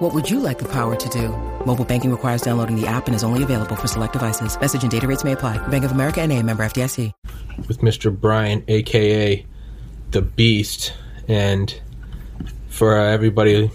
What 0.00 0.14
would 0.14 0.30
you 0.30 0.40
like 0.40 0.58
the 0.58 0.64
power 0.64 0.96
to 0.96 1.08
do? 1.10 1.28
Mobile 1.66 1.84
banking 1.84 2.10
requires 2.10 2.40
downloading 2.40 2.74
the 2.74 2.86
app 2.86 3.06
and 3.06 3.14
is 3.14 3.22
only 3.22 3.42
available 3.42 3.76
for 3.76 3.86
select 3.86 4.14
devices. 4.14 4.58
Message 4.58 4.80
and 4.80 4.90
data 4.90 5.06
rates 5.06 5.24
may 5.24 5.32
apply. 5.32 5.58
Bank 5.68 5.84
of 5.84 5.92
America 5.92 6.22
and 6.22 6.32
a 6.32 6.42
member 6.42 6.64
FDIC. 6.64 7.12
With 7.68 7.82
Mr. 7.82 8.10
Brian, 8.10 8.64
a.k.a. 8.66 9.44
The 10.12 10.22
Beast. 10.22 10.94
And 11.28 11.78
for 12.70 12.96
uh, 12.96 13.10
everybody 13.10 13.70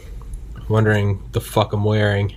wondering 0.68 1.22
the 1.34 1.42
fuck 1.42 1.74
I'm 1.74 1.84
wearing, 1.84 2.34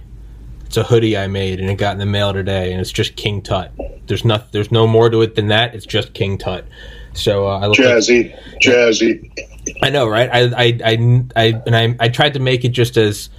it's 0.66 0.76
a 0.76 0.84
hoodie 0.84 1.16
I 1.16 1.26
made 1.26 1.58
and 1.58 1.70
it 1.70 1.76
got 1.76 1.92
in 1.92 1.98
the 1.98 2.04
mail 2.04 2.34
today, 2.34 2.72
and 2.72 2.82
it's 2.82 2.92
just 2.92 3.16
King 3.16 3.40
Tut. 3.40 3.72
There's 4.06 4.22
not, 4.22 4.52
there's 4.52 4.70
no 4.70 4.86
more 4.86 5.08
to 5.08 5.22
it 5.22 5.34
than 5.34 5.46
that. 5.46 5.74
It's 5.74 5.86
just 5.86 6.12
King 6.12 6.36
Tut. 6.36 6.66
So 7.14 7.48
uh, 7.48 7.60
I 7.60 7.66
look 7.68 7.78
jazzy, 7.78 8.34
like, 8.34 8.60
jazzy. 8.60 9.78
I 9.80 9.88
know, 9.88 10.06
right? 10.06 10.28
I, 10.30 10.40
I, 10.40 10.78
I, 10.84 11.24
I, 11.34 11.62
and 11.64 11.74
I, 11.74 11.96
I 11.98 12.08
tried 12.10 12.34
to 12.34 12.38
make 12.38 12.66
it 12.66 12.72
just 12.72 12.98
as 12.98 13.30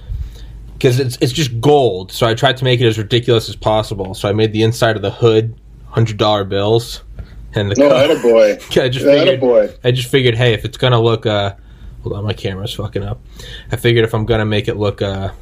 because 0.80 0.98
it's 0.98 1.18
it's 1.20 1.32
just 1.32 1.60
gold. 1.60 2.10
So 2.10 2.26
I 2.26 2.32
tried 2.32 2.56
to 2.56 2.64
make 2.64 2.80
it 2.80 2.86
as 2.86 2.96
ridiculous 2.96 3.50
as 3.50 3.56
possible. 3.56 4.14
So 4.14 4.28
I 4.30 4.32
made 4.32 4.54
the 4.54 4.62
inside 4.62 4.96
of 4.96 5.02
the 5.02 5.10
hood 5.10 5.54
hundred 5.88 6.16
dollar 6.16 6.44
bills, 6.44 7.02
and 7.54 7.70
the 7.70 7.74
no, 7.74 7.88
co- 7.90 8.22
boy. 8.22 8.52
I 8.82 8.88
just 8.88 9.04
figured, 9.04 9.40
boy. 9.40 9.74
I 9.84 9.90
just 9.90 10.10
figured, 10.10 10.34
hey, 10.36 10.54
if 10.54 10.64
it's 10.64 10.78
gonna 10.78 11.00
look, 11.00 11.26
uh, 11.26 11.54
hold 12.02 12.16
on, 12.16 12.24
my 12.24 12.32
camera's 12.32 12.72
fucking 12.72 13.02
up. 13.02 13.20
I 13.70 13.76
figured 13.76 14.06
if 14.06 14.14
I'm 14.14 14.24
gonna 14.24 14.46
make 14.46 14.68
it 14.68 14.78
look, 14.78 15.02
uh, 15.02 15.32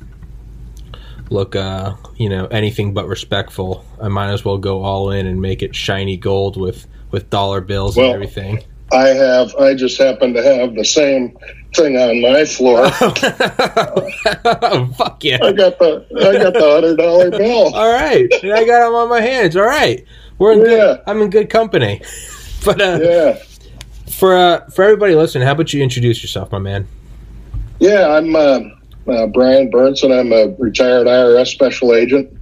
look, 1.30 1.54
uh, 1.54 1.94
you 2.16 2.28
know, 2.28 2.46
anything 2.46 2.92
but 2.92 3.06
respectful, 3.06 3.84
I 4.02 4.08
might 4.08 4.32
as 4.32 4.44
well 4.44 4.58
go 4.58 4.82
all 4.82 5.12
in 5.12 5.28
and 5.28 5.40
make 5.40 5.62
it 5.62 5.74
shiny 5.76 6.16
gold 6.16 6.56
with 6.56 6.88
with 7.12 7.30
dollar 7.30 7.60
bills 7.60 7.96
well, 7.96 8.06
and 8.06 8.14
everything. 8.14 8.64
I 8.92 9.08
have. 9.08 9.54
I 9.56 9.74
just 9.74 9.98
happen 9.98 10.32
to 10.34 10.42
have 10.42 10.74
the 10.74 10.84
same 10.84 11.36
thing 11.74 11.96
on 11.96 12.22
my 12.22 12.44
floor. 12.44 12.80
oh, 14.44 14.94
fuck 14.96 15.22
yeah! 15.22 15.38
I 15.42 15.52
got 15.52 15.78
the 15.78 16.06
I 16.16 16.42
got 16.42 16.54
the 16.54 16.60
hundred 16.60 16.96
dollar 16.96 17.30
bill. 17.30 17.74
All 17.74 17.92
right, 17.92 18.30
and 18.42 18.52
I 18.52 18.64
got 18.64 18.86
them 18.86 18.94
on 18.94 19.08
my 19.08 19.20
hands. 19.20 19.56
All 19.56 19.66
right, 19.66 20.04
we're 20.38 20.52
in 20.52 20.60
yeah. 20.60 20.64
good. 20.64 21.00
I'm 21.06 21.22
in 21.22 21.30
good 21.30 21.50
company. 21.50 22.00
But 22.64 22.82
uh, 22.82 22.98
yeah, 23.00 23.38
for 24.10 24.36
uh, 24.36 24.68
for 24.70 24.82
everybody 24.82 25.14
listening, 25.14 25.46
how 25.46 25.52
about 25.52 25.72
you 25.72 25.80
introduce 25.80 26.24
yourself, 26.24 26.50
my 26.50 26.58
man? 26.58 26.88
Yeah, 27.78 28.08
I'm 28.08 28.34
uh, 28.34 28.58
uh 29.06 29.28
Brian 29.28 29.70
Berntson. 29.70 30.10
I'm 30.10 30.32
a 30.32 30.52
retired 30.58 31.06
IRS 31.06 31.46
special 31.46 31.94
agent. 31.94 32.36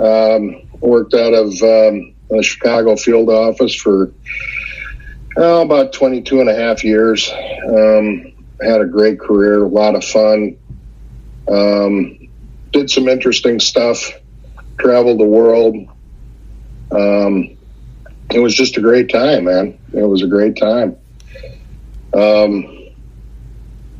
Um, 0.00 0.66
worked 0.80 1.14
out 1.14 1.32
of 1.32 1.52
um, 1.62 2.12
the 2.28 2.42
Chicago 2.42 2.96
field 2.96 3.30
office 3.30 3.72
for 3.72 4.12
oh, 5.36 5.62
about 5.62 5.92
22 5.92 6.40
and 6.40 6.48
a 6.48 6.54
half 6.54 6.84
years. 6.84 7.30
Um, 7.30 8.32
had 8.60 8.80
a 8.80 8.86
great 8.86 9.20
career, 9.20 9.64
a 9.64 9.68
lot 9.68 9.94
of 9.94 10.04
fun. 10.04 10.56
Um, 11.48 12.28
did 12.72 12.90
some 12.90 13.08
interesting 13.08 13.60
stuff, 13.60 14.12
traveled 14.78 15.20
the 15.20 15.26
world. 15.26 15.76
Um, 16.90 17.56
it 18.30 18.40
was 18.40 18.54
just 18.54 18.76
a 18.76 18.80
great 18.80 19.08
time, 19.08 19.44
man. 19.44 19.78
It 19.92 20.02
was 20.02 20.22
a 20.22 20.26
great 20.26 20.56
time. 20.56 20.96
Um, 22.14 22.88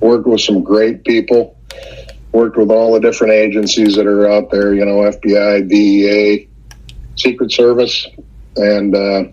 worked 0.00 0.26
with 0.26 0.40
some 0.40 0.62
great 0.62 1.04
people. 1.04 1.56
Worked 2.32 2.56
with 2.56 2.70
all 2.70 2.92
the 2.92 3.00
different 3.00 3.32
agencies 3.32 3.96
that 3.96 4.06
are 4.06 4.30
out 4.30 4.50
there, 4.50 4.74
you 4.74 4.84
know, 4.84 5.10
FBI, 5.10 5.68
DEA, 5.68 6.48
Secret 7.16 7.50
Service, 7.50 8.06
and 8.56 8.94
uh, 8.94 9.24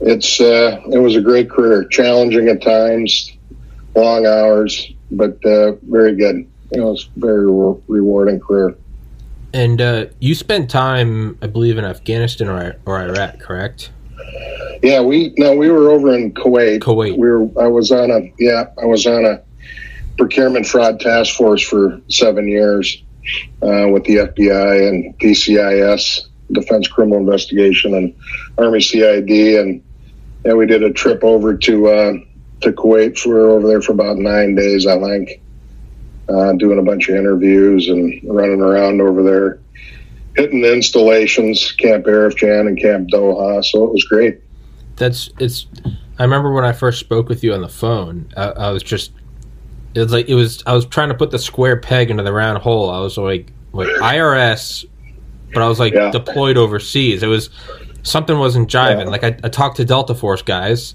it's 0.00 0.40
uh, 0.40 0.80
it 0.92 0.98
was 0.98 1.16
a 1.16 1.20
great 1.20 1.50
career, 1.50 1.84
challenging 1.84 2.48
at 2.48 2.62
times, 2.62 3.32
long 3.94 4.26
hours, 4.26 4.92
but 5.10 5.44
uh, 5.44 5.72
very 5.82 6.16
good. 6.16 6.46
You 6.72 6.80
know, 6.80 6.92
it's 6.92 7.04
very 7.16 7.50
re- 7.50 7.80
rewarding 7.86 8.40
career. 8.40 8.76
And 9.52 9.80
uh, 9.80 10.06
you 10.18 10.34
spent 10.34 10.68
time, 10.68 11.38
I 11.40 11.46
believe, 11.46 11.78
in 11.78 11.84
Afghanistan 11.84 12.48
or, 12.48 12.76
or 12.86 13.00
Iraq, 13.00 13.38
correct? 13.38 13.92
Yeah, 14.82 15.00
we 15.00 15.32
no, 15.38 15.56
we 15.56 15.70
were 15.70 15.90
over 15.90 16.14
in 16.14 16.34
Kuwait. 16.34 16.80
Kuwait. 16.80 17.16
We 17.16 17.30
were. 17.30 17.48
I 17.62 17.68
was 17.68 17.92
on 17.92 18.10
a 18.10 18.32
yeah, 18.38 18.64
I 18.82 18.86
was 18.86 19.06
on 19.06 19.24
a 19.24 19.40
procurement 20.18 20.66
fraud 20.66 21.00
task 21.00 21.34
force 21.36 21.62
for 21.62 22.00
seven 22.08 22.48
years 22.48 23.02
uh, 23.62 23.88
with 23.88 24.04
the 24.04 24.16
FBI 24.16 24.88
and 24.88 25.18
DCIS, 25.18 26.20
Defense 26.52 26.88
Criminal 26.88 27.18
Investigation, 27.18 27.94
and 27.94 28.14
Army 28.58 28.80
CID, 28.80 29.30
and 29.30 29.82
yeah, 30.44 30.54
we 30.54 30.66
did 30.66 30.82
a 30.82 30.92
trip 30.92 31.24
over 31.24 31.56
to 31.56 31.88
uh, 31.88 32.12
to 32.60 32.72
Kuwait. 32.72 33.24
We 33.24 33.32
were 33.32 33.50
over 33.50 33.66
there 33.66 33.80
for 33.80 33.92
about 33.92 34.18
nine 34.18 34.54
days, 34.54 34.86
I 34.86 34.98
think, 35.00 35.40
uh, 36.28 36.52
doing 36.54 36.78
a 36.78 36.82
bunch 36.82 37.08
of 37.08 37.16
interviews 37.16 37.88
and 37.88 38.20
running 38.24 38.60
around 38.60 39.00
over 39.00 39.22
there, 39.22 39.60
hitting 40.36 40.60
the 40.60 40.72
installations, 40.72 41.72
Camp 41.72 42.06
Arifjan 42.06 42.68
and 42.68 42.78
Camp 42.80 43.08
Doha. 43.08 43.64
So 43.64 43.84
it 43.84 43.92
was 43.92 44.04
great. 44.04 44.40
That's 44.96 45.30
it's. 45.38 45.66
I 46.18 46.22
remember 46.22 46.52
when 46.52 46.64
I 46.64 46.72
first 46.72 47.00
spoke 47.00 47.28
with 47.28 47.42
you 47.42 47.54
on 47.54 47.62
the 47.62 47.68
phone. 47.68 48.30
I, 48.36 48.50
I 48.50 48.70
was 48.70 48.82
just. 48.82 49.12
It 49.94 50.00
was 50.00 50.12
like 50.12 50.28
it 50.28 50.34
was. 50.34 50.62
I 50.66 50.74
was 50.74 50.86
trying 50.86 51.08
to 51.08 51.14
put 51.14 51.30
the 51.30 51.38
square 51.38 51.76
peg 51.76 52.10
into 52.10 52.22
the 52.22 52.32
round 52.32 52.58
hole. 52.58 52.90
I 52.90 53.00
was 53.00 53.16
like, 53.16 53.52
like 53.72 53.88
IRS, 53.88 54.84
but 55.54 55.62
I 55.62 55.68
was 55.68 55.78
like 55.78 55.94
yeah. 55.94 56.10
deployed 56.10 56.56
overseas. 56.56 57.22
It 57.22 57.28
was 57.28 57.50
something 58.04 58.38
wasn't 58.38 58.70
jiving. 58.70 59.04
Yeah. 59.04 59.10
Like 59.10 59.24
I, 59.24 59.36
I, 59.42 59.48
talked 59.48 59.78
to 59.78 59.84
Delta 59.84 60.14
Force 60.14 60.42
guys, 60.42 60.94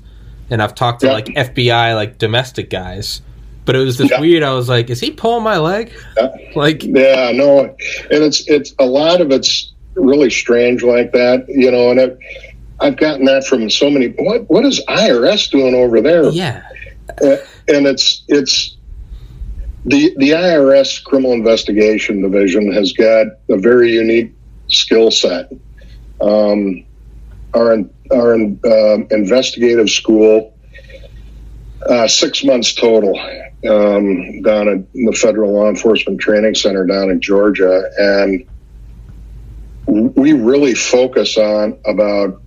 and 0.50 0.62
I've 0.62 0.75
talked 0.75 1.02
to 1.02 1.08
yeah. 1.08 1.14
like 1.14 1.25
FBI 1.25 1.96
like 1.96 2.18
domestic 2.18 2.70
guys, 2.70 3.22
but 3.66 3.75
it 3.75 3.80
was 3.80 3.97
this 3.97 4.12
weird. 4.20 4.44
I 4.44 4.53
was 4.53 4.70
like, 4.70 4.90
is 4.90 5.00
he 5.00 5.12
pulling 5.12 5.44
my 5.44 5.58
leg? 5.58 5.92
Like 6.56 6.84
yeah, 6.84 7.31
no, 7.31 7.59
and 7.59 7.78
it's 8.24 8.47
it's 8.50 8.74
a 8.80 8.86
lot 8.86 9.22
of 9.22 9.31
it's 9.31 9.72
really 9.94 10.31
strange 10.31 10.81
like 10.84 11.12
that, 11.12 11.46
you 11.47 11.70
know, 11.70 11.91
and 11.91 12.02
I've, 12.02 12.18
I've 12.80 12.97
gotten 12.97 13.26
that 13.26 13.46
from 13.46 13.70
so 13.70 13.90
many. 13.90 14.08
What 14.08 14.50
what 14.50 14.66
is 14.66 14.84
IRS 14.88 15.52
doing 15.52 15.76
over 15.76 16.02
there? 16.02 16.30
Yeah, 16.30 16.64
uh, 17.22 17.38
and 17.68 17.86
it's 17.86 18.24
it's. 18.28 18.76
The, 19.86 20.14
the 20.18 20.31
IRS 20.31 21.02
Criminal 21.06 21.31
Investigation 21.31 22.22
Division 22.22 22.72
has 22.74 22.91
got 22.91 23.28
a 23.47 23.58
very 23.58 23.94
unique 23.94 24.34
skill 24.69 25.12
set. 25.12 25.52
Um, 26.22 26.85
our 27.53 27.78
our 28.12 28.34
uh, 28.34 28.97
investigative 29.12 29.90
school, 29.90 30.53
uh, 31.88 32.07
six 32.07 32.44
months 32.44 32.74
total, 32.74 33.18
um, 33.69 34.41
down 34.41 34.68
at 34.68 34.94
the 34.94 35.18
Federal 35.19 35.53
Law 35.53 35.69
Enforcement 35.69 36.19
Training 36.19 36.56
Center 36.56 36.85
down 36.85 37.09
in 37.09 37.22
Georgia, 37.22 37.84
and 37.97 38.47
we 39.88 40.34
really 40.34 40.75
focus 40.75 41.38
on 41.38 41.78
about 41.85 42.41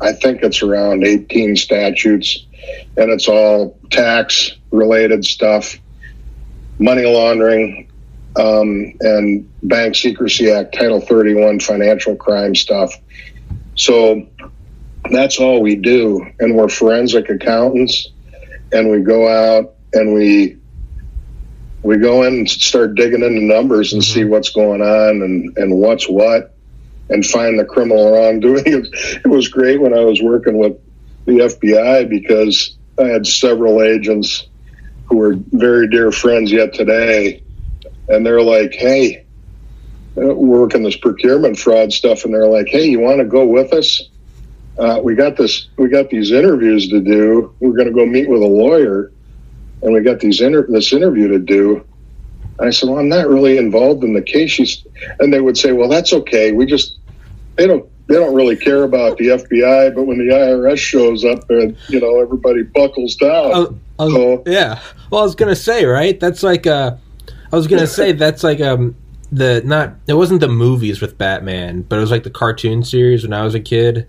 I 0.00 0.12
think 0.12 0.42
it's 0.42 0.62
around 0.62 1.04
18 1.04 1.56
statutes, 1.56 2.46
and 2.96 3.10
it's 3.10 3.28
all 3.28 3.78
tax 3.90 4.52
related 4.70 5.24
stuff, 5.24 5.78
money 6.78 7.04
laundering, 7.04 7.87
um, 8.38 8.92
and 9.00 9.50
Bank 9.64 9.96
Secrecy 9.96 10.50
Act, 10.50 10.74
Title 10.74 11.00
31 11.00 11.60
financial 11.60 12.16
crime 12.16 12.54
stuff. 12.54 12.94
So 13.74 14.26
that's 15.10 15.38
all 15.38 15.60
we 15.60 15.76
do. 15.76 16.26
And 16.38 16.56
we're 16.56 16.68
forensic 16.68 17.28
accountants 17.28 18.08
and 18.72 18.90
we 18.90 19.00
go 19.00 19.28
out 19.28 19.74
and 19.92 20.14
we 20.14 20.56
we 21.82 21.96
go 21.96 22.22
in 22.24 22.34
and 22.34 22.50
start 22.50 22.96
digging 22.96 23.22
into 23.22 23.40
numbers 23.40 23.92
and 23.92 24.02
see 24.02 24.20
mm-hmm. 24.20 24.30
what's 24.30 24.50
going 24.50 24.82
on 24.82 25.22
and, 25.22 25.56
and 25.56 25.78
what's 25.78 26.08
what 26.08 26.54
and 27.08 27.24
find 27.24 27.58
the 27.58 27.64
criminal 27.64 28.12
wrongdoing. 28.12 28.64
It 29.24 29.26
was 29.26 29.48
great 29.48 29.80
when 29.80 29.94
I 29.94 30.00
was 30.00 30.20
working 30.20 30.58
with 30.58 30.76
the 31.24 31.38
FBI 31.38 32.08
because 32.08 32.76
I 32.98 33.04
had 33.04 33.26
several 33.26 33.82
agents 33.82 34.48
who 35.06 35.16
were 35.16 35.36
very 35.36 35.88
dear 35.88 36.12
friends 36.12 36.52
yet 36.52 36.74
today. 36.74 37.42
And 38.08 38.24
they're 38.24 38.42
like, 38.42 38.72
hey, 38.72 39.24
we're 40.14 40.34
working 40.34 40.82
this 40.82 40.96
procurement 40.96 41.58
fraud 41.58 41.92
stuff. 41.92 42.24
And 42.24 42.32
they're 42.34 42.46
like, 42.46 42.68
hey, 42.68 42.86
you 42.88 43.00
want 43.00 43.18
to 43.18 43.24
go 43.24 43.44
with 43.46 43.72
us? 43.72 44.02
uh, 44.78 45.00
we 45.02 45.14
got 45.16 45.36
this, 45.36 45.66
we 45.76 45.88
got 45.88 46.08
these 46.08 46.30
interviews 46.30 46.88
to 46.88 47.00
do. 47.00 47.52
We're 47.58 47.72
going 47.72 47.88
to 47.88 47.92
go 47.92 48.06
meet 48.06 48.28
with 48.28 48.40
a 48.42 48.46
lawyer, 48.46 49.10
and 49.82 49.92
we 49.92 50.00
got 50.02 50.20
these 50.20 50.40
inter- 50.40 50.68
this 50.68 50.92
interview 50.92 51.26
to 51.28 51.38
do. 51.40 51.84
And 52.60 52.68
I 52.68 52.70
said, 52.70 52.88
well, 52.88 53.00
I'm 53.00 53.08
not 53.08 53.26
really 53.28 53.58
involved 53.58 54.04
in 54.04 54.12
the 54.14 54.22
case. 54.22 54.52
She's, 54.52 54.84
and 55.18 55.32
they 55.32 55.40
would 55.40 55.58
say, 55.58 55.72
well, 55.72 55.88
that's 55.88 56.12
okay. 56.12 56.52
We 56.52 56.64
just, 56.64 56.96
they 57.56 57.66
don't, 57.66 57.88
they 58.06 58.14
don't 58.14 58.34
really 58.36 58.54
care 58.54 58.84
about 58.84 59.18
the 59.18 59.26
FBI, 59.26 59.96
but 59.96 60.04
when 60.04 60.18
the 60.18 60.32
IRS 60.32 60.78
shows 60.78 61.24
up, 61.24 61.48
there, 61.48 61.72
you 61.88 61.98
know, 62.00 62.20
everybody 62.20 62.62
buckles 62.62 63.16
down. 63.16 63.30
I 63.52 63.58
was- 63.58 63.74
I 63.98 64.04
was- 64.04 64.12
So- 64.12 64.42
yeah. 64.46 64.80
Well, 65.10 65.22
I 65.22 65.24
was 65.24 65.34
gonna 65.34 65.56
say 65.56 65.86
right. 65.86 66.20
That's 66.20 66.44
like 66.44 66.68
uh, 66.68 66.94
I 67.52 67.56
was 67.56 67.66
gonna 67.66 67.86
say 67.86 68.12
that's 68.12 68.42
like 68.44 68.60
um 68.60 68.94
the 69.32 69.62
not 69.64 69.94
it 70.06 70.14
wasn't 70.14 70.40
the 70.40 70.48
movies 70.48 71.00
with 71.00 71.18
Batman, 71.18 71.82
but 71.82 71.96
it 71.96 72.00
was 72.00 72.10
like 72.10 72.22
the 72.24 72.30
cartoon 72.30 72.82
series 72.82 73.22
when 73.22 73.32
I 73.32 73.42
was 73.44 73.54
a 73.54 73.60
kid. 73.60 74.06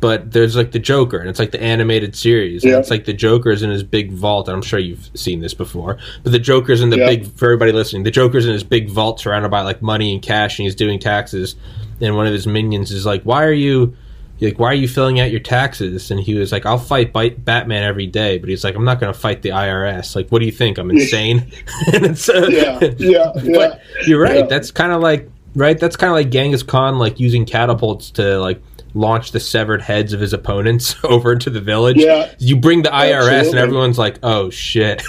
But 0.00 0.32
there's 0.32 0.54
like 0.54 0.72
the 0.72 0.78
Joker, 0.78 1.16
and 1.18 1.30
it's 1.30 1.38
like 1.38 1.50
the 1.52 1.62
animated 1.62 2.14
series. 2.14 2.62
And 2.62 2.72
Yeah. 2.72 2.78
it's 2.78 2.90
like 2.90 3.06
the 3.06 3.14
Joker's 3.14 3.62
in 3.62 3.70
his 3.70 3.82
big 3.82 4.12
vault. 4.12 4.48
And 4.48 4.54
I'm 4.56 4.60
sure 4.62 4.78
you've 4.78 5.08
seen 5.14 5.40
this 5.40 5.54
before. 5.54 5.96
But 6.22 6.32
the 6.32 6.38
Joker's 6.38 6.82
in 6.82 6.90
the 6.90 6.98
Yeah. 6.98 7.06
big 7.08 7.26
for 7.26 7.46
everybody 7.46 7.72
listening. 7.72 8.02
The 8.02 8.10
Joker's 8.10 8.44
in 8.44 8.52
his 8.52 8.64
big 8.64 8.90
vault 8.90 9.18
surrounded 9.20 9.50
by 9.50 9.62
like 9.62 9.80
money 9.80 10.12
and 10.12 10.20
cash, 10.20 10.58
and 10.58 10.64
he's 10.64 10.74
doing 10.74 10.98
taxes. 10.98 11.56
And 12.02 12.16
one 12.16 12.26
of 12.26 12.34
his 12.34 12.46
minions 12.46 12.90
is 12.90 13.06
like, 13.06 13.22
"Why 13.22 13.44
are 13.44 13.52
you?" 13.52 13.94
Like 14.40 14.58
why 14.58 14.68
are 14.68 14.74
you 14.74 14.88
filling 14.88 15.20
out 15.20 15.30
your 15.30 15.40
taxes? 15.40 16.10
And 16.10 16.20
he 16.20 16.34
was 16.34 16.52
like 16.52 16.66
i'll 16.66 16.78
fight 16.78 17.12
batman 17.12 17.82
every 17.82 18.06
day 18.06 18.38
but 18.38 18.48
he's 18.48 18.64
like 18.64 18.74
i'm 18.74 18.84
not 18.84 19.00
going 19.00 19.12
to 19.12 19.18
fight 19.18 19.42
the 19.42 19.50
irs 19.50 20.14
like 20.14 20.28
what 20.30 20.40
do 20.40 20.46
you 20.46 20.52
think? 20.52 20.78
I'm 20.78 20.90
insane. 20.90 21.50
And 21.92 22.06
it's 22.06 22.28
uh, 22.28 22.46
yeah, 22.50 22.78
yeah, 22.98 23.32
yeah. 23.36 23.56
but 23.56 23.80
you're 24.06 24.20
right. 24.20 24.40
Yeah. 24.40 24.46
that's 24.46 24.70
kind 24.70 24.92
of 24.92 25.00
like 25.00 25.30
right? 25.54 25.78
That's 25.78 25.96
kind 25.96 26.10
of 26.10 26.14
like 26.14 26.30
genghis 26.30 26.62
khan 26.62 26.98
like 26.98 27.20
using 27.20 27.44
catapults 27.44 28.10
to 28.12 28.38
like 28.40 28.60
launch 28.94 29.32
the 29.32 29.40
severed 29.40 29.82
heads 29.82 30.12
of 30.12 30.20
his 30.20 30.32
opponents 30.32 30.96
over 31.04 31.32
into 31.32 31.50
the 31.50 31.60
village. 31.60 31.96
Yeah. 31.98 32.32
you 32.38 32.56
bring 32.56 32.82
the 32.82 32.90
irs 32.90 33.48
and 33.48 33.58
everyone's 33.58 33.98
like 33.98 34.18
oh 34.22 34.50
shit. 34.50 35.02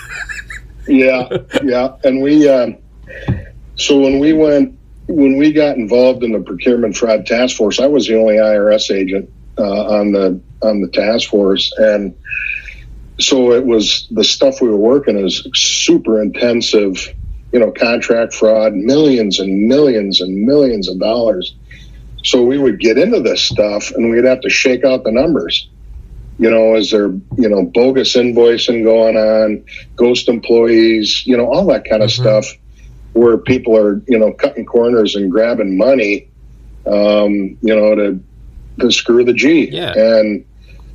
Yeah, 0.87 1.29
yeah. 1.63 1.95
And 2.03 2.21
we, 2.21 2.47
um, 2.47 2.77
so 3.75 3.99
when 3.99 4.19
we 4.19 4.33
went, 4.33 4.77
when 5.07 5.37
we 5.37 5.53
got 5.53 5.77
involved 5.77 6.23
in 6.23 6.31
the 6.31 6.39
procurement 6.39 6.95
fraud 6.97 7.25
task 7.25 7.55
force, 7.57 7.79
I 7.79 7.87
was 7.87 8.07
the 8.07 8.17
only 8.19 8.35
IRS 8.35 8.91
agent 8.91 9.29
uh, 9.57 9.85
on 9.87 10.11
the 10.11 10.41
on 10.61 10.81
the 10.81 10.89
task 10.89 11.29
force, 11.29 11.71
and 11.77 12.15
so 13.19 13.51
it 13.51 13.65
was 13.65 14.07
the 14.11 14.23
stuff 14.23 14.61
we 14.61 14.69
were 14.69 14.77
working 14.77 15.17
is 15.17 15.47
super 15.53 16.21
intensive. 16.21 17.07
You 17.51 17.59
know, 17.59 17.71
contract 17.71 18.33
fraud, 18.33 18.73
millions 18.73 19.39
and 19.39 19.67
millions 19.67 20.19
and 20.21 20.45
millions 20.45 20.89
of 20.89 20.99
dollars. 20.99 21.55
So 22.23 22.43
we 22.43 22.57
would 22.57 22.79
get 22.79 22.97
into 22.97 23.21
this 23.21 23.43
stuff, 23.43 23.91
and 23.91 24.09
we'd 24.09 24.25
have 24.25 24.41
to 24.41 24.49
shake 24.49 24.83
out 24.83 25.03
the 25.03 25.11
numbers. 25.11 25.69
You 26.37 26.49
know, 26.49 26.75
is 26.75 26.91
there 26.91 27.09
you 27.37 27.49
know 27.49 27.63
bogus 27.63 28.15
invoicing 28.15 28.83
going 28.83 29.15
on? 29.17 29.63
ghost 29.95 30.27
employees, 30.27 31.23
you 31.25 31.37
know, 31.37 31.45
all 31.45 31.65
that 31.67 31.85
kind 31.89 32.03
of 32.03 32.09
Mhm. 32.09 32.21
stuff 32.21 32.45
where 33.15 33.37
people 33.37 33.77
are, 33.77 34.01
you 34.07 34.19
know, 34.19 34.33
cutting 34.33 34.65
corners 34.65 35.15
and 35.15 35.31
grabbing 35.31 35.77
money, 35.77 36.29
um, 36.85 37.57
you 37.61 37.75
know, 37.75 37.95
to, 37.95 38.19
to 38.79 38.91
screw 38.91 39.23
the 39.23 39.33
G. 39.33 39.69
Yeah. 39.69 39.93
And 39.95 40.45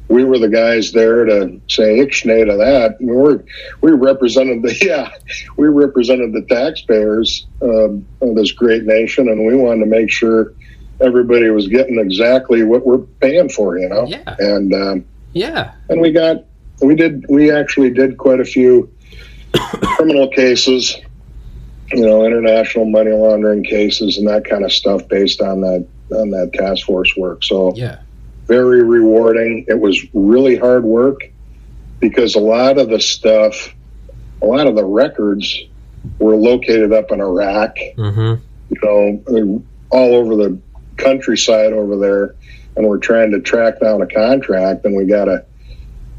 we 0.08 0.24
were 0.24 0.38
the 0.38 0.48
guys 0.48 0.92
there 0.92 1.24
to 1.24 1.60
say 1.68 1.98
ixnay 1.98 2.46
to 2.46 2.56
that. 2.58 2.96
We 3.00 3.12
were, 3.12 3.44
we 3.80 3.92
represented 3.92 4.62
the, 4.62 4.76
yeah, 4.82 5.10
we 5.56 5.68
represented 5.68 6.32
the 6.32 6.42
taxpayers 6.42 7.46
um, 7.62 8.06
of 8.20 8.34
this 8.34 8.52
great 8.52 8.84
nation 8.84 9.28
and 9.28 9.46
we 9.46 9.56
wanted 9.56 9.80
to 9.80 9.86
make 9.86 10.10
sure 10.10 10.52
everybody 11.00 11.48
was 11.48 11.68
getting 11.68 11.98
exactly 11.98 12.62
what 12.64 12.84
we're 12.84 12.98
paying 12.98 13.48
for, 13.48 13.78
you 13.78 13.88
know? 13.88 14.06
Yeah. 14.06 14.36
And, 14.38 14.74
um, 14.74 15.04
yeah 15.32 15.72
and 15.88 16.00
we 16.00 16.10
got 16.10 16.44
we 16.82 16.94
did 16.94 17.24
we 17.28 17.50
actually 17.50 17.90
did 17.90 18.18
quite 18.18 18.40
a 18.40 18.44
few 18.44 18.90
criminal 19.54 20.28
cases 20.28 20.96
you 21.92 22.06
know 22.06 22.24
international 22.24 22.84
money 22.84 23.10
laundering 23.10 23.64
cases 23.64 24.18
and 24.18 24.28
that 24.28 24.44
kind 24.44 24.64
of 24.64 24.72
stuff 24.72 25.06
based 25.08 25.40
on 25.40 25.60
that 25.60 25.86
on 26.12 26.30
that 26.30 26.52
task 26.52 26.86
force 26.86 27.16
work. 27.16 27.44
So 27.44 27.74
yeah. 27.74 28.00
very 28.46 28.82
rewarding. 28.82 29.66
It 29.68 29.78
was 29.78 30.04
really 30.12 30.56
hard 30.56 30.84
work 30.84 31.20
because 32.00 32.34
a 32.34 32.40
lot 32.40 32.78
of 32.78 32.88
the 32.88 33.00
stuff 33.00 33.74
a 34.42 34.46
lot 34.46 34.66
of 34.66 34.74
the 34.74 34.84
records 34.84 35.58
were 36.18 36.34
located 36.34 36.92
up 36.92 37.10
in 37.10 37.20
iraq 37.20 37.76
mm-hmm. 37.76 38.42
you 38.70 38.80
know, 38.82 39.62
all 39.90 40.14
over 40.14 40.34
the 40.36 40.58
countryside 41.00 41.72
over 41.72 41.96
there, 41.96 42.34
and 42.76 42.86
we're 42.86 42.98
trying 42.98 43.32
to 43.32 43.40
track 43.40 43.80
down 43.80 44.02
a 44.02 44.06
contract, 44.06 44.84
and 44.84 44.96
we 44.96 45.06
got 45.06 45.24
to, 45.24 45.44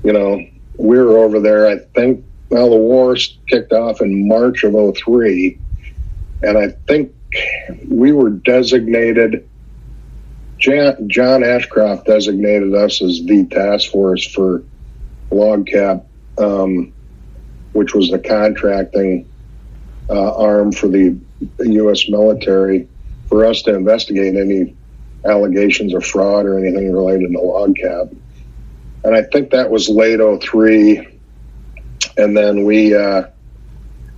you 0.04 0.12
know, 0.12 0.44
we 0.78 0.98
were 1.00 1.20
over 1.20 1.40
there. 1.40 1.68
I 1.68 1.78
think 1.78 2.26
well, 2.52 2.70
the 2.70 2.76
war 2.76 3.16
kicked 3.48 3.72
off 3.72 4.02
in 4.02 4.28
March 4.28 4.66
of 4.66 4.76
'03, 4.98 5.58
and 6.44 6.58
I 6.58 6.76
think 6.86 7.14
we 7.88 8.12
were 8.12 8.30
designated. 8.30 9.48
Jan, 10.58 11.10
John 11.10 11.44
Ashcroft 11.44 12.06
designated 12.06 12.76
us 12.76 13.02
as 13.02 13.24
the 13.24 13.46
task 13.46 13.90
force 13.90 14.28
for 14.28 14.64
LogCap, 15.32 16.06
um, 16.38 16.92
which 17.72 17.96
was 17.96 18.12
the 18.12 18.20
contracting 18.20 19.28
uh, 20.10 20.36
arm 20.36 20.74
for 20.74 20.90
the 20.90 21.18
U.S. 21.60 22.10
military 22.10 22.88
for 23.30 23.46
us 23.46 23.62
to 23.62 23.74
investigate 23.74 24.36
any 24.36 24.76
allegations 25.24 25.94
of 25.94 26.06
fraud 26.06 26.46
or 26.46 26.60
anything 26.60 26.92
related 26.92 27.32
to 27.32 27.40
LogCap. 27.40 28.16
And 29.06 29.16
I 29.16 29.24
think 29.24 29.52
that 29.52 29.72
was 29.72 29.88
late 29.88 30.20
03. 30.20 31.11
And 32.18 32.36
then 32.36 32.66
we, 32.66 32.96
uh, 32.96 33.24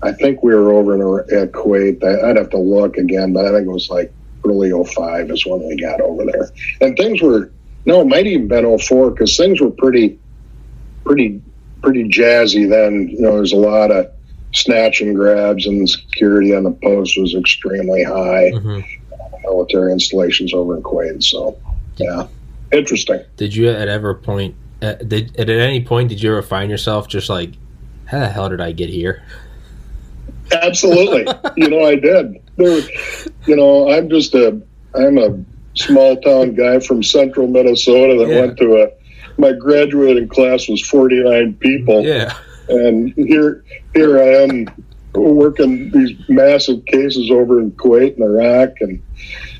I 0.02 0.12
think 0.14 0.44
we 0.44 0.54
were 0.54 0.74
over 0.74 0.96
in 0.96 1.38
at 1.38 1.52
Kuwait. 1.52 2.04
I'd 2.04 2.38
have 2.38 2.50
to 2.52 2.58
look 2.58 2.98
again, 2.98 3.34
but 3.34 3.46
I 3.46 3.52
think 3.52 3.68
it 3.68 3.72
was 3.72 3.90
like 3.90 4.14
early 4.46 4.72
05 4.72 5.32
is 5.32 5.46
when 5.46 5.68
we 5.68 5.78
got 5.80 6.02
over 6.02 6.26
there. 6.26 6.50
And 6.82 6.98
things 6.98 7.22
were, 7.22 7.52
no, 7.86 8.02
it 8.02 8.08
might 8.08 8.28
even 8.28 8.48
been 8.48 8.78
04 8.78 9.12
because 9.12 9.38
things 9.38 9.62
were 9.62 9.72
pretty, 9.72 10.20
pretty, 11.06 11.42
pretty 11.82 12.10
jazzy 12.10 12.70
then. 12.70 13.10
You 13.10 13.22
know, 13.22 13.36
there's 13.36 13.54
a 13.54 13.58
lot 13.58 13.92
of 13.92 14.12
snatch 14.54 15.02
and 15.02 15.16
grabs, 15.16 15.66
and 15.66 15.82
the 15.82 15.88
security 15.88 16.56
on 16.56 16.64
the 16.64 16.72
post 16.72 17.18
was 17.20 17.36
extremely 17.36 18.04
high. 18.04 18.52
hmm 18.52 18.80
Military 19.46 19.92
installations 19.92 20.54
over 20.54 20.78
in 20.78 20.84
Kuwait. 20.84 21.22
So, 21.22 21.60
yeah, 21.98 22.28
interesting. 22.72 23.22
did 23.36 23.54
you 23.54 23.70
at 23.70 23.90
ever 23.90 24.14
point 24.14 24.56
at, 24.82 25.10
did, 25.10 25.38
at 25.38 25.50
any 25.50 25.84
point 25.84 26.08
did 26.08 26.24
you 26.24 26.32
ever 26.32 26.42
find 26.42 26.72
yourself 26.72 27.10
just 27.10 27.30
like 27.30 27.52
how 28.13 28.19
the 28.19 28.30
hell 28.30 28.48
did 28.50 28.62
i 28.62 28.71
get 28.71 28.89
here 28.89 29.24
Absolutely. 30.62 31.25
you 31.57 31.68
know, 31.69 31.83
I 31.86 31.95
did. 31.95 32.39
There, 32.57 32.81
you 33.48 33.56
know, 33.56 33.89
I'm 33.92 34.07
just 34.10 34.36
a, 34.36 34.62
I'm 34.94 35.18
a 35.18 35.44
small 35.74 36.19
town 36.21 36.54
guy 36.54 36.80
from 36.80 37.01
central 37.01 37.48
Minnesota 37.48 38.19
that 38.19 38.30
Yeah. 38.31 38.42
went 38.42 38.57
to 38.60 38.83
a, 38.83 38.89
my 39.42 39.54
graduating 39.54 40.27
class 40.27 40.68
was 40.69 40.86
49 40.86 41.55
people. 41.55 42.03
yeah 42.03 42.34
and 42.70 43.13
here 43.15 43.63
here 43.96 44.20
I 44.20 44.43
am 44.43 44.67
working 45.15 45.89
these 45.91 46.12
massive 46.29 46.86
cases 46.86 47.32
over 47.32 47.60
in 47.60 47.72
Kuwait 47.72 48.15
and 48.15 48.24
Iraq, 48.24 48.70
and 48.82 49.01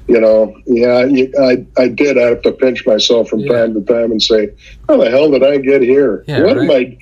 you 0.07 0.19
know, 0.22 0.55
yeah, 0.67 1.03
you- 1.05 1.33
I 1.41 1.65
I 1.77 1.88
did 1.89 2.17
I 2.17 2.24
have 2.27 2.41
to 2.43 2.51
pinch 2.51 2.86
myself 2.86 3.29
from 3.29 3.39
Yeah. 3.39 3.53
time 3.53 3.74
to 3.74 3.81
time 3.81 4.12
and 4.12 4.22
say, 4.22 4.50
how 4.88 4.98
the 4.98 5.10
hell 5.10 5.31
did 5.31 5.43
I 5.43 5.57
get 5.57 5.81
here? 5.81 6.24
Yeah, 6.27 6.43
what 6.43 6.57
am 6.57 6.69
I? 6.72 6.98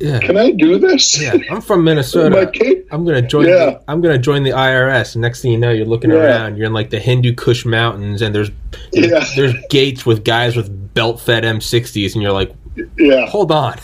Yeah 0.00 0.18
Can 0.20 0.36
I 0.36 0.50
do 0.52 0.78
this? 0.78 1.20
yeah 1.20 1.36
i'm 1.50 1.60
from 1.60 1.84
minnesota? 1.84 2.50
I'm 2.92 3.04
gonna 3.04 3.22
join. 3.22 3.46
Yeah. 3.46 3.66
The, 3.66 3.82
I'm 3.86 4.00
gonna 4.00 4.18
join 4.18 4.42
the 4.42 4.50
IRS. 4.50 5.14
And 5.14 5.22
next 5.22 5.42
thing 5.42 5.52
you 5.52 5.58
know, 5.58 5.70
you're 5.70 5.86
looking 5.86 6.10
Yeah. 6.10 6.16
around. 6.16 6.56
You're 6.56 6.66
in 6.66 6.72
like 6.72 6.90
the 6.90 6.98
Hindu 6.98 7.34
Kush 7.34 7.64
mountains, 7.64 8.20
and 8.22 8.34
there's 8.34 8.50
Yeah. 8.92 9.24
there's 9.36 9.54
gates 9.68 10.04
with 10.04 10.24
guys 10.24 10.56
with 10.56 10.68
belt-fed 10.94 11.44
M60s, 11.44 12.14
and 12.14 12.22
you're 12.22 12.32
like, 12.32 12.52
Yeah. 12.98 13.26
hold 13.26 13.52
on, 13.52 13.76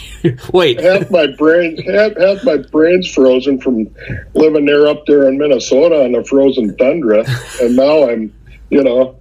wait, 0.52 0.80
half 0.80 1.10
my 1.10 1.26
brain 1.26 1.76
half, 1.82 2.16
half 2.16 2.44
my 2.44 2.56
brain's 2.58 3.08
frozen 3.12 3.60
from 3.60 3.88
living 4.34 4.64
there 4.66 4.86
up 4.86 5.04
there 5.06 5.26
in 5.28 5.38
Minnesota 5.38 6.04
on 6.04 6.12
the 6.12 6.24
frozen 6.24 6.76
tundra 6.76 7.24
and 7.60 7.74
now 7.76 8.08
I'm 8.08 8.32
you 8.70 8.82
know 8.84 9.16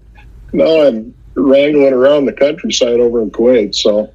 now 0.54 0.82
I'm 0.88 1.14
wrangling 1.36 1.94
around 1.94 2.26
the 2.26 2.34
countryside 2.34 3.00
over 3.00 3.22
in 3.22 3.30
Kuwait 3.32 3.76
so 3.76 4.12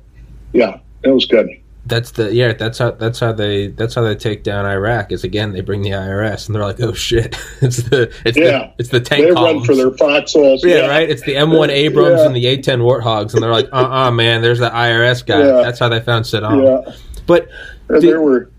yeah 0.52 0.78
it 1.04 1.10
was 1.10 1.26
good 1.26 1.48
that's 1.90 2.12
the 2.12 2.32
yeah. 2.32 2.54
That's 2.54 2.78
how 2.78 2.92
that's 2.92 3.20
how 3.20 3.32
they 3.32 3.66
that's 3.66 3.94
how 3.94 4.02
they 4.02 4.14
take 4.14 4.42
down 4.44 4.64
Iraq. 4.64 5.12
Is 5.12 5.24
again 5.24 5.52
they 5.52 5.60
bring 5.60 5.82
the 5.82 5.90
IRS, 5.90 6.46
and 6.46 6.54
they're 6.54 6.62
like, 6.62 6.80
oh 6.80 6.94
shit, 6.94 7.36
it's 7.60 7.78
the 7.82 8.10
it's 8.24 8.38
Yeah. 8.38 8.44
the 8.44 8.72
it's 8.78 8.88
the 8.88 9.00
tank 9.00 9.24
they 9.26 9.32
columns. 9.32 9.58
run 9.58 9.66
for 9.66 9.74
their 9.74 9.90
foxholes 9.98 10.64
yeah, 10.64 10.86
right. 10.86 11.10
It's 11.10 11.22
the 11.22 11.34
M1 11.34 11.68
Abrams 11.84 12.20
Yeah. 12.20 12.26
and 12.26 12.34
the 12.36 12.44
A10 12.44 12.80
Warthogs, 12.80 13.34
and 13.34 13.42
they're 13.42 13.50
like, 13.50 13.68
uh, 13.72 14.06
uh 14.06 14.10
man, 14.10 14.40
there's 14.40 14.60
the 14.60 14.70
IRS 14.70 15.26
guy. 15.26 15.40
Yeah. 15.40 15.62
That's 15.62 15.78
how 15.78 15.88
they 15.90 16.00
found 16.00 16.24
Saddam. 16.24 16.86
yeah 16.86 16.94
But 17.26 17.48
Did- 17.88 18.02
there 18.02 18.22
were 18.22 18.50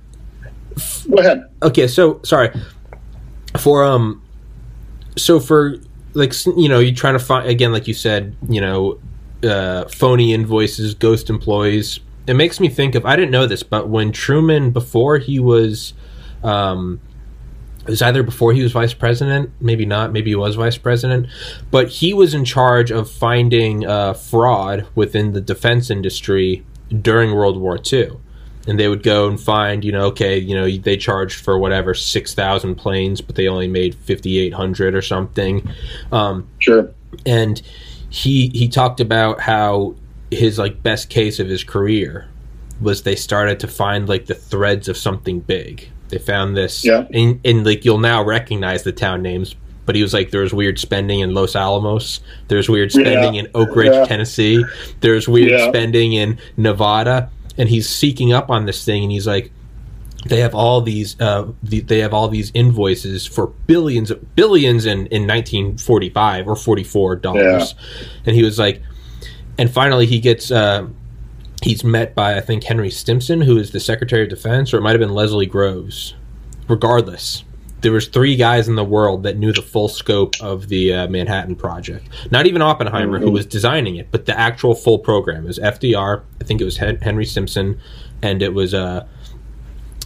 go 1.09 1.17
ahead 1.17 1.43
okay 1.61 1.85
so 1.87 2.21
sorry 2.23 2.49
for 3.57 3.83
um 3.83 4.21
so 5.17 5.39
for 5.39 5.75
like 6.13 6.33
you 6.57 6.69
know 6.69 6.79
you're 6.79 6.95
trying 6.95 7.13
to 7.13 7.19
find 7.19 7.47
again 7.49 7.71
like 7.73 7.87
you 7.87 7.93
said 7.93 8.35
you 8.47 8.61
know 8.61 8.97
uh 9.43 9.85
phony 9.89 10.33
invoices 10.33 10.93
ghost 10.93 11.29
employees 11.29 11.99
it 12.27 12.35
makes 12.35 12.59
me 12.59 12.69
think 12.69 12.95
of 12.95 13.05
i 13.05 13.15
didn't 13.15 13.31
know 13.31 13.47
this 13.47 13.63
but 13.63 13.89
when 13.89 14.11
truman 14.11 14.71
before 14.71 15.17
he 15.17 15.39
was 15.39 15.93
um 16.43 16.99
it 17.83 17.89
was 17.89 18.01
either 18.01 18.21
before 18.21 18.53
he 18.53 18.61
was 18.61 18.71
vice 18.71 18.93
president, 18.93 19.49
maybe 19.59 19.87
not, 19.87 20.11
maybe 20.11 20.29
he 20.29 20.35
was 20.35 20.55
vice 20.55 20.77
president, 20.77 21.27
but 21.71 21.89
he 21.89 22.13
was 22.13 22.35
in 22.35 22.45
charge 22.45 22.91
of 22.91 23.09
finding 23.09 23.87
uh, 23.87 24.13
fraud 24.13 24.87
within 24.93 25.33
the 25.33 25.41
defense 25.41 25.89
industry 25.89 26.63
during 27.01 27.33
World 27.33 27.59
War 27.59 27.79
II. 27.91 28.11
And 28.67 28.79
they 28.79 28.87
would 28.87 29.01
go 29.01 29.27
and 29.27 29.39
find, 29.39 29.83
you 29.83 29.91
know, 29.91 30.05
okay, 30.07 30.37
you 30.37 30.55
know, 30.55 30.69
they 30.69 30.95
charged 30.95 31.43
for 31.43 31.57
whatever 31.57 31.95
six 31.95 32.35
thousand 32.35 32.75
planes, 32.75 33.19
but 33.19 33.35
they 33.35 33.47
only 33.47 33.67
made 33.67 33.95
fifty 33.95 34.37
eight 34.37 34.53
hundred 34.53 34.93
or 34.93 35.01
something. 35.01 35.67
Um, 36.11 36.47
sure. 36.59 36.93
And 37.25 37.59
he 38.11 38.49
he 38.49 38.67
talked 38.67 38.99
about 38.99 39.39
how 39.39 39.95
his 40.31 40.57
like 40.57 40.81
best 40.81 41.09
case 41.09 41.39
of 41.39 41.47
his 41.47 41.63
career 41.63 42.27
was 42.79 43.03
they 43.03 43.15
started 43.15 43.59
to 43.59 43.67
find 43.67 44.09
like 44.09 44.25
the 44.25 44.33
threads 44.33 44.87
of 44.87 44.97
something 44.97 45.39
big 45.39 45.89
they 46.11 46.19
found 46.19 46.55
this, 46.55 46.83
yeah. 46.83 47.07
and, 47.13 47.39
and 47.43 47.65
like 47.65 47.83
you'll 47.85 47.97
now 47.97 48.23
recognize 48.23 48.83
the 48.83 48.91
town 48.91 49.21
names. 49.21 49.55
But 49.85 49.95
he 49.95 50.03
was 50.03 50.13
like, 50.13 50.29
there 50.29 50.41
was 50.41 50.53
weird 50.53 50.77
spending 50.77 51.21
in 51.21 51.33
Los 51.33 51.55
Alamos. 51.55 52.19
There's 52.49 52.69
weird 52.69 52.91
spending 52.91 53.33
yeah. 53.33 53.41
in 53.41 53.47
Oak 53.55 53.75
Ridge, 53.75 53.93
yeah. 53.93 54.05
Tennessee. 54.05 54.63
There's 54.99 55.27
weird 55.27 55.51
Yeah. 55.51 55.69
spending 55.69 56.13
in 56.13 56.37
Nevada. 56.55 57.31
And 57.57 57.67
he's 57.67 57.89
seeking 57.89 58.31
up 58.31 58.49
on 58.49 58.65
this 58.65 58.85
thing, 58.85 59.03
and 59.03 59.11
he's 59.11 59.25
like, 59.25 59.51
they 60.25 60.39
have 60.41 60.53
all 60.53 60.81
these 60.81 61.19
uh, 61.19 61.47
the, 61.63 61.79
they 61.79 61.99
have 61.99 62.13
all 62.13 62.27
these 62.27 62.51
invoices 62.53 63.25
for 63.25 63.47
billions 63.47 64.11
billions 64.35 64.85
in, 64.85 65.07
in 65.07 65.25
1945 65.25 66.47
or 66.47 66.55
44 66.55 67.15
dollars 67.15 67.73
and 68.27 68.35
he 68.35 68.43
was 68.43 68.59
like 68.59 68.83
and 69.57 69.69
finally 69.69 70.05
he 70.05 70.19
gets 70.19 70.51
uh, 70.51 70.87
he's 71.61 71.83
met 71.83 72.15
by 72.15 72.35
i 72.37 72.41
think 72.41 72.63
henry 72.63 72.89
stimson 72.89 73.41
who 73.41 73.57
is 73.57 73.71
the 73.71 73.79
secretary 73.79 74.23
of 74.23 74.29
defense 74.29 74.73
or 74.73 74.77
it 74.77 74.81
might 74.81 74.91
have 74.91 74.99
been 74.99 75.13
leslie 75.13 75.45
groves. 75.45 76.15
Regardless 76.67 77.43
there 77.81 77.91
was 77.91 78.07
three 78.07 78.35
guys 78.35 78.67
in 78.67 78.75
the 78.75 78.83
world 78.83 79.23
that 79.23 79.37
knew 79.37 79.51
the 79.51 79.61
full 79.61 79.87
scope 79.87 80.35
of 80.39 80.67
the 80.67 80.93
uh, 80.93 81.07
manhattan 81.07 81.55
project. 81.55 82.07
Not 82.29 82.45
even 82.45 82.61
oppenheimer 82.61 83.17
who 83.17 83.31
was 83.31 83.45
designing 83.45 83.95
it 83.95 84.11
but 84.11 84.25
the 84.25 84.39
actual 84.39 84.75
full 84.75 84.99
program. 84.99 85.43
It 85.43 85.47
was 85.47 85.59
fdr 85.59 86.23
i 86.39 86.43
think 86.43 86.61
it 86.61 86.65
was 86.65 86.77
Hen- 86.77 86.99
henry 87.01 87.25
stimson 87.25 87.79
and 88.21 88.41
it 88.41 88.53
was 88.53 88.73
uh 88.73 89.07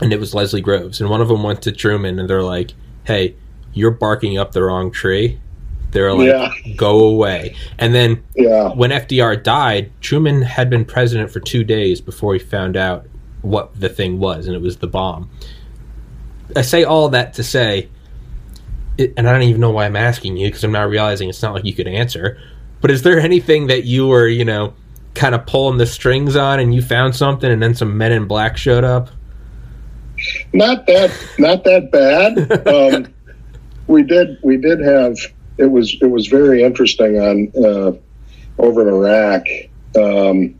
and 0.01 0.11
it 0.11 0.19
was 0.19 0.33
Leslie 0.33 0.61
Groves, 0.61 0.99
and 0.99 1.09
one 1.09 1.21
of 1.21 1.27
them 1.27 1.43
went 1.43 1.61
to 1.63 1.71
Truman, 1.71 2.19
and 2.19 2.29
they're 2.29 2.43
like, 2.43 2.73
"Hey, 3.05 3.35
you're 3.73 3.91
barking 3.91 4.37
up 4.37 4.51
the 4.51 4.63
wrong 4.63 4.91
tree." 4.91 5.39
They're 5.95 6.13
like, 6.13 6.27
Yeah. 6.27 6.49
"Go 6.75 7.05
away." 7.05 7.55
And 7.79 7.95
then 7.95 8.19
Yeah. 8.35 8.67
when 8.73 8.91
FDR 8.91 9.37
died, 9.41 9.89
Truman 10.01 10.41
had 10.41 10.69
been 10.69 10.83
president 10.83 11.31
for 11.31 11.39
two 11.39 11.63
days 11.63 12.01
before 12.01 12.33
he 12.33 12.39
found 12.39 12.75
out 12.75 13.05
what 13.43 13.79
the 13.79 13.87
thing 13.87 14.19
was, 14.19 14.45
and 14.45 14.53
it 14.53 14.61
was 14.61 14.75
the 14.77 14.87
bomb. 14.87 15.29
I 16.53 16.63
say 16.63 16.83
all 16.83 17.07
that 17.09 17.33
to 17.35 17.43
say, 17.43 17.87
it, 18.97 19.13
and 19.15 19.27
I 19.27 19.31
don't 19.31 19.43
even 19.43 19.61
know 19.61 19.71
why 19.71 19.85
I'm 19.85 19.95
asking 19.95 20.35
you 20.35 20.47
because 20.49 20.65
I'm 20.65 20.73
not 20.73 20.89
realizing 20.89 21.29
it's 21.29 21.41
not 21.41 21.53
like 21.53 21.63
you 21.63 21.73
could 21.73 21.87
answer. 21.87 22.37
But 22.81 22.91
is 22.91 23.03
there 23.03 23.17
anything 23.17 23.67
that 23.67 23.85
you 23.85 24.05
were, 24.07 24.27
you 24.27 24.43
know, 24.43 24.73
kind 25.13 25.33
of 25.33 25.45
pulling 25.45 25.77
the 25.77 25.85
strings 25.85 26.35
on, 26.35 26.59
and 26.59 26.75
you 26.75 26.81
found 26.81 27.15
something, 27.15 27.49
and 27.49 27.63
then 27.63 27.73
some 27.73 27.97
Men 27.97 28.11
in 28.11 28.25
Black 28.25 28.57
showed 28.57 28.83
up? 28.83 29.09
not 30.53 30.85
that 30.87 31.11
not 31.39 31.63
that 31.63 31.89
bad. 31.89 32.67
Um, 32.67 33.13
we 33.87 34.01
did 34.03 34.37
we 34.41 34.57
did 34.57 34.79
have 34.79 35.15
it 35.57 35.71
was 35.71 35.97
it 36.01 36.09
was 36.09 36.27
very 36.27 36.63
interesting 36.63 37.17
on 37.17 37.51
uh, 37.63 37.91
over 38.57 38.81
in 38.81 38.93
Iraq 38.93 39.45
um, 39.97 40.55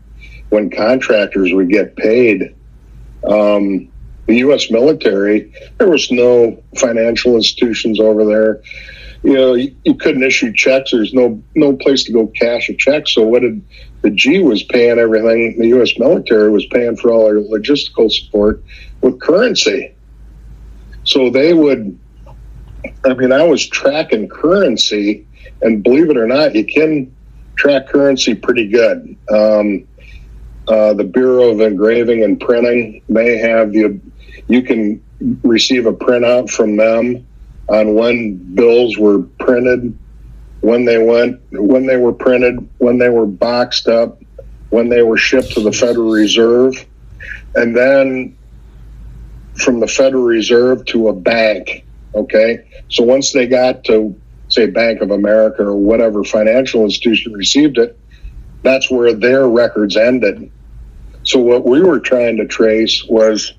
when 0.50 0.70
contractors 0.70 1.54
would 1.54 1.70
get 1.70 1.96
paid. 1.96 2.56
Um, 3.28 3.90
the 4.28 4.38
U.S. 4.38 4.72
military, 4.72 5.54
there 5.78 5.90
was 5.90 6.12
no 6.12 6.62
financial 6.78 7.36
institutions 7.36 8.00
over 8.00 8.26
there. 8.26 8.62
You 9.24 9.34
know, 9.34 9.54
you, 9.54 9.76
you 9.84 9.96
couldn't 9.96 10.24
issue 10.24 10.54
checks. 10.54 10.92
There's 10.92 11.14
no 11.14 11.42
no 11.56 11.76
place 11.76 12.04
to 12.06 12.12
go 12.12 12.28
cash 12.28 12.70
a 12.70 12.76
check. 12.76 13.08
So 13.08 13.24
what 13.24 13.42
did 13.42 13.64
the 14.02 14.12
G 14.12 14.40
was 14.40 14.64
paying 14.64 15.00
everything? 15.00 15.58
The 15.60 15.68
U.S. 15.70 15.98
military 15.98 16.50
was 16.50 16.66
paying 16.68 16.96
for 16.96 17.12
all 17.12 17.26
our 17.26 17.36
logistical 17.36 18.12
support 18.12 18.64
with 19.02 19.20
currency. 19.20 19.96
So 21.04 21.30
they 21.30 21.54
would, 21.54 22.00
I 23.06 23.14
mean, 23.14 23.32
I 23.32 23.44
was 23.44 23.68
tracking 23.68 24.28
currency, 24.28 25.26
and 25.62 25.84
believe 25.84 26.10
it 26.10 26.18
or 26.18 26.28
not, 26.28 26.56
you 26.56 26.66
can 26.66 27.16
track 27.56 27.88
currency 27.88 28.36
pretty 28.36 28.68
good. 28.68 29.16
Um, 29.30 29.88
uh, 30.68 30.94
the 30.94 31.04
Bureau 31.04 31.50
of 31.50 31.62
Engraving 31.62 32.24
and 32.24 32.40
Printing, 32.40 33.02
they 33.08 33.38
have 33.38 33.72
the, 33.72 34.00
you 34.48 34.64
can 34.64 35.04
receive 35.44 35.86
a 35.86 35.94
printout 35.94 36.50
from 36.50 36.76
them 36.76 37.26
on 37.70 37.96
when 37.96 38.36
bills 38.56 38.98
were 38.98 39.22
printed, 39.40 39.98
when 40.62 40.86
they 40.86 40.98
went, 40.98 41.40
when 41.52 41.86
they 41.86 41.98
were 41.98 42.14
printed, 42.14 42.68
when 42.80 42.98
they 42.98 43.10
were 43.10 43.26
boxed 43.26 43.88
up, 43.88 44.22
when 44.70 44.90
they 44.90 45.04
were 45.04 45.18
shipped 45.18 45.52
to 45.52 45.62
the 45.62 45.72
Federal 45.72 46.12
Reserve, 46.12 46.86
and 47.56 47.76
then 47.76 48.36
from 49.56 49.80
the 49.80 49.88
Federal 49.88 50.24
Reserve 50.24 50.86
to 50.86 51.08
a 51.08 51.14
bank. 51.14 51.85
Okay. 52.16 52.66
So 52.90 53.04
once 53.04 53.32
they 53.34 53.46
got 53.46 53.84
to, 53.86 54.20
say, 54.48 54.68
Bank 54.68 55.02
of 55.02 55.12
America 55.12 55.64
or 55.64 55.76
whatever 55.76 56.24
financial 56.24 56.84
institution 56.84 57.34
received 57.34 57.78
it, 57.78 58.00
that's 58.64 58.90
where 58.90 59.14
their 59.14 59.48
records 59.48 59.96
ended. 59.98 60.50
So 61.24 61.40
what 61.40 61.66
we 61.66 61.82
were 61.82 62.00
trying 62.00 62.38
to 62.38 62.46
trace 62.46 63.04
was 63.08 63.54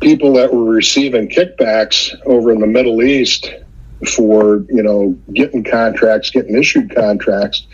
people 0.00 0.34
that 0.34 0.52
were 0.52 0.64
receiving 0.64 1.28
kickbacks 1.28 2.14
over 2.26 2.52
in 2.52 2.60
the 2.60 2.66
Middle 2.66 3.02
East 3.02 3.50
for, 4.16 4.64
you 4.68 4.82
know, 4.82 5.18
getting 5.32 5.64
contracts, 5.64 6.30
getting 6.30 6.56
issued 6.56 6.94
contracts. 6.94 7.66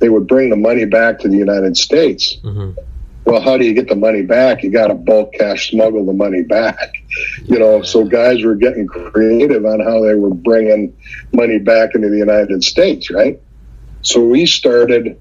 They 0.00 0.08
would 0.08 0.26
bring 0.26 0.50
the 0.50 0.56
money 0.56 0.84
back 0.84 1.18
to 1.20 1.28
the 1.28 1.36
United 1.36 1.76
States 1.76 2.36
hmm 2.42 2.70
well, 3.24 3.40
how 3.40 3.58
do 3.58 3.64
you 3.64 3.74
get 3.74 3.88
the 3.88 3.96
money 3.96 4.22
back? 4.22 4.62
You 4.62 4.70
got 4.70 4.88
to 4.88 4.94
bulk 4.94 5.34
cash 5.34 5.70
smuggle 5.70 6.06
the 6.06 6.12
money 6.12 6.42
back. 6.42 6.94
You 7.44 7.58
know, 7.58 7.82
so 7.82 8.04
guys 8.04 8.42
were 8.42 8.54
getting 8.54 8.86
creative 8.86 9.64
on 9.64 9.80
how 9.80 10.00
they 10.02 10.14
were 10.14 10.34
bringing 10.34 10.96
money 11.32 11.58
back 11.58 11.94
into 11.94 12.08
the 12.08 12.16
United 12.16 12.64
States, 12.64 13.10
right? 13.10 13.40
So 14.02 14.24
we 14.24 14.46
started 14.46 15.18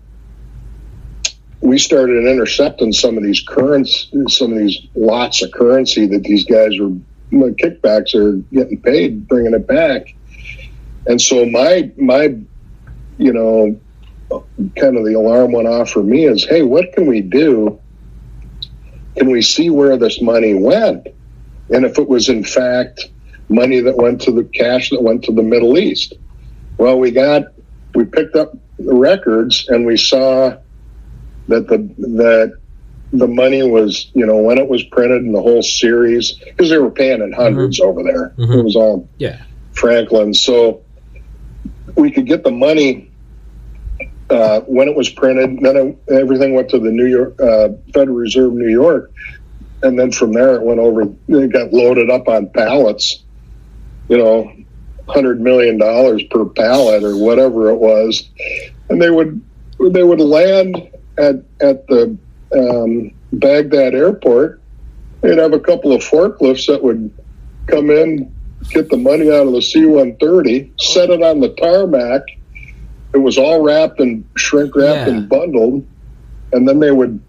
we 1.61 1.77
started 1.77 2.25
intercepting 2.25 2.93
some 2.93 3.17
of 3.17 3.23
these 3.23 3.41
currents, 3.41 4.09
some 4.27 4.53
of 4.53 4.59
these 4.59 4.79
lots 4.95 5.41
of 5.41 5.51
currency 5.51 6.05
that 6.05 6.23
these 6.23 6.45
guys 6.45 6.79
were 6.79 6.91
kickbacks 7.31 8.15
are 8.15 8.37
getting 8.53 8.81
paid, 8.81 9.27
bringing 9.27 9.53
it 9.53 9.67
back. 9.67 10.13
And 11.07 11.21
so 11.21 11.45
my 11.45 11.91
my, 11.97 12.35
you 13.17 13.33
know, 13.33 13.79
kind 14.75 14.97
of 14.97 15.05
the 15.05 15.13
alarm 15.13 15.51
went 15.51 15.67
off 15.67 15.89
for 15.89 16.03
me 16.03 16.25
is, 16.25 16.45
hey, 16.45 16.61
what 16.61 16.93
can 16.93 17.07
we 17.07 17.21
do? 17.21 17.79
Can 19.17 19.31
we 19.31 19.41
see 19.41 19.69
where 19.69 19.97
this 19.97 20.21
money 20.21 20.53
went? 20.53 21.07
And 21.69 21.85
if 21.85 21.97
it 21.97 22.07
was 22.07 22.29
in 22.29 22.43
fact 22.43 23.09
money 23.49 23.79
that 23.79 23.97
went 23.97 24.21
to 24.21 24.31
the 24.31 24.43
cash 24.43 24.89
that 24.89 25.01
went 25.01 25.23
to 25.23 25.31
the 25.31 25.43
Middle 25.43 25.77
East. 25.77 26.13
Well, 26.77 26.99
we 26.99 27.11
got 27.11 27.43
we 27.95 28.05
picked 28.05 28.35
up 28.35 28.55
the 28.77 28.93
records 28.93 29.67
and 29.69 29.85
we 29.85 29.97
saw 29.97 30.55
that 31.47 31.67
the 31.67 31.77
that 31.97 32.57
the 33.13 33.27
money 33.27 33.63
was 33.63 34.11
you 34.13 34.25
know 34.25 34.37
when 34.37 34.57
it 34.57 34.67
was 34.67 34.83
printed 34.83 35.23
in 35.23 35.31
the 35.31 35.41
whole 35.41 35.63
series 35.63 36.33
because 36.33 36.69
they 36.69 36.77
were 36.77 36.91
paying 36.91 37.21
in 37.21 37.31
100s 37.31 37.79
over 37.79 38.03
there. 38.03 38.33
Mhm. 38.37 38.59
It 38.59 38.63
was 38.63 38.75
all 38.75 39.07
Yeah. 39.17 39.41
Franklin. 39.71 40.33
So 40.33 40.81
we 41.95 42.11
could 42.11 42.27
get 42.27 42.43
the 42.43 42.51
money 42.51 43.09
uh, 44.29 44.61
when 44.61 44.87
it 44.87 44.95
was 44.95 45.09
printed. 45.09 45.59
Then 45.61 45.75
it, 45.77 46.11
everything 46.11 46.53
went 46.53 46.69
to 46.69 46.79
the 46.79 46.91
New 46.91 47.05
York 47.05 47.39
uh, 47.41 47.69
Federal 47.93 48.17
Reserve, 48.17 48.53
New 48.53 48.69
York, 48.69 49.11
and 49.83 49.97
then 49.97 50.11
from 50.11 50.33
there 50.33 50.55
it 50.55 50.63
went 50.63 50.79
over. 50.79 51.03
It 51.27 51.51
got 51.51 51.73
loaded 51.73 52.09
up 52.09 52.27
on 52.27 52.49
pallets. 52.49 53.23
You 54.09 54.17
know, 54.17 54.51
hundred 55.07 55.41
million 55.41 55.77
dollars 55.77 56.23
per 56.23 56.45
pallet 56.45 57.03
or 57.03 57.17
whatever 57.17 57.69
it 57.69 57.77
was, 57.77 58.29
and 58.89 59.01
they 59.01 59.09
would 59.09 59.41
they 59.79 60.03
would 60.03 60.19
land 60.19 60.89
at 61.17 61.35
at 61.61 61.87
the 61.87 62.17
um, 62.53 63.11
Baghdad 63.33 63.93
airport. 63.93 64.61
They'd 65.21 65.37
have 65.37 65.53
a 65.53 65.59
couple 65.59 65.93
of 65.93 66.01
forklifts 66.01 66.67
that 66.67 66.81
would 66.83 67.11
come 67.67 67.89
in, 67.89 68.33
get 68.69 68.89
the 68.89 68.97
money 68.97 69.29
out 69.31 69.47
of 69.47 69.53
the 69.53 69.61
C-130, 69.61 70.79
set 70.79 71.09
it 71.09 71.21
on 71.21 71.39
the 71.39 71.49
tarmac. 71.55 72.21
It 73.13 73.19
was 73.19 73.37
all 73.37 73.61
wrapped 73.61 73.99
and 73.99 74.23
shrink 74.35 74.75
wrapped 74.75 75.07
Yeah. 75.09 75.15
and 75.15 75.29
bundled, 75.29 75.85
and 76.53 76.67
then 76.67 76.79
they 76.79 76.91
would 76.91 77.19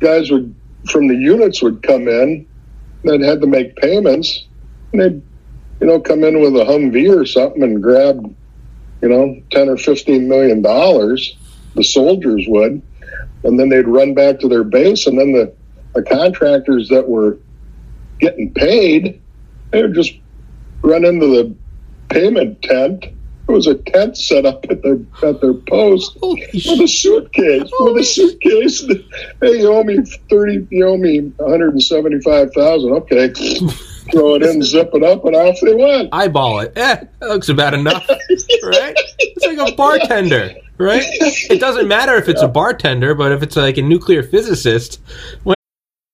guys 0.00 0.30
would 0.30 0.54
from 0.90 1.08
the 1.08 1.14
units 1.16 1.62
would 1.62 1.82
come 1.82 2.08
in 2.08 2.46
that 3.04 3.20
had 3.20 3.40
to 3.40 3.46
make 3.46 3.76
payments, 3.76 4.46
and 4.92 5.00
they'd 5.02 5.22
you 5.80 5.86
know 5.86 6.00
come 6.00 6.24
in 6.24 6.40
with 6.40 6.56
a 6.56 6.64
Humvee 6.64 7.14
or 7.14 7.24
something 7.26 7.62
and 7.62 7.82
grab 7.82 8.34
you 9.02 9.08
know 9.08 9.40
ten 9.50 9.68
or 9.68 9.76
fifteen 9.76 10.28
million 10.28 10.62
dollars. 10.62 11.36
The 11.74 11.84
soldiers 11.84 12.44
would, 12.48 12.82
and 13.44 13.60
then 13.60 13.68
they'd 13.68 13.86
run 13.86 14.14
back 14.14 14.40
to 14.40 14.48
their 14.48 14.64
base, 14.64 15.06
and 15.06 15.18
then 15.18 15.32
the, 15.32 15.52
the 15.94 16.02
contractors 16.02 16.88
that 16.88 17.08
were 17.08 17.38
getting 18.18 18.52
paid, 18.52 19.20
they 19.70 19.82
would 19.82 19.94
just 19.94 20.14
run 20.82 21.04
into 21.04 21.26
the 21.26 21.54
payment 22.08 22.60
tent. 22.62 23.06
It 23.48 23.52
was 23.52 23.66
a 23.66 23.76
tent 23.76 24.18
set 24.18 24.44
up 24.44 24.66
at 24.68 24.82
their 24.82 24.98
at 25.24 25.40
their 25.40 25.54
post 25.54 26.18
Holy 26.20 26.46
with 26.52 26.80
a 26.82 26.86
suitcase. 26.86 27.62
With 27.62 27.72
Holy 27.78 28.02
a 28.02 28.04
suitcase. 28.04 28.84
Hey, 29.40 29.60
you 29.60 29.72
owe 29.72 29.82
me 29.82 29.98
thirty. 30.28 30.66
You 30.70 30.86
owe 30.88 30.98
me 30.98 31.20
one 31.20 31.50
hundred 31.50 31.72
and 31.72 31.82
seventy 31.82 32.20
five 32.20 32.52
thousand. 32.52 32.92
Okay, 32.92 33.32
throw 34.12 34.34
it 34.34 34.42
in, 34.42 34.62
zip 34.62 34.90
it 34.92 35.02
up, 35.02 35.24
and 35.24 35.34
off 35.34 35.56
they 35.62 35.74
went. 35.74 36.10
eyeball 36.12 36.60
it. 36.60 36.72
Eh, 36.76 37.04
that 37.20 37.28
looks 37.28 37.48
about 37.48 37.72
enough, 37.72 38.06
right? 38.08 38.94
It's 39.18 39.46
like 39.46 39.72
a 39.72 39.74
bartender, 39.74 40.54
right? 40.76 41.02
It 41.02 41.58
doesn't 41.58 41.88
matter 41.88 42.16
if 42.16 42.28
it's 42.28 42.42
a 42.42 42.48
bartender, 42.48 43.14
but 43.14 43.32
if 43.32 43.42
it's 43.42 43.56
like 43.56 43.78
a 43.78 43.82
nuclear 43.82 44.22
physicist, 44.22 45.00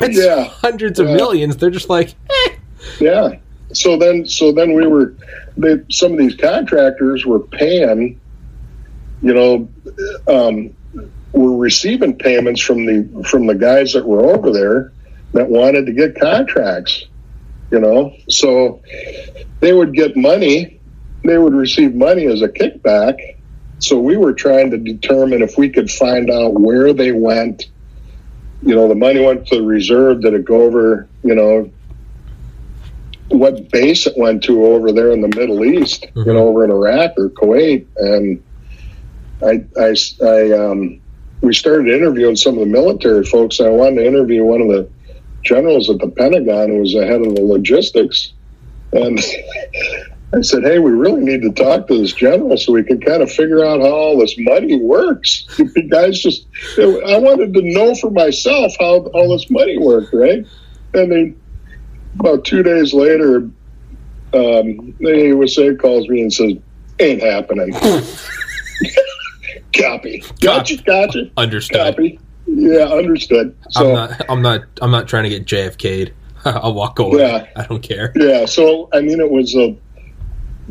It's 0.00 0.18
Yeah. 0.18 0.44
hundreds 0.44 0.98
of 0.98 1.08
Yeah. 1.08 1.16
millions. 1.16 1.56
They're 1.56 1.70
just 1.70 1.88
like, 1.88 2.14
eh. 2.30 2.50
Yeah. 3.00 3.36
So 3.72 3.96
then, 3.96 4.26
so 4.26 4.52
then 4.52 4.74
we 4.74 4.86
were. 4.86 5.14
They, 5.56 5.78
some 5.90 6.12
of 6.12 6.18
these 6.18 6.34
contractors 6.34 7.24
were 7.24 7.40
paying. 7.40 8.18
You 9.22 9.32
know, 9.34 9.68
um, 10.28 10.70
were 11.32 11.56
receiving 11.56 12.14
payments 12.16 12.60
from 12.60 12.84
the 12.86 13.24
from 13.24 13.46
the 13.46 13.54
guys 13.54 13.92
that 13.94 14.04
were 14.06 14.34
over 14.34 14.50
there 14.52 14.92
that 15.32 15.48
wanted 15.48 15.86
to 15.86 15.92
get 15.92 16.18
contracts. 16.20 17.06
You 17.70 17.80
know, 17.80 18.12
so 18.28 18.80
they 19.60 19.72
would 19.72 19.94
get 19.94 20.16
money. 20.16 20.78
They 21.24 21.38
would 21.38 21.54
receive 21.54 21.94
money 21.94 22.26
as 22.26 22.42
a 22.42 22.48
kickback. 22.48 23.16
So 23.78 23.98
we 23.98 24.16
were 24.16 24.32
trying 24.34 24.70
to 24.72 24.76
determine 24.78 25.42
if 25.42 25.56
we 25.56 25.68
could 25.70 25.90
find 25.90 26.30
out 26.30 26.60
where 26.60 26.92
they 26.92 27.12
went. 27.12 27.66
You 28.64 28.74
know, 28.74 28.88
the 28.88 28.94
money 28.94 29.24
went 29.24 29.46
to 29.48 29.56
the 29.56 29.62
reserve. 29.62 30.22
Did 30.22 30.34
it 30.34 30.44
go 30.44 30.62
over? 30.62 31.06
You 31.22 31.34
know, 31.34 31.70
what 33.28 33.70
base 33.70 34.06
it 34.06 34.14
went 34.16 34.42
to 34.44 34.64
over 34.66 34.92
there 34.92 35.10
in 35.10 35.20
the 35.20 35.28
Middle 35.28 35.64
East, 35.64 36.06
you 36.14 36.22
Mhm. 36.24 36.26
know, 36.34 36.48
over 36.48 36.64
in 36.64 36.70
Iraq 36.70 37.12
or 37.18 37.30
Kuwait. 37.30 37.86
And 37.98 38.42
I, 39.42 39.64
I, 39.78 39.94
I, 40.24 40.50
um, 40.52 41.00
we 41.40 41.52
started 41.52 41.88
interviewing 41.88 42.36
some 42.36 42.54
of 42.54 42.60
the 42.60 42.66
military 42.66 43.24
folks. 43.24 43.60
I 43.60 43.68
wanted 43.68 43.96
to 43.96 44.06
interview 44.06 44.44
one 44.44 44.60
of 44.62 44.68
the 44.68 44.88
generals 45.42 45.90
at 45.90 45.98
the 45.98 46.08
Pentagon 46.08 46.70
who 46.70 46.78
was 46.80 46.92
the 46.94 47.04
head 47.04 47.20
of 47.20 47.34
the 47.34 47.42
logistics. 47.42 48.32
And 48.92 49.18
I 50.34 50.40
said, 50.40 50.64
Hey, 50.64 50.78
we 50.78 50.90
really 50.90 51.22
need 51.22 51.42
to 51.42 51.52
talk 51.52 51.86
to 51.88 51.98
this 51.98 52.12
general 52.12 52.56
so 52.56 52.72
we 52.72 52.82
can 52.82 53.00
kind 53.00 53.22
of 53.22 53.30
figure 53.30 53.64
out 53.64 53.80
how 53.80 53.90
all 53.90 54.18
this 54.18 54.34
money 54.38 54.76
works. 54.76 55.46
The 55.74 55.82
guys 55.82 56.20
just, 56.20 56.46
I 56.78 57.18
wanted 57.18 57.52
to 57.54 57.62
know 57.62 57.94
for 57.94 58.10
myself 58.10 58.72
how 58.78 59.06
all 59.06 59.36
this 59.36 59.50
money 59.50 59.78
worked, 59.78 60.14
right? 60.14 60.46
And 60.94 61.12
they, 61.12 61.34
about 62.18 62.44
two 62.44 62.62
days 62.62 62.94
later, 62.94 63.36
um, 64.34 64.94
the 65.00 65.24
USA 65.28 65.74
calls 65.74 66.08
me 66.08 66.22
and 66.22 66.32
says, 66.32 66.54
"Ain't 67.00 67.22
happening." 67.22 67.72
Copy. 69.76 70.22
Gotcha. 70.40 70.76
Gotcha. 70.82 71.30
understood. 71.36 71.94
Copy. 71.94 72.18
Yeah, 72.46 72.84
understood. 72.84 73.56
So 73.70 73.88
I'm 73.88 73.94
not. 73.94 74.30
I'm 74.30 74.42
not. 74.42 74.60
I'm 74.82 74.90
not 74.90 75.08
trying 75.08 75.24
to 75.24 75.30
get 75.30 75.46
JFK'd. 75.46 76.12
I'll 76.44 76.74
walk 76.74 76.98
away. 76.98 77.20
Yeah. 77.20 77.46
I 77.56 77.66
don't 77.66 77.82
care. 77.82 78.12
yeah, 78.16 78.44
so 78.46 78.88
I 78.92 79.00
mean, 79.00 79.20
it 79.20 79.30
was 79.30 79.54
a, 79.54 79.76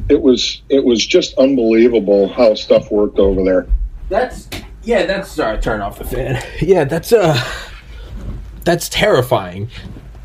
it 0.09 0.21
was 0.21 0.61
it 0.69 0.83
was 0.83 1.05
just 1.05 1.37
unbelievable 1.37 2.27
how 2.29 2.53
stuff 2.55 2.91
worked 2.91 3.19
over 3.19 3.43
there. 3.43 3.67
That's 4.09 4.49
yeah. 4.83 5.05
That's 5.05 5.31
sorry. 5.31 5.59
Turn 5.59 5.81
off 5.81 5.99
the 5.99 6.05
fan. 6.05 6.43
Yeah, 6.61 6.83
that's 6.83 7.11
uh, 7.13 7.39
that's 8.63 8.89
terrifying. 8.89 9.69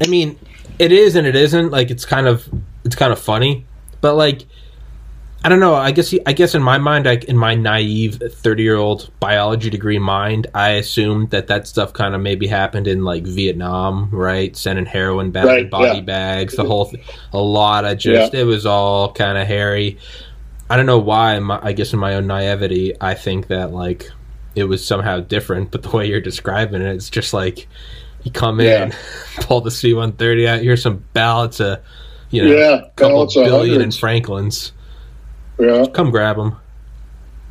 I 0.01 0.07
mean, 0.07 0.39
it 0.79 0.93
is 0.93 1.17
and 1.17 1.27
it 1.27 1.37
isn't. 1.37 1.71
Like 1.71 1.91
it's 1.91 2.05
kind 2.05 2.27
of 2.27 2.49
it's 2.85 2.97
kind 2.97 3.13
of 3.13 3.19
funny, 3.19 3.67
but 4.01 4.15
like 4.15 4.47
I 5.45 5.49
don't 5.49 5.61
know. 5.61 5.75
I 5.75 5.93
guess 5.93 6.13
I 6.27 6.33
guess 6.33 6.55
in 6.57 6.63
my 6.63 6.79
mind, 6.79 7.07
like 7.07 7.25
in 7.25 7.37
my 7.37 7.55
naive 7.55 8.21
thirty 8.29 8.65
year 8.65 8.77
old 8.77 9.09
biology 9.21 9.71
degree 9.71 9.99
mind, 9.99 10.49
I 10.53 10.71
assumed 10.71 11.31
that 11.31 11.47
that 11.47 11.69
stuff 11.69 11.93
kind 11.93 12.15
of 12.17 12.21
maybe 12.21 12.49
happened 12.49 12.89
in 12.89 13.05
like 13.05 13.23
Vietnam, 13.25 14.11
right? 14.11 14.57
Sending 14.57 14.85
heroin 14.85 15.31
back 15.31 15.47
in 15.61 15.69
body 15.69 15.99
yeah. 15.99 16.01
bags, 16.01 16.57
the 16.57 16.65
whole, 16.65 16.87
th- 16.91 17.05
a 17.33 17.39
lot 17.39 17.85
of 17.85 17.99
just 17.99 18.35
it 18.35 18.45
was 18.45 18.67
all 18.67 19.13
kind 19.13 19.39
of 19.39 19.47
hairy. 19.47 19.99
I 20.71 20.77
don't 20.77 20.87
know 20.87 20.99
why. 20.99 21.39
My, 21.39 21.61
I 21.63 21.73
guess 21.73 21.93
in 21.93 22.01
my 22.01 22.15
own 22.17 22.27
naivety, 22.27 22.95
I 23.01 23.15
think 23.15 23.47
that 23.47 23.73
like 23.73 24.11
it 24.57 24.65
was 24.65 24.85
somehow 24.85 25.21
different. 25.21 25.71
But 25.71 25.85
the 25.85 25.91
way 25.91 26.07
you're 26.09 26.21
describing 26.21 26.83
it, 26.83 26.95
it's 26.95 27.09
just 27.09 27.33
like 27.33 27.69
you 28.25 28.33
come 28.33 28.59
in, 28.61 28.91
Yeah. 28.91 28.97
pull 29.43 29.61
the 29.61 29.71
C-130 29.71 30.47
out. 30.49 30.61
Here's 30.63 30.83
some 30.83 31.05
ballots 31.13 31.61
of, 31.61 31.79
you 32.31 32.45
know, 32.45 32.51
Yeah, 32.55 32.89
couple 32.97 33.23
of 33.23 33.31
billion 33.33 33.81
in. 33.81 33.91
Franklins. 33.91 34.73
Yeah, 35.59 35.87
Come 35.93 36.11
grab 36.11 36.37
them. 36.37 36.57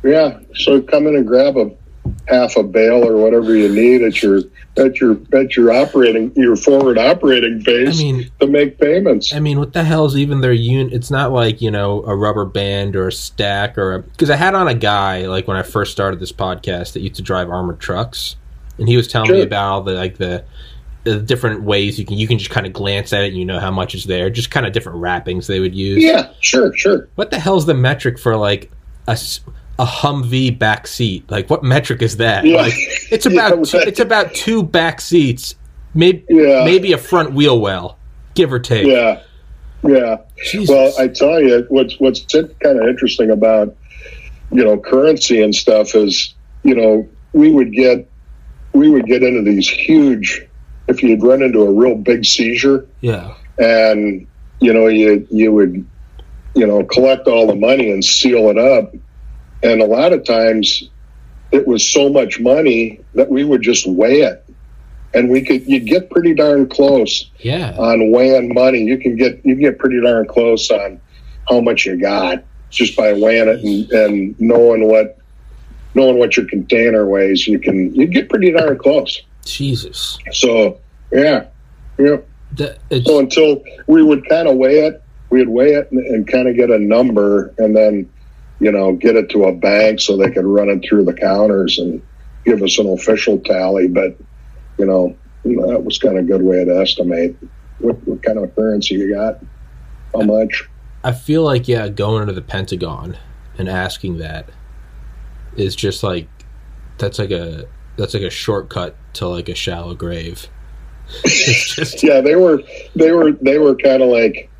yeah. 0.02 0.38
So 0.54 0.80
come 0.80 1.06
in 1.06 1.16
and 1.16 1.26
grab 1.26 1.56
a 1.56 1.70
half 2.26 2.56
a 2.56 2.62
bale 2.62 3.06
or 3.06 3.16
whatever 3.18 3.54
you 3.54 3.68
need 3.68 4.02
at 4.02 4.22
your 4.22 4.40
at 4.78 4.98
your 5.00 5.18
at 5.34 5.56
your 5.56 5.72
operating 5.72 6.32
your 6.36 6.56
forward 6.56 6.96
operating 6.96 7.60
base 7.62 8.00
I 8.00 8.02
mean, 8.02 8.30
to 8.40 8.46
make 8.46 8.78
payments. 8.78 9.34
I 9.34 9.40
mean, 9.40 9.58
what 9.58 9.72
the 9.74 9.84
hell's 9.84 10.16
even 10.16 10.40
their 10.40 10.52
unit? 10.52 10.92
It's 10.94 11.10
not 11.10 11.32
like 11.32 11.60
you 11.60 11.70
know 11.70 12.02
a 12.04 12.16
rubber 12.16 12.46
band 12.46 12.96
or 12.96 13.08
a 13.08 13.12
stack 13.12 13.76
or 13.76 13.98
because 14.00 14.30
I 14.30 14.36
had 14.36 14.54
on 14.54 14.68
a 14.68 14.74
guy 14.74 15.26
like 15.26 15.46
when 15.46 15.56
I 15.58 15.62
first 15.62 15.92
started 15.92 16.18
this 16.18 16.32
podcast 16.32 16.94
that 16.94 17.00
used 17.00 17.16
to 17.16 17.22
drive 17.22 17.50
armored 17.50 17.78
trucks, 17.80 18.36
and 18.78 18.88
he 18.88 18.96
was 18.96 19.06
telling 19.08 19.30
me 19.32 19.42
about 19.42 19.68
all 19.70 19.82
the 19.82 19.92
like 19.92 20.16
the 20.16 20.44
the 21.14 21.20
different 21.20 21.62
ways 21.62 21.98
you 21.98 22.04
can 22.04 22.16
you 22.18 22.26
can 22.28 22.38
just 22.38 22.50
kind 22.50 22.66
of 22.66 22.72
glance 22.72 23.12
at 23.12 23.24
it 23.24 23.28
and 23.28 23.36
you 23.36 23.44
know 23.44 23.58
how 23.60 23.70
much 23.70 23.94
is 23.94 24.04
there, 24.04 24.30
just 24.30 24.50
kind 24.50 24.66
of 24.66 24.72
different 24.72 24.98
wrappings 24.98 25.46
they 25.46 25.60
would 25.60 25.74
use. 25.74 26.02
Yeah, 26.02 26.30
sure, 26.40 26.74
sure. 26.76 27.08
What 27.14 27.30
the 27.30 27.38
hell's 27.38 27.66
the 27.66 27.74
metric 27.74 28.18
for 28.18 28.36
like 28.36 28.70
a 29.06 29.18
a 29.78 29.84
Humvee 29.84 30.58
back 30.58 30.86
seat? 30.86 31.30
Like 31.30 31.48
what 31.50 31.62
metric 31.62 32.02
is 32.02 32.16
that? 32.18 32.44
Yeah. 32.44 32.62
Like 32.62 32.74
it's 33.10 33.26
Yeah, 33.30 33.48
about 33.48 33.64
two, 33.66 33.78
right. 33.78 33.88
it's 33.88 34.00
about 34.00 34.34
two 34.34 34.62
back 34.62 35.00
seats, 35.00 35.54
maybe 35.94 36.24
Yeah. 36.28 36.64
maybe 36.64 36.92
a 36.92 36.98
front 36.98 37.32
wheel 37.32 37.60
well, 37.60 37.98
give 38.34 38.52
or 38.52 38.58
take. 38.58 38.86
Yeah, 38.86 39.22
yeah. 39.84 40.18
Jesus. 40.44 40.68
Well, 40.68 40.92
I 40.98 41.08
tell 41.08 41.40
you, 41.40 41.64
what's 41.68 41.98
what's 42.00 42.22
kind 42.22 42.80
of 42.80 42.88
interesting 42.88 43.30
about 43.30 43.76
you 44.50 44.64
know 44.64 44.78
currency 44.78 45.42
and 45.42 45.54
stuff 45.54 45.94
is 45.94 46.34
you 46.64 46.74
know 46.74 47.08
we 47.32 47.50
would 47.50 47.72
get 47.72 48.08
we 48.72 48.88
would 48.88 49.06
get 49.06 49.22
into 49.22 49.42
these 49.42 49.68
huge 49.68 50.46
if 50.88 51.02
you'd 51.02 51.22
run 51.22 51.42
into 51.42 51.60
a 51.62 51.72
real 51.72 51.94
big 51.94 52.24
seizure 52.24 52.86
yeah. 53.00 53.34
and 53.58 54.26
you 54.60 54.72
know 54.72 54.86
you 54.88 55.26
you 55.30 55.52
would 55.52 55.86
you 56.54 56.66
know 56.66 56.82
collect 56.84 57.26
all 57.28 57.46
the 57.46 57.54
money 57.54 57.90
and 57.90 58.04
seal 58.04 58.48
it 58.50 58.58
up 58.58 58.94
and 59.62 59.80
a 59.80 59.86
lot 59.86 60.12
of 60.12 60.24
times 60.24 60.88
it 61.52 61.66
was 61.66 61.88
so 61.88 62.08
much 62.08 62.40
money 62.40 63.00
that 63.14 63.28
we 63.30 63.44
would 63.44 63.62
just 63.62 63.86
weigh 63.86 64.20
it 64.22 64.44
and 65.14 65.30
we 65.30 65.42
could 65.42 65.66
you 65.66 65.80
get 65.80 66.10
pretty 66.10 66.34
darn 66.34 66.68
close 66.68 67.30
Yeah. 67.38 67.74
on 67.78 68.10
weighing 68.10 68.52
money. 68.52 68.82
You 68.82 68.98
can 68.98 69.16
get 69.16 69.44
you 69.44 69.54
get 69.54 69.78
pretty 69.78 70.00
darn 70.00 70.26
close 70.26 70.70
on 70.70 71.00
how 71.48 71.60
much 71.60 71.86
you 71.86 71.96
got 71.96 72.44
just 72.70 72.96
by 72.96 73.14
weighing 73.14 73.48
it 73.48 73.60
and, 73.64 73.90
and 73.92 74.40
knowing 74.40 74.86
what 74.86 75.18
knowing 75.94 76.18
what 76.18 76.36
your 76.36 76.46
container 76.46 77.06
weighs. 77.06 77.46
You 77.46 77.58
can 77.58 77.94
you 77.94 78.06
get 78.06 78.28
pretty 78.28 78.52
darn 78.52 78.76
close. 78.78 79.22
Jesus. 79.52 80.18
So 80.32 80.80
yeah, 81.12 81.46
yeah. 81.98 82.18
That, 82.52 82.78
So 83.04 83.18
until 83.18 83.62
we 83.86 84.02
would 84.02 84.28
kind 84.28 84.48
of 84.48 84.56
weigh 84.56 84.86
it, 84.86 85.02
we'd 85.30 85.48
weigh 85.48 85.74
it 85.74 85.90
and, 85.92 86.04
and 86.06 86.26
kind 86.26 86.48
of 86.48 86.56
get 86.56 86.70
a 86.70 86.78
number, 86.78 87.54
and 87.58 87.76
then 87.76 88.10
you 88.60 88.72
know 88.72 88.94
get 88.94 89.16
it 89.16 89.30
to 89.30 89.44
a 89.44 89.52
bank 89.52 90.00
so 90.00 90.16
they 90.16 90.30
could 90.30 90.44
run 90.44 90.68
it 90.68 90.84
through 90.88 91.04
the 91.04 91.14
counters 91.14 91.78
and 91.78 92.02
give 92.44 92.62
us 92.62 92.78
an 92.78 92.88
official 92.88 93.38
tally. 93.38 93.88
But 93.88 94.16
you 94.78 94.86
know 94.86 95.16
that 95.44 95.84
was 95.84 95.98
kind 95.98 96.18
of 96.18 96.24
a 96.24 96.26
good 96.26 96.42
way 96.42 96.64
to 96.64 96.80
estimate 96.80 97.36
what, 97.78 97.96
what 98.06 98.22
kind 98.22 98.38
of 98.38 98.54
currency 98.54 98.96
you 98.96 99.14
got, 99.14 99.38
how 100.12 100.22
much. 100.22 100.68
I 101.04 101.12
feel 101.12 101.42
like 101.42 101.68
yeah, 101.68 101.88
going 101.88 102.26
to 102.26 102.32
the 102.32 102.42
Pentagon 102.42 103.16
and 103.56 103.68
asking 103.68 104.18
that 104.18 104.48
is 105.56 105.74
just 105.74 106.02
like 106.02 106.28
that's 106.98 107.18
like 107.18 107.30
a 107.30 107.66
that's 107.98 108.14
like 108.14 108.22
a 108.22 108.30
shortcut 108.30 108.96
to 109.14 109.28
like 109.28 109.48
a 109.50 109.54
shallow 109.54 109.94
grave. 109.94 110.46
Just 111.26 112.02
Yeah, 112.02 112.20
they 112.20 112.36
were 112.36 112.62
they 112.94 113.12
were 113.12 113.32
they 113.32 113.58
were 113.58 113.74
kind 113.76 114.02
of 114.02 114.08
like 114.08 114.50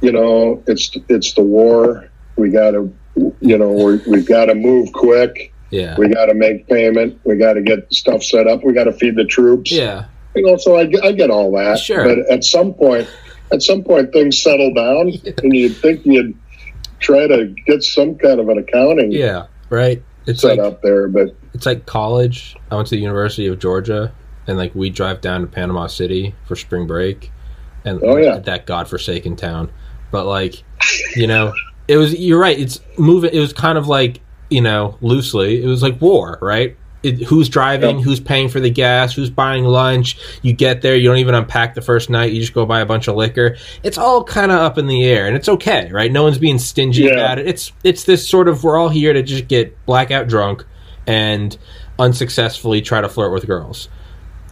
you 0.00 0.12
know, 0.12 0.62
it's 0.66 0.90
it's 1.08 1.32
the 1.34 1.42
war. 1.42 2.08
We 2.36 2.50
got 2.50 2.72
to, 2.72 2.92
you 3.40 3.56
know, 3.58 3.72
we 3.72 3.96
we've 4.06 4.26
got 4.26 4.46
to 4.46 4.54
move 4.54 4.92
quick. 4.92 5.52
Yeah. 5.70 5.96
We 5.96 6.08
got 6.08 6.26
to 6.26 6.34
make 6.34 6.68
payment. 6.68 7.18
We 7.24 7.36
got 7.36 7.54
to 7.54 7.62
get 7.62 7.92
stuff 7.92 8.22
set 8.22 8.46
up. 8.46 8.62
We 8.64 8.74
got 8.74 8.84
to 8.84 8.92
feed 8.92 9.16
the 9.16 9.24
troops. 9.24 9.72
Yeah. 9.72 10.04
You 10.36 10.42
know, 10.42 10.56
so 10.56 10.76
I, 10.76 10.86
get- 10.86 11.04
I 11.04 11.12
get 11.12 11.30
all 11.30 11.52
that. 11.52 11.78
Sure. 11.78 12.04
But 12.04 12.30
at 12.30 12.44
some 12.44 12.74
point, 12.74 13.08
at 13.52 13.62
some 13.62 13.82
point, 13.82 14.12
things 14.12 14.42
settle 14.42 14.74
down, 14.74 15.12
and 15.42 15.56
you'd 15.56 15.76
think 15.76 16.04
you'd 16.04 16.36
try 17.00 17.26
to 17.26 17.54
get 17.66 17.82
some 17.82 18.16
kind 18.16 18.40
of 18.40 18.48
an 18.48 18.58
accounting 18.58 19.10
Yeah. 19.12 19.46
Right. 19.70 20.02
It's 20.26 20.40
set 20.42 20.58
like 20.58 20.66
up 20.72 20.82
there. 20.82 21.08
But 21.08 21.36
it's 21.52 21.66
like 21.66 21.86
college. 21.86 22.56
I 22.70 22.76
went 22.76 22.88
to 22.88 22.96
the 22.96 23.00
University 23.02 23.46
of 23.46 23.58
Georgia, 23.58 24.12
and 24.46 24.56
like 24.58 24.74
we 24.74 24.90
drive 24.90 25.20
down 25.20 25.40
to 25.42 25.46
Panama 25.46 25.86
City 25.86 26.34
for 26.46 26.56
spring 26.56 26.86
break, 26.86 27.30
and 27.84 28.00
Oh, 28.02 28.16
yeah. 28.16 28.38
that 28.38 28.66
godforsaken 28.66 29.36
town. 29.36 29.70
But 30.10 30.26
like, 30.26 30.62
you 31.16 31.26
know, 31.26 31.52
it 31.88 31.96
was. 31.96 32.18
You're 32.18 32.40
right. 32.40 32.58
It's 32.58 32.80
moving. 32.98 33.30
It 33.34 33.40
was 33.40 33.52
kind 33.52 33.76
of 33.78 33.88
like 33.88 34.20
you 34.50 34.60
know, 34.60 34.96
loosely, 35.00 35.62
it 35.62 35.66
was 35.66 35.82
like 35.82 36.00
war, 36.00 36.38
right? 36.40 36.76
It, 37.04 37.22
who's 37.22 37.48
driving? 37.48 37.98
Yeah. 37.98 38.04
Who's 38.04 38.18
paying 38.20 38.48
for 38.48 38.60
the 38.60 38.70
gas? 38.70 39.14
Who's 39.14 39.30
buying 39.30 39.64
lunch? 39.64 40.16
You 40.42 40.52
get 40.52 40.80
there, 40.82 40.96
you 40.96 41.08
don't 41.08 41.18
even 41.18 41.34
unpack 41.34 41.74
the 41.74 41.82
first 41.82 42.08
night. 42.10 42.32
You 42.32 42.40
just 42.40 42.54
go 42.54 42.64
buy 42.66 42.80
a 42.80 42.86
bunch 42.86 43.06
of 43.08 43.16
liquor. 43.16 43.56
It's 43.82 43.98
all 43.98 44.24
kind 44.24 44.50
of 44.50 44.58
up 44.58 44.78
in 44.78 44.86
the 44.86 45.04
air, 45.04 45.26
and 45.26 45.36
it's 45.36 45.48
okay, 45.48 45.90
right? 45.92 46.10
No 46.10 46.22
one's 46.22 46.38
being 46.38 46.58
stingy 46.58 47.02
Yeah. 47.04 47.12
about 47.12 47.38
it. 47.38 47.46
It's 47.46 47.72
it's 47.84 48.04
this 48.04 48.28
sort 48.28 48.48
of 48.48 48.64
we're 48.64 48.78
all 48.78 48.88
here 48.88 49.12
to 49.12 49.22
just 49.22 49.48
get 49.48 49.76
blackout 49.86 50.28
drunk 50.28 50.64
and 51.06 51.56
unsuccessfully 51.98 52.80
try 52.82 53.00
to 53.00 53.08
flirt 53.08 53.32
with 53.32 53.46
girls. 53.46 53.88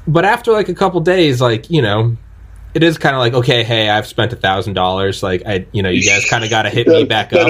But 0.07 0.25
after 0.25 0.53
like 0.53 0.69
a 0.69 0.75
couple 0.75 1.01
days, 1.01 1.41
like 1.41 1.71
you 1.71 1.81
know, 1.83 2.17
it 2.75 2.83
is 2.83 2.99
kind 2.99 3.15
of 3.15 3.21
like 3.21 3.35
okay, 3.35 3.63
hey, 3.63 3.89
I've 3.89 4.07
spent 4.07 4.33
a 4.33 4.37
thousand 4.37 4.75
dollars. 4.75 5.23
Like 5.23 5.43
I, 5.47 5.67
you 5.73 5.83
know, 5.83 5.91
you 5.91 6.05
guys 6.05 6.29
kind 6.29 6.45
of 6.45 6.51
got 6.51 6.63
to 6.63 6.71
hit 6.71 6.87
me 6.87 7.05
back 7.05 7.33
up 7.33 7.49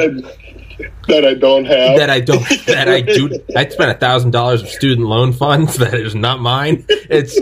that 1.09 1.25
I 1.25 1.35
don't 1.35 1.65
have. 1.65 1.99
that 1.99 2.11
I 2.11 2.21
don't 2.21 2.43
that 2.67 2.89
I 2.89 3.01
do 3.01 3.29
I 3.57 3.69
spent 3.69 3.91
a 3.91 3.95
thousand 3.99 4.31
dollars 4.33 4.63
of 4.63 4.69
student 4.69 5.07
loan 5.09 5.33
funds 5.33 5.77
that 5.79 5.95
is 5.95 6.15
not 6.15 6.41
mine. 6.41 6.85
It's 6.89 7.39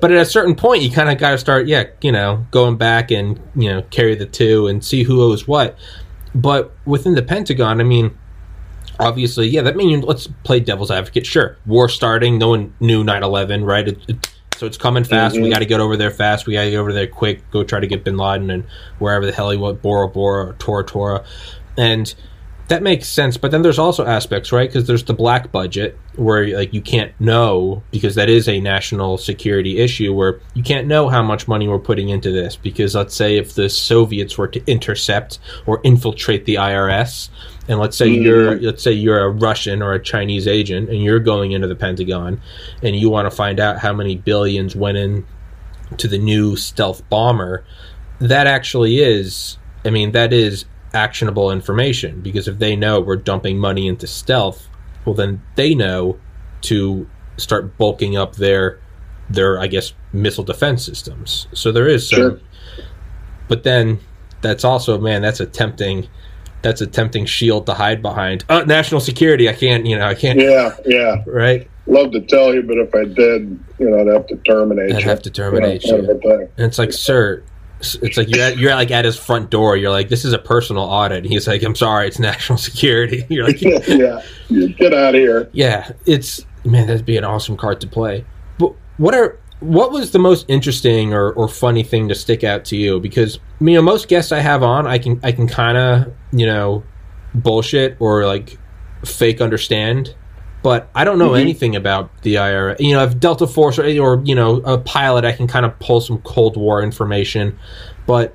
but 0.00 0.10
at 0.10 0.18
a 0.18 0.24
certain 0.24 0.54
point 0.54 0.82
you 0.82 0.90
kind 0.90 1.08
of 1.10 1.18
got 1.18 1.30
to 1.30 1.38
start 1.38 1.66
yeah 1.66 1.84
you 2.00 2.12
know 2.12 2.46
going 2.50 2.76
back 2.76 3.10
and 3.10 3.40
you 3.56 3.70
know 3.72 3.82
carry 3.90 4.14
the 4.14 4.26
two 4.26 4.66
and 4.66 4.84
see 4.84 5.02
who 5.02 5.22
owes 5.22 5.46
what. 5.48 5.76
But 6.34 6.72
within 6.84 7.14
the 7.14 7.22
Pentagon, 7.22 7.80
I 7.80 7.84
mean, 7.84 8.16
obviously 8.98 9.48
yeah 9.48 9.62
that 9.62 9.76
means 9.76 10.04
let's 10.04 10.26
play 10.44 10.60
devil's 10.60 10.90
advocate. 10.90 11.26
Sure, 11.26 11.56
war 11.66 11.88
starting. 11.88 12.38
No 12.38 12.48
one 12.48 12.74
knew 12.80 13.04
9-11, 13.04 13.64
right? 13.64 13.88
It, 13.88 13.98
it, 14.08 14.30
so 14.56 14.66
it's 14.66 14.76
coming 14.76 15.02
fast. 15.02 15.34
We 15.34 15.42
Mhm. 15.42 15.50
got 15.52 15.58
to 15.60 15.66
get 15.66 15.80
over 15.80 15.96
there 15.96 16.12
fast. 16.12 16.46
We 16.46 16.52
got 16.52 16.62
to 16.64 16.70
get 16.70 16.76
over 16.76 16.92
there 16.92 17.08
quick. 17.08 17.48
Go 17.50 17.64
try 17.64 17.80
to 17.80 17.88
get 17.88 18.04
Bin 18.04 18.16
Laden 18.16 18.50
and 18.50 18.64
wherever 19.00 19.26
the 19.26 19.32
hell 19.32 19.50
he 19.50 19.56
went, 19.56 19.82
Bora 19.82 20.08
Bora 20.08 20.46
or 20.46 20.52
Tora 20.60 20.84
Tora, 20.84 21.24
and 21.76 22.14
that 22.68 22.82
makes 22.82 23.08
sense 23.08 23.36
but 23.36 23.50
then 23.50 23.62
there's 23.62 23.78
also 23.78 24.06
aspects 24.06 24.52
right? 24.52 24.68
Because 24.68 24.86
there's 24.86 25.04
the 25.04 25.14
black 25.14 25.52
budget 25.52 25.98
where 26.16 26.56
like 26.56 26.72
you 26.72 26.80
can't 26.80 27.12
know 27.20 27.82
because 27.90 28.14
that 28.14 28.28
is 28.28 28.48
a 28.48 28.60
national 28.60 29.18
security 29.18 29.78
issue 29.78 30.14
where 30.14 30.40
you 30.54 30.62
can't 30.62 30.86
know 30.86 31.08
how 31.08 31.22
much 31.22 31.48
money 31.48 31.68
we're 31.68 31.78
putting 31.78 32.08
into 32.08 32.30
this 32.30 32.56
because 32.56 32.94
let's 32.94 33.14
say 33.14 33.36
if 33.36 33.54
the 33.54 33.68
soviets 33.68 34.38
were 34.38 34.48
to 34.48 34.62
intercept 34.66 35.38
or 35.66 35.80
infiltrate 35.84 36.44
the 36.46 36.54
irs 36.54 37.28
and 37.68 37.78
let's 37.78 37.96
say 37.96 38.08
mm-hmm. 38.08 38.22
you're 38.22 38.60
let's 38.60 38.82
say 38.82 38.92
you're 38.92 39.24
a 39.24 39.30
russian 39.30 39.82
or 39.82 39.92
a 39.92 40.02
chinese 40.02 40.46
agent 40.46 40.88
and 40.88 41.02
you're 41.02 41.20
going 41.20 41.52
into 41.52 41.66
the 41.66 41.76
pentagon 41.76 42.40
and 42.82 42.96
you 42.96 43.10
want 43.10 43.28
to 43.28 43.34
find 43.34 43.58
out 43.58 43.78
how 43.78 43.92
many 43.92 44.16
billions 44.16 44.76
went 44.76 44.96
in 44.96 45.26
to 45.98 46.08
the 46.08 46.18
new 46.18 46.56
stealth 46.56 47.06
bomber 47.10 47.64
that 48.20 48.46
actually 48.46 49.00
is 49.00 49.58
i 49.84 49.90
mean 49.90 50.12
that 50.12 50.32
is 50.32 50.64
actionable 50.94 51.50
information 51.50 52.20
because 52.20 52.48
if 52.48 52.58
they 52.58 52.76
know 52.76 53.00
we're 53.00 53.16
dumping 53.16 53.58
money 53.58 53.86
into 53.88 54.06
stealth 54.06 54.68
well 55.04 55.14
then 55.14 55.40
they 55.56 55.74
know 55.74 56.18
to 56.62 57.08
start 57.36 57.76
bulking 57.76 58.16
up 58.16 58.36
their 58.36 58.78
their 59.28 59.58
i 59.60 59.66
guess 59.66 59.92
missile 60.12 60.44
defense 60.44 60.84
systems 60.84 61.46
so 61.52 61.72
there 61.72 61.88
is 61.88 62.08
some 62.08 62.18
Sure. 62.18 62.40
but 63.48 63.62
then 63.64 63.98
that's 64.40 64.64
also 64.64 64.98
man 64.98 65.22
that's 65.22 65.40
a 65.40 65.46
tempting 65.46 66.08
that's 66.62 66.80
a 66.80 66.86
tempting 66.86 67.26
shield 67.26 67.66
to 67.66 67.74
hide 67.74 68.00
behind 68.00 68.44
uh, 68.48 68.64
national 68.64 69.00
security 69.00 69.48
i 69.48 69.52
can't 69.52 69.84
you 69.86 69.98
know 69.98 70.06
i 70.06 70.14
can't 70.14 70.38
yeah, 70.38 70.76
yeah. 70.86 71.22
right 71.26 71.68
Love 71.86 72.12
to 72.12 72.20
tell 72.22 72.54
you, 72.54 72.62
but 72.62 72.78
if 72.78 72.94
I 72.94 73.04
did, 73.04 73.62
you 73.78 73.90
know, 73.90 74.00
I'd 74.00 74.06
have 74.06 74.26
to 74.28 74.36
terminate 74.36 74.92
I'd 74.92 75.02
you. 75.02 75.08
have 75.08 75.20
to 75.20 75.30
terminate 75.30 75.84
you. 75.84 75.92
know, 75.92 75.98
you. 75.98 76.06
kind 76.06 76.42
of. 76.44 76.48
And 76.56 76.66
it's 76.66 76.78
like, 76.78 76.94
sir, 76.94 77.42
it's 77.96 78.16
like 78.16 78.28
you're 78.28 78.44
at, 78.44 78.58
you're 78.58 78.74
like 78.74 78.90
at 78.90 79.04
his 79.04 79.18
front 79.18 79.50
door. 79.50 79.76
You're 79.76 79.90
like, 79.90 80.08
this 80.08 80.24
is 80.24 80.32
a 80.32 80.38
personal 80.38 80.82
audit. 80.82 81.18
And 81.18 81.26
he's 81.26 81.46
like, 81.46 81.62
I'm 81.62 81.74
sorry, 81.74 82.06
it's 82.06 82.18
national 82.18 82.58
security. 82.70 83.26
You're 83.30 83.46
like, 83.46 83.60
yeah, 83.62 84.22
get 84.48 84.94
out 84.94 85.14
of 85.14 85.20
here. 85.20 85.48
yeah, 85.52 85.92
it's 86.06 86.44
man, 86.64 86.86
that'd 86.86 87.04
be 87.04 87.16
an 87.16 87.24
awesome 87.24 87.56
card 87.56 87.80
to 87.82 87.86
play. 87.86 88.24
But 88.58 88.74
what 88.96 89.14
are 89.14 89.38
what 89.60 89.92
was 89.92 90.10
the 90.12 90.18
most 90.18 90.44
interesting 90.48 91.14
or, 91.14 91.32
or 91.32 91.48
funny 91.48 91.82
thing 91.82 92.08
to 92.08 92.14
stick 92.14 92.44
out 92.44 92.64
to 92.66 92.76
you? 92.76 93.00
Because 93.00 93.38
you 93.60 93.74
know, 93.74 93.82
most 93.82 94.08
guests 94.08 94.32
I 94.32 94.40
have 94.40 94.62
on, 94.62 94.86
I 94.86 94.98
can 94.98 95.20
I 95.22 95.32
can 95.32 95.46
kind 95.48 95.78
of 95.78 96.12
you 96.32 96.46
know 96.46 96.82
bullshit 97.34 97.96
or 98.00 98.26
like 98.26 98.58
fake 99.04 99.40
understand. 99.40 100.14
But 100.64 100.88
I 100.94 101.04
don't 101.04 101.18
know 101.18 101.30
Mhm. 101.32 101.40
anything 101.40 101.76
about 101.76 102.10
the 102.22 102.36
IRS. 102.38 102.80
You 102.80 102.94
know, 102.94 103.04
if 103.04 103.20
Delta 103.20 103.46
Force 103.46 103.78
or, 103.78 103.84
or 104.00 104.20
you 104.24 104.34
know 104.34 104.56
a 104.64 104.78
pilot, 104.78 105.24
I 105.24 105.30
can 105.32 105.46
kind 105.46 105.64
of 105.66 105.78
pull 105.78 106.00
some 106.00 106.18
Cold 106.24 106.56
War 106.56 106.82
information. 106.82 107.56
But 108.06 108.34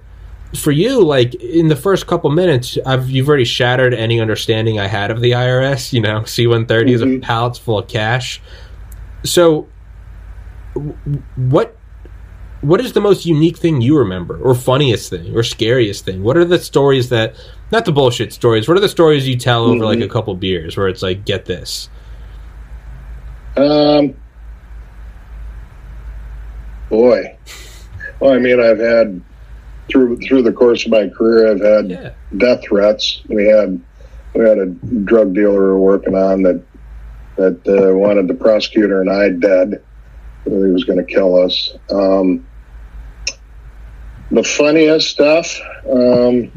for 0.56 0.72
you, 0.72 1.04
like 1.04 1.34
in 1.36 1.68
the 1.70 1.76
first 1.76 2.06
couple 2.08 2.30
minutes, 2.30 2.78
I've 2.86 3.10
you've 3.10 3.28
already 3.28 3.46
shattered 3.46 3.94
any 3.96 4.22
understanding 4.22 4.80
I 4.80 4.86
had 4.88 5.10
of 5.12 5.22
the 5.22 5.32
IRS. 5.34 5.92
You 5.92 6.02
know, 6.02 6.24
C 6.26 6.46
one 6.48 6.68
thirty 6.68 6.94
is 6.94 7.02
a 7.02 7.06
Mhm. 7.08 7.22
pallets 7.24 7.58
full 7.58 7.80
of 7.80 7.88
cash. 7.88 8.40
So, 9.24 9.66
what 11.36 11.76
what 12.62 12.82
is 12.82 12.92
the 12.92 13.00
most 13.02 13.26
unique 13.26 13.58
thing 13.58 13.80
you 13.82 13.98
remember, 13.98 14.38
or 14.44 14.54
funniest 14.54 15.10
thing, 15.10 15.34
or 15.36 15.42
scariest 15.44 16.04
thing? 16.06 16.22
What 16.24 16.36
are 16.38 16.44
the 16.46 16.60
stories 16.60 17.08
that 17.10 17.34
not 17.72 17.86
the 17.86 17.92
bullshit 17.94 18.34
stories? 18.34 18.68
What 18.68 18.76
are 18.78 18.82
the 18.82 18.90
stories 18.90 19.28
you 19.28 19.36
tell 19.38 19.64
over 19.66 19.86
like 19.86 20.00
Mhm. 20.00 20.04
a 20.04 20.08
couple 20.10 20.36
beers, 20.36 20.76
where 20.78 20.88
it's 20.90 21.02
like, 21.02 21.24
get 21.26 21.46
this? 21.46 21.90
Um, 23.58 24.16
boy, 26.90 27.38
well, 28.20 28.34
I 28.34 28.40
mean, 28.40 28.60
I've 28.60 28.80
had 28.80 29.22
through 29.90 30.18
through 30.18 30.44
the 30.44 30.54
course 30.54 30.86
of 30.86 30.92
my 30.92 31.10
career, 31.10 31.52
I've 31.52 31.62
had 31.62 31.90
Yeah, 31.90 32.12
death 32.38 32.64
threats. 32.64 33.22
We 33.28 33.48
had 33.48 33.82
we 34.34 34.48
had 34.48 34.60
a 34.60 34.68
drug 34.68 35.34
dealer 35.34 35.52
we 35.52 35.58
were 35.58 35.80
working 35.80 36.16
on 36.16 36.44
that 36.44 36.64
that 37.38 37.68
uh, 37.68 37.96
wanted 37.96 38.28
the 38.28 38.34
prosecutor 38.34 39.02
and 39.02 39.10
I 39.10 39.30
dead. 39.30 39.84
He 40.46 40.52
was 40.52 40.84
going 40.84 41.00
to 41.00 41.06
kill 41.06 41.42
us. 41.42 41.74
Um, 41.90 42.46
the 44.32 44.44
funniest 44.44 45.10
stuff, 45.10 45.60
um, 45.92 46.52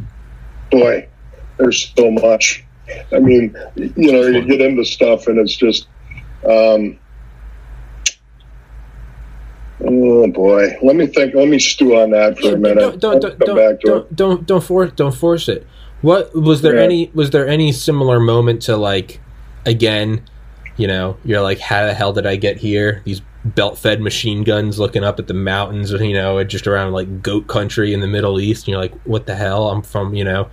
boy, 0.70 1.08
there's 1.56 1.92
so 1.96 2.10
much. 2.10 2.64
I 3.12 3.18
mean, 3.18 3.56
you 3.76 4.12
know, 4.12 4.22
you 4.26 4.44
get 4.44 4.60
into 4.60 4.84
stuff 4.84 5.26
and 5.26 5.38
it's 5.38 5.56
just, 5.56 5.86
um, 6.48 6.98
oh 9.84 10.26
boy. 10.28 10.76
Let 10.82 10.96
me 10.96 11.06
think. 11.06 11.34
Let 11.34 11.48
me 11.48 11.58
stew 11.58 11.96
on 11.96 12.10
that 12.10 12.38
for 12.38 12.46
Yeah, 12.48 12.52
a 12.52 12.56
minute. 12.56 13.00
Don't 13.00 13.00
don't 13.00 13.20
don't 13.20 13.38
come 13.38 13.46
don't, 13.46 13.56
back 13.56 13.80
to 13.80 13.86
it. 13.86 13.90
don't, 13.90 14.16
don't 14.16 14.46
don't 14.46 14.64
force 14.64 14.92
don't 14.94 15.14
force 15.14 15.48
it. 15.48 15.66
What 16.02 16.34
was 16.34 16.62
there 16.62 16.76
Yeah. 16.76 16.82
any 16.82 17.10
was 17.14 17.30
there 17.30 17.46
any 17.46 17.72
similar 17.72 18.20
moment 18.20 18.62
to 18.62 18.76
like 18.76 19.20
again, 19.66 20.22
you 20.76 20.86
know, 20.88 21.16
you're 21.24 21.40
like, 21.42 21.60
how 21.60 21.86
the 21.86 21.94
hell 21.94 22.12
did 22.12 22.26
I 22.26 22.36
get 22.36 22.56
here? 22.58 23.02
These 23.04 23.22
belt 23.44 23.76
fed 23.78 24.00
machine 24.00 24.44
guns 24.44 24.78
looking 24.78 25.02
up 25.04 25.18
at 25.18 25.26
the 25.26 25.34
mountains, 25.34 25.90
you 25.92 26.12
know, 26.14 26.42
just 26.44 26.66
around 26.66 26.92
like 26.92 27.22
goat 27.22 27.46
country 27.48 27.92
in 27.92 28.00
the 28.00 28.06
Middle 28.06 28.40
East, 28.40 28.62
and 28.66 28.68
you're 28.72 28.80
like, 28.80 28.94
what 29.04 29.26
the 29.26 29.34
hell? 29.34 29.70
I'm 29.70 29.82
from, 29.82 30.14
you 30.14 30.24
know, 30.24 30.48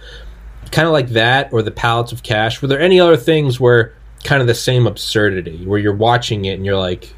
kind 0.72 0.88
of 0.88 0.92
like 0.92 1.10
that, 1.10 1.52
or 1.54 1.62
the 1.62 1.72
pallets 1.72 2.12
of 2.12 2.24
cash. 2.24 2.62
Were 2.62 2.68
there 2.68 2.80
any 2.80 3.00
other 3.00 3.18
things 3.18 3.60
where 3.60 3.94
kind 4.24 4.42
of 4.42 4.48
the 4.48 4.56
same 4.56 4.88
absurdity, 4.88 5.66
where 5.66 5.80
you're 5.80 5.96
watching 5.96 6.46
it 6.46 6.54
and 6.54 6.66
you're 6.66 6.78
like, 6.78 7.14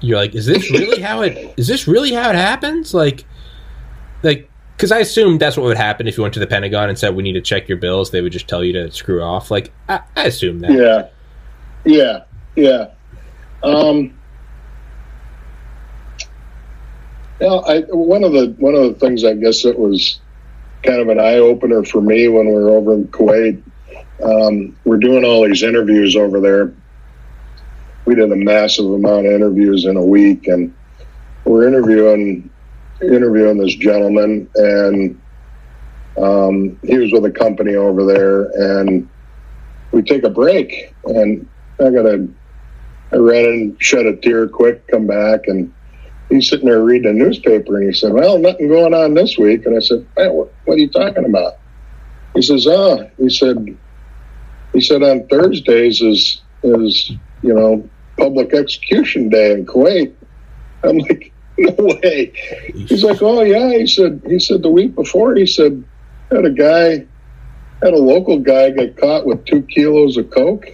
you're 0.00 0.18
like, 0.18 0.34
is 0.34 0.46
this 0.46 0.70
really 0.70 1.00
how 1.00 1.22
it? 1.22 1.54
Is 1.56 1.66
this 1.66 1.86
really 1.86 2.12
how 2.12 2.30
it 2.30 2.36
happens? 2.36 2.94
Like, 2.94 3.24
like 4.22 4.50
because 4.76 4.92
I 4.92 4.98
assumed 5.00 5.40
that's 5.40 5.58
what 5.58 5.64
would 5.64 5.76
happen 5.76 6.08
if 6.08 6.16
you 6.16 6.22
went 6.22 6.32
to 6.34 6.40
the 6.40 6.46
Pentagon 6.46 6.88
and 6.88 6.98
said 6.98 7.14
we 7.14 7.22
need 7.22 7.34
to 7.34 7.42
check 7.42 7.68
your 7.68 7.76
bills. 7.76 8.10
They 8.10 8.22
would 8.22 8.32
just 8.32 8.48
tell 8.48 8.64
you 8.64 8.72
to 8.72 8.90
screw 8.90 9.22
off. 9.22 9.50
Like 9.50 9.72
I, 9.90 10.00
I 10.16 10.24
assume 10.24 10.60
that. 10.60 10.72
Yeah, 10.72 11.08
yeah, 11.84 12.24
yeah. 12.56 12.86
Um, 13.62 14.18
yeah, 17.40 17.48
I 17.48 17.80
one 17.90 18.24
of 18.24 18.32
the 18.32 18.54
one 18.58 18.74
of 18.74 18.82
the 18.84 18.94
things 18.94 19.22
I 19.22 19.34
guess 19.34 19.64
that 19.64 19.78
was 19.78 20.18
kind 20.82 21.00
of 21.00 21.08
an 21.10 21.20
eye 21.20 21.36
opener 21.36 21.84
for 21.84 22.00
me 22.00 22.28
when 22.28 22.46
we 22.46 22.54
were 22.54 22.70
over 22.70 22.94
in 22.94 23.06
Kuwait. 23.08 23.62
Um, 24.22 24.76
we're 24.84 24.98
doing 24.98 25.24
all 25.24 25.46
these 25.46 25.62
interviews 25.62 26.16
over 26.16 26.40
there. 26.40 26.74
We 28.06 28.14
did 28.14 28.32
a 28.32 28.36
massive 28.36 28.86
amount 28.86 29.26
of 29.26 29.32
interviews 29.32 29.84
in 29.84 29.96
a 29.96 30.04
week, 30.04 30.46
and 30.48 30.74
we're 31.44 31.66
interviewing 31.68 32.50
interviewing 33.02 33.58
this 33.58 33.74
gentleman, 33.76 34.48
and 34.56 35.20
Um, 36.16 36.78
he 36.82 36.98
was 36.98 37.12
with 37.12 37.24
a 37.24 37.30
company 37.30 37.74
over 37.76 38.04
there, 38.04 38.50
and 38.52 39.08
we 39.92 40.02
take 40.02 40.24
a 40.24 40.30
break, 40.30 40.94
and 41.04 41.48
I 41.80 41.90
got 41.90 42.02
to. 42.02 42.28
I 43.12 43.16
ran 43.16 43.44
and 43.44 43.82
shed 43.82 44.06
a 44.06 44.16
tear 44.16 44.48
quick, 44.48 44.86
come 44.88 45.06
back, 45.06 45.46
and 45.46 45.72
he's 46.28 46.48
sitting 46.48 46.66
there 46.66 46.82
reading 46.82 47.10
a 47.10 47.12
newspaper, 47.12 47.76
and 47.76 47.86
he 47.86 47.94
said, 47.94 48.12
"Well, 48.12 48.38
nothing 48.38 48.68
going 48.68 48.94
on 48.94 49.14
this 49.14 49.38
week." 49.38 49.66
And 49.66 49.76
I 49.76 49.80
said, 49.80 50.06
"Man, 50.16 50.32
what, 50.34 50.52
what 50.64 50.74
are 50.74 50.78
you 50.78 50.90
talking 50.90 51.24
about?" 51.24 51.54
He 52.34 52.42
says, 52.42 52.66
"Oh," 52.68 53.08
he 53.18 53.30
said, 53.30 53.78
he 54.72 54.80
said 54.80 55.02
on 55.02 55.26
Thursdays 55.28 56.00
is 56.00 56.42
is 56.62 57.12
you 57.42 57.54
know 57.54 57.88
public 58.16 58.54
execution 58.54 59.28
day 59.28 59.52
in 59.52 59.66
Kuwait. 59.66 60.14
I'm 60.84 60.98
like, 60.98 61.32
no 61.58 61.74
way. 61.78 62.32
He's 62.74 63.04
like, 63.04 63.22
oh 63.22 63.42
yeah. 63.42 63.70
He 63.70 63.86
said 63.86 64.22
he 64.26 64.38
said 64.38 64.62
the 64.62 64.70
week 64.70 64.94
before 64.94 65.34
he 65.34 65.46
said 65.46 65.82
had 66.30 66.44
a 66.44 66.50
guy 66.50 67.06
had 67.82 67.94
a 67.94 67.98
local 67.98 68.38
guy 68.38 68.70
get 68.70 68.96
caught 68.96 69.26
with 69.26 69.44
two 69.46 69.62
kilos 69.62 70.16
of 70.16 70.30
coke. 70.30 70.66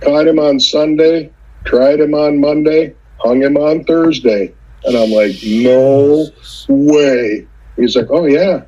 Caught 0.00 0.26
him 0.26 0.38
on 0.40 0.58
Sunday, 0.58 1.32
tried 1.64 2.00
him 2.00 2.14
on 2.14 2.40
Monday, 2.40 2.94
hung 3.18 3.40
him 3.40 3.56
on 3.56 3.84
Thursday. 3.84 4.52
And 4.84 4.96
I'm 4.96 5.10
like, 5.10 5.36
no 5.44 6.26
way. 6.68 7.46
He's 7.76 7.96
like, 7.96 8.08
oh 8.10 8.26
yeah, 8.26 8.64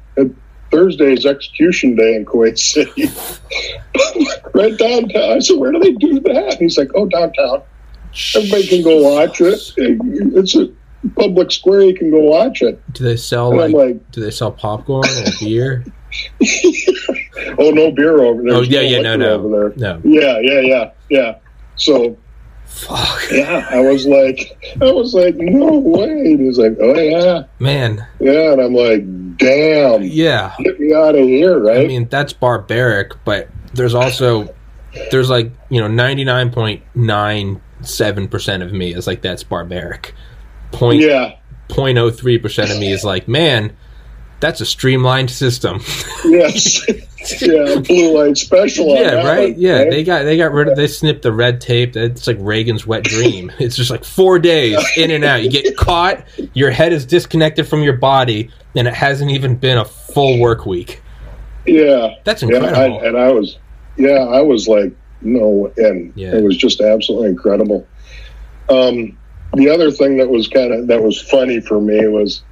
Thursday's 0.74 1.24
execution 1.24 1.94
day 1.94 2.16
in 2.16 2.24
Kuwait 2.24 2.58
City. 2.58 3.04
right 4.54 4.76
downtown. 4.76 5.36
I 5.36 5.38
said, 5.38 5.56
where 5.58 5.70
do 5.72 5.78
they 5.78 5.92
do 5.92 6.20
that? 6.20 6.52
And 6.52 6.58
he's 6.58 6.76
like, 6.76 6.90
oh, 6.94 7.06
downtown. 7.06 7.62
Everybody 8.34 8.66
can 8.66 8.82
go 8.82 9.00
watch 9.02 9.40
it. 9.40 9.60
It's 9.76 10.56
a 10.56 10.68
public 11.16 11.52
square. 11.52 11.82
You 11.82 11.94
can 11.94 12.10
go 12.10 12.20
watch 12.20 12.62
it. 12.62 12.80
Do 12.92 13.04
they 13.04 13.16
sell 13.16 13.56
like, 13.56 13.72
like, 13.72 14.10
Do 14.10 14.20
they 14.20 14.30
sell 14.30 14.50
popcorn 14.50 15.04
or 15.08 15.24
beer? 15.40 15.84
oh, 17.58 17.70
no 17.70 17.90
beer 17.90 18.20
over 18.22 18.42
there. 18.42 18.54
Oh 18.54 18.62
yeah, 18.62 18.80
yeah, 18.80 19.00
no, 19.00 19.16
no, 19.16 19.34
over 19.34 19.48
there. 19.48 19.72
no. 19.76 20.00
Yeah, 20.04 20.38
yeah, 20.40 20.60
yeah, 20.60 20.90
yeah. 21.08 21.38
So 21.76 22.16
Fuck. 22.74 23.30
Yeah, 23.30 23.66
I 23.70 23.80
was 23.80 24.04
like, 24.04 24.58
I 24.82 24.90
was 24.90 25.14
like, 25.14 25.36
no 25.36 25.78
way. 25.78 26.36
He's 26.36 26.58
like, 26.58 26.76
oh 26.80 26.98
yeah, 26.98 27.44
man. 27.60 28.04
Yeah, 28.18 28.52
and 28.52 28.60
I'm 28.60 28.74
like, 28.74 29.36
damn. 29.36 30.02
Yeah, 30.02 30.54
get 30.58 30.80
me 30.80 30.92
out 30.92 31.14
of 31.14 31.24
here, 31.24 31.60
right? 31.60 31.84
I 31.84 31.86
mean, 31.86 32.08
that's 32.08 32.32
barbaric, 32.32 33.12
but 33.24 33.48
there's 33.74 33.94
also 33.94 34.52
there's 35.12 35.30
like 35.30 35.52
you 35.70 35.80
know 35.80 35.86
ninety 35.86 36.24
nine 36.24 36.50
point 36.50 36.82
nine 36.96 37.62
seven 37.82 38.26
percent 38.26 38.62
of 38.62 38.72
me 38.72 38.92
is 38.92 39.06
like 39.06 39.22
that's 39.22 39.44
barbaric. 39.44 40.12
Point 40.72 41.00
yeah. 41.00 41.36
0.03 41.68 42.42
percent 42.42 42.70
of 42.72 42.78
me 42.78 42.92
is 42.92 43.04
like, 43.04 43.28
man, 43.28 43.74
that's 44.40 44.60
a 44.60 44.66
streamlined 44.66 45.30
system. 45.30 45.80
yes. 46.24 46.86
yeah, 47.40 47.76
blue 47.86 48.18
light 48.18 48.36
special. 48.36 48.94
yeah, 48.94 49.26
right. 49.26 49.52
One, 49.52 49.60
yeah, 49.60 49.78
right? 49.78 49.90
they 49.90 50.04
got 50.04 50.24
they 50.24 50.36
got 50.36 50.52
rid 50.52 50.68
of 50.68 50.76
they 50.76 50.86
snipped 50.86 51.22
the 51.22 51.32
red 51.32 51.60
tape. 51.60 51.96
It's 51.96 52.26
like 52.26 52.36
Reagan's 52.40 52.86
wet 52.86 53.04
dream. 53.04 53.50
it's 53.58 53.76
just 53.76 53.90
like 53.90 54.04
four 54.04 54.38
days 54.38 54.78
in 54.96 55.10
and 55.10 55.24
out. 55.24 55.42
You 55.42 55.50
get 55.50 55.76
caught. 55.76 56.24
Your 56.52 56.70
head 56.70 56.92
is 56.92 57.06
disconnected 57.06 57.66
from 57.66 57.82
your 57.82 57.96
body, 57.96 58.50
and 58.74 58.86
it 58.86 58.94
hasn't 58.94 59.30
even 59.30 59.56
been 59.56 59.78
a 59.78 59.84
full 59.84 60.38
work 60.38 60.66
week. 60.66 61.02
Yeah, 61.66 62.14
that's 62.24 62.42
incredible. 62.42 62.72
Yeah, 62.72 63.00
I, 63.02 63.06
and 63.06 63.16
I 63.16 63.32
was, 63.32 63.58
yeah, 63.96 64.10
I 64.10 64.42
was 64.42 64.68
like, 64.68 64.94
no, 65.22 65.72
and 65.76 66.12
yeah. 66.14 66.36
it 66.36 66.44
was 66.44 66.56
just 66.56 66.80
absolutely 66.80 67.30
incredible. 67.30 67.86
Um, 68.68 69.16
the 69.54 69.70
other 69.70 69.90
thing 69.90 70.18
that 70.18 70.28
was 70.28 70.48
kind 70.48 70.72
of 70.72 70.86
that 70.88 71.02
was 71.02 71.20
funny 71.20 71.60
for 71.60 71.80
me 71.80 72.06
was, 72.08 72.42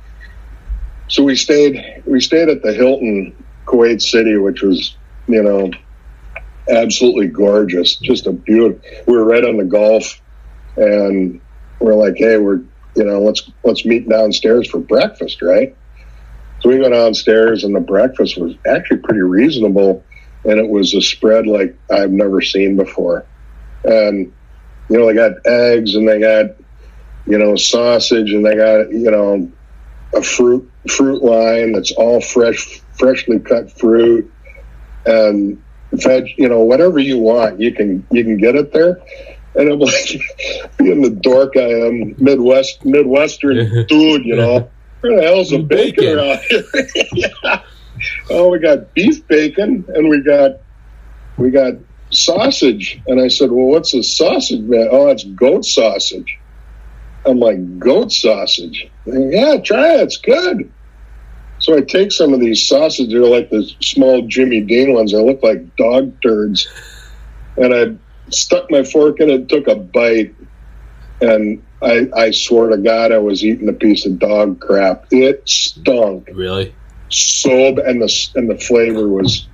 so 1.13 1.23
we 1.23 1.37
stayed 1.37 2.03
we 2.07 2.21
stayed 2.21 2.49
at 2.49 2.63
the 2.63 2.73
Hilton 2.73 3.35
Kuwait 3.67 4.01
City, 4.01 4.39
which 4.39 4.63
was, 4.63 4.97
you 5.29 5.43
know, 5.43 5.71
absolutely 6.71 7.27
gorgeous. 7.29 7.97
Just 7.97 8.27
a 8.27 8.33
beautiful. 8.33 8.81
We 9.07 9.19
were 9.19 9.25
right 9.25 9.45
on 9.45 9.59
the 9.59 9.65
Gulf, 9.65 10.23
and 10.77 11.39
we're 11.81 11.95
like, 11.95 12.15
hey, 12.17 12.39
we're 12.39 12.63
you 12.97 13.05
know, 13.05 13.21
let's 13.21 13.51
let's 13.63 13.85
meet 13.85 14.09
downstairs 14.09 14.71
for 14.71 14.79
breakfast, 14.79 15.43
right? 15.43 15.77
So 16.61 16.71
we 16.71 16.79
go 16.79 16.89
downstairs, 16.89 17.63
and 17.63 17.77
the 17.77 17.81
breakfast 17.81 18.39
was 18.39 18.55
actually 18.67 19.01
pretty 19.01 19.21
reasonable, 19.21 20.03
and 20.45 20.59
it 20.59 20.69
was 20.71 20.95
a 20.95 21.03
spread 21.03 21.47
like 21.47 21.77
I've 21.91 22.11
never 22.11 22.41
seen 22.41 22.75
before, 22.75 23.27
and 23.85 24.33
you 24.89 24.99
know, 24.99 25.07
they 25.07 25.15
got 25.15 25.33
eggs, 25.45 25.95
and 25.95 26.09
they 26.09 26.21
got 26.21 26.57
you 27.27 27.37
know 27.37 27.55
sausage, 27.55 28.33
and 28.33 28.47
they 28.47 28.57
got 28.57 28.91
you 28.91 29.11
know 29.11 29.53
a 30.15 30.23
fruit 30.23 30.71
fruit 30.89 31.23
line 31.23 31.73
that's 31.73 31.93
all 31.93 32.21
fresh 32.21 32.81
freshly 32.95 33.39
cut 33.39 33.71
fruit 33.79 34.31
and 35.07 35.63
veg, 35.93 36.35
you 36.37 36.49
know, 36.49 36.61
whatever 36.61 36.99
you 36.99 37.19
want, 37.19 37.61
you 37.61 37.73
can 37.73 38.07
you 38.11 38.25
can 38.25 38.37
get 38.39 38.55
it 38.57 38.73
there. 38.73 39.01
And 39.55 39.71
I'm 39.71 39.79
like, 39.81 40.21
being 40.79 41.03
the 41.03 41.11
dork 41.11 41.57
I 41.57 41.87
am, 41.87 42.15
Midwest 42.19 42.85
Midwestern 42.85 43.57
dude, 43.89 44.25
you 44.25 44.37
know, 44.37 44.71
where 45.01 45.17
the 45.17 45.23
hell's 45.23 45.53
a 45.53 45.59
bacon, 45.59 46.05
bacon 46.05 46.19
around 46.19 46.39
here? 46.49 46.65
yeah. 47.13 47.63
Oh, 48.31 48.49
we 48.49 48.59
got 48.59 48.95
beef 48.95 49.27
bacon 49.29 49.85
and 49.89 50.09
we 50.09 50.23
got 50.23 50.53
we 51.37 51.51
got 51.51 51.75
sausage. 52.11 53.01
And 53.07 53.21
I 53.21 53.29
said, 53.29 53.51
Well, 53.51 53.67
what's 53.67 53.95
a 53.95 54.03
sausage, 54.03 54.61
man? 54.61 54.89
Oh, 54.91 55.09
it's 55.09 55.25
goat 55.25 55.65
sausage. 55.65 56.39
I'm 57.25 57.39
like, 57.39 57.79
goat 57.79 58.13
sausage. 58.13 58.91
yeah, 59.07 59.57
try 59.59 59.95
it. 59.95 60.01
It's 60.01 60.17
good. 60.17 60.71
So 61.63 61.77
I 61.77 61.81
take 61.81 62.11
some 62.11 62.35
of 62.35 62.41
these 62.41 62.67
sausages, 62.67 63.13
they're 63.13 63.23
like 63.23 63.51
the 63.51 63.63
small 63.81 64.23
Jimmy 64.23 64.61
Dean 64.61 64.95
ones. 64.95 65.13
They 65.13 65.23
look 65.23 65.43
like 65.45 65.77
dog 65.77 66.21
turds. 66.21 66.69
And 67.57 67.73
I 67.73 68.33
stuck 68.35 68.69
my 68.71 68.83
fork 68.83 69.21
in 69.21 69.31
it, 69.31 69.49
took 69.49 69.69
a 69.69 69.77
bite, 69.77 70.35
and 71.21 71.63
I, 71.81 72.09
I 72.17 72.31
swear 72.33 72.71
to 72.71 72.79
God, 72.79 73.13
I 73.13 73.19
was 73.19 73.45
eating 73.45 73.69
a 73.69 73.73
piece 73.73 74.07
of 74.07 74.19
dog 74.19 74.61
crap. 74.61 75.07
It 75.13 75.49
stunk. 75.49 76.29
Really? 76.33 76.75
So, 77.11 77.51
and 77.53 78.03
the, 78.03 78.29
and 78.35 78.51
the 78.51 78.59
flavor 78.59 79.07
was 79.07 79.47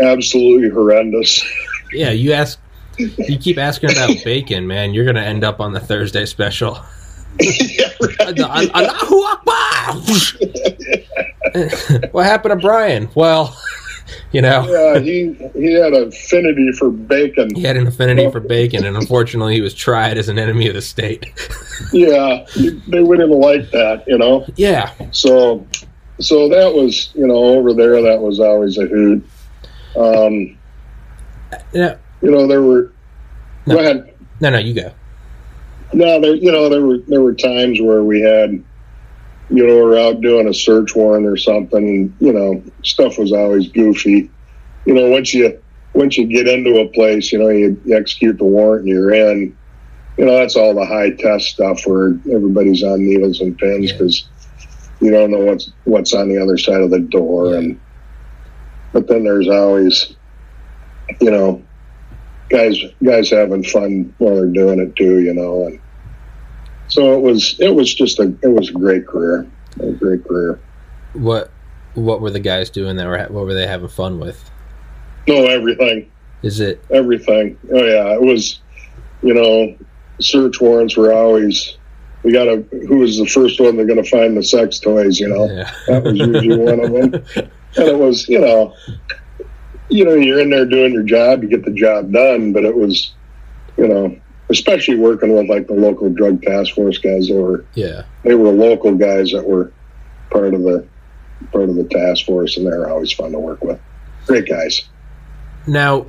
absolutely 0.00 0.70
horrendous. 0.70 1.44
Yeah, 1.92 2.10
you 2.10 2.32
ask, 2.32 2.58
you 2.96 3.38
keep 3.38 3.58
asking 3.58 3.90
about 3.90 4.16
bacon, 4.24 4.66
man. 4.66 4.94
You're 4.94 5.04
going 5.04 5.16
to 5.16 5.22
end 5.22 5.44
up 5.44 5.60
on 5.60 5.72
the 5.72 5.80
Thursday 5.80 6.24
special. 6.24 6.78
yeah, 7.40 7.88
right. 8.00 8.70
Allahu 8.74 9.22
Akbar! 9.22 9.94
what 12.12 12.24
happened 12.24 12.60
to 12.60 12.64
Brian? 12.64 13.08
Well, 13.14 13.56
you 14.32 14.40
know. 14.40 14.68
Yeah, 14.68 15.00
he 15.00 15.34
he 15.54 15.72
had 15.72 15.94
an 15.94 16.08
affinity 16.08 16.70
for 16.72 16.90
bacon. 16.90 17.52
He 17.54 17.62
had 17.62 17.76
an 17.76 17.88
affinity 17.88 18.30
for 18.30 18.38
bacon, 18.38 18.84
and 18.84 18.96
unfortunately, 18.96 19.54
he 19.54 19.60
was 19.60 19.74
tried 19.74 20.16
as 20.16 20.28
an 20.28 20.38
enemy 20.38 20.68
of 20.68 20.74
the 20.74 20.82
state. 20.82 21.32
yeah, 21.92 22.46
they 22.86 23.02
wouldn't 23.02 23.30
like 23.30 23.68
that, 23.72 24.04
you 24.06 24.16
know. 24.16 24.46
Yeah. 24.54 24.92
So, 25.10 25.66
so 26.20 26.48
that 26.48 26.72
was 26.72 27.10
you 27.14 27.26
know 27.26 27.34
over 27.34 27.72
there. 27.72 28.00
That 28.00 28.20
was 28.20 28.38
always 28.38 28.78
a 28.78 28.86
hoot. 28.86 29.28
Um, 29.96 30.56
yeah. 31.72 31.96
You 32.22 32.30
know 32.30 32.46
there 32.46 32.62
were. 32.62 32.92
No. 33.66 33.74
Go 33.74 33.80
ahead. 33.80 34.14
No, 34.40 34.50
no, 34.50 34.58
you 34.58 34.74
go. 34.74 34.92
No, 35.94 36.20
there 36.20 36.34
you 36.34 36.50
know 36.50 36.68
there 36.68 36.82
were 36.82 36.98
there 36.98 37.22
were 37.22 37.34
times 37.34 37.80
where 37.80 38.02
we 38.02 38.20
had 38.20 38.50
you 39.50 39.66
know 39.66 39.76
we're 39.76 39.98
out 39.98 40.20
doing 40.20 40.48
a 40.48 40.54
search 40.54 40.94
warrant 40.96 41.26
or 41.26 41.36
something. 41.36 42.14
You 42.20 42.32
know, 42.32 42.62
stuff 42.82 43.16
was 43.16 43.32
always 43.32 43.68
goofy. 43.68 44.30
You 44.86 44.94
know, 44.94 45.08
once 45.08 45.32
you 45.32 45.60
once 45.92 46.18
you 46.18 46.26
get 46.26 46.48
into 46.48 46.80
a 46.80 46.88
place, 46.88 47.32
you 47.32 47.38
know, 47.38 47.48
you, 47.48 47.80
you 47.84 47.96
execute 47.96 48.38
the 48.38 48.44
warrant 48.44 48.86
and 48.86 48.88
you're 48.88 49.14
in. 49.14 49.56
You 50.18 50.24
know, 50.24 50.36
that's 50.36 50.56
all 50.56 50.74
the 50.74 50.84
high 50.84 51.10
test 51.10 51.46
stuff 51.46 51.86
where 51.86 52.18
everybody's 52.32 52.82
on 52.82 53.04
needles 53.04 53.40
and 53.40 53.56
pins 53.56 53.92
because 53.92 54.26
yeah. 54.58 54.66
you 55.00 55.10
don't 55.12 55.30
know 55.30 55.44
what's 55.44 55.72
what's 55.84 56.12
on 56.12 56.28
the 56.28 56.42
other 56.42 56.58
side 56.58 56.80
of 56.80 56.90
the 56.90 57.00
door. 57.00 57.52
Yeah. 57.52 57.58
And 57.58 57.80
but 58.92 59.06
then 59.06 59.22
there's 59.22 59.48
always, 59.48 60.14
you 61.20 61.30
know, 61.30 61.62
guys 62.48 62.78
guys 63.02 63.30
having 63.30 63.62
fun 63.62 64.12
while 64.18 64.34
they're 64.34 64.46
doing 64.46 64.80
it 64.80 64.96
too. 64.96 65.20
You 65.20 65.34
know, 65.34 65.66
and 65.66 65.80
so 66.88 67.14
it 67.14 67.20
was 67.20 67.58
it 67.60 67.74
was 67.74 67.94
just 67.94 68.18
a 68.18 68.34
it 68.42 68.48
was 68.48 68.68
a 68.68 68.72
great 68.72 69.06
career, 69.06 69.46
a 69.80 69.92
great 69.92 70.24
career. 70.26 70.60
What 71.14 71.50
what 71.94 72.20
were 72.20 72.30
the 72.30 72.40
guys 72.40 72.70
doing 72.70 72.96
that 72.96 73.06
were 73.06 73.18
what 73.30 73.44
were 73.44 73.54
they 73.54 73.66
having 73.66 73.88
fun 73.88 74.18
with? 74.18 74.50
No, 75.26 75.46
everything. 75.46 76.10
Is 76.42 76.60
it 76.60 76.84
everything? 76.90 77.58
Oh 77.72 77.84
yeah, 77.84 78.14
it 78.14 78.22
was. 78.22 78.60
You 79.22 79.32
know, 79.32 79.74
search 80.20 80.60
warrants 80.60 80.96
were 80.96 81.12
always. 81.12 81.78
We 82.22 82.32
got 82.32 82.44
to. 82.44 82.62
Who 82.86 82.98
was 82.98 83.18
the 83.18 83.26
first 83.26 83.60
one 83.60 83.76
they're 83.76 83.86
going 83.86 84.02
to 84.02 84.10
find 84.10 84.36
the 84.36 84.42
sex 84.42 84.78
toys? 84.78 85.18
You 85.18 85.28
know, 85.28 85.46
yeah. 85.50 85.72
that 85.86 86.02
was 86.02 86.18
usually 86.18 86.58
one 86.58 86.80
of 86.80 86.92
them. 86.92 87.50
And 87.76 87.88
it 87.88 87.98
was, 87.98 88.28
you 88.28 88.40
know, 88.40 88.72
you 89.88 90.04
know, 90.04 90.14
you're 90.14 90.38
in 90.38 90.50
there 90.50 90.64
doing 90.64 90.92
your 90.92 91.02
job, 91.02 91.42
you 91.42 91.48
get 91.48 91.64
the 91.64 91.72
job 91.72 92.12
done, 92.12 92.52
but 92.52 92.64
it 92.64 92.74
was, 92.74 93.12
you 93.76 93.88
know, 93.88 94.16
especially 94.50 94.96
working 94.96 95.34
with 95.34 95.48
like 95.48 95.66
the 95.66 95.74
local 95.74 96.10
drug 96.10 96.42
task 96.42 96.74
force 96.74 96.98
guys. 96.98 97.28
They 97.28 97.36
were 97.36 97.64
yeah, 97.74 98.02
they 98.22 98.34
were 98.34 98.50
local 98.50 98.94
guys 98.94 99.32
that 99.32 99.46
were 99.46 99.72
part 100.30 100.54
of 100.54 100.62
the 100.62 100.86
part 101.52 101.68
of 101.68 101.76
the 101.76 101.84
task 101.84 102.26
force, 102.26 102.56
and 102.56 102.66
they're 102.66 102.90
always 102.90 103.12
fun 103.12 103.32
to 103.32 103.38
work 103.38 103.62
with. 103.62 103.80
Great 104.26 104.48
guys. 104.48 104.82
Now, 105.66 106.06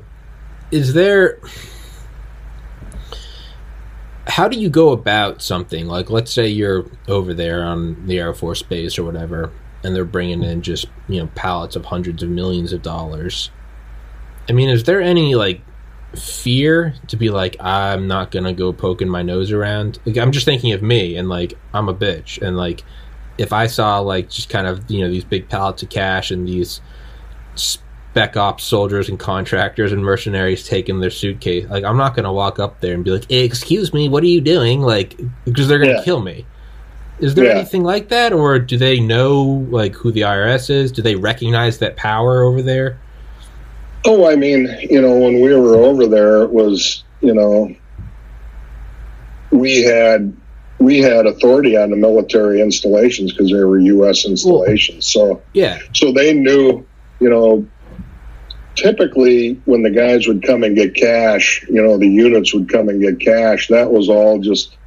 is 0.72 0.94
there 0.94 1.40
how 4.28 4.48
do 4.48 4.60
you 4.60 4.70
go 4.70 4.92
about 4.92 5.42
something 5.42 5.88
like 5.88 6.10
let's 6.10 6.34
say 6.34 6.48
you're 6.48 6.86
over 7.08 7.34
there 7.34 7.64
on 7.64 8.08
the 8.08 8.20
air 8.20 8.34
force 8.34 8.62
base 8.62 8.98
or 8.98 9.04
whatever 9.04 9.52
and 9.84 9.96
they're 9.96 10.04
bringing 10.04 10.44
in 10.44 10.62
just 10.62 10.88
you 11.08 11.22
know 11.22 11.30
pallets 11.36 11.76
of 11.76 11.86
hundreds 11.86 12.24
of 12.24 12.30
millions 12.30 12.74
of 12.74 12.82
dollars 12.82 13.52
i 14.50 14.52
mean 14.52 14.68
is 14.68 14.84
there 14.84 15.02
any 15.02 15.36
like 15.36 15.62
fear 16.16 16.94
to 17.08 17.18
be 17.18 17.30
like 17.30 17.58
i'm 17.60 18.08
not 18.08 18.32
gonna 18.32 18.54
go 18.54 18.72
poking 18.72 19.10
my 19.10 19.22
nose 19.22 19.52
around 19.52 20.00
like 20.06 20.18
i'm 20.18 20.32
just 20.32 20.46
thinking 20.46 20.72
of 20.72 20.82
me 20.82 21.18
and 21.18 21.28
like 21.28 21.54
i'm 21.74 21.90
a 21.90 21.94
bitch 21.94 22.42
and 22.42 22.56
like 22.56 22.84
if 23.38 23.52
i 23.52 23.68
saw 23.68 24.00
like 24.00 24.30
just 24.30 24.50
kind 24.50 24.66
of 24.66 24.90
you 24.90 25.02
know 25.02 25.10
these 25.10 25.26
big 25.26 25.50
pallets 25.50 25.84
of 25.84 25.90
cash 25.90 26.32
and 26.32 26.48
these 26.48 26.80
spec 28.16 28.38
ops 28.38 28.64
soldiers 28.64 29.10
and 29.10 29.20
contractors 29.20 29.92
and 29.92 30.02
mercenaries 30.02 30.66
taking 30.66 31.02
their 31.02 31.10
suitcase. 31.10 31.70
Like, 31.70 31.84
I'm 31.84 31.98
not 31.98 32.16
to 32.24 32.32
walk 32.32 32.60
up 32.60 32.80
there 32.80 32.94
and 32.94 33.04
be 33.04 33.12
like, 33.12 33.30
hey, 33.30 33.44
"Excuse 33.44 33.94
me, 33.94 34.08
what 34.08 34.24
are 34.24 34.28
you 34.28 34.40
doing?" 34.40 34.82
Like, 34.82 35.20
because 35.44 35.68
they're 35.68 35.80
to 35.80 35.98
yeah. 35.98 36.04
kill 36.06 36.22
me. 36.22 36.46
Is 37.20 37.36
there 37.36 37.44
yeah. 37.44 37.56
anything 37.56 37.84
like 37.84 38.08
that, 38.10 38.32
or 38.32 38.58
do 38.58 38.78
they 38.78 39.02
know 39.02 39.66
like 39.70 39.96
who 39.96 40.14
the 40.14 40.22
IRS 40.22 40.70
is? 40.70 40.94
Do 40.94 41.02
they 41.02 41.16
recognize 41.16 41.80
that 41.80 41.98
power 41.98 42.42
over 42.42 42.62
there? 42.62 42.98
Oh, 44.06 44.30
I 44.30 44.36
mean, 44.36 44.68
you 44.90 45.02
know, 45.02 45.18
when 45.18 45.42
we 45.42 45.56
were 45.56 45.76
over 45.76 46.08
there, 46.08 46.44
it 46.44 46.52
was 46.52 47.04
you 47.22 47.34
know, 47.34 47.76
we 49.52 49.82
had 49.82 50.36
we 50.80 51.00
had 51.00 51.26
authority 51.26 51.76
on 51.78 51.90
the 51.90 51.96
military 51.96 52.62
installations 52.62 53.32
because 53.32 53.50
they 53.50 53.64
were 53.64 53.80
U.S. 53.80 54.26
installations. 54.26 55.08
so 55.08 55.42
yeah, 55.54 55.80
so 55.94 56.12
they 56.12 56.34
knew, 56.34 56.86
you 57.20 57.30
know, 57.30 57.68
typically 58.76 59.56
when 59.66 59.82
the 59.82 59.90
guys 59.90 60.28
would 60.28 60.44
come 60.44 60.64
and 60.64 60.76
get 60.76 60.94
cash, 60.94 61.66
you 61.70 61.82
know, 61.82 61.98
the 61.98 62.08
units 62.08 62.54
would 62.54 62.70
come 62.70 62.90
and 62.90 63.02
get 63.02 63.20
cash. 63.20 63.68
That 63.70 63.92
was 63.92 64.10
all 64.10 64.40
just, 64.40 64.78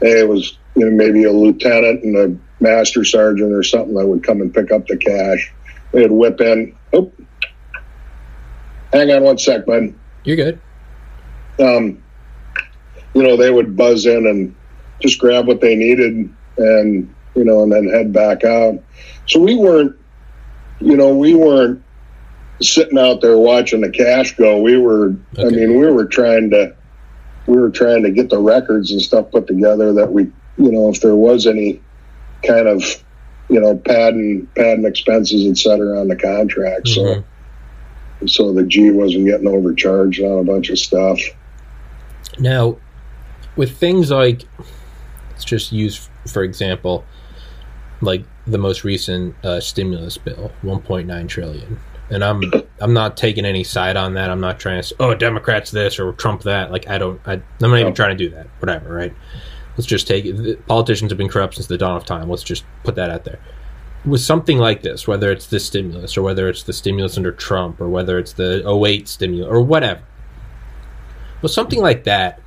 hey, 0.00 0.20
it 0.20 0.28
was 0.28 0.58
you 0.76 0.88
know 0.88 0.96
maybe 0.96 1.24
a 1.24 1.32
lieutenant 1.32 2.04
and 2.04 2.16
a 2.16 2.62
master 2.62 3.04
sergeant 3.04 3.52
or 3.52 3.62
something 3.62 3.94
that 3.94 4.06
would 4.06 4.22
come 4.22 4.40
and 4.40 4.54
pick 4.54 4.70
up 4.70 4.86
the 4.86 4.96
cash. 4.96 5.52
They'd 5.92 6.12
whip 6.12 6.40
in. 6.40 6.76
Oh, 6.92 7.12
hang 8.92 9.10
on 9.10 9.22
one 9.22 9.38
sec, 9.38 9.66
bud. 9.66 9.94
You're 10.24 10.36
good. 10.36 10.60
Um, 11.58 12.02
you 13.14 13.22
know, 13.22 13.36
they 13.36 13.50
would 13.50 13.76
buzz 13.76 14.06
in 14.06 14.26
and 14.26 14.54
just 15.00 15.18
grab 15.18 15.46
what 15.46 15.60
they 15.60 15.74
needed 15.74 16.32
and 16.56 17.14
you 17.34 17.44
know, 17.44 17.62
and 17.62 17.72
then 17.72 17.88
head 17.88 18.12
back 18.12 18.44
out. 18.44 18.82
So 19.26 19.40
we 19.40 19.54
weren't, 19.54 19.96
you 20.80 20.96
know, 20.96 21.16
we 21.16 21.34
weren't 21.34 21.82
sitting 22.60 22.98
out 22.98 23.20
there 23.20 23.38
watching 23.38 23.80
the 23.80 23.90
cash 23.90 24.36
go. 24.36 24.60
We 24.60 24.76
were, 24.76 25.16
okay. 25.38 25.46
I 25.46 25.50
mean, 25.50 25.78
we 25.78 25.86
were 25.90 26.04
trying 26.04 26.50
to, 26.50 26.74
we 27.46 27.56
were 27.56 27.70
trying 27.70 28.02
to 28.02 28.10
get 28.10 28.30
the 28.30 28.38
records 28.38 28.90
and 28.90 29.00
stuff 29.00 29.30
put 29.30 29.46
together 29.46 29.92
that 29.94 30.12
we, 30.12 30.24
you 30.58 30.70
know, 30.70 30.90
if 30.90 31.00
there 31.00 31.16
was 31.16 31.46
any 31.46 31.80
kind 32.46 32.68
of, 32.68 32.82
you 33.48 33.60
know, 33.60 33.76
padding, 33.76 34.46
padding 34.54 34.84
expenses, 34.84 35.46
et 35.46 35.56
cetera, 35.56 36.00
on 36.00 36.08
the 36.08 36.16
contract. 36.16 36.86
Mm-hmm. 36.86 37.20
So, 37.20 37.24
so 38.28 38.52
the 38.52 38.64
G 38.64 38.90
wasn't 38.90 39.26
getting 39.26 39.48
overcharged 39.48 40.20
on 40.22 40.38
a 40.38 40.44
bunch 40.44 40.70
of 40.70 40.78
stuff. 40.78 41.20
Now, 42.38 42.78
with 43.56 43.76
things 43.76 44.10
like, 44.10 44.42
let's 45.30 45.44
just 45.44 45.72
use, 45.72 46.08
for 46.26 46.42
example, 46.42 47.04
like 48.00 48.24
the 48.46 48.58
most 48.58 48.84
recent 48.84 49.34
uh, 49.44 49.60
stimulus 49.60 50.18
bill, 50.18 50.50
1.9 50.62 51.28
trillion 51.28 51.78
and 52.12 52.22
I'm 52.22 52.42
I'm 52.80 52.92
not 52.92 53.16
taking 53.16 53.44
any 53.44 53.64
side 53.64 53.96
on 53.96 54.14
that. 54.14 54.30
I'm 54.30 54.40
not 54.40 54.60
trying 54.60 54.82
to 54.82 54.94
oh 55.00 55.14
Democrats 55.14 55.70
this 55.70 55.98
or 55.98 56.12
Trump 56.12 56.42
that. 56.42 56.70
Like 56.70 56.88
I 56.88 56.98
don't 56.98 57.20
I, 57.26 57.34
I'm 57.34 57.42
not 57.60 57.78
even 57.78 57.94
trying 57.94 58.16
to 58.16 58.24
do 58.24 58.34
that. 58.34 58.46
Whatever, 58.58 58.94
right? 58.94 59.14
Let's 59.76 59.86
just 59.86 60.06
take 60.06 60.26
it. 60.26 60.66
Politicians 60.66 61.10
have 61.10 61.18
been 61.18 61.30
corrupt 61.30 61.54
since 61.54 61.66
the 61.66 61.78
dawn 61.78 61.96
of 61.96 62.04
time. 62.04 62.28
Let's 62.28 62.42
just 62.42 62.64
put 62.84 62.94
that 62.96 63.10
out 63.10 63.24
there. 63.24 63.38
With 64.04 64.20
something 64.20 64.58
like 64.58 64.82
this, 64.82 65.06
whether 65.06 65.30
it's 65.30 65.46
the 65.46 65.60
stimulus 65.60 66.16
or 66.16 66.22
whether 66.22 66.48
it's 66.48 66.64
the 66.64 66.72
stimulus 66.72 67.16
under 67.16 67.30
Trump 67.30 67.80
or 67.80 67.88
whether 67.88 68.18
it's 68.18 68.32
the 68.32 68.68
08 68.68 69.06
stimulus 69.06 69.48
or 69.48 69.62
whatever, 69.62 70.02
with 71.40 71.52
something 71.52 71.80
like 71.80 72.04
that, 72.04 72.40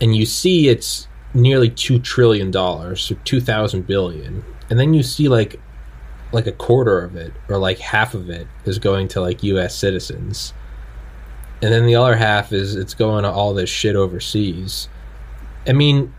and 0.00 0.14
you 0.14 0.26
see 0.26 0.68
it's 0.68 1.08
nearly 1.32 1.70
two 1.70 1.98
trillion 1.98 2.50
dollars, 2.50 3.10
or 3.10 3.14
two 3.16 3.40
thousand 3.40 3.86
billion, 3.86 4.44
and 4.70 4.78
then 4.78 4.94
you 4.94 5.02
see 5.02 5.28
like 5.28 5.60
like 6.34 6.46
a 6.46 6.52
quarter 6.52 6.98
of 7.00 7.14
it 7.14 7.32
or 7.48 7.56
like 7.58 7.78
half 7.78 8.12
of 8.12 8.28
it 8.28 8.46
is 8.64 8.78
going 8.78 9.06
to 9.08 9.20
like 9.20 9.42
US 9.44 9.74
citizens. 9.74 10.52
And 11.62 11.72
then 11.72 11.86
the 11.86 11.94
other 11.94 12.16
half 12.16 12.52
is 12.52 12.74
it's 12.74 12.92
going 12.92 13.22
to 13.22 13.30
all 13.30 13.54
this 13.54 13.70
shit 13.70 13.94
overseas. 13.94 14.88
I 15.66 15.72
mean, 15.72 16.12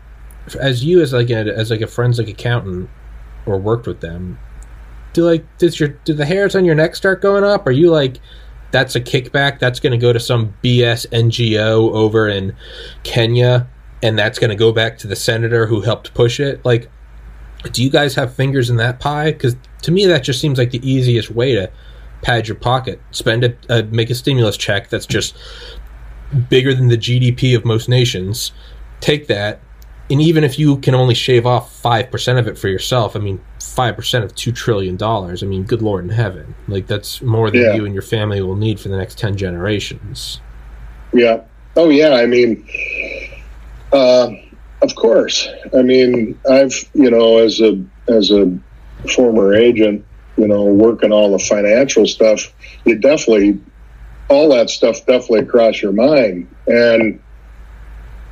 as 0.58 0.82
you 0.82 1.02
as 1.02 1.12
like 1.12 1.30
a, 1.30 1.54
as 1.54 1.70
like 1.70 1.82
a 1.82 1.86
forensic 1.86 2.28
accountant 2.28 2.88
or 3.44 3.58
worked 3.58 3.86
with 3.86 4.00
them, 4.00 4.38
do 5.16 5.24
like 5.24 5.58
does 5.58 5.80
your 5.80 5.90
do 6.04 6.14
the 6.14 6.26
hairs 6.26 6.54
on 6.54 6.64
your 6.64 6.74
neck 6.74 6.94
start 6.94 7.20
going 7.20 7.44
up? 7.44 7.66
Are 7.66 7.72
you 7.72 7.90
like 7.90 8.20
that's 8.70 8.94
a 8.94 9.00
kickback 9.00 9.58
that's 9.58 9.80
going 9.80 9.92
to 9.92 9.98
go 9.98 10.12
to 10.12 10.20
some 10.20 10.54
BS 10.62 11.06
NGO 11.08 11.92
over 11.92 12.28
in 12.28 12.54
Kenya 13.02 13.68
and 14.02 14.18
that's 14.18 14.38
going 14.38 14.50
to 14.50 14.56
go 14.56 14.72
back 14.72 14.98
to 14.98 15.06
the 15.06 15.16
senator 15.16 15.66
who 15.66 15.80
helped 15.80 16.14
push 16.14 16.38
it? 16.38 16.64
Like 16.64 16.90
do 17.72 17.82
you 17.82 17.90
guys 17.90 18.14
have 18.14 18.34
fingers 18.34 18.70
in 18.70 18.76
that 18.76 19.00
pie? 19.00 19.32
Because 19.32 19.56
to 19.82 19.92
me, 19.92 20.06
that 20.06 20.24
just 20.24 20.40
seems 20.40 20.58
like 20.58 20.70
the 20.70 20.88
easiest 20.88 21.30
way 21.30 21.54
to 21.54 21.70
pad 22.22 22.48
your 22.48 22.56
pocket. 22.56 23.00
Spend 23.10 23.56
a 23.68 23.82
make 23.84 24.10
a 24.10 24.14
stimulus 24.14 24.56
check 24.56 24.88
that's 24.88 25.06
just 25.06 25.36
bigger 26.48 26.74
than 26.74 26.88
the 26.88 26.98
GDP 26.98 27.56
of 27.56 27.64
most 27.64 27.88
nations. 27.88 28.52
Take 29.00 29.26
that, 29.28 29.60
and 30.10 30.20
even 30.20 30.44
if 30.44 30.58
you 30.58 30.76
can 30.78 30.94
only 30.94 31.14
shave 31.14 31.46
off 31.46 31.74
five 31.76 32.10
percent 32.10 32.38
of 32.38 32.46
it 32.46 32.58
for 32.58 32.68
yourself, 32.68 33.16
I 33.16 33.18
mean, 33.18 33.40
five 33.60 33.96
percent 33.96 34.24
of 34.24 34.34
two 34.34 34.52
trillion 34.52 34.96
dollars. 34.96 35.42
I 35.42 35.46
mean, 35.46 35.64
good 35.64 35.82
lord 35.82 36.04
in 36.04 36.10
heaven, 36.10 36.54
like 36.68 36.86
that's 36.86 37.22
more 37.22 37.50
than 37.50 37.62
yeah. 37.62 37.74
you 37.74 37.84
and 37.84 37.94
your 37.94 38.02
family 38.02 38.40
will 38.40 38.56
need 38.56 38.80
for 38.80 38.88
the 38.88 38.96
next 38.96 39.18
ten 39.18 39.36
generations. 39.36 40.40
Yeah. 41.12 41.42
Oh 41.76 41.90
yeah. 41.90 42.14
I 42.14 42.26
mean. 42.26 42.68
Uh, 43.92 44.30
of 44.82 44.94
course. 44.94 45.48
I 45.76 45.82
mean, 45.82 46.38
I've 46.48 46.74
you 46.94 47.10
know, 47.10 47.38
as 47.38 47.60
a 47.60 47.82
as 48.08 48.30
a 48.30 48.58
former 49.14 49.54
agent, 49.54 50.04
you 50.36 50.46
know, 50.46 50.64
working 50.64 51.12
all 51.12 51.32
the 51.32 51.38
financial 51.38 52.06
stuff, 52.06 52.52
you 52.84 52.98
definitely 52.98 53.60
all 54.28 54.50
that 54.50 54.70
stuff 54.70 54.98
definitely 55.06 55.44
cross 55.44 55.80
your 55.80 55.92
mind. 55.92 56.48
And 56.66 57.20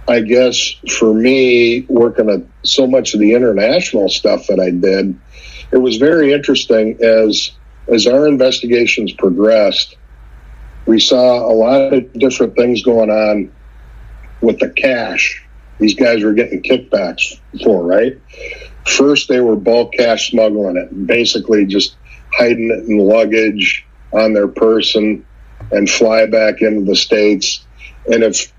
I 0.07 0.21
guess 0.21 0.75
for 0.99 1.15
me, 1.15 1.87
working 1.89 2.29
at 2.31 2.43
so 2.63 2.87
much 2.87 3.15
of 3.15 3.21
the 3.21 3.35
international 3.35 4.09
stuff 4.09 4.47
that 4.49 4.61
I 4.61 4.71
did, 4.71 5.19
it 5.73 5.79
was 5.79 5.97
very 5.97 6.33
interesting 6.33 6.99
as 7.03 7.53
as 7.89 8.07
our 8.07 8.27
investigations 8.27 9.13
progressed. 9.13 9.97
We 10.87 11.01
saw 11.01 11.51
a 11.51 11.55
lot 11.55 11.95
of 11.95 12.13
different 12.15 12.57
things 12.57 12.83
going 12.83 13.11
on 13.11 13.51
with 14.43 14.59
the 14.59 14.71
cash 14.71 15.45
these 15.79 15.95
guys 15.95 16.23
were 16.23 16.35
getting 16.35 16.63
kickbacks 16.63 17.39
for, 17.63 17.85
right? 17.85 18.19
First, 18.87 19.29
they 19.29 19.41
were 19.41 19.57
bulk 19.57 19.93
cash 19.95 20.31
smuggling 20.31 20.77
it, 20.77 21.07
basically 21.07 21.67
just 21.67 21.97
hiding 22.33 22.71
it 22.71 22.89
in 22.89 22.99
luggage 22.99 23.85
on 24.13 24.33
their 24.33 24.49
person 24.49 25.25
and 25.73 25.89
fly 25.89 26.27
back 26.27 26.61
into 26.63 26.85
the 26.85 26.97
states. 26.97 27.65
And 28.07 28.23
if 28.23 28.53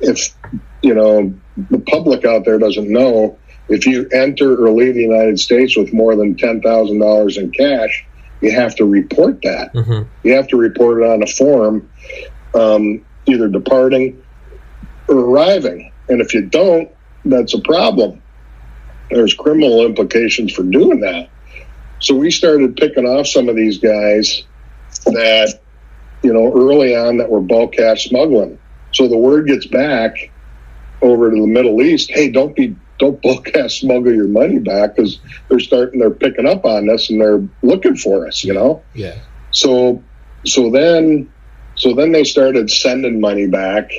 if 0.00 0.34
you 0.82 0.94
know 0.94 1.32
the 1.70 1.78
public 1.80 2.24
out 2.24 2.44
there 2.44 2.58
doesn't 2.58 2.90
know, 2.90 3.38
if 3.68 3.86
you 3.86 4.08
enter 4.12 4.64
or 4.64 4.70
leave 4.70 4.94
the 4.94 5.02
United 5.02 5.38
States 5.38 5.76
with 5.76 5.92
more 5.92 6.16
than 6.16 6.36
ten 6.36 6.60
thousand 6.60 7.00
dollars 7.00 7.36
in 7.36 7.50
cash, 7.50 8.06
you 8.40 8.52
have 8.52 8.74
to 8.76 8.84
report 8.84 9.42
that. 9.42 9.72
Mm-hmm. 9.74 10.08
You 10.26 10.34
have 10.34 10.48
to 10.48 10.56
report 10.56 11.02
it 11.02 11.06
on 11.06 11.22
a 11.22 11.26
form, 11.26 11.90
um, 12.54 13.04
either 13.26 13.48
departing 13.48 14.22
or 15.08 15.16
arriving. 15.16 15.92
And 16.08 16.20
if 16.20 16.32
you 16.34 16.42
don't, 16.42 16.90
that's 17.24 17.54
a 17.54 17.60
problem. 17.60 18.22
There's 19.10 19.34
criminal 19.34 19.84
implications 19.84 20.52
for 20.52 20.62
doing 20.62 21.00
that. 21.00 21.28
So 22.00 22.14
we 22.14 22.30
started 22.30 22.76
picking 22.76 23.06
off 23.06 23.26
some 23.26 23.48
of 23.48 23.56
these 23.56 23.78
guys 23.78 24.44
that, 25.06 25.60
you 26.22 26.32
know, 26.32 26.52
early 26.54 26.94
on 26.94 27.16
that 27.18 27.28
were 27.28 27.40
bulk 27.40 27.72
cash 27.72 28.08
smuggling. 28.08 28.58
So 28.92 29.08
the 29.08 29.16
word 29.16 29.48
gets 29.48 29.66
back 29.66 30.30
over 31.02 31.30
to 31.30 31.36
the 31.40 31.46
Middle 31.46 31.80
East, 31.82 32.10
hey, 32.10 32.30
don't 32.30 32.54
be 32.54 32.76
don't 32.98 33.20
bulk 33.22 33.46
cash 33.46 33.80
smuggle 33.80 34.12
your 34.12 34.28
money 34.28 34.58
back 34.58 34.96
because 34.96 35.20
they're 35.48 35.60
starting 35.60 36.00
they're 36.00 36.10
picking 36.10 36.46
up 36.46 36.64
on 36.64 36.86
this 36.86 37.10
and 37.10 37.20
they're 37.20 37.46
looking 37.62 37.96
for 37.96 38.26
us, 38.26 38.44
you 38.44 38.52
know? 38.52 38.82
Yeah. 38.94 39.18
So 39.50 40.02
so 40.44 40.70
then 40.70 41.30
so 41.76 41.94
then 41.94 42.12
they 42.12 42.24
started 42.24 42.70
sending 42.70 43.20
money 43.20 43.46
back, 43.46 43.90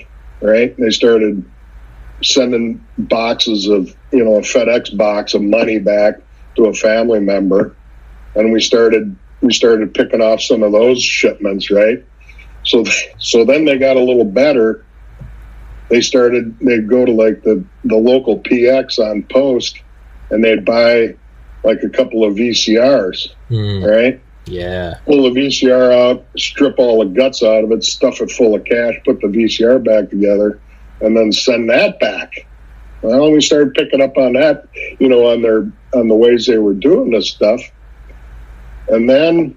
right? 0.42 0.76
They 0.78 0.90
started 0.90 1.50
sending 2.22 2.86
boxes 2.98 3.68
of, 3.68 3.96
you 4.12 4.24
know, 4.24 4.36
a 4.36 4.42
FedEx 4.42 4.96
box 4.98 5.34
of 5.34 5.42
money 5.42 5.80
back 5.80 6.16
to 6.56 6.66
a 6.66 6.74
family 6.74 7.20
member. 7.20 7.76
and 8.36 8.52
we 8.52 8.62
started 8.62 9.16
we 9.42 9.54
started 9.54 9.94
picking 9.94 10.22
off 10.22 10.42
some 10.42 10.64
of 10.64 10.72
those 10.74 11.02
shipments, 11.02 11.72
right? 11.72 12.04
So 12.64 12.84
so 13.18 13.46
then 13.46 13.66
they 13.66 13.78
got 13.78 13.98
a 13.98 14.04
little 14.04 14.26
better. 14.26 14.86
They 15.90 16.02
started 16.02 16.58
they'd 16.60 16.88
go 16.88 17.06
to 17.06 17.12
like 17.12 17.44
the 17.44 17.64
the 17.84 17.96
local 17.98 18.40
PX 18.40 19.00
on 19.00 19.24
post, 19.24 19.80
and 20.30 20.44
they'd 20.44 20.64
buy 20.66 21.16
like 21.64 21.82
a 21.84 21.90
couple 21.90 22.24
of 22.24 22.36
VCRs, 22.36 23.30
Hmm. 23.50 23.84
right? 23.84 24.22
Yeah. 24.46 24.96
pull 25.06 25.32
the 25.32 25.40
VCR 25.40 25.92
out, 25.92 26.26
strip 26.38 26.76
all 26.80 27.00
the 27.00 27.06
guts 27.14 27.44
out 27.44 27.64
of 27.64 27.72
it, 27.72 27.84
stuff 27.84 28.20
it 28.22 28.32
full 28.32 28.56
of 28.56 28.64
cash, 28.64 28.96
put 29.06 29.22
the 29.22 29.28
VCR 29.28 29.84
back 29.84 30.10
together, 30.10 30.60
and 31.02 31.16
then 31.16 31.32
send 31.32 31.70
that 31.70 32.00
back. 32.00 32.48
Well, 33.04 33.32
we 33.32 33.42
started 33.42 33.76
picking 33.76 34.02
up 34.02 34.18
on 34.18 34.34
that, 34.34 34.66
you 35.00 35.08
know, 35.08 35.28
on 35.32 35.42
their 35.42 35.72
on 35.94 36.08
the 36.08 36.16
ways 36.16 36.46
they 36.46 36.58
were 36.58 36.74
doing 36.74 37.12
this 37.12 37.30
stuff, 37.30 37.62
and 38.88 39.10
then 39.10 39.56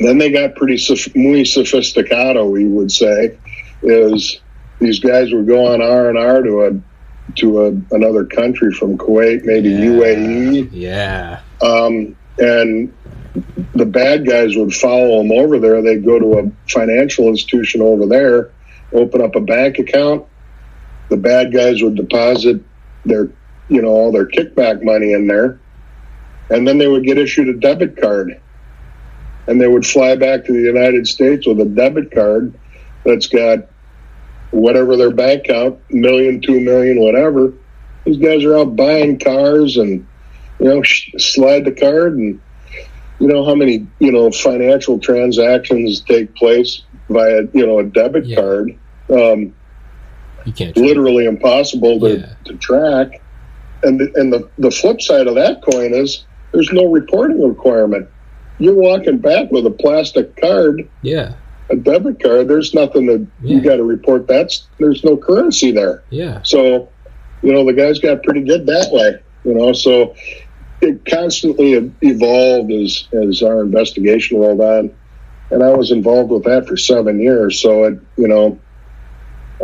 then 0.00 0.18
they 0.18 0.30
got 0.30 0.54
pretty 0.54 0.74
muy 1.14 1.42
sophisticado, 1.44 2.50
we 2.50 2.66
would 2.66 2.92
say, 2.92 3.36
is 3.82 4.40
these 4.80 5.00
guys 5.00 5.32
would 5.32 5.46
go 5.46 5.66
on 5.66 5.82
R 5.82 6.08
and 6.08 6.18
R 6.18 6.42
to 6.42 6.64
a 6.66 7.34
to 7.36 7.66
a, 7.66 7.94
another 7.94 8.24
country 8.24 8.72
from 8.72 8.96
Kuwait, 8.96 9.44
maybe 9.44 9.68
yeah. 9.68 9.80
UAE, 9.84 10.68
Yeah. 10.72 11.40
um, 11.60 12.16
and 12.38 12.92
the 13.74 13.84
bad 13.84 14.26
guys 14.26 14.56
would 14.56 14.72
follow 14.72 15.18
them 15.18 15.30
over 15.32 15.58
there. 15.58 15.82
They'd 15.82 16.04
go 16.04 16.18
to 16.18 16.38
a 16.38 16.50
financial 16.70 17.28
institution 17.28 17.82
over 17.82 18.06
there, 18.06 18.50
open 18.92 19.20
up 19.20 19.36
a 19.36 19.40
bank 19.40 19.78
account. 19.78 20.24
The 21.10 21.18
bad 21.18 21.52
guys 21.52 21.82
would 21.82 21.96
deposit 21.96 22.62
their, 23.04 23.28
you 23.68 23.82
know, 23.82 23.88
all 23.88 24.10
their 24.10 24.26
kickback 24.26 24.82
money 24.82 25.12
in 25.12 25.26
there, 25.26 25.60
and 26.50 26.66
then 26.66 26.78
they 26.78 26.88
would 26.88 27.04
get 27.04 27.18
issued 27.18 27.48
a 27.48 27.54
debit 27.58 28.00
card, 28.00 28.40
and 29.46 29.60
they 29.60 29.68
would 29.68 29.86
fly 29.86 30.16
back 30.16 30.46
to 30.46 30.52
the 30.52 30.60
United 30.62 31.06
States 31.06 31.46
with 31.46 31.60
a 31.60 31.64
debit 31.66 32.10
card 32.10 32.54
that's 33.04 33.26
got 33.26 33.68
whatever 34.50 34.96
their 34.96 35.10
bank 35.10 35.44
account, 35.44 35.78
million, 35.90 36.40
two 36.40 36.60
million, 36.60 37.00
whatever. 37.00 37.52
These 38.04 38.18
guys 38.18 38.44
are 38.44 38.58
out 38.58 38.76
buying 38.76 39.18
cars 39.18 39.76
and 39.76 40.06
you 40.60 40.66
know, 40.66 40.82
sh- 40.82 41.10
slide 41.18 41.64
the 41.64 41.72
card 41.72 42.16
and 42.16 42.40
you 43.20 43.26
know 43.28 43.44
how 43.44 43.54
many, 43.54 43.86
you 43.98 44.10
know, 44.12 44.30
financial 44.30 44.98
transactions 44.98 46.00
take 46.00 46.34
place 46.34 46.82
via, 47.08 47.42
you 47.52 47.66
know, 47.66 47.78
a 47.80 47.84
debit 47.84 48.26
Yeah. 48.26 48.36
card. 48.36 48.74
Um, 49.10 49.54
You 50.44 50.52
can't. 50.52 50.76
literally 50.76 51.26
impossible 51.26 52.00
to, 52.00 52.18
Yeah. 52.18 52.26
to 52.44 52.54
track. 52.56 53.20
And 53.82 54.00
the, 54.00 54.10
and 54.16 54.32
the, 54.32 54.48
the 54.58 54.70
flip 54.70 55.00
side 55.00 55.26
of 55.28 55.34
that 55.36 55.62
coin 55.62 55.94
is 55.94 56.24
there's 56.52 56.72
no 56.72 56.86
reporting 56.86 57.40
requirement. 57.46 58.08
You're 58.58 58.74
walking 58.74 59.18
back 59.18 59.52
with 59.52 59.66
a 59.66 59.70
plastic 59.70 60.34
card, 60.40 60.88
Yeah. 61.02 61.32
A 61.70 61.76
debit 61.76 62.22
card. 62.22 62.48
There's 62.48 62.74
nothing 62.74 63.06
that 63.06 63.26
you 63.42 63.60
got 63.60 63.76
to 63.76 63.84
report. 63.84 64.26
That's 64.26 64.66
there's 64.78 65.04
no 65.04 65.16
currency 65.16 65.70
there. 65.70 66.02
Yeah. 66.10 66.42
So, 66.42 66.90
you 67.42 67.52
know, 67.52 67.64
the 67.64 67.72
guys 67.72 67.98
got 67.98 68.22
pretty 68.22 68.42
good 68.42 68.66
that 68.66 68.90
way. 68.90 69.22
You 69.44 69.54
know, 69.54 69.72
so 69.72 70.14
it 70.80 71.04
constantly 71.04 71.92
evolved 72.02 72.72
as 72.72 73.08
as 73.12 73.42
our 73.42 73.62
investigation 73.62 74.38
rolled 74.38 74.60
on, 74.60 74.94
and 75.50 75.62
I 75.62 75.70
was 75.70 75.90
involved 75.90 76.30
with 76.30 76.44
that 76.44 76.66
for 76.66 76.76
seven 76.76 77.20
years. 77.20 77.60
So 77.60 77.84
it, 77.84 78.00
you 78.16 78.28
know, 78.28 78.58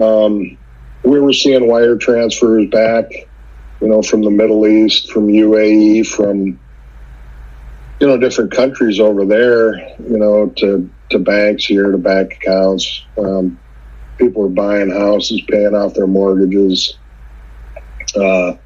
um, 0.00 0.56
we 1.02 1.20
were 1.20 1.32
seeing 1.32 1.66
wire 1.68 1.96
transfers 1.96 2.68
back, 2.70 3.10
you 3.80 3.88
know, 3.88 4.02
from 4.02 4.22
the 4.22 4.30
Middle 4.30 4.66
East, 4.66 5.10
from 5.12 5.28
UAE, 5.28 6.06
from 6.06 6.58
you 8.04 8.10
know 8.10 8.18
different 8.18 8.52
countries 8.52 9.00
over 9.00 9.24
there, 9.24 9.78
you 9.98 10.18
know, 10.18 10.52
to 10.58 10.90
to 11.08 11.18
banks 11.18 11.64
here, 11.64 11.90
to 11.90 11.96
bank 11.96 12.34
accounts. 12.34 13.02
Um, 13.16 13.58
people 14.18 14.44
are 14.44 14.50
buying 14.50 14.90
houses, 14.90 15.40
paying 15.48 15.74
off 15.74 15.94
their 15.94 16.06
mortgages 16.06 16.98
uh, 18.14 18.56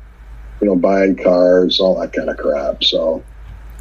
you 0.60 0.66
know, 0.66 0.74
buying 0.74 1.14
cars, 1.14 1.78
all 1.78 2.00
that 2.00 2.12
kind 2.12 2.28
of 2.28 2.36
crap. 2.36 2.82
So, 2.82 3.22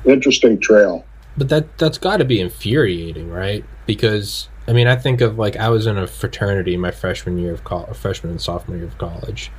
interesting 0.06 0.60
trail. 0.60 1.04
But 1.36 1.50
that 1.50 1.76
that's 1.80 1.98
got 1.98 2.18
to 2.18 2.26
be 2.26 2.40
infuriating, 2.40 3.32
right? 3.32 3.66
Because 3.88 4.50
I 4.68 4.74
mean, 4.74 4.86
I 4.86 4.96
think 4.96 5.22
of 5.22 5.40
like 5.40 5.56
I 5.56 5.70
was 5.70 5.88
in 5.88 5.98
a 5.98 6.06
fraternity 6.06 6.78
my 6.78 6.92
freshman 6.92 7.40
year 7.40 7.52
of 7.52 7.64
college, 7.64 7.98
freshman 7.98 8.30
and 8.30 8.40
sophomore 8.40 8.78
year 8.78 8.86
of 8.86 9.00
college, 9.00 9.52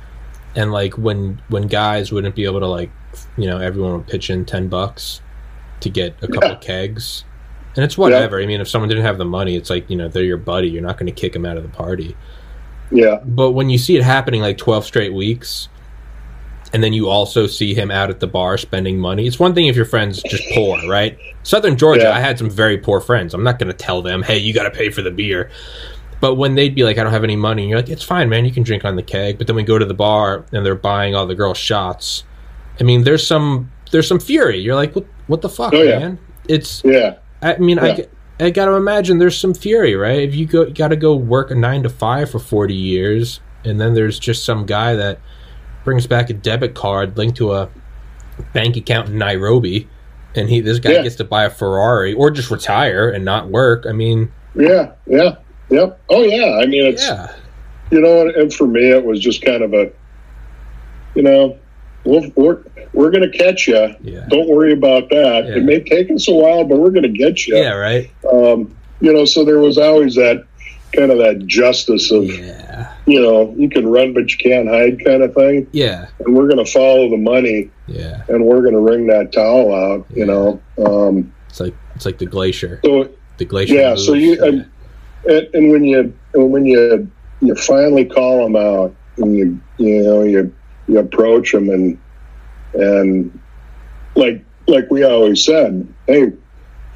and 0.55 0.71
like 0.71 0.97
when 0.97 1.41
when 1.49 1.67
guys 1.67 2.09
wouldn't 2.09 2.35
be 2.35 2.45
able 2.45 2.61
to 2.61 2.67
like, 2.67 2.89
you 3.37 3.47
know, 3.47 3.57
everyone 3.57 3.97
would 3.97 4.07
pitch 4.07 4.29
in 4.29 4.45
ten 4.45 4.69
bucks 4.69 5.19
to 5.81 5.89
get 5.89 6.15
a 6.21 6.27
couple 6.27 6.49
Yeah. 6.49 6.55
kegs, 6.55 7.23
and 7.75 7.83
it's 7.85 7.97
whatever. 7.97 8.39
I 8.41 8.45
mean, 8.45 8.61
if 8.61 8.67
someone 8.67 8.89
didn't 8.89 9.05
have 9.05 9.17
the 9.17 9.25
money, 9.25 9.55
it's 9.55 9.69
like 9.69 9.89
you 9.89 9.95
know 9.97 10.07
they're 10.07 10.23
your 10.23 10.37
buddy. 10.37 10.69
You're 10.69 10.81
not 10.83 10.97
going 10.97 11.13
to 11.13 11.19
kick 11.21 11.33
them 11.33 11.45
out 11.45 11.57
of 11.57 11.63
the 11.63 11.69
party. 11.69 12.15
Yeah, 12.91 13.19
But 13.23 13.51
when 13.51 13.69
you 13.69 13.77
see 13.77 13.97
it 13.97 14.03
happening 14.03 14.41
like 14.41 14.57
12 14.57 14.83
straight 14.83 15.13
weeks, 15.13 15.69
and 16.73 16.83
then 16.83 16.91
you 16.91 17.07
also 17.07 17.45
see 17.45 17.75
him 17.75 17.91
out 17.91 18.09
at 18.09 18.19
the 18.19 18.25
bar 18.25 18.57
spending 18.57 18.97
money, 18.99 19.27
it's 19.27 19.37
one 19.39 19.53
thing 19.53 19.67
if 19.67 19.75
your 19.75 19.85
friend's 19.85 20.23
just 20.23 20.43
poor, 20.55 20.79
right? 20.89 21.15
Southern 21.43 21.77
Georgia, 21.77 22.01
Yeah. 22.03 22.11
I 22.15 22.19
had 22.19 22.39
some 22.39 22.49
very 22.49 22.79
poor 22.79 22.99
friends. 22.99 23.35
I'm 23.35 23.43
not 23.43 23.59
going 23.59 23.67
to 23.67 23.77
tell 23.77 24.01
them, 24.01 24.23
hey, 24.23 24.39
you 24.39 24.53
got 24.55 24.63
to 24.63 24.71
pay 24.71 24.89
for 24.89 25.03
the 25.03 25.11
beer. 25.11 25.51
But 26.19 26.33
when 26.35 26.55
they'd 26.55 26.73
be 26.73 26.83
like, 26.83 26.97
I 26.97 27.03
don't 27.03 27.13
have 27.13 27.23
any 27.23 27.35
money, 27.35 27.61
and 27.61 27.69
you're 27.69 27.77
like, 27.79 27.89
it's 27.89 28.03
fine, 28.03 28.27
man, 28.27 28.43
you 28.43 28.51
can 28.51 28.63
drink 28.63 28.83
on 28.83 28.95
the 28.95 29.03
keg. 29.03 29.37
But 29.37 29.45
then 29.45 29.55
we 29.55 29.61
go 29.61 29.77
to 29.77 29.85
the 29.85 29.93
bar 29.93 30.45
and 30.51 30.65
they're 30.65 30.73
buying 30.75 31.13
all 31.15 31.27
the 31.27 31.35
girls' 31.35 31.59
shots. 31.59 32.23
I 32.79 32.83
mean, 32.83 33.03
there's 33.03 33.25
some 33.25 33.71
there's 33.91 34.07
some 34.07 34.19
fury. 34.19 34.57
You're 34.59 34.75
like, 34.75 34.95
what, 34.95 35.05
what 35.29 35.41
the 35.41 35.47
fuck, 35.49 35.73
Oh, 35.73 35.81
yeah. 35.81 35.99
man? 35.99 36.19
It's 36.49 36.81
yeah, 36.83 37.15
I 37.41 37.57
mean, 37.57 37.77
Yeah. 37.77 37.83
I, 38.39 38.45
I 38.45 38.49
got 38.49 38.65
to 38.65 38.71
imagine 38.73 39.17
there's 39.19 39.37
some 39.37 39.53
fury, 39.53 39.95
right? 39.95 40.19
If 40.19 40.33
you 40.35 40.45
go, 40.45 40.69
got 40.69 40.87
to 40.89 40.95
go 40.95 41.15
work 41.15 41.51
a 41.51 41.55
nine 41.55 41.83
to 41.83 41.89
five 41.89 42.29
for 42.31 42.39
40 42.39 42.73
years, 42.73 43.39
and 43.63 43.79
then 43.79 43.93
there's 43.93 44.17
just 44.19 44.43
some 44.45 44.65
guy 44.65 44.95
that 44.95 45.19
brings 45.83 46.07
back 46.07 46.29
a 46.29 46.33
debit 46.33 46.73
card 46.75 47.17
linked 47.17 47.37
to 47.37 47.53
a 47.53 47.69
bank 48.53 48.75
account 48.77 49.09
in 49.09 49.17
Nairobi, 49.17 49.87
and 50.35 50.49
he 50.49 50.61
this 50.61 50.79
guy 50.79 50.91
Yeah. 50.93 51.03
gets 51.03 51.15
to 51.17 51.23
buy 51.25 51.43
a 51.43 51.49
Ferrari 51.49 52.13
or 52.13 52.31
just 52.31 52.49
retire 52.49 53.09
and 53.09 53.23
not 53.25 53.49
work. 53.49 53.85
I 53.87 53.91
mean, 53.91 54.31
yeah, 54.55 54.91
yeah, 55.05 55.35
yep. 55.69 55.99
Oh 56.09 56.23
yeah. 56.23 56.59
I 56.61 56.65
mean, 56.65 56.85
it's 56.85 57.03
yeah, 57.05 57.33
you 57.91 57.99
know, 58.01 58.27
and 58.27 58.53
for 58.53 58.65
me, 58.67 58.89
it 58.89 59.03
was 59.03 59.19
just 59.19 59.41
kind 59.43 59.61
of 59.63 59.73
a, 59.73 59.91
you 61.15 61.23
know, 61.23 61.57
we'll, 62.05 62.31
we're 62.35 62.63
we're 62.93 63.11
gonna 63.11 63.29
catch 63.29 63.67
you. 63.67 63.95
yeah, 64.01 64.25
Don't 64.29 64.49
worry 64.49 64.73
about 64.73 65.09
that. 65.09 65.45
Yeah. 65.47 65.55
It 65.57 65.63
may 65.63 65.79
take 65.79 66.09
us 66.11 66.27
a 66.27 66.33
while, 66.33 66.63
but 66.65 66.77
we're 66.79 66.89
gonna 66.91 67.07
get 67.07 67.45
you. 67.47 67.55
yeah, 67.57 67.73
right, 67.73 68.09
Um, 68.31 68.75
you 69.01 69.13
know, 69.13 69.25
so 69.25 69.45
there 69.45 69.59
was 69.59 69.77
always 69.77 70.15
that 70.15 70.45
kind 70.95 71.11
of 71.11 71.19
that 71.19 71.45
justice 71.45 72.09
of 72.11 72.25
yeah, 72.25 72.93
you 73.05 73.21
know 73.21 73.53
you 73.55 73.69
can 73.69 73.87
run 73.87 74.11
but 74.13 74.31
you 74.31 74.37
can't 74.37 74.67
hide 74.67 75.03
kind 75.05 75.21
of 75.23 75.33
thing, 75.35 75.67
yeah, 75.71 76.07
and 76.19 76.35
we're 76.35 76.47
gonna 76.49 76.65
follow 76.65 77.09
the 77.09 77.17
money 77.17 77.69
yeah. 77.87 78.23
and 78.27 78.43
we're 78.43 78.61
gonna 78.63 78.79
wring 78.79 79.05
that 79.07 79.31
towel 79.31 79.73
out. 79.73 80.05
You 80.13 80.25
know. 80.25 80.59
Um, 80.83 81.31
It's 81.49 81.59
like 81.59 81.75
it's 81.95 82.05
like 82.05 82.17
the 82.17 82.25
glacier, 82.25 82.79
so 82.83 83.09
the 83.37 83.45
glacier. 83.45 83.75
Yeah, 83.75 83.95
so 83.95 84.13
you- 84.13 84.43
and- 84.43 84.65
and, 85.27 85.47
and 85.53 85.71
when 85.71 85.83
you 85.83 86.13
and 86.33 86.51
when 86.51 86.65
you 86.65 87.11
you 87.41 87.53
finally 87.55 88.05
call 88.05 88.41
them 88.43 88.55
out 88.55 88.95
and 89.17 89.35
you 89.37 89.59
you 89.77 90.01
know 90.01 90.23
you 90.23 90.53
you 90.89 90.99
approach 90.99 91.51
them 91.51 91.69
and 91.69 91.99
and 92.73 93.39
like 94.15 94.43
like 94.67 94.89
we 94.89 95.03
always 95.03 95.43
said 95.43 95.87
hey 96.07 96.33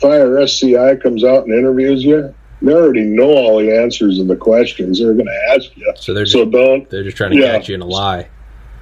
if 0.05 0.49
SCI 0.49 0.95
comes 0.97 1.23
out 1.23 1.45
and 1.45 1.53
interviews 1.53 2.03
you 2.03 2.33
they 2.61 2.73
already 2.73 3.03
know 3.03 3.29
all 3.29 3.59
the 3.59 3.75
answers 3.75 4.19
of 4.19 4.27
the 4.27 4.35
questions 4.35 4.99
they're 4.99 5.13
going 5.13 5.25
to 5.25 5.53
ask 5.53 5.75
you 5.77 5.91
so 5.95 6.13
they're 6.13 6.25
just, 6.25 6.33
so 6.33 6.45
don't 6.45 6.89
they're 6.89 7.03
just 7.03 7.17
trying 7.17 7.31
to 7.31 7.37
yeah. 7.37 7.57
catch 7.57 7.69
you 7.69 7.75
in 7.75 7.81
a 7.81 7.85
lie. 7.85 8.27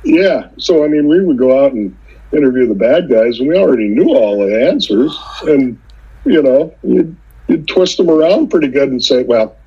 yeah 0.03 0.49
so 0.57 0.83
i 0.83 0.87
mean 0.87 1.07
we 1.07 1.23
would 1.23 1.37
go 1.37 1.63
out 1.63 1.73
and 1.73 1.95
interview 2.33 2.67
the 2.67 2.75
bad 2.75 3.09
guys 3.09 3.39
and 3.39 3.49
we 3.49 3.57
already 3.57 3.87
knew 3.89 4.15
all 4.15 4.39
the 4.39 4.67
answers 4.67 5.17
and 5.43 5.77
you 6.25 6.41
know 6.41 6.73
you'd, 6.83 7.15
you'd 7.47 7.67
twist 7.67 7.97
them 7.97 8.09
around 8.09 8.49
pretty 8.49 8.69
good 8.69 8.89
and 8.89 9.03
say 9.03 9.23
well 9.23 9.57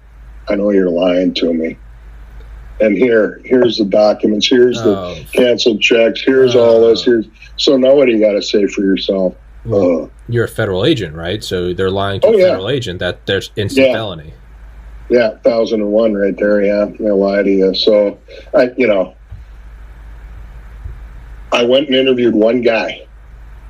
i 0.48 0.54
know 0.54 0.70
you're 0.70 0.90
lying 0.90 1.34
to 1.34 1.52
me 1.52 1.76
and 2.80 2.96
here 2.96 3.40
here's 3.44 3.78
the 3.78 3.84
documents 3.84 4.48
here's 4.48 4.82
the 4.82 4.96
Oh, 4.96 5.16
canceled 5.32 5.80
checks 5.80 6.22
here's 6.24 6.54
all 6.56 6.86
this 6.88 7.00
Oh. 7.02 7.10
here's 7.12 7.26
so 7.56 7.76
now 7.76 7.94
what 7.94 8.06
do 8.06 8.12
you 8.12 8.20
got 8.20 8.32
to 8.32 8.42
say 8.42 8.66
for 8.66 8.82
yourself 8.82 9.34
well, 9.66 10.04
uh, 10.04 10.08
you're 10.28 10.44
a 10.44 10.48
federal 10.48 10.84
agent, 10.84 11.14
right? 11.14 11.42
So 11.42 11.72
they're 11.72 11.90
lying 11.90 12.20
to 12.20 12.26
Oh, 12.26 12.34
a 12.34 12.38
yeah. 12.38 12.44
federal 12.48 12.68
agent. 12.68 12.98
That 12.98 13.24
there's 13.24 13.50
instant 13.56 13.86
Yeah. 13.86 13.92
felony. 13.94 14.34
yeah 15.08 15.38
thousand 15.42 15.80
and 15.80 15.90
one 15.90 16.12
right 16.14 16.36
there 16.36 16.62
yeah 16.62 16.86
they 16.98 17.10
lie 17.10 17.42
to 17.42 17.50
you 17.50 17.74
so 17.74 18.18
i 18.54 18.70
you 18.76 18.86
know 18.86 19.14
i 21.52 21.62
went 21.64 21.86
and 21.88 21.96
interviewed 21.96 22.34
one 22.34 22.60
guy 22.62 23.06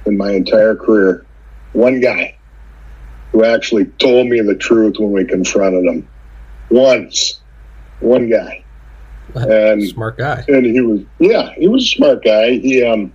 in 0.07 0.17
my 0.17 0.31
entire 0.33 0.75
career 0.77 1.27
one 1.73 2.01
guy 2.01 2.37
who 3.33 3.45
actually 3.45 3.85
told 3.99 4.27
me 4.29 4.41
the 4.41 4.55
truth 4.55 4.95
when 4.99 5.11
we 5.13 5.25
confronted 5.25 5.85
him 5.85 6.09
once 6.71 7.41
one 8.01 8.29
guy 8.31 8.64
And- 9.49 9.83
Smart 9.89 10.19
guy. 10.19 10.45
and 10.49 10.65
he 10.65 10.81
was 10.81 11.01
yeah 11.19 11.53
he 11.55 11.67
was 11.69 11.83
a 11.85 11.89
smart 11.89 12.25
guy 12.25 12.51
he 12.53 12.85
um 12.85 13.13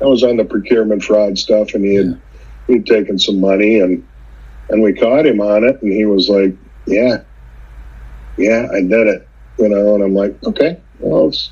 i 0.00 0.04
was 0.04 0.22
on 0.22 0.36
the 0.36 0.44
procurement 0.44 1.02
fraud 1.02 1.36
stuff 1.36 1.74
and 1.74 1.84
he 1.84 1.94
had 1.96 2.20
he'd 2.68 2.86
taken 2.86 3.18
some 3.18 3.40
money 3.40 3.80
and 3.80 4.06
and 4.70 4.82
we 4.82 4.92
caught 4.92 5.26
him 5.26 5.40
on 5.40 5.64
it 5.64 5.80
and 5.82 5.90
he 5.92 6.04
was 6.04 6.28
like, 6.28 6.54
Yeah, 6.86 7.22
yeah, 8.36 8.68
I 8.70 8.82
did 8.82 9.06
it. 9.06 9.26
You 9.58 9.70
know, 9.70 9.94
and 9.94 10.04
I'm 10.04 10.14
like, 10.14 10.36
Okay, 10.44 10.78
well 11.00 11.28
it's 11.28 11.50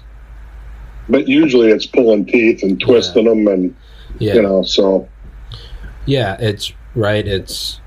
but 1.08 1.26
usually 1.26 1.70
it's 1.70 1.86
pulling 1.86 2.26
teeth 2.26 2.62
and 2.62 2.78
twisting 2.78 3.24
them 3.24 3.48
and 3.48 3.74
Yeah. 4.18 4.34
you 4.34 4.42
know, 4.42 4.62
so 4.62 5.08
Yeah, 6.04 6.36
it's 6.38 6.72
right. 6.94 7.26
It's 7.26 7.80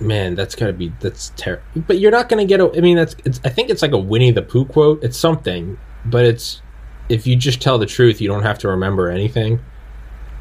man, 0.00 0.34
that's 0.34 0.54
gotta 0.54 0.72
be 0.72 0.92
that's 1.00 1.32
terrible. 1.36 1.64
But 1.86 1.98
you're 1.98 2.10
not 2.10 2.28
gonna 2.28 2.44
get 2.44 2.60
a. 2.60 2.70
I 2.76 2.80
mean, 2.80 2.96
that's. 2.96 3.14
It's, 3.24 3.40
I 3.44 3.48
think 3.48 3.70
it's 3.70 3.82
like 3.82 3.92
a 3.92 3.98
Winnie 3.98 4.30
the 4.30 4.42
Pooh 4.42 4.64
quote. 4.64 5.02
It's 5.02 5.16
something, 5.16 5.78
but 6.04 6.24
it's 6.24 6.62
if 7.08 7.26
you 7.26 7.36
just 7.36 7.60
tell 7.60 7.78
the 7.78 7.86
truth, 7.86 8.20
you 8.20 8.28
don't 8.28 8.42
have 8.42 8.58
to 8.60 8.68
remember 8.68 9.08
anything. 9.10 9.60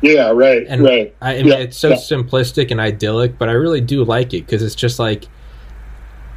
yeah, 0.02 0.32
right, 0.32 0.66
And 0.68 0.84
right. 0.84 1.16
I, 1.22 1.36
I 1.36 1.38
mean, 1.38 1.48
Yeah, 1.48 1.58
it's 1.58 1.78
so 1.78 1.90
yeah. 1.90 1.96
simplistic 1.96 2.72
and 2.72 2.80
idyllic, 2.80 3.38
but 3.38 3.50
I 3.50 3.54
really 3.54 3.82
do 3.82 4.04
like 4.04 4.34
it 4.34 4.46
because 4.46 4.64
it's 4.64 4.76
just 4.76 4.98
like 5.00 5.28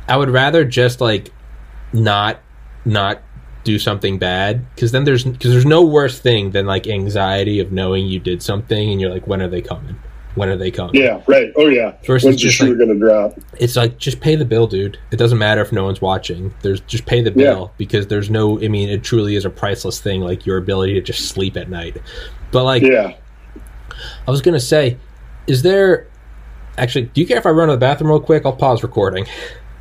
I 0.09 0.17
would 0.17 0.31
rather 0.31 0.64
just 0.64 1.01
like 1.01 1.33
not 1.93 2.41
not 2.85 3.23
do 3.64 3.79
something 3.79 4.19
bad 4.19 4.64
because 4.75 4.93
then 4.93 5.03
there's 5.05 5.25
because 5.25 5.51
there's 5.51 5.67
no 5.67 5.85
worse 5.85 6.21
thing 6.21 6.53
than 6.53 6.67
like 6.67 6.87
anxiety 6.87 7.59
of 7.59 7.73
knowing 7.73 8.07
you 8.07 8.21
did 8.21 8.41
something 8.43 8.91
and 8.93 9.01
you're 9.01 9.11
like 9.11 9.27
when 9.27 9.43
are 9.43 9.49
they 9.49 9.61
coming 9.61 9.97
when 10.37 10.49
are 10.49 10.57
they 10.57 10.70
coming 10.70 10.95
Yeah, 10.95 11.20
right. 11.26 11.53
Oh 11.57 11.66
yeah. 11.66 11.95
Versus 12.07 12.24
When's 12.26 12.37
the 12.37 12.43
just 12.49 12.57
shoe 12.59 12.68
like- 12.74 12.78
gonna 12.78 12.95
drop? 12.99 13.39
it's 13.59 13.74
like 13.74 13.99
just 13.99 14.20
pay 14.20 14.37
the 14.37 14.45
bill 14.45 14.66
dude 14.66 14.99
it 15.11 15.16
doesn't 15.16 15.39
matter 15.39 15.61
if 15.62 15.72
no 15.72 15.84
one's 15.84 16.01
watching 16.01 16.55
there's 16.62 16.80
just 16.82 17.05
pay 17.07 17.20
the 17.22 17.30
Yeah. 17.30 17.53
bill 17.55 17.72
because 17.78 18.07
there's 18.07 18.30
no 18.30 18.62
i 18.62 18.68
mean 18.68 18.89
it 18.89 19.03
truly 19.03 19.34
is 19.34 19.45
a 19.45 19.51
priceless 19.51 19.99
thing 20.01 20.20
like 20.20 20.47
your 20.47 20.59
ability 20.59 20.95
to 20.95 21.01
just 21.01 21.26
sleep 21.28 21.57
at 21.57 21.68
night 21.70 21.97
but 22.53 22.64
like 22.64 22.82
Yeah. 22.82 23.14
i 24.26 24.30
was 24.30 24.43
gonna 24.43 24.61
say 24.61 24.97
is 25.47 25.62
there 25.62 26.07
actually 26.78 27.07
do 27.07 27.20
you 27.22 27.26
care 27.26 27.39
if 27.39 27.47
i 27.47 27.51
run 27.51 27.68
to 27.68 27.72
the 27.74 27.78
bathroom 27.78 28.11
real 28.11 28.20
quick 28.20 28.45
i'll 28.45 28.53
pause 28.53 28.82
recording 28.82 29.26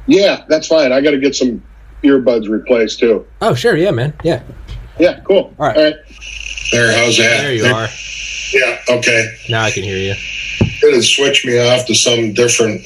Yeah, 0.07 0.45
that's 0.47 0.67
fine. 0.67 0.91
I 0.91 1.01
gotta 1.01 1.17
get 1.19 1.35
some 1.35 1.61
earbuds 2.03 2.47
replaced 2.49 2.99
too. 2.99 3.25
oh 3.41 3.53
sure 3.55 3.75
yeah 3.75 3.91
man 3.91 4.13
yeah 4.23 4.41
Yeah, 4.99 5.19
cool. 5.21 5.53
All 5.59 5.67
right. 5.67 5.75
All 5.77 5.83
right. 5.83 5.95
There, 6.71 6.91
how's 6.97 7.17
that? 7.17 7.41
there 7.41 7.53
you 7.53 7.65
are 7.65 7.87
Yeah, 8.53 8.79
okay. 8.97 9.35
now 9.49 9.63
i 9.63 9.71
can 9.71 9.83
hear 9.83 9.97
you 9.97 10.13
It'll 10.87 11.01
switch 11.01 11.45
me 11.45 11.57
off 11.59 11.85
to 11.87 11.95
some 11.95 12.33
different 12.33 12.81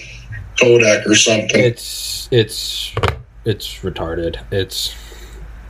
codec 0.59 1.05
or 1.05 1.15
something. 1.15 1.49
it's 1.63 2.27
it's 2.31 2.93
it's 3.45 3.67
retarded. 3.79 4.39
It's 4.51 4.93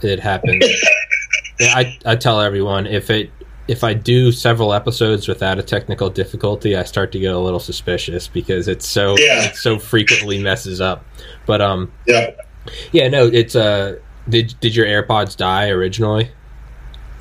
it 0.02 0.20
happens. 0.20 0.64
I 1.62 1.98
i 2.06 2.16
tell 2.16 2.40
everyone 2.40 2.88
if 2.88 3.10
it 3.10 3.32
if 3.68 3.84
i 3.84 3.94
do 3.94 4.32
several 4.32 4.74
episodes 4.74 5.28
without 5.28 5.60
a 5.60 5.62
technical 5.62 6.10
difficulty 6.10 6.76
i 6.78 6.84
start 6.84 7.12
to 7.12 7.20
get 7.20 7.34
a 7.36 7.38
little 7.38 7.60
suspicious 7.60 8.30
because 8.30 8.70
it's 8.70 8.88
so 8.88 9.18
Yeah. 9.18 9.44
it 9.50 9.56
so 9.58 9.78
frequently 9.78 10.42
messes 10.42 10.80
up. 10.80 11.04
But 11.46 11.60
um 11.62 11.92
yeah, 12.08 12.32
yeah 12.94 13.10
no 13.10 13.26
it's 13.28 13.56
uh 13.58 13.98
did 14.30 14.56
did 14.62 14.74
your 14.74 14.86
airpods 14.86 15.36
die 15.36 15.68
originally? 15.70 16.32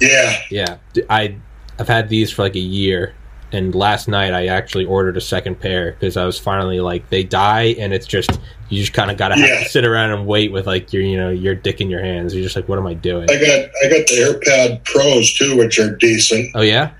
Yeah, 0.01 0.41
yeah. 0.49 0.77
I 1.11 1.37
I've 1.81 1.89
had 1.89 2.09
these 2.09 2.31
for 2.31 2.43
like 2.43 2.55
a 2.55 2.61
year 2.61 3.15
and 3.53 3.74
last 3.74 4.09
night 4.09 4.34
i 4.34 4.46
actually 4.46 4.84
ordered 4.84 5.16
a 5.16 5.20
second 5.20 5.59
pair 5.59 5.92
because 5.92 6.16
i 6.16 6.24
was 6.26 6.38
finally 6.38 6.80
like 6.80 7.09
they 7.11 7.22
die 7.24 7.74
and 7.78 7.92
it's 7.94 8.07
just 8.07 8.38
you 8.68 8.78
just 8.80 8.92
kind 8.92 9.11
of 9.11 9.16
gotta 9.16 9.34
have 9.36 9.49
Yeah. 9.49 9.62
to 9.64 9.68
sit 9.70 9.84
around 9.86 10.11
and 10.12 10.26
wait 10.26 10.53
with 10.53 10.66
like 10.66 10.92
your 10.92 11.03
you 11.03 11.16
know 11.16 11.30
your 11.30 11.55
dick 11.55 11.80
in 11.80 11.88
your 11.88 12.03
hands 12.03 12.34
you're 12.34 12.42
just 12.42 12.57
like 12.57 12.68
what 12.68 12.78
am 12.78 12.86
i 12.86 12.94
doing 12.94 13.28
I 13.30 13.34
got 13.36 13.70
I 13.84 13.88
got 13.88 14.07
the 14.07 14.40
AirPod 14.44 14.84
Pros 14.84 15.32
too, 15.34 15.57
which 15.57 15.78
are 15.78 15.96
decent. 15.96 16.51
oh 16.55 16.61
yeah 16.62 16.90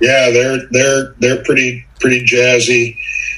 Yeah, 0.00 0.30
they're 0.30 0.58
they're 0.72 1.14
they're 1.20 1.44
pretty 1.44 1.86
pretty 2.00 2.24
jazzy. 2.26 2.96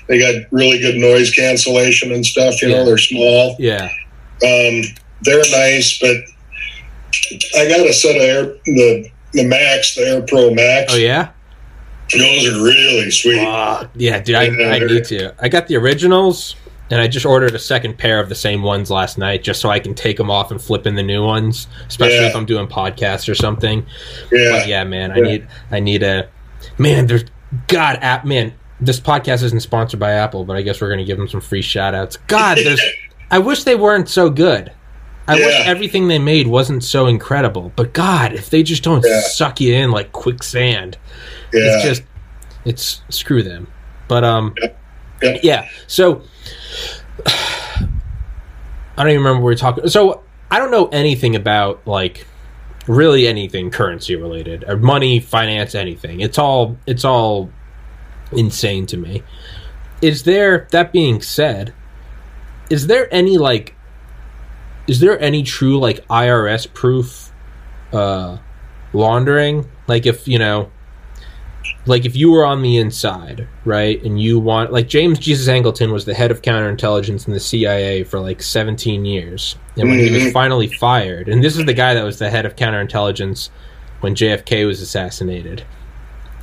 They 0.08 0.18
got 0.18 0.50
really 0.50 0.78
good 0.78 0.96
noise 0.96 1.30
cancellation 1.30 2.12
and 2.12 2.24
stuff. 2.24 2.62
You 2.62 2.68
Yeah. 2.68 2.76
know, 2.76 2.84
they're 2.86 2.96
small. 2.98 3.56
yeah 3.58 3.90
Um, 4.42 4.82
they're 5.22 5.42
nice, 5.50 5.98
but 5.98 6.16
I 7.58 7.68
got 7.68 7.86
a 7.86 7.92
set 7.92 8.16
of 8.16 8.22
Air 8.22 8.44
the 8.64 9.10
the 9.32 9.44
Max, 9.44 9.94
the 9.94 10.02
Air 10.02 10.22
Pro 10.22 10.52
Max. 10.54 10.94
oh 10.94 10.96
yeah 10.96 11.28
Those 12.12 12.46
are 12.48 12.62
really 12.62 13.11
sweet. 13.11 13.38
Fuck. 13.44 13.90
yeah 13.94 14.20
dude 14.20 14.36
I, 14.36 14.42
Yeah, 14.44 14.68
I 14.70 14.78
need 14.80 15.05
to 15.07 15.34
i 15.40 15.48
got 15.48 15.66
the 15.68 15.76
originals 15.76 16.55
and 16.90 17.00
i 17.00 17.09
just 17.09 17.24
ordered 17.24 17.55
a 17.55 17.59
second 17.59 17.96
pair 17.96 18.20
of 18.20 18.28
the 18.28 18.34
same 18.34 18.62
ones 18.62 18.90
last 18.90 19.16
night 19.16 19.42
just 19.42 19.61
so 19.61 19.70
i 19.70 19.78
can 19.80 19.94
take 19.94 20.18
them 20.18 20.30
off 20.30 20.50
and 20.50 20.61
flip 20.61 20.86
in 20.86 20.94
the 20.96 21.02
new 21.02 21.24
ones 21.24 21.66
especially 21.88 22.16
Yeah. 22.16 22.28
if 22.28 22.36
i'm 22.36 22.44
doing 22.46 22.66
podcasts 22.66 23.28
or 23.28 23.34
something 23.34 23.86
yeah. 24.30 24.50
But 24.59 24.68
yeah, 24.68 24.84
man, 24.84 25.12
I 25.12 25.16
Yeah. 25.16 25.22
need 25.22 25.46
I 25.70 25.80
need 25.80 26.02
a 26.02 26.28
man. 26.78 27.07
There's 27.07 27.24
God 27.68 27.98
app 28.02 28.24
man. 28.24 28.52
This 28.80 28.98
podcast 29.00 29.42
isn't 29.44 29.61
sponsored 29.61 30.00
by 30.00 30.12
Apple, 30.12 30.44
but 30.44 30.57
I 30.57 30.62
guess 30.62 30.80
we're 30.80 30.90
gonna 30.90 31.05
give 31.05 31.16
them 31.18 31.28
some 31.28 31.40
free 31.40 31.62
shout 31.62 31.94
outs. 31.94 32.16
God, 32.26 32.59
there's. 32.59 32.80
I 33.30 33.38
wish 33.38 33.64
they 33.64 33.76
weren't 33.76 34.09
so 34.09 34.28
good. 34.28 34.72
I 35.26 35.36
wish 35.36 35.66
everything 35.66 36.09
they 36.09 36.18
made 36.18 36.46
wasn't 36.48 36.84
so 36.84 37.07
incredible. 37.07 37.72
But 37.76 37.92
God, 37.94 38.32
if 38.34 38.50
they 38.50 38.62
just 38.62 38.82
don't 38.82 39.02
Yeah. 39.07 39.20
suck 39.20 39.59
you 39.61 39.72
in 39.74 39.90
like 39.90 40.12
quicksand, 40.12 40.98
yeah. 40.98 41.43
It's 41.61 41.84
just 41.84 42.02
it's 42.64 43.02
screw 43.11 43.42
them. 43.42 43.66
But 44.09 44.24
um, 44.24 44.55
Yeah. 45.22 45.38
yeah. 45.42 45.68
So 45.86 46.22
I 47.26 49.02
don't 49.02 49.09
even 49.11 49.22
remember 49.22 49.40
we 49.40 49.52
were 49.52 49.55
talking. 49.57 49.88
So 49.88 50.22
I 50.50 50.59
don't 50.59 50.70
know 50.70 50.86
anything 50.88 51.34
about 51.36 51.86
like 51.86 52.26
really 52.86 53.26
anything 53.26 53.70
currency 53.70 54.14
related 54.14 54.64
or 54.68 54.76
money, 54.76 55.20
finance, 55.20 55.74
anything. 55.74 56.20
It's 56.20 56.38
all 56.38 56.76
it's 56.86 57.05
all 57.05 57.50
insane 58.32 58.86
to 58.86 58.96
me. 58.96 59.22
Is 60.02 60.24
there 60.24 60.68
that 60.70 60.92
being 60.92 61.22
said, 61.22 61.72
is 62.70 62.86
there 62.86 63.12
any 63.12 63.38
like 63.38 63.74
is 64.86 65.00
there 65.00 65.18
any 65.20 65.42
true 65.42 65.78
like 65.78 66.07
IRS 66.09 66.72
proof 66.72 67.32
uh 67.92 68.38
laundering? 68.92 69.68
Like 69.88 70.07
if, 70.07 70.28
you 70.28 70.38
know, 70.38 70.70
like 71.87 72.05
if 72.07 72.16
you 72.16 72.30
were 72.30 72.45
on 72.47 72.62
the 72.62 72.78
inside, 72.78 73.47
right, 73.64 74.03
and 74.03 74.20
you 74.20 74.39
want 74.39 74.72
like 74.72 74.89
James 74.89 75.18
Jesus 75.18 75.49
Angleton 75.49 75.93
was 75.93 76.05
the 76.07 76.14
head 76.14 76.30
of 76.30 76.41
counterintelligence 76.43 77.26
in 77.26 77.32
the 77.35 77.41
CIA 77.41 78.05
for 78.05 78.18
like 78.20 78.43
17 78.43 79.05
years, 79.05 79.57
and 79.76 79.89
when 79.89 79.99
he 79.99 80.11
was 80.11 80.22
Mhm. 80.24 80.32
finally 80.32 80.66
fired, 80.68 81.28
and 81.28 81.43
this 81.45 81.57
is 81.59 81.64
the 81.66 81.74
guy 81.74 81.93
that 81.95 82.05
was 82.05 82.18
the 82.18 82.30
head 82.30 82.47
of 82.47 82.57
counterintelligence 82.57 83.51
when 84.01 84.14
JFK 84.14 84.64
was 84.64 84.80
assassinated, 84.80 85.62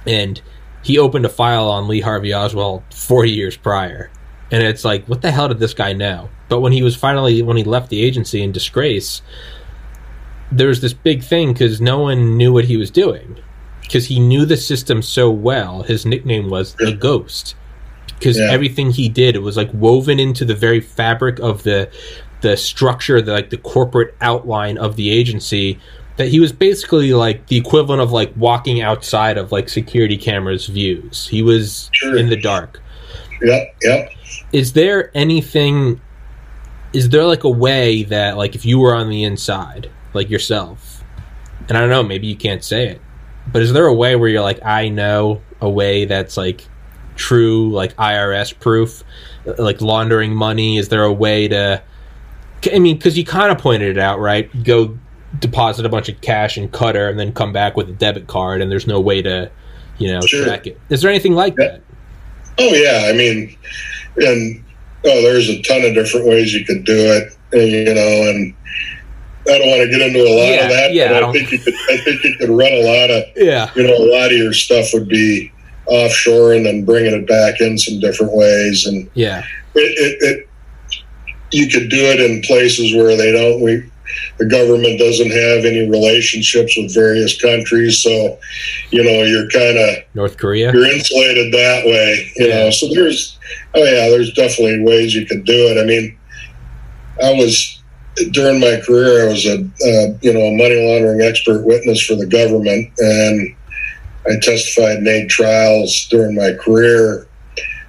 and 0.05 0.41
he 0.83 0.97
opened 0.97 1.25
a 1.25 1.29
file 1.29 1.69
on 1.69 1.87
Lee 1.87 2.01
Harvey 2.01 2.33
Oswald 2.33 2.83
40 2.93 3.31
years 3.31 3.57
prior, 3.57 4.09
and 4.51 4.61
it's 4.63 4.85
like, 4.85 5.05
what 5.07 5.21
the 5.21 5.31
hell 5.31 5.47
did 5.47 5.59
this 5.59 5.73
guy 5.73 5.93
know? 5.93 6.29
But 6.49 6.59
when 6.59 6.71
he 6.73 6.83
was 6.83 6.95
finally 6.95 7.41
when 7.41 7.57
he 7.57 7.63
left 7.63 7.89
the 7.89 8.03
agency 8.03 8.43
in 8.43 8.51
disgrace, 8.51 9.21
there 10.51 10.67
was 10.67 10.81
this 10.81 10.93
big 10.93 11.23
thing 11.23 11.53
because 11.53 11.79
no 11.79 11.99
one 11.99 12.35
knew 12.37 12.51
what 12.53 12.65
he 12.65 12.77
was 12.77 12.91
doing 12.91 13.37
because 13.91 14.05
he 14.05 14.21
knew 14.21 14.45
the 14.45 14.55
system 14.55 15.01
so 15.01 15.29
well. 15.29 15.83
His 15.83 16.05
nickname 16.05 16.49
was 16.49 16.75
the 16.75 16.93
Ghost 16.93 17.55
because 18.17 18.37
Yeah. 18.39 18.49
everything 18.49 18.91
he 18.91 19.09
did 19.09 19.35
it 19.35 19.39
was 19.41 19.57
like 19.57 19.69
woven 19.73 20.17
into 20.17 20.45
the 20.45 20.55
very 20.55 20.79
fabric 20.79 21.39
of 21.39 21.63
the 21.63 21.89
the 22.39 22.55
structure, 22.55 23.21
the 23.21 23.33
like 23.33 23.49
the 23.49 23.57
corporate 23.57 24.15
outline 24.21 24.77
of 24.77 24.95
the 24.95 25.11
agency. 25.11 25.77
That 26.15 26.29
he 26.29 26.39
was 26.39 26.53
basically 26.53 27.13
like 27.13 27.47
the 27.47 27.57
equivalent 27.57 28.01
of 28.01 28.13
like 28.13 28.31
walking 28.37 28.81
outside 28.81 29.37
of 29.37 29.51
like 29.51 29.67
security 29.67 30.15
cameras 30.17 30.67
views. 30.67 31.27
He 31.27 31.41
was 31.41 31.89
Sure. 31.91 32.15
in 32.15 32.29
the 32.29 32.37
dark 32.37 32.79
Yep, 33.41 33.75
yep. 33.83 34.09
is 34.53 34.71
there 34.73 35.11
anything 35.17 35.99
is 36.93 37.09
there 37.09 37.25
like 37.25 37.43
a 37.43 37.49
way 37.49 38.03
that 38.03 38.37
like 38.37 38.55
if 38.55 38.65
you 38.65 38.79
were 38.79 38.95
on 38.95 39.09
the 39.09 39.23
inside 39.25 39.89
like 40.13 40.29
yourself 40.29 41.03
and 41.67 41.75
i 41.77 41.81
don't 41.81 41.89
know 41.89 42.03
maybe 42.03 42.27
you 42.27 42.35
can't 42.35 42.63
say 42.63 42.87
it 42.87 43.01
but 43.51 43.61
is 43.61 43.73
there 43.73 43.85
a 43.87 43.93
way 43.93 44.15
where 44.15 44.29
you're 44.29 44.41
like 44.41 44.59
i 44.65 44.87
know 44.89 45.41
a 45.61 45.69
way 45.69 46.05
that's 46.05 46.37
like 46.37 46.67
true 47.15 47.69
like 47.71 47.95
irs 47.97 48.57
proof 48.59 49.03
uh, 49.47 49.53
like 49.59 49.81
laundering 49.81 50.33
money? 50.33 50.77
Is 50.77 50.89
there 50.89 51.03
a 51.03 51.13
way 51.13 51.47
to 51.47 51.81
i 52.73 52.79
mean 52.79 52.95
because 52.97 53.17
you 53.17 53.25
kind 53.25 53.51
of 53.51 53.57
pointed 53.57 53.89
it 53.97 53.99
out 53.99 54.19
right? 54.19 54.49
Go 54.63 54.97
deposit 55.39 55.85
a 55.85 55.89
bunch 55.89 56.09
of 56.09 56.19
cash 56.21 56.57
in 56.57 56.67
Qatar 56.69 57.09
and 57.09 57.17
then 57.19 57.31
come 57.33 57.53
back 57.53 57.75
with 57.77 57.89
a 57.89 57.93
debit 57.93 58.27
card 58.27 58.61
and 58.61 58.71
there's 58.71 58.87
no 58.87 58.99
way 58.99 59.21
to 59.21 59.49
you 59.97 60.11
know 60.11 60.21
Sure. 60.21 60.45
track 60.45 60.67
it. 60.67 60.79
Is 60.89 61.01
there 61.01 61.09
anything 61.11 61.33
like 61.33 61.55
Yeah. 61.57 61.67
that? 61.67 61.81
Oh 62.59 62.73
yeah, 62.73 63.07
I 63.09 63.13
mean, 63.13 63.55
and 64.17 64.63
oh, 65.05 65.21
there's 65.23 65.49
a 65.49 65.61
ton 65.61 65.83
of 65.85 65.93
different 65.93 66.27
ways 66.27 66.53
you 66.53 66.65
could 66.65 66.83
do 66.83 66.95
it, 66.95 67.33
and, 67.53 67.71
you 67.71 67.93
know, 67.93 68.29
and 68.29 68.53
I 69.47 69.57
don't 69.57 69.67
want 69.69 69.81
to 69.81 69.89
get 69.89 70.01
into 70.01 70.19
a 70.19 70.29
lot 70.29 70.47
Yeah, 70.49 70.63
of 70.65 70.69
that, 70.69 70.93
yeah, 70.93 71.05
I 71.05 71.07
but 71.09 71.15
I, 71.15 71.19
don't- 71.21 71.33
think 71.33 71.51
you 71.51 71.57
could. 71.59 71.73
I 71.89 71.97
think 71.97 72.23
you 72.23 72.35
could 72.37 72.49
run 72.49 72.71
a 72.71 72.83
lot 72.83 73.09
of, 73.09 73.23
yeah 73.35 73.71
you 73.75 73.83
know, 73.83 73.95
a 73.97 74.09
lot 74.11 74.31
of 74.31 74.37
your 74.37 74.53
stuff 74.53 74.87
would 74.93 75.07
be 75.07 75.51
offshore, 75.87 76.53
and 76.53 76.65
then 76.65 76.85
bringing 76.85 77.13
it 77.13 77.27
back 77.27 77.59
in 77.59 77.77
some 77.77 77.99
different 77.99 78.33
ways, 78.33 78.85
and 78.85 79.09
yeah 79.15 79.43
it, 79.73 79.79
it, 79.79 80.17
it 80.21 80.47
you 81.51 81.67
could 81.67 81.89
do 81.89 81.97
it 82.05 82.19
in 82.21 82.41
places 82.43 82.93
where 82.95 83.17
they 83.17 83.31
don't. 83.31 83.61
We 83.61 83.89
the 84.39 84.45
government 84.45 84.99
doesn't 84.99 85.31
have 85.31 85.63
any 85.65 85.89
relationships 85.89 86.75
with 86.77 86.93
various 86.93 87.39
countries, 87.41 87.99
so 87.99 88.37
you 88.91 89.03
know 89.03 89.23
you're 89.23 89.49
kind 89.49 89.77
of 89.77 90.03
North 90.13 90.37
Korea. 90.37 90.71
You're 90.71 90.85
insulated 90.91 91.53
that 91.53 91.85
way, 91.85 92.31
you 92.35 92.47
yeah. 92.47 92.55
know. 92.65 92.69
So 92.71 92.87
there's, 92.93 93.37
oh 93.73 93.83
yeah, 93.83 94.09
there's 94.09 94.33
definitely 94.33 94.81
ways 94.81 95.15
you 95.15 95.25
could 95.25 95.45
do 95.45 95.53
it. 95.53 95.81
I 95.81 95.85
mean, 95.85 96.17
I 97.23 97.31
was 97.33 97.80
during 98.31 98.59
my 98.59 98.81
career, 98.85 99.27
I 99.27 99.31
was 99.31 99.45
a 99.45 99.59
uh, 99.59 100.17
you 100.21 100.33
know 100.33 100.41
a 100.41 100.57
money 100.57 100.87
laundering 100.87 101.21
expert 101.21 101.65
witness 101.65 102.01
for 102.01 102.15
the 102.15 102.25
government, 102.25 102.91
and 102.97 103.55
I 104.27 104.39
testified 104.41 104.97
in 104.97 105.07
eight 105.07 105.29
trials 105.29 106.07
during 106.09 106.35
my 106.35 106.53
career, 106.59 107.27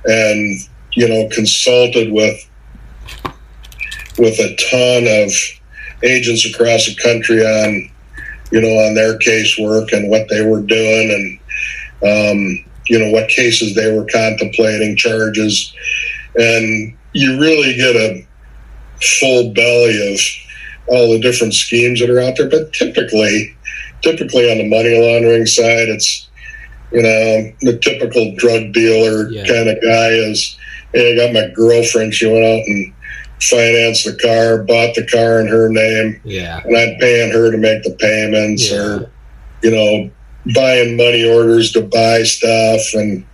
and 0.04 0.60
you 0.92 1.08
know 1.08 1.28
consulted 1.32 2.12
with 2.12 2.48
with 4.18 4.38
a 4.38 4.56
ton 4.70 5.24
of 5.24 5.32
agents 6.04 6.44
across 6.44 6.86
the 6.86 6.94
country 7.02 7.44
on 7.44 7.90
you 8.50 8.60
know 8.60 8.68
on 8.68 8.94
their 8.94 9.18
casework 9.18 9.92
and 9.92 10.10
what 10.10 10.28
they 10.28 10.44
were 10.44 10.62
doing 10.62 11.10
and 11.10 11.38
um, 12.04 12.64
you 12.86 12.98
know 12.98 13.10
what 13.10 13.28
cases 13.28 13.74
they 13.74 13.90
were 13.92 14.06
contemplating 14.06 14.96
charges. 14.96 15.74
And 16.34 16.96
you 17.12 17.38
really 17.38 17.74
get 17.76 17.94
a 17.94 18.26
full 19.02 19.52
belly 19.52 20.12
of 20.12 20.20
all 20.88 21.12
the 21.12 21.20
different 21.20 21.54
schemes 21.54 22.00
that 22.00 22.10
are 22.10 22.20
out 22.20 22.36
there 22.36 22.48
but 22.48 22.72
typically 22.72 23.56
typically 24.02 24.50
on 24.50 24.58
the 24.58 24.68
money 24.68 24.98
laundering 24.98 25.46
side 25.46 25.88
it's 25.88 26.28
you 26.92 27.02
know 27.02 27.52
the 27.60 27.78
typical 27.78 28.34
drug 28.36 28.72
dealer 28.72 29.30
yeah. 29.30 29.46
kind 29.46 29.68
of 29.68 29.80
guy 29.82 30.08
is 30.08 30.56
hey, 30.92 31.12
i 31.12 31.16
got 31.16 31.32
my 31.32 31.52
girlfriend 31.54 32.12
she 32.12 32.26
went 32.26 32.44
out 32.44 32.62
and 32.66 32.92
financed 33.42 34.04
the 34.04 34.16
car, 34.16 34.62
bought 34.62 34.94
the 34.94 35.06
car 35.06 35.40
in 35.40 35.48
her 35.48 35.68
name. 35.68 36.20
Yeah. 36.24 36.60
And 36.64 36.76
I'm 36.76 36.96
paying 36.98 37.32
her 37.32 37.50
to 37.50 37.58
make 37.58 37.82
the 37.82 37.96
payments 37.98 38.70
yeah. 38.70 38.78
or, 38.78 39.10
you 39.62 39.70
know, 39.70 40.10
buying 40.54 40.96
money 40.96 41.28
orders 41.28 41.72
to 41.72 41.82
buy 41.82 42.22
stuff. 42.22 42.80
And, 42.94 43.26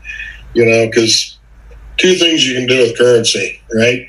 you 0.54 0.64
know, 0.64 0.86
because 0.86 1.38
two 1.98 2.14
things 2.14 2.46
you 2.46 2.54
can 2.54 2.66
do 2.66 2.78
with 2.78 2.96
currency, 2.96 3.60
right? 3.74 4.08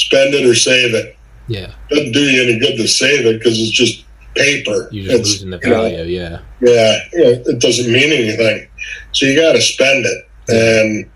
Spend 0.00 0.34
it 0.34 0.46
or 0.46 0.54
save 0.54 0.94
it. 0.94 1.16
Yeah. 1.48 1.72
Doesn't 1.90 2.12
do 2.12 2.20
you 2.20 2.42
any 2.42 2.58
good 2.58 2.76
to 2.76 2.86
save 2.86 3.26
it 3.26 3.38
because 3.38 3.58
it's 3.58 3.70
just 3.70 4.04
paper. 4.34 4.88
You're 4.90 5.06
just 5.06 5.20
it's, 5.20 5.28
losing 5.30 5.50
the 5.50 5.58
value, 5.58 6.04
you 6.04 6.20
know, 6.20 6.40
yeah. 6.60 6.98
Yeah. 7.12 7.32
It 7.46 7.60
doesn't 7.60 7.92
mean 7.92 8.12
anything. 8.12 8.68
So 9.12 9.26
you 9.26 9.40
got 9.40 9.52
to 9.52 9.60
spend 9.60 10.06
it. 10.06 10.26
And, 10.48 11.10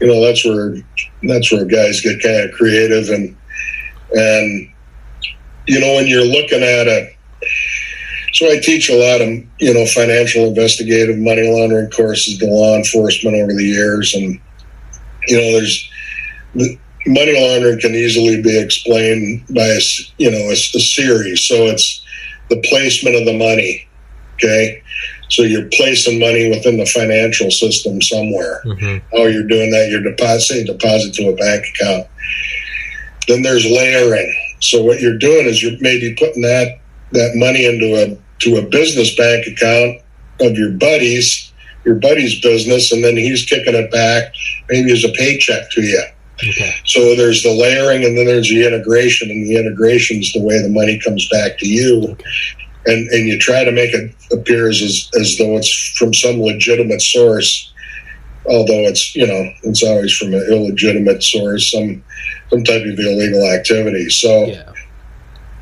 you 0.00 0.06
know, 0.06 0.24
that's 0.24 0.44
where 0.44 0.76
that's 1.22 1.52
where 1.52 1.64
guys 1.64 2.00
get 2.00 2.22
kind 2.22 2.48
of 2.48 2.52
creative 2.52 3.08
and 3.08 3.36
and 4.12 4.68
you 5.66 5.80
know 5.80 5.94
when 5.94 6.06
you're 6.06 6.24
looking 6.24 6.62
at 6.62 6.86
a 6.86 7.14
so 8.34 8.50
I 8.50 8.58
teach 8.58 8.90
a 8.90 8.96
lot 8.96 9.20
of 9.20 9.28
you 9.60 9.72
know 9.72 9.86
financial 9.86 10.48
investigative 10.48 11.18
money 11.18 11.48
laundering 11.48 11.90
courses 11.90 12.36
to 12.38 12.46
law 12.46 12.76
enforcement 12.76 13.36
over 13.36 13.52
the 13.52 13.64
years, 13.64 14.12
and 14.12 14.40
you 15.28 15.36
know 15.36 15.52
there's 15.52 15.90
the, 16.56 16.76
money 17.06 17.40
laundering 17.40 17.80
can 17.80 17.94
easily 17.94 18.40
be 18.40 18.58
explained 18.58 19.44
by 19.50 19.66
a 19.66 19.80
you 20.18 20.30
know 20.30 20.38
a, 20.38 20.52
a 20.52 20.80
series. 20.80 21.46
So 21.46 21.66
it's 21.66 22.04
the 22.50 22.60
placement 22.68 23.16
of 23.16 23.24
the 23.24 23.36
money, 23.36 23.88
okay, 24.34 24.82
so 25.28 25.42
you're 25.42 25.68
placing 25.72 26.20
money 26.20 26.50
within 26.50 26.76
the 26.76 26.86
financial 26.86 27.50
system 27.50 28.00
somewhere. 28.02 28.62
Mm-hmm. 28.64 29.16
How 29.16 29.24
you're 29.24 29.48
doing 29.48 29.70
that, 29.70 29.88
you're 29.90 30.02
depositing 30.02 30.66
deposit 30.66 31.14
to 31.14 31.28
a 31.28 31.36
bank 31.36 31.66
account. 31.74 32.06
Then 33.26 33.42
there's 33.42 33.64
layering. 33.64 34.32
So 34.60 34.82
what 34.82 35.00
you're 35.00 35.18
doing 35.18 35.46
is 35.46 35.62
you're 35.62 35.80
maybe 35.80 36.14
putting 36.14 36.42
that 36.42 36.78
that 37.12 37.32
money 37.34 37.64
into 37.64 37.94
a 37.94 38.18
to 38.40 38.56
a 38.56 38.68
business 38.68 39.14
bank 39.16 39.46
account 39.46 40.02
of 40.40 40.56
your 40.56 40.72
buddies, 40.72 41.52
your 41.84 41.96
buddy's 41.96 42.40
business, 42.40 42.92
and 42.92 43.02
then 43.02 43.16
he's 43.16 43.44
kicking 43.44 43.74
it 43.74 43.90
back 43.90 44.34
maybe 44.68 44.92
as 44.92 45.04
a 45.04 45.12
paycheck 45.12 45.70
to 45.72 45.82
you. 45.82 46.02
Okay. 46.42 46.74
So 46.84 47.14
there's 47.14 47.42
the 47.42 47.54
layering, 47.54 48.04
and 48.04 48.18
then 48.18 48.26
there's 48.26 48.48
the 48.48 48.66
integration, 48.66 49.30
and 49.30 49.46
the 49.46 49.56
integration 49.56 50.18
is 50.18 50.32
the 50.32 50.42
way 50.42 50.60
the 50.60 50.68
money 50.68 50.98
comes 50.98 51.28
back 51.28 51.58
to 51.58 51.68
you. 51.68 52.08
Okay 52.10 52.24
and 52.86 53.08
and 53.08 53.26
you 53.26 53.38
try 53.38 53.64
to 53.64 53.72
make 53.72 53.94
it 53.94 54.14
appear 54.32 54.68
as 54.68 55.08
as 55.18 55.38
though 55.38 55.56
it's 55.56 55.96
from 55.96 56.12
some 56.12 56.40
legitimate 56.40 57.00
source, 57.00 57.72
although 58.46 58.84
it's 58.86 59.14
you 59.14 59.26
know 59.26 59.50
it's 59.62 59.82
always 59.82 60.12
from 60.16 60.34
an 60.34 60.46
illegitimate 60.50 61.22
source, 61.22 61.70
some 61.70 62.02
some 62.50 62.64
type 62.64 62.82
of 62.82 62.98
illegal 62.98 63.46
activity. 63.50 64.10
So 64.10 64.46
yeah. 64.46 64.72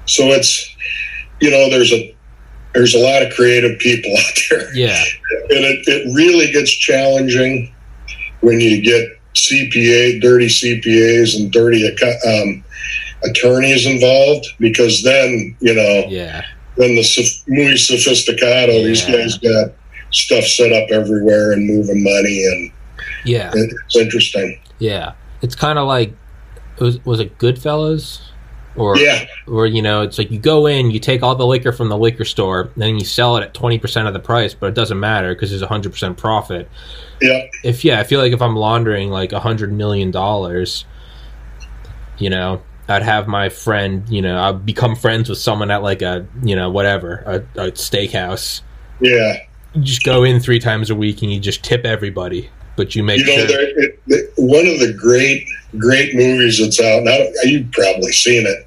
so 0.07 0.25
it's 0.29 0.75
you 1.41 1.51
know 1.51 1.71
there's 1.71 1.93
a 1.93 2.15
there's 2.75 2.95
a 2.95 2.99
lot 2.99 3.23
of 3.23 3.33
creative 3.35 3.79
people 3.79 4.13
out 4.19 4.39
there. 4.51 4.75
Yeah, 4.75 5.03
and 5.51 5.65
it 5.65 5.87
it 5.87 6.15
really 6.15 6.51
gets 6.51 6.71
challenging 6.71 7.73
when 8.41 8.61
you 8.61 8.83
get 8.83 9.21
CPA, 9.35 10.21
dirty 10.21 10.47
CPAs, 10.47 11.37
and 11.37 11.51
dirty 11.51 11.87
um, 12.27 12.65
attorneys 13.25 13.87
involved 13.87 14.47
because 14.59 15.03
then 15.03 15.57
you 15.61 15.75
know 15.75 16.05
yeah 16.09 16.43
then 16.77 16.95
the 16.95 17.43
muy 17.49 17.75
sofisticado. 17.75 18.81
Yeah. 18.81 18.87
These 18.87 19.05
guys 19.05 19.39
got 19.39 19.73
stuff 20.11 20.45
set 20.45 20.73
up 20.73 20.91
everywhere 20.91 21.53
and 21.53 21.67
moving 21.67 22.03
money, 22.03 22.45
and 22.47 22.73
yeah, 23.25 23.51
it's 23.55 23.97
interesting. 23.97 24.59
Yeah, 24.79 25.13
it's 25.43 25.55
kind 25.55 25.79
of 25.79 25.87
like 25.87 26.13
was 26.79 27.05
was 27.05 27.21
it 27.21 27.39
Goodfellas? 27.39 28.21
Or, 28.75 28.97
yeah. 28.97 29.27
or 29.47 29.67
you 29.67 29.83
know, 29.83 30.01
it's 30.01 30.17
like 30.17 30.31
you 30.31 30.39
go 30.39 30.67
in, 30.67 30.91
you 30.91 30.99
take 30.99 31.23
all 31.23 31.35
the 31.35 31.47
liquor 31.47 31.73
from 31.73 31.91
the 31.91 31.99
liquor 31.99 32.25
store, 32.25 32.71
then 32.77 32.99
you 32.99 33.05
sell 33.05 33.37
it 33.37 33.43
at 33.43 33.53
twenty 33.53 33.79
percent 33.79 34.09
of 34.09 34.15
the 34.15 34.21
price, 34.21 34.55
but 34.55 34.69
it 34.69 34.75
doesn't 34.75 34.99
matter 34.99 35.35
because 35.35 35.51
there's 35.51 35.61
a 35.61 35.67
hundred 35.67 35.93
percent 35.93 36.17
profit. 36.17 36.71
Yeah. 37.21 37.47
If 37.63 37.85
yeah, 37.85 38.01
I 38.01 38.05
feel 38.05 38.19
like 38.19 38.33
if 38.33 38.41
I'm 38.41 38.57
laundering 38.57 39.11
like 39.11 39.33
a 39.33 39.41
hundred 39.41 39.73
million 39.73 40.11
dollars, 40.11 40.87
you 42.17 42.31
know, 42.31 42.63
I'd 42.89 43.03
have 43.03 43.29
my 43.29 43.49
friend, 43.49 44.09
you 44.09 44.23
know, 44.23 44.39
I'd 44.41 44.65
become 44.65 44.97
friends 44.97 45.29
with 45.29 45.39
someone 45.39 45.71
at 45.71 45.83
like 45.83 46.03
a, 46.03 46.27
you 46.43 46.57
know, 46.57 46.71
whatever, 46.71 47.23
a, 47.27 47.37
a 47.61 47.73
steakhouse. 47.73 48.63
Yeah. 49.01 49.39
You 49.75 49.83
just 49.83 50.03
go 50.03 50.25
in 50.25 50.41
three 50.41 50.59
times 50.59 50.91
a 50.91 50.95
week 50.95 51.23
and 51.23 51.33
you 51.33 51.41
just 51.41 51.63
tip 51.63 51.85
everybody, 51.85 52.51
but 52.77 52.95
you 52.95 53.03
make 53.03 53.21
you 53.21 53.27
know, 53.27 53.47
sure. 53.47 53.61
It, 53.61 54.01
it, 54.07 54.33
one 54.37 54.67
of 54.67 54.79
the 54.81 54.95
great, 54.99 55.47
great 55.79 56.15
movies 56.15 56.59
that's 56.59 56.81
out 56.81 57.03
now, 57.03 57.19
you've 57.45 57.71
probably 57.73 58.13
seen 58.13 58.47
it. 58.47 58.67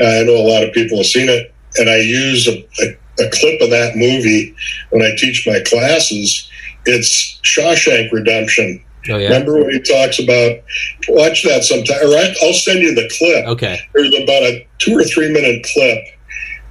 Uh, 0.00 0.20
I 0.20 0.24
know 0.24 0.36
a 0.36 0.48
lot 0.48 0.64
of 0.64 0.72
people 0.72 0.98
have 0.98 1.06
seen 1.06 1.28
it, 1.28 1.52
and 1.76 1.88
I 1.90 1.98
use 1.98 2.46
a, 2.48 2.58
a, 2.82 3.26
a 3.26 3.30
clip 3.30 3.60
of 3.60 3.70
that 3.70 3.92
movie 3.96 4.54
when 4.90 5.02
I 5.02 5.14
teach 5.16 5.46
my 5.46 5.60
classes. 5.66 6.48
It's 6.84 7.40
Shawshank 7.42 8.10
Redemption 8.12 8.82
Oh, 9.10 9.16
yeah. 9.16 9.28
Remember 9.28 9.58
when 9.58 9.70
he 9.70 9.80
talks 9.80 10.20
about 10.20 10.62
watch 11.08 11.42
that 11.42 11.64
sometime? 11.64 11.98
All 12.04 12.14
right, 12.14 12.34
I'll 12.42 12.52
send 12.52 12.80
you 12.80 12.94
the 12.94 13.10
clip. 13.18 13.46
Okay. 13.46 13.78
There's 13.94 14.14
about 14.14 14.42
a 14.42 14.66
two 14.78 14.96
or 14.96 15.02
three 15.02 15.32
minute 15.32 15.66
clip 15.72 15.98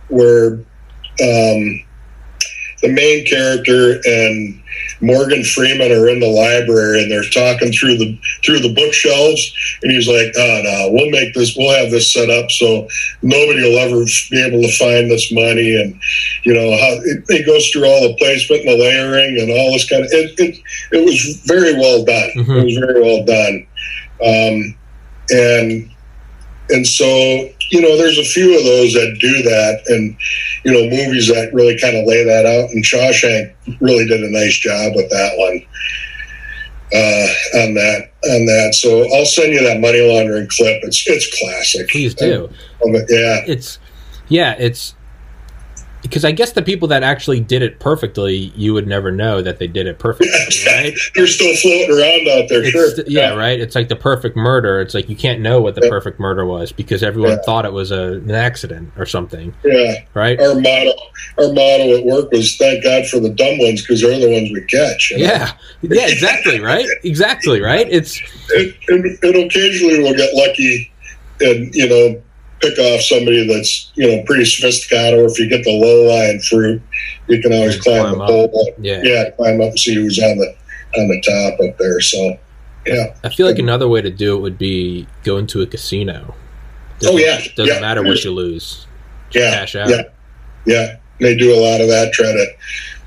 where 0.07 0.53
um, 1.22 1.86
the 2.82 2.89
main 2.89 3.25
character 3.25 4.01
and 4.05 4.61
Morgan 5.01 5.43
Freeman 5.43 5.91
are 5.91 6.09
in 6.09 6.19
the 6.19 6.27
library 6.27 7.01
and 7.01 7.11
they're 7.11 7.23
talking 7.23 7.71
through 7.71 7.97
the 7.97 8.17
through 8.43 8.59
the 8.59 8.73
bookshelves, 8.73 9.53
and 9.82 9.91
he's 9.91 10.07
like, 10.07 10.32
"Oh 10.38 10.61
no, 10.63 10.89
we'll 10.91 11.09
make 11.09 11.34
this, 11.34 11.55
we'll 11.55 11.75
have 11.75 11.91
this 11.91 12.13
set 12.13 12.29
up 12.29 12.49
so 12.51 12.88
nobody 13.21 13.61
will 13.63 13.79
ever 13.79 14.05
be 14.29 14.41
able 14.41 14.61
to 14.61 14.77
find 14.77 15.09
this 15.09 15.32
money." 15.32 15.75
And 15.82 15.99
you 16.43 16.53
know 16.53 16.71
how 16.77 16.93
it, 17.03 17.23
it 17.29 17.45
goes 17.45 17.69
through 17.69 17.86
all 17.86 18.07
the 18.07 18.15
placement 18.17 18.61
and 18.61 18.69
the 18.69 18.84
layering 18.84 19.39
and 19.39 19.51
all 19.51 19.73
this 19.73 19.89
kind 19.89 20.03
of. 20.03 20.09
It 20.11 20.39
it, 20.39 20.61
it 20.91 21.05
was 21.05 21.41
very 21.45 21.73
well 21.73 22.03
done. 22.03 22.29
Mm-hmm. 22.38 22.51
It 22.51 22.65
was 22.65 22.77
very 22.77 23.01
well 23.01 23.25
done, 23.25 23.67
um, 24.21 24.77
and 25.29 25.91
and 26.72 26.86
so 26.86 27.05
you 27.69 27.82
know 27.82 27.97
there's 27.97 28.17
a 28.17 28.24
few 28.24 28.57
of 28.57 28.63
those 28.63 28.93
that 28.93 29.17
do 29.19 29.43
that 29.43 29.84
and 29.88 30.15
you 30.65 30.72
know 30.72 30.89
movies 30.89 31.28
that 31.28 31.53
really 31.53 31.78
kind 31.80 31.95
of 31.97 32.05
lay 32.05 32.24
that 32.24 32.45
out. 32.45 32.69
And 32.72 32.84
shawshank 32.84 33.53
really 33.80 34.05
did 34.07 34.24
a 34.24 34.30
nice 34.30 34.57
job 34.57 34.93
with 34.95 35.09
that 35.09 35.38
one 35.38 35.65
uh, 36.93 37.63
on 37.63 37.74
that 37.76 38.11
on 38.26 38.45
that. 38.45 38.76
So 38.76 39.13
i'll 39.15 39.26
send 39.26 39.53
you 39.53 39.63
that 39.63 39.80
money 39.80 40.01
laundering 40.01 40.47
clip. 40.49 40.82
It's 40.84 41.07
it's 41.07 41.39
classic. 41.39 41.89
Please 41.89 42.13
do. 42.13 42.49
Um, 42.86 42.93
yeah. 42.93 43.43
It's 43.47 43.80
yeah 44.28 44.55
it's 44.57 44.95
because 46.01 46.25
I 46.25 46.31
guess 46.31 46.53
the 46.53 46.61
people 46.61 46.87
that 46.89 47.03
actually 47.03 47.39
did 47.39 47.61
it 47.61 47.79
perfectly, 47.79 48.51
you 48.55 48.73
would 48.73 48.87
never 48.87 49.11
know 49.11 49.41
that 49.41 49.59
they 49.59 49.67
did 49.67 49.87
it 49.87 49.99
perfectly, 49.99 50.29
right? 50.65 50.93
They're 51.15 51.27
still 51.27 51.55
floating 51.55 51.89
around 51.91 52.27
out 52.27 52.49
there, 52.49 52.63
it's, 52.63 52.71
sure. 52.71 53.05
Yeah, 53.07 53.29
yeah, 53.31 53.35
right. 53.35 53.59
It's 53.59 53.75
like 53.75 53.87
the 53.87 53.95
perfect 53.95 54.35
murder. 54.35 54.81
It's 54.81 54.93
like 54.93 55.09
you 55.09 55.15
can't 55.15 55.41
know 55.41 55.61
what 55.61 55.75
the 55.75 55.81
yeah. 55.83 55.89
perfect 55.89 56.19
murder 56.19 56.45
was 56.45 56.71
because 56.71 57.03
everyone 57.03 57.31
yeah. 57.31 57.41
thought 57.45 57.65
it 57.65 57.73
was 57.73 57.91
a, 57.91 58.13
an 58.13 58.31
accident 58.31 58.91
or 58.97 59.05
something. 59.05 59.53
Yeah, 59.63 60.03
right. 60.13 60.39
Our 60.39 60.55
motto, 60.55 60.93
our 61.37 61.47
motto 61.53 61.97
at 61.97 62.05
work 62.05 62.31
was 62.31 62.55
"Thank 62.57 62.83
God 62.83 63.07
for 63.07 63.19
the 63.19 63.29
dumb 63.29 63.59
ones 63.59 63.81
because 63.81 64.01
they're 64.01 64.19
the 64.19 64.31
ones 64.31 64.51
we 64.51 64.61
catch." 64.61 65.11
You 65.11 65.19
know? 65.19 65.25
Yeah, 65.25 65.51
yeah, 65.81 66.07
exactly, 66.07 66.59
right, 66.59 66.87
exactly, 67.03 67.61
right. 67.61 67.87
It's 67.89 68.19
and, 68.55 68.73
and, 68.87 69.05
and 69.23 69.35
occasionally 69.45 69.99
we'll 69.99 70.15
get 70.15 70.33
lucky, 70.33 70.91
and 71.41 71.73
you 71.75 71.87
know 71.87 72.21
pick 72.62 72.78
off 72.80 73.01
somebody 73.01 73.47
that's 73.47 73.91
you 73.95 74.07
know 74.07 74.24
pretty 74.24 74.45
sophisticated, 74.45 75.20
or 75.20 75.26
if 75.26 75.39
you 75.39 75.49
get 75.49 75.64
the 75.64 75.72
low 75.72 76.07
lying 76.14 76.39
fruit, 76.41 76.82
you 77.28 77.41
can 77.41 77.53
always 77.53 77.80
climb, 77.82 78.16
Climb 78.16 78.18
the 78.18 78.24
up. 78.24 78.30
pole. 78.51 78.74
Yeah. 78.80 79.01
yeah, 79.03 79.30
climb 79.32 79.62
up 79.62 79.70
and 79.70 79.80
see 79.80 79.95
who's 79.95 80.20
on 80.20 80.38
the 80.38 80.55
on 80.99 81.07
the 81.07 81.22
top 81.22 81.59
up 81.70 81.78
there. 81.78 81.99
So 82.01 82.38
yeah, 82.86 83.16
I 83.24 83.30
feel 83.30 83.45
like 83.47 83.59
another 83.59 83.88
way 83.88 84.01
to 84.01 84.09
do 84.09 84.36
it 84.38 84.39
would 84.41 84.57
be 84.57 85.07
go 85.24 85.38
into 85.38 85.62
a 85.62 85.66
casino. 85.68 86.34
Oh, 87.03 87.18
yeah. 87.18 87.41
doesn't 87.55 87.74
Yeah. 87.74 87.80
matter 87.82 88.03
what 88.03 88.24
you 88.24 88.32
lose. 88.32 88.86
yeah, 89.32 89.51
cash 89.51 89.76
out. 89.76 89.89
yeah, 89.89 90.03
yeah. 90.66 90.97
They 91.20 91.36
do 91.36 91.53
a 91.53 91.57
lot 91.59 91.82
of 91.82 91.88
that, 91.88 92.12
try 92.14 92.32
to 92.32 92.45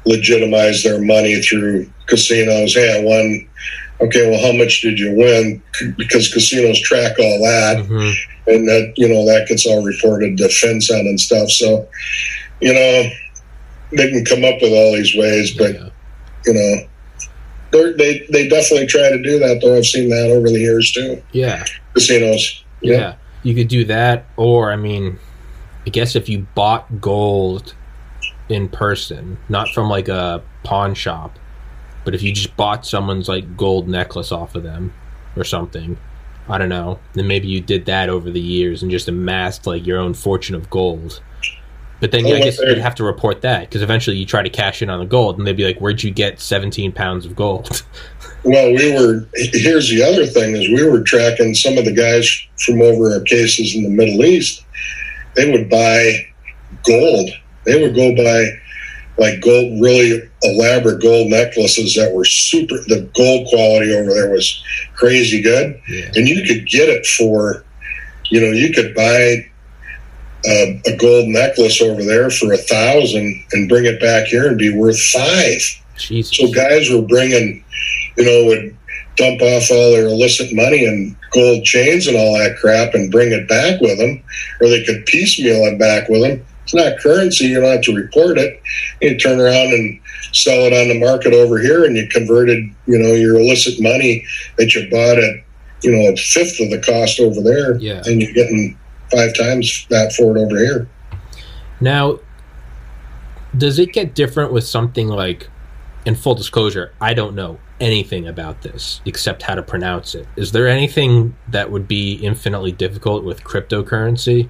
legitimize 0.05 0.83
their 0.83 1.01
money 1.01 1.41
through 1.43 1.91
casinos. 2.07 2.75
Hey, 2.75 2.99
I 3.01 3.05
won. 3.05 3.49
Okay, 4.01 4.29
well, 4.31 4.41
how 4.45 4.57
much 4.57 4.81
did 4.83 4.99
you 4.99 5.13
win? 5.17 5.63
Because 5.97 6.33
casinos 6.33 6.81
track 6.81 7.19
all 7.19 7.39
that. 7.45 7.85
hmm 7.87 8.11
and 8.47 8.69
that 8.69 8.93
you 8.97 9.09
know 9.09 9.25
that 9.27 9.47
gets 9.49 9.67
all 9.67 9.83
reported 9.85 10.37
to 10.39 10.45
FinCEN 10.45 11.01
and 11.01 11.19
stuff. 11.21 11.51
So, 11.51 11.89
you 12.61 12.73
know, 12.75 13.09
they 13.93 14.11
can 14.11 14.25
come 14.25 14.45
up 14.45 14.61
with 14.61 14.73
all 14.73 14.93
these 14.95 15.15
ways, 15.17 15.55
but 15.57 15.75
Yeah. 15.75 15.89
you 16.47 16.53
know, 16.55 16.87
they're, 17.73 17.97
they 17.97 18.27
they 18.31 18.49
definitely 18.49 18.87
try 18.87 19.11
to 19.11 19.23
do 19.23 19.39
that. 19.39 19.61
Though 19.63 19.77
I've 19.77 19.87
seen 19.87 20.09
that 20.11 20.31
over 20.31 20.49
the 20.49 20.59
years 20.61 20.93
too. 20.93 21.23
yeah, 21.33 21.65
Casinos. 21.95 22.65
yeah, 22.83 23.15
You 23.43 23.55
could 23.55 23.69
do 23.69 23.85
that, 23.87 24.27
or 24.37 24.73
I 24.73 24.77
mean, 24.77 25.19
I 25.87 25.91
guess 25.91 26.15
if 26.17 26.29
you 26.29 26.47
bought 26.55 27.01
gold 27.01 27.75
in 28.49 28.69
person, 28.69 29.39
not 29.49 29.69
from 29.71 29.89
like 29.89 30.09
a 30.09 30.43
pawn 30.65 30.95
shop, 30.95 31.39
but 32.05 32.15
if 32.15 32.23
you 32.23 32.33
just 32.33 32.55
bought 32.57 32.85
someone's 32.87 33.29
like 33.29 33.57
gold 33.57 33.89
necklace 33.89 34.31
off 34.33 34.55
of 34.55 34.63
them 34.63 34.93
or 35.37 35.45
something, 35.45 35.97
I 36.49 36.59
don't 36.59 36.69
know, 36.69 36.99
then 37.15 37.27
maybe 37.27 37.49
you 37.49 37.61
did 37.61 37.87
that 37.87 38.09
over 38.09 38.31
the 38.31 38.41
years 38.41 38.83
and 38.83 38.91
just 38.91 39.09
amassed 39.09 39.67
like 39.67 39.87
your 39.87 39.99
own 39.99 40.15
fortune 40.15 40.55
of 40.55 40.69
gold. 40.69 41.23
But 42.01 42.11
then 42.11 42.27
I 42.27 42.39
guess 42.41 42.59
you'd 42.59 42.79
have 42.79 42.97
to 42.97 43.05
report 43.05 43.41
that 43.43 43.61
because 43.61 43.81
eventually 43.81 44.17
you 44.17 44.27
try 44.27 44.43
to 44.43 44.51
cash 44.51 44.83
in 44.83 44.91
on 44.91 44.99
the 44.99 45.07
gold, 45.07 45.39
and 45.39 45.47
they'd 45.47 45.57
be 45.57 45.65
like, 45.65 45.79
"Where'd 45.79 46.03
you 46.03 46.11
get 46.11 46.39
17 46.39 46.93
pounds 46.93 47.25
of 47.25 47.35
gold?" 47.35 47.83
Well, 48.47 48.75
we 48.75 48.93
were. 48.93 49.27
Here's 49.35 49.89
the 49.89 50.03
other 50.03 50.27
thing: 50.27 50.55
is 50.55 50.69
we 50.69 50.87
were 50.87 51.03
tracking 51.03 51.55
some 51.55 51.79
of 51.79 51.87
the 51.87 51.95
guys 51.95 52.29
from 52.59 52.83
over 52.83 53.15
our 53.15 53.23
cases 53.23 53.75
in 53.75 53.85
the 53.85 53.89
Middle 53.89 54.23
East. 54.23 54.67
They 55.35 55.51
would 55.51 55.71
buy 55.71 56.27
gold. 56.83 57.31
They 57.65 57.81
would 57.81 57.95
go 57.95 58.15
buy 58.15 58.51
like 59.17 59.41
gold, 59.41 59.81
really 59.81 60.29
elaborate 60.43 61.01
gold 61.01 61.29
necklaces 61.29 61.95
that 61.95 62.13
were 62.13 62.25
super. 62.25 62.77
The 62.89 63.09
gold 63.15 63.47
quality 63.49 63.95
over 63.95 64.13
there 64.13 64.31
was 64.31 64.63
crazy 64.95 65.41
good, 65.41 65.81
yeah. 65.89 66.11
and 66.15 66.29
you 66.29 66.45
could 66.47 66.67
get 66.67 66.89
it 66.89 67.07
for, 67.07 67.65
you 68.31 68.41
know, 68.41 68.51
you 68.51 68.73
could 68.73 68.95
buy 68.95 69.47
a, 70.47 70.83
a 70.87 70.97
gold 70.97 71.29
necklace 71.29 71.81
over 71.81 72.03
there 72.03 72.31
for 72.31 72.53
a 72.53 72.59
thousand 72.59 73.45
and 73.53 73.69
bring 73.69 73.87
it 73.87 74.01
back 74.01 74.27
here 74.27 74.49
and 74.49 74.59
be 74.59 74.77
worth 74.77 75.01
five. 75.01 75.61
Jesus. 75.97 76.37
So 76.37 76.53
guys 76.53 76.91
were 76.91 77.03
bringing, 77.03 77.65
you 78.17 78.25
know, 78.25 78.47
would 78.47 78.77
dump 79.17 79.41
off 79.43 79.71
all 79.71 79.93
their 79.93 80.07
illicit 80.07 80.53
money 80.53 80.87
and 80.87 81.17
gold 81.33 81.65
chains 81.65 82.07
and 82.07 82.17
all 82.17 82.35
that 82.35 82.57
crap 82.61 82.95
and 82.95 83.13
bring 83.13 83.33
it 83.33 83.49
back 83.49 83.81
with 83.81 83.99
them, 83.99 84.23
or 84.61 84.69
they 84.69 84.85
could 84.85 85.07
piecemeal 85.07 85.65
it 85.67 85.79
back 85.79 86.09
with 86.09 86.23
them. 86.23 86.45
It's 86.65 86.75
not 86.75 86.99
currency; 86.99 87.47
you 87.47 87.61
don't 87.61 87.71
have 87.71 87.83
to 87.83 87.95
report 87.95 88.39
it. 88.39 88.61
You 89.01 89.17
turn 89.19 89.41
around 89.41 89.73
and 89.73 90.01
sell 90.33 90.61
it 90.61 90.73
on 90.73 90.89
the 90.89 90.99
market 90.99 91.33
over 91.33 91.59
here, 91.59 91.85
and 91.85 91.97
you 91.97 92.09
converted, 92.09 92.65
you 92.87 92.99
know, 92.99 93.13
your 93.15 93.39
illicit 93.39 93.81
money 93.81 94.25
that 94.59 94.75
you 94.75 94.89
bought 94.91 95.19
at, 95.19 95.35
you 95.83 95.93
know, 95.93 96.13
a 96.13 96.17
fifth 96.17 96.59
of 96.61 96.71
the 96.71 96.81
cost 96.85 97.21
over 97.21 97.41
there, 97.43 97.77
Yeah. 97.77 98.03
and 98.07 98.21
you're 98.21 98.33
getting 98.33 98.77
five 99.13 99.35
times 99.37 99.87
that 99.91 100.13
for 100.15 100.37
it 100.37 100.41
over 100.41 100.59
here. 100.59 100.89
Now, 101.81 102.21
does 103.57 103.79
it 103.79 103.93
get 103.93 104.15
different 104.15 104.53
with 104.53 104.65
something 104.65 105.09
like, 105.09 105.49
in 106.07 106.15
full 106.15 106.35
disclosure, 106.35 106.93
I 107.01 107.15
don't 107.15 107.35
know 107.35 107.59
anything 107.81 108.27
about 108.27 108.63
this 108.63 109.01
except 109.05 109.43
how 109.43 109.55
to 109.55 109.63
pronounce 109.63 110.15
it. 110.15 110.27
Is 110.37 110.53
there 110.53 110.67
anything 110.67 111.37
that 111.49 111.71
would 111.71 111.87
be 111.87 112.15
infinitely 112.15 112.73
difficult 112.73 113.25
with 113.25 113.45
cryptocurrency? 113.45 114.49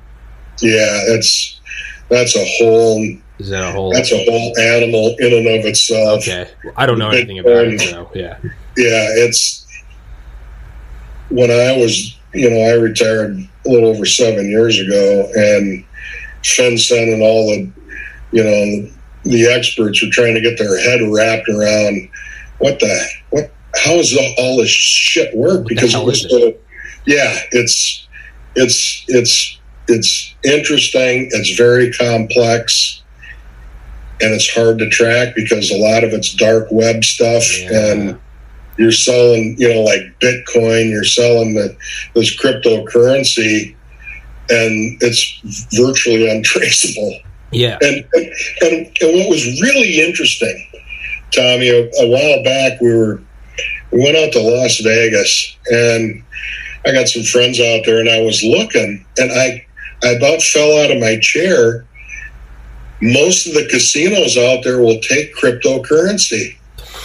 Yeah, 0.60 1.04
that's 1.08 1.60
that's 2.08 2.36
a 2.36 2.44
whole 2.58 3.02
Is 3.38 3.48
that 3.50 3.68
a 3.68 3.72
whole? 3.72 3.92
that's 3.92 4.12
a 4.12 4.24
whole 4.24 4.58
animal 4.58 5.14
in 5.18 5.32
and 5.32 5.46
of 5.60 5.64
itself. 5.66 6.22
okay. 6.22 6.50
I 6.76 6.86
don't 6.86 6.98
know 6.98 7.10
anything 7.10 7.38
about 7.38 7.66
it, 7.66 7.80
so 7.80 8.10
yeah. 8.14 8.38
Yeah, 8.76 9.06
it's 9.24 9.66
when 11.30 11.50
I 11.50 11.76
was, 11.76 12.18
you 12.32 12.50
know, 12.50 12.60
I 12.60 12.74
retired 12.74 13.36
a 13.36 13.68
little 13.68 13.88
over 13.88 14.04
seven 14.04 14.48
years 14.50 14.78
ago, 14.78 15.28
and 15.34 15.84
FinCEN 16.42 17.14
and 17.14 17.22
all 17.22 17.46
the, 17.46 17.70
you 18.32 18.44
know, 18.44 18.90
the 19.24 19.46
experts 19.52 20.02
were 20.02 20.10
trying 20.10 20.34
to 20.34 20.40
get 20.40 20.58
their 20.58 20.78
head 20.78 21.00
wrapped 21.10 21.48
around 21.48 22.08
what 22.58 22.78
the 22.78 23.06
what 23.30 23.50
how 23.76 23.96
does 23.96 24.16
all 24.38 24.58
this 24.58 24.70
shit 24.70 25.34
work 25.36 25.66
because 25.66 25.94
it 25.94 26.04
was 26.04 26.22
so 26.30 26.52
yeah 27.06 27.36
it's 27.52 28.06
it's 28.54 29.04
it's 29.08 29.58
it's 29.88 30.34
interesting 30.44 31.28
it's 31.32 31.56
very 31.56 31.92
complex 31.92 33.02
and 34.20 34.32
it's 34.32 34.48
hard 34.54 34.78
to 34.78 34.88
track 34.88 35.34
because 35.34 35.70
a 35.70 35.76
lot 35.76 36.04
of 36.04 36.12
it's 36.12 36.32
dark 36.34 36.66
web 36.70 37.04
stuff 37.04 37.42
Yeah. 37.60 37.92
and 37.92 38.18
you're 38.78 38.92
selling 38.92 39.56
you 39.58 39.72
know 39.72 39.82
like 39.82 40.00
bitcoin 40.20 40.90
you're 40.90 41.04
selling 41.04 41.54
the, 41.54 41.76
this 42.14 42.34
cryptocurrency 42.40 43.74
and 44.50 44.98
it's 45.02 45.68
virtually 45.76 46.30
untraceable 46.30 47.18
Yeah. 47.52 47.78
and, 47.80 48.04
and 48.14 48.86
and 49.00 49.18
what 49.18 49.28
was 49.30 49.44
really 49.62 50.00
interesting, 50.06 50.66
Tommy, 51.34 51.68
a, 51.70 51.84
a 52.02 52.06
while 52.08 52.42
back 52.44 52.80
we 52.80 52.94
were 52.94 53.20
we 53.92 54.00
went 54.02 54.16
out 54.16 54.32
to 54.32 54.40
Las 54.40 54.78
Vegas 54.80 55.56
and 55.70 56.22
I 56.86 56.92
got 56.92 57.08
some 57.08 57.22
friends 57.22 57.58
out 57.60 57.82
there 57.86 58.00
and 58.00 58.08
I 58.10 58.20
was 58.22 58.42
looking 58.42 59.04
and 59.18 59.30
I 59.32 59.64
I 60.04 60.12
about 60.12 60.42
fell 60.42 60.78
out 60.78 60.90
of 60.90 61.00
my 61.00 61.18
chair. 61.20 61.86
Most 63.00 63.46
of 63.46 63.54
the 63.54 63.66
casinos 63.68 64.36
out 64.36 64.62
there 64.62 64.80
will 64.80 65.00
take 65.00 65.34
cryptocurrency. 65.34 66.56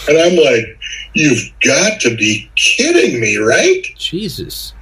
And 0.08 0.18
I'm 0.18 0.36
like, 0.36 0.78
you've 1.14 1.50
got 1.64 2.00
to 2.02 2.16
be 2.16 2.50
kidding 2.56 3.20
me, 3.20 3.36
right? 3.36 3.82
Jesus. 3.96 4.74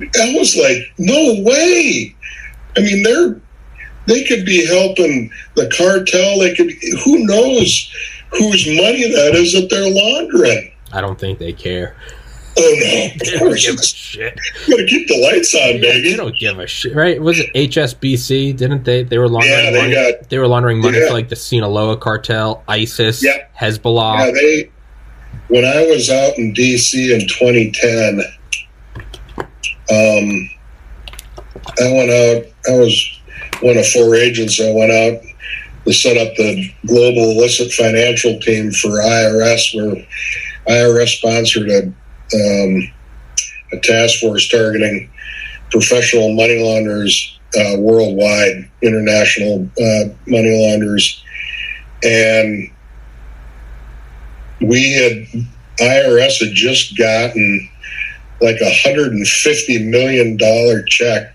I 0.00 0.34
was 0.34 0.56
like, 0.56 0.78
no 0.98 1.42
way. 1.42 2.14
I 2.76 2.80
mean, 2.80 3.02
they're 3.02 3.40
they 4.06 4.24
could 4.24 4.44
be 4.44 4.66
helping 4.66 5.30
the 5.56 5.70
cartel. 5.76 6.38
They 6.38 6.54
could. 6.54 6.70
Who 7.04 7.24
knows 7.26 7.90
whose 8.30 8.66
money 8.66 9.10
that 9.10 9.32
is 9.34 9.52
that 9.52 9.68
they're 9.70 9.90
laundering? 9.90 10.72
I 10.92 11.00
don't 11.00 11.18
think 11.18 11.38
they 11.38 11.52
care. 11.52 11.96
Oh 12.56 12.76
no! 12.80 13.08
They 13.18 13.38
don't 13.38 13.58
give 13.58 13.74
a 13.74 13.82
shit. 13.82 14.38
gotta 14.68 14.84
keep 14.86 15.08
the 15.08 15.18
lights 15.18 15.54
on, 15.54 15.80
They 15.80 16.02
baby. 16.02 16.14
don't 16.16 16.36
give 16.38 16.58
a 16.58 16.66
shit, 16.68 16.94
right? 16.94 17.20
Was 17.20 17.40
it 17.40 17.52
HSBC? 17.54 18.56
Didn't 18.56 18.84
they? 18.84 19.02
They 19.02 19.18
were 19.18 19.28
laundering 19.28 19.52
Yeah, 19.64 19.70
they 19.72 19.80
money. 19.80 19.94
got- 19.94 20.30
they 20.30 20.38
were 20.38 20.46
laundering 20.46 20.78
money 20.80 20.98
Yeah. 20.98 21.08
for 21.08 21.14
like 21.14 21.28
the 21.28 21.36
Sinaloa 21.36 21.96
cartel, 21.96 22.62
ISIS, 22.68 23.24
Yeah. 23.24 23.38
Hezbollah. 23.60 24.26
Yeah, 24.26 24.30
they. 24.32 24.70
When 25.48 25.64
I 25.64 25.84
was 25.86 26.08
out 26.10 26.38
in 26.38 26.52
D.C. 26.52 27.12
in 27.12 27.26
2010, 27.26 28.22
um, 29.90 30.50
I 31.80 31.92
went 31.92 32.10
out. 32.10 32.44
I 32.68 32.76
was 32.78 33.20
one 33.60 33.76
of 33.76 33.86
four 33.88 34.14
agents. 34.14 34.60
I 34.60 34.70
went 34.72 34.92
out 34.92 35.20
to 35.86 35.92
set 35.92 36.16
up 36.16 36.34
the 36.36 36.70
global 36.86 37.32
illicit 37.32 37.72
financial 37.72 38.38
team 38.40 38.70
for 38.72 38.88
IRS, 38.90 39.74
where 39.74 40.06
IRS 40.68 41.08
sponsored 41.18 41.68
a, 41.68 41.92
um, 42.32 42.92
a 43.72 43.80
task 43.82 44.20
force 44.20 44.48
targeting 44.48 45.10
professional 45.70 46.34
money 46.34 46.62
launderers 46.62 47.38
uh, 47.56 47.76
worldwide, 47.78 48.68
international 48.82 49.68
uh, 49.80 50.04
money 50.26 50.68
launderers, 50.68 51.22
and 52.02 52.70
we 54.60 54.92
had 54.92 55.44
IRS 55.78 56.44
had 56.44 56.54
just 56.54 56.96
gotten 56.96 57.68
like 58.40 58.60
a 58.60 58.74
hundred 58.82 59.12
and 59.12 59.26
fifty 59.26 59.84
million 59.88 60.36
dollar 60.36 60.82
check 60.82 61.34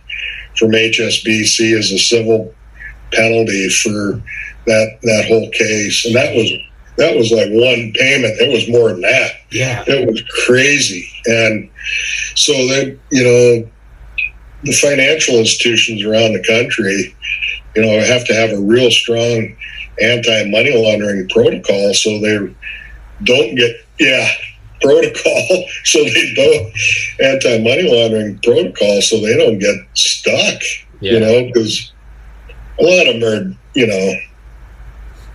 from 0.58 0.72
HSBC 0.72 1.78
as 1.78 1.92
a 1.92 1.98
civil 1.98 2.54
penalty 3.14 3.70
for 3.70 4.22
that 4.66 5.00
that 5.02 5.26
whole 5.28 5.50
case, 5.52 6.06
and 6.06 6.16
that 6.16 6.36
was 6.36 6.52
that 7.00 7.16
was 7.16 7.32
like 7.32 7.50
one 7.50 7.92
payment. 7.96 8.36
It 8.40 8.52
was 8.52 8.70
more 8.70 8.90
than 8.90 9.02
that. 9.02 9.32
Yeah. 9.52 9.84
It 9.88 10.08
was 10.08 10.22
crazy, 10.46 11.10
and 11.26 11.70
so 12.36 12.54
that 12.54 12.98
you 13.12 13.24
know 13.24 13.70
the 14.64 14.74
financial 14.74 15.36
institutions 15.36 16.04
around 16.04 16.34
the 16.34 16.44
country, 16.44 17.16
you 17.76 17.82
know, 17.82 18.00
have 18.06 18.26
to 18.26 18.34
have 18.34 18.52
a 18.52 18.62
real 18.62 18.92
strong 18.92 19.56
anti-money 20.02 20.76
laundering 20.76 21.28
protocol 21.30 21.94
so 21.94 22.20
they 22.20 22.38
don't 23.24 23.56
get 23.56 23.76
yeah 24.00 24.30
protocol 24.82 25.66
so 25.84 26.04
they 26.04 26.34
don't 26.36 26.72
anti-money 27.22 27.84
laundering 27.90 28.40
protocol 28.44 29.02
so 29.02 29.20
they 29.20 29.36
don't 29.36 29.60
get 29.60 29.76
stuck 29.94 30.62
Yeah. 31.02 31.14
You 31.14 31.20
know, 31.20 31.46
because 31.48 31.92
a 32.80 32.84
lot 32.84 33.08
of 33.08 33.20
them 33.20 33.24
are, 33.24 33.58
you 33.74 33.88
know, 33.88 34.14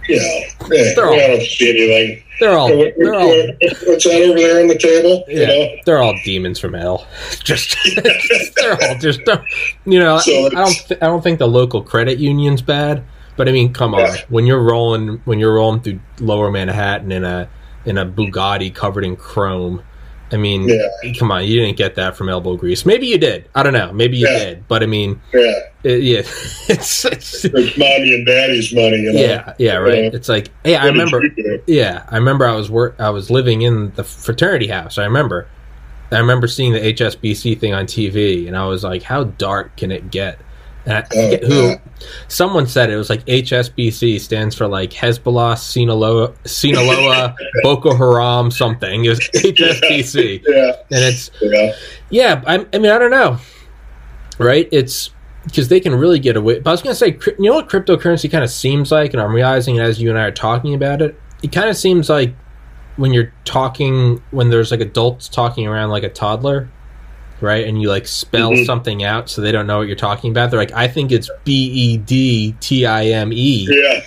you 0.09 0.17
know, 0.17 0.77
eh, 0.77 0.95
They're 0.95 1.07
all- 1.07 1.15
I 1.15 1.27
don't 1.29 1.43
see 1.43 1.71
anything. 1.71 2.23
They're 2.41 2.59
all 2.59 2.67
they're 2.69 3.15
all 3.15 3.47
what's 3.87 4.05
that 4.05 4.23
over 4.29 4.39
there 4.39 4.61
on 4.61 4.67
the 4.67 4.77
table? 4.77 5.25
You 5.29 5.41
yeah, 5.43 5.47
know, 5.47 5.69
they're 5.87 6.03
all 6.03 6.15
demons 6.25 6.59
from 6.59 6.75
hell. 6.75 7.07
Just 7.45 7.77
they're 8.57 8.73
all 8.83 8.99
just 8.99 9.21
you 9.87 10.01
know. 10.01 10.19
So 10.19 10.47
I 10.47 10.49
don't 10.51 10.67
th- 10.89 11.01
I 11.01 11.07
don't 11.07 11.23
think 11.23 11.39
the 11.39 11.47
local 11.47 11.81
credit 11.83 12.19
union's 12.19 12.61
bad, 12.61 13.05
but 13.37 13.49
I 13.49 13.53
mean, 13.53 13.73
come 13.73 13.95
on, 13.95 14.09
when 14.31 14.47
you're 14.47 14.61
rolling 14.63 15.21
when 15.27 15.39
you're 15.39 15.55
rolling 15.55 15.81
through 15.81 16.01
Lower 16.19 16.51
Manhattan 16.51 17.13
in 17.13 17.23
a 17.25 17.49
in 17.85 17.99
a 17.99 18.05
Bugatti 18.07 18.75
covered 18.75 19.05
in 19.05 19.15
chrome. 19.15 19.83
I 20.33 20.37
mean, 20.37 20.69
Yeah. 20.69 21.13
come 21.19 21.31
on, 21.31 21.45
you 21.45 21.61
didn't 21.61 21.77
get 21.77 21.95
that 21.97 22.17
from 22.17 22.29
elbow 22.29 22.57
grease. 22.57 22.85
Maybe 22.87 23.07
you 23.07 23.19
did. 23.19 23.49
I 23.55 23.63
don't 23.63 23.73
know. 23.75 23.93
Maybe 23.93 24.17
you 24.17 24.27
Yeah. 24.29 24.39
did. 24.39 24.69
But 24.69 24.83
I 24.83 24.87
mean, 24.87 25.21
yeah, 25.33 25.53
it, 25.85 26.03
yeah, 26.03 26.19
it's, 26.69 27.05
it's 27.05 27.45
it's 27.45 27.77
mommy 27.79 28.15
and 28.15 28.27
daddy's 28.27 28.73
money. 28.75 28.99
You 29.03 29.13
know? 29.13 29.21
yeah, 29.21 29.55
yeah, 29.59 29.75
right. 29.77 30.13
It's 30.15 30.29
like, 30.29 30.49
hey, 30.65 30.77
I 30.77 30.87
What 30.87 30.95
did 30.95 31.13
remember. 31.13 31.63
Yeah, 31.67 32.05
I 32.11 32.17
remember 32.17 32.47
I 32.47 32.55
was 32.55 32.71
work. 32.71 32.97
I 32.99 33.11
was 33.11 33.31
living 33.31 33.63
in 33.63 33.93
the 33.95 34.05
fraternity 34.05 34.67
house. 34.69 34.99
I 34.99 35.05
remember. 35.05 35.47
I 36.13 36.19
remember 36.19 36.47
seeing 36.47 36.73
the 36.73 36.81
HSBC 36.93 37.59
thing 37.59 37.75
on 37.75 37.87
TV, 37.87 38.47
and 38.47 38.57
I 38.57 38.67
was 38.67 38.85
like, 38.85 39.03
"How 39.03 39.25
dark 39.25 39.77
can 39.77 39.91
it 39.91 40.11
get?" 40.11 40.39
And 40.87 40.95
I 40.99 41.01
Oh, 41.01 41.25
forget 41.31 41.45
who. 41.45 41.75
Someone 42.29 42.67
said 42.67 42.91
it 42.91 42.97
was 42.97 43.09
like 43.09 43.25
HSBC 43.27 44.21
stands 44.21 44.55
for 44.55 44.67
like 44.69 44.91
Hezbollah, 44.91 45.57
Sinaloa, 45.59 46.33
Sinaloa, 46.45 47.35
Boko 47.63 47.95
Haram, 47.95 48.51
something. 48.51 49.05
It 49.05 49.09
was 49.09 49.21
HSBC, 49.35 50.43
Yeah, 50.47 50.73
and 50.91 51.05
it's 51.05 51.31
yeah, 51.41 51.75
yeah. 52.11 52.43
I, 52.47 52.67
I 52.73 52.79
mean, 52.79 52.91
I 52.91 52.99
don't 52.99 53.11
know, 53.11 53.39
right? 54.39 54.69
It's 54.73 55.11
because 55.45 55.69
they 55.69 55.81
can 55.81 55.95
really 55.95 56.19
get 56.19 56.37
away. 56.37 56.59
But 56.61 56.71
I 56.71 56.73
was 56.73 56.83
gonna 56.83 56.95
say, 56.95 57.19
you 57.39 57.51
know 57.51 57.55
what 57.55 57.69
cryptocurrency 57.69 58.31
kind 58.31 58.45
of 58.45 58.51
seems 58.51 58.91
like, 58.93 59.13
and 59.15 59.23
I'm 59.23 59.33
realizing 59.35 59.79
as 59.79 60.01
you 60.01 60.11
and 60.11 60.19
I 60.19 60.25
are 60.25 60.31
talking 60.33 60.75
about 60.75 61.01
it. 61.03 61.19
It 61.43 61.53
kind 61.53 61.69
of 61.69 61.77
seems 61.77 62.09
like 62.09 62.35
when 62.97 63.13
you're 63.13 63.33
talking, 63.45 64.23
when 64.31 64.51
there's 64.51 64.71
like 64.71 64.81
adults 64.81 65.29
talking 65.29 65.67
around 65.67 65.91
like 65.91 66.03
a 66.05 66.09
toddler, 66.09 66.69
right? 67.41 67.67
And 67.67 67.81
you 67.83 67.89
like 67.89 68.07
spell 68.07 68.53
Mhm. 68.53 68.65
something 68.67 69.05
out 69.05 69.29
so 69.29 69.41
they 69.43 69.53
don't 69.53 69.67
know 69.67 69.79
what 69.79 69.87
you're 69.87 69.97
talking 69.97 70.31
about. 70.31 70.51
They're 70.51 70.61
like, 70.61 70.73
I 70.73 70.89
think 70.89 71.13
it's 71.13 71.31
B 71.45 71.53
E 71.73 71.97
D 71.99 72.55
T 72.61 72.87
I 72.87 73.07
M 73.07 73.33
E. 73.33 73.67
yeah, 73.71 74.01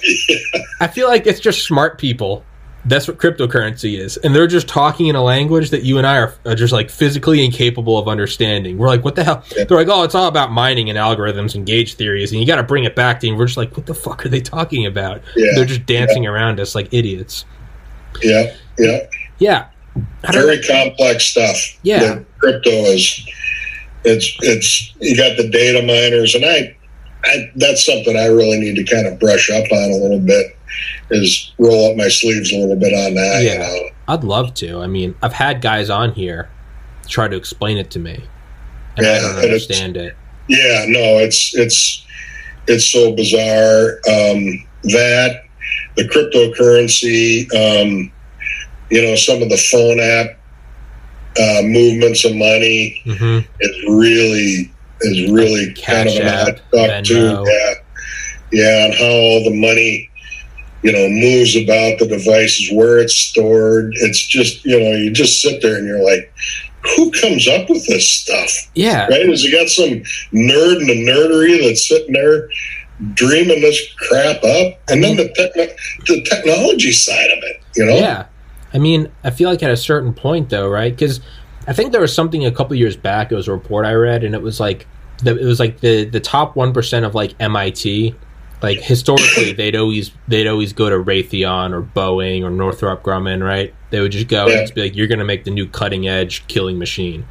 I 0.81 0.87
feel 0.87 1.07
like 1.07 1.27
it's 1.27 1.39
just 1.39 1.63
smart 1.65 1.97
people. 1.97 2.43
That's 2.85 3.05
what 3.05 3.17
cryptocurrency 3.17 3.99
is. 3.99 4.15
And 4.15 4.33
they're 4.33 4.47
just 4.47 4.65
talking 4.69 5.07
in 5.07 5.15
a 5.17 5.21
language 5.23 5.71
that 5.71 5.83
you 5.83 5.97
and 5.97 6.07
I 6.07 6.19
are, 6.19 6.33
are 6.45 6.55
just 6.55 6.71
like 6.71 6.89
physically 6.89 7.43
incapable 7.43 7.97
of 7.97 8.07
understanding. 8.07 8.77
We're 8.77 8.87
like, 8.87 9.03
what 9.03 9.15
the 9.15 9.25
hell? 9.25 9.43
Yeah. 9.57 9.65
They're 9.65 9.77
like, 9.77 9.89
oh, 9.89 10.03
it's 10.03 10.15
all 10.15 10.27
about 10.27 10.53
mining 10.53 10.89
and 10.89 10.97
algorithms 10.97 11.53
and 11.53 11.65
gauge 11.65 11.95
theories. 11.95 12.31
And 12.31 12.39
you 12.39 12.47
got 12.47 12.55
to 12.57 12.63
bring 12.63 12.85
it 12.85 12.95
back 12.95 13.19
to, 13.19 13.27
and 13.27 13.37
we're 13.37 13.47
just 13.47 13.57
like, 13.57 13.75
what 13.75 13.87
the 13.87 13.93
fuck 13.93 14.25
are 14.25 14.29
they 14.29 14.39
talking 14.39 14.85
about? 14.85 15.21
Yeah. 15.35 15.51
They're 15.55 15.65
just 15.65 15.85
dancing 15.85 16.25
around 16.25 16.61
us 16.61 16.75
like 16.75 16.87
idiots. 16.93 17.43
yeah, 18.23 18.53
yeah. 18.79 18.99
Yeah. 19.39 19.65
Very 20.31 20.61
complex 20.63 21.25
stuff. 21.25 21.57
Yeah. 21.83 22.19
crypto 22.39 22.69
is. 22.69 23.27
It's 24.03 24.37
it's 24.41 24.93
you 25.01 25.17
got 25.17 25.35
the 25.37 25.49
data 25.49 25.81
miners, 25.81 26.33
and 26.35 26.45
I, 26.45 26.75
I 27.25 27.51
that's 27.55 27.85
something 27.85 28.15
I 28.15 28.27
really 28.27 28.59
need 28.59 28.75
to 28.75 28.83
kind 28.83 29.07
of 29.07 29.19
brush 29.19 29.49
up 29.49 29.69
on 29.71 29.91
a 29.91 29.95
little 29.97 30.19
bit. 30.19 30.55
Is 31.09 31.51
roll 31.57 31.91
up 31.91 31.97
my 31.97 32.07
sleeves 32.07 32.51
a 32.53 32.57
little 32.57 32.75
bit 32.75 32.93
on 32.93 33.15
that. 33.15 33.41
You 33.41 33.49
Yeah. 33.49 33.57
know? 33.57 33.89
I'd 34.09 34.23
love 34.23 34.53
to. 34.55 34.79
I 34.79 34.87
mean, 34.87 35.15
I've 35.21 35.33
had 35.33 35.61
guys 35.61 35.89
on 35.89 36.13
here 36.13 36.49
try 37.09 37.27
to 37.27 37.35
explain 37.35 37.77
it 37.77 37.89
to 37.91 37.99
me. 37.99 38.21
And 38.97 39.05
I 39.05 39.19
don't 39.19 39.37
understand 39.43 39.97
it. 39.97 40.15
Yeah, 40.47 40.85
no, 40.87 41.17
it's 41.19 41.53
it's 41.55 42.05
it's 42.67 42.85
so 42.85 43.13
bizarre. 43.13 43.99
Um, 44.09 44.65
that 44.83 45.41
the 45.97 46.03
cryptocurrency, 46.07 47.47
um, 47.53 48.11
you 48.89 49.01
know, 49.01 49.15
some 49.15 49.41
of 49.41 49.49
the 49.49 49.57
phone 49.57 49.99
app 49.99 50.39
uh, 51.39 51.61
movements 51.63 52.25
of 52.25 52.35
money 52.35 53.01
hmm 53.05 53.39
is 53.59 53.83
really 53.89 54.71
is 55.01 55.31
really 55.31 55.73
kind 55.85 56.07
of 56.09 56.15
Cash 56.15 56.17
an 56.17 56.27
odd 56.27 56.61
stuff 56.69 57.03
too. 57.03 57.43
Yeah, 57.45 57.73
yeah, 58.51 58.85
and 58.85 58.93
how 58.95 59.05
all 59.05 59.43
the 59.43 59.55
money, 59.55 60.09
you 60.81 60.91
know, 60.91 61.07
moves 61.07 61.55
about 61.55 61.99
the 61.99 62.07
devices, 62.07 62.71
where 62.73 62.97
it's 62.97 63.13
stored. 63.13 63.93
It's 63.97 64.25
just 64.25 64.65
you 64.65 64.79
know, 64.79 64.91
you 64.97 65.11
just 65.11 65.41
sit 65.41 65.61
there 65.61 65.77
and 65.77 65.85
you're 65.85 66.03
like, 66.03 66.33
who 66.95 67.11
comes 67.11 67.47
up 67.47 67.69
with 67.69 67.85
this 67.87 68.07
stuff? 68.07 68.71
Yeah. 68.75 69.07
right? 69.07 69.27
Has 69.27 69.41
he 69.41 69.51
got 69.51 69.67
some 69.67 70.01
nerd 70.33 70.81
in 70.81 70.87
the 70.87 71.05
nerdery 71.05 71.61
that's 71.61 71.87
sitting 71.87 72.13
there 72.13 72.49
dreaming 73.13 73.61
this 73.61 73.93
crap 73.95 74.37
up? 74.37 74.79
And 74.89 75.03
then 75.03 75.17
the, 75.17 75.29
techno- 75.35 75.75
the 76.07 76.21
technology 76.23 76.91
side 76.91 77.31
of 77.31 77.39
it, 77.43 77.61
you 77.75 77.85
know? 77.85 77.95
Yeah. 77.95 78.25
I 78.77 78.79
mean, 78.79 79.11
I 79.23 79.31
feel 79.31 79.49
like 79.49 79.63
at 79.63 79.71
a 79.71 79.75
certain 79.77 80.13
point, 80.13 80.49
though, 80.49 80.69
right? 80.69 80.95
Because 80.95 81.19
I 81.67 81.73
think 81.73 81.93
there 81.93 82.01
was 82.01 82.13
something 82.13 82.45
a 82.45 82.51
couple 82.51 82.75
years 82.75 82.95
back. 82.95 83.31
It 83.31 83.35
was 83.35 83.47
a 83.47 83.51
report 83.51 83.87
I 83.87 83.93
read, 83.93 84.23
and 84.23 84.35
it 84.35 84.41
was 84.43 84.59
like 84.59 84.85
the, 85.23 85.35
it 85.35 85.45
was 85.45 85.59
like 85.59 85.79
the 85.79 86.05
the 86.05 86.19
top 86.19 86.55
one 86.55 86.73
percent 86.73 87.03
of 87.03 87.15
like 87.15 87.33
MIT. 87.39 88.13
Like 88.61 88.79
historically, 88.79 89.53
they'd 89.57 89.75
always 89.75 90.11
they'd 90.27 90.45
always 90.45 90.73
go 90.73 90.91
to 90.91 90.95
Raytheon 90.97 91.73
or 91.73 91.81
Boeing 91.81 92.43
or 92.43 92.51
Northrop 92.51 93.01
Grumman, 93.01 93.43
right? 93.43 93.73
They 93.89 93.99
would 93.99 94.11
just 94.11 94.27
go 94.27 94.45
Yeah. 94.45 94.51
and 94.57 94.61
just 94.61 94.75
be 94.75 94.81
like, 94.81 94.95
"You're 94.95 95.07
going 95.07 95.17
to 95.17 95.25
make 95.25 95.43
the 95.43 95.49
new 95.51 95.67
cutting 95.67 96.07
edge 96.07 96.45
killing 96.47 96.77
machine." 96.77 97.25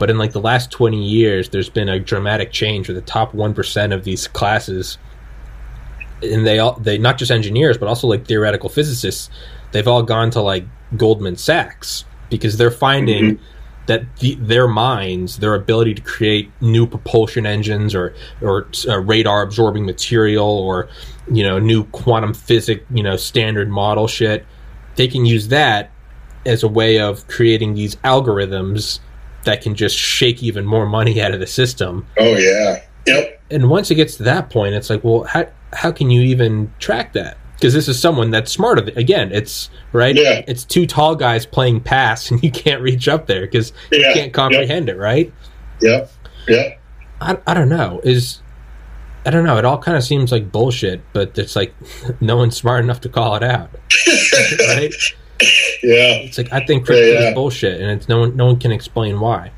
But 0.00 0.10
in 0.10 0.18
like 0.18 0.32
the 0.32 0.40
last 0.40 0.72
twenty 0.72 1.04
years, 1.04 1.50
there's 1.50 1.68
been 1.70 1.88
a 1.88 2.00
dramatic 2.00 2.50
change 2.50 2.88
where 2.88 2.94
the 2.96 3.02
top 3.02 3.34
one 3.34 3.54
percent 3.54 3.92
of 3.92 4.02
these 4.02 4.26
classes, 4.26 4.98
and 6.22 6.44
they 6.44 6.58
all 6.58 6.72
they 6.80 6.98
not 6.98 7.18
just 7.18 7.30
engineers 7.30 7.78
but 7.78 7.86
also 7.88 8.08
like 8.08 8.26
theoretical 8.26 8.68
physicists, 8.68 9.30
they've 9.72 9.88
all 9.88 10.02
gone 10.02 10.30
to 10.30 10.40
like 10.40 10.64
Goldman 10.96 11.36
Sachs 11.36 12.04
because 12.30 12.56
they're 12.56 12.70
finding 12.70 13.38
that 13.86 14.02
the, 14.18 14.34
their 14.36 14.66
minds, 14.66 15.38
their 15.38 15.54
ability 15.54 15.94
to 15.94 16.02
create 16.02 16.50
new 16.60 16.86
propulsion 16.86 17.46
engines 17.46 17.94
or 17.94 18.14
or 18.40 18.66
uh, 18.88 18.98
radar 18.98 19.42
absorbing 19.42 19.86
material 19.86 20.46
or 20.46 20.88
you 21.30 21.42
know 21.44 21.58
new 21.58 21.84
quantum 21.84 22.34
physics, 22.34 22.84
you 22.92 23.02
know 23.02 23.16
standard 23.16 23.68
model 23.68 24.08
shit, 24.08 24.44
they 24.96 25.06
can 25.06 25.24
use 25.24 25.48
that 25.48 25.90
as 26.44 26.62
a 26.62 26.68
way 26.68 26.98
of 27.00 27.26
creating 27.28 27.74
these 27.74 27.96
algorithms 27.96 29.00
that 29.44 29.62
can 29.62 29.74
just 29.74 29.96
shake 29.96 30.42
even 30.42 30.64
more 30.66 30.86
money 30.86 31.20
out 31.22 31.32
of 31.32 31.38
the 31.40 31.46
system 31.46 32.04
Oh, 32.18 32.36
yeah. 32.36 32.82
Yep. 33.06 33.42
and 33.52 33.70
once 33.70 33.90
it 33.92 33.94
gets 33.94 34.16
to 34.16 34.24
that 34.24 34.50
point, 34.50 34.74
it's 34.74 34.90
like, 34.90 35.04
well, 35.04 35.22
how 35.24 35.46
how 35.72 35.92
can 35.92 36.10
you 36.10 36.22
even 36.22 36.72
track 36.80 37.12
that? 37.12 37.36
Because 37.56 37.72
this 37.72 37.88
is 37.88 37.98
someone 37.98 38.30
that's 38.30 38.52
smarter. 38.52 38.82
Again, 38.96 39.32
it's 39.32 39.70
right. 39.92 40.14
Yeah. 40.14 40.44
It's 40.46 40.62
two 40.64 40.86
tall 40.86 41.16
guys 41.16 41.46
playing 41.46 41.80
pass, 41.80 42.30
and 42.30 42.42
you 42.44 42.50
can't 42.50 42.82
reach 42.82 43.08
up 43.08 43.26
there 43.26 43.40
because 43.42 43.72
you 43.90 44.00
can't 44.14 44.32
comprehend 44.32 44.88
it. 44.88 44.96
Right? 44.96 45.32
Yeah. 45.80 46.06
Yeah. 46.46 46.76
I, 47.20 47.38
I 47.46 47.54
don't 47.54 47.70
know. 47.70 48.00
Is 48.04 48.40
I 49.24 49.30
don't 49.30 49.44
know. 49.44 49.56
It 49.56 49.64
all 49.64 49.78
kind 49.78 49.96
of 49.96 50.04
seems 50.04 50.30
like 50.30 50.52
bullshit, 50.52 51.00
but 51.12 51.36
it's 51.38 51.56
like 51.56 51.74
no 52.20 52.36
one's 52.36 52.56
smart 52.56 52.84
enough 52.84 53.00
to 53.02 53.08
call 53.08 53.36
it 53.36 53.42
out. 53.42 53.70
right? 54.68 54.92
Yeah. 55.82 56.14
It's 56.24 56.38
like 56.38 56.52
I 56.52 56.64
think 56.64 56.84
crypto 56.86 57.02
Yeah, 57.04 57.20
yeah. 57.20 57.28
is 57.28 57.34
bullshit, 57.34 57.80
and 57.80 57.90
it's 57.90 58.08
no 58.08 58.20
one 58.20 58.36
no 58.36 58.46
one 58.46 58.58
can 58.58 58.70
explain 58.72 59.18
why. 59.18 59.50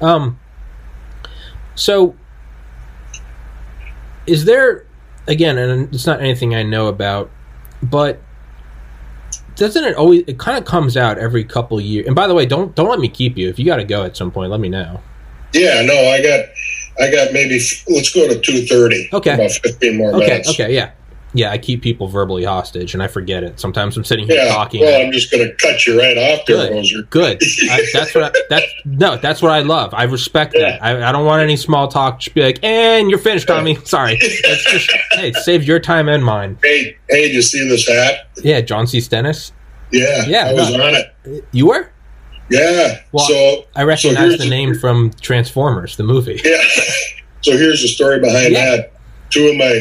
Um. 0.00 0.38
So, 1.74 2.14
is 4.26 4.44
there 4.44 4.84
again, 5.26 5.58
and 5.58 5.92
it's 5.94 6.06
not 6.06 6.20
anything 6.20 6.54
I 6.54 6.62
know 6.62 6.88
about, 6.88 7.30
but 7.82 8.20
doesn't 9.56 9.84
it 9.84 9.94
always? 9.96 10.22
It 10.26 10.38
kind 10.38 10.56
of 10.56 10.64
comes 10.64 10.96
out 10.96 11.18
every 11.18 11.44
couple 11.44 11.80
years. 11.80 12.06
And 12.06 12.14
by 12.14 12.26
the 12.26 12.34
way, 12.34 12.46
don't 12.46 12.74
don't 12.74 12.88
let 12.88 13.00
me 13.00 13.08
keep 13.08 13.36
you. 13.36 13.48
If 13.48 13.58
you 13.58 13.64
got 13.64 13.76
to 13.76 13.84
go 13.84 14.04
at 14.04 14.16
some 14.16 14.30
point, 14.30 14.50
let 14.50 14.60
me 14.60 14.68
know. 14.68 15.00
Yeah. 15.52 15.82
No, 15.82 15.94
I 15.94 16.22
got, 16.22 16.44
I 17.00 17.10
got 17.10 17.32
maybe, 17.32 17.54
let's 17.88 18.12
go 18.12 18.28
to 18.28 18.34
2.30. 18.34 19.12
Okay. 19.14 19.34
About 19.34 19.50
15 19.50 19.96
more 19.96 20.14
Okay. 20.14 20.26
minutes. 20.26 20.50
Okay. 20.50 20.74
Yeah. 20.74 20.90
Yeah. 21.34 21.50
I 21.50 21.58
keep 21.58 21.82
people 21.82 22.08
verbally 22.08 22.44
hostage, 22.44 22.94
and 22.94 23.02
I 23.02 23.06
forget 23.08 23.42
it. 23.42 23.60
Sometimes 23.60 23.96
I'm 23.96 24.04
sitting 24.04 24.26
here 24.26 24.36
Yeah. 24.42 24.48
talking. 24.54 24.80
Well, 24.80 25.00
I'm 25.04 25.12
just 25.12 25.30
going 25.30 25.46
to 25.46 25.54
cut 25.56 25.86
you 25.86 25.98
right 25.98 26.16
off 26.16 26.46
there, 26.46 26.70
Good. 26.70 27.10
Good. 27.10 27.42
I, 27.70 27.86
that's 27.92 28.14
what. 28.14 28.24
I, 28.36 28.40
that's 28.48 28.66
no. 28.84 29.16
That's 29.16 29.42
what 29.42 29.52
I 29.52 29.60
love. 29.60 29.92
I 29.94 30.04
respect 30.04 30.54
that. 30.54 30.82
I, 30.82 31.08
I 31.08 31.12
don't 31.12 31.26
want 31.26 31.42
any 31.42 31.56
small 31.56 31.88
talk. 31.88 32.20
Just 32.20 32.34
be 32.34 32.42
like, 32.42 32.58
and 32.62 33.10
you're 33.10 33.18
finished 33.18 33.46
Tommy. 33.48 33.74
me. 33.76 33.84
Sorry. 33.84 34.16
Just 34.16 34.90
hey, 35.12 35.32
save 35.32 35.64
your 35.64 35.78
time 35.80 36.08
and 36.08 36.24
mine. 36.24 36.58
Hey, 36.62 36.96
hey, 37.08 37.22
did 37.28 37.34
you 37.34 37.42
see 37.42 37.68
this 37.68 37.86
hat? 37.88 38.28
Yeah, 38.42 38.60
John 38.60 38.86
C. 38.86 39.00
Stennis. 39.00 39.52
Yeah. 39.92 40.24
Yeah, 40.26 40.46
I 40.48 40.52
was 40.54 40.70
no. 40.72 40.86
on 40.86 40.94
it. 40.94 41.44
You 41.52 41.66
were. 41.68 41.90
Yeah. 42.50 43.00
Well, 43.12 43.26
so 43.26 43.64
I 43.76 43.82
recognize 43.84 44.18
here's 44.18 44.38
the 44.38 44.44
the- 44.44 44.50
name 44.50 44.74
from 44.74 45.10
Transformers, 45.20 45.96
the 45.96 46.04
movie. 46.04 46.40
Yeah. 46.44 46.56
So 47.40 47.52
here's 47.56 47.80
the 47.82 47.88
story 47.88 48.18
behind 48.18 48.52
Yeah. 48.52 48.76
that. 48.76 48.92
Two 49.30 49.46
of 49.46 49.56
my 49.56 49.80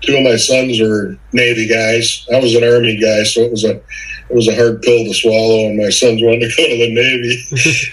two 0.00 0.16
of 0.16 0.22
my 0.22 0.36
sons 0.36 0.80
were 0.80 1.16
Navy 1.32 1.66
guys. 1.68 2.26
I 2.32 2.40
was 2.40 2.54
an 2.54 2.64
Army 2.64 2.96
guy, 3.00 3.22
so 3.24 3.42
it 3.42 3.50
was 3.50 3.64
a 3.64 3.76
it 3.76 4.34
was 4.36 4.48
a 4.48 4.54
hard 4.54 4.82
pill 4.82 5.04
to 5.04 5.14
swallow, 5.14 5.66
and 5.66 5.78
my 5.78 5.90
sons 5.90 6.22
wanted 6.22 6.40
to 6.40 6.56
go 6.56 6.68
to 6.68 6.76
the 6.78 6.94
Navy. 6.94 7.44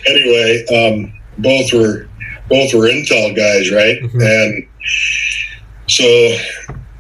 anyway, 0.08 0.66
um, 0.76 1.14
both 1.38 1.74
were 1.74 2.08
both 2.50 2.74
were 2.74 2.88
Intel 2.90 3.36
guys, 3.36 3.72
right? 3.72 4.02
Mhm. 4.02 4.22
And 4.22 4.68
so 5.88 6.38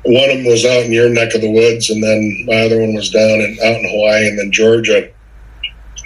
one 0.03 0.29
of 0.29 0.37
them 0.37 0.45
was 0.45 0.65
out 0.65 0.83
in 0.85 0.91
your 0.91 1.09
neck 1.09 1.33
of 1.35 1.41
the 1.41 1.51
woods, 1.51 1.89
and 1.89 2.03
then 2.03 2.43
my 2.45 2.61
other 2.61 2.79
one 2.79 2.93
was 2.93 3.09
down 3.09 3.41
in 3.41 3.57
out 3.63 3.75
in 3.75 3.89
Hawaii, 3.89 4.27
and 4.27 4.39
then 4.39 4.51
Georgia. 4.51 5.09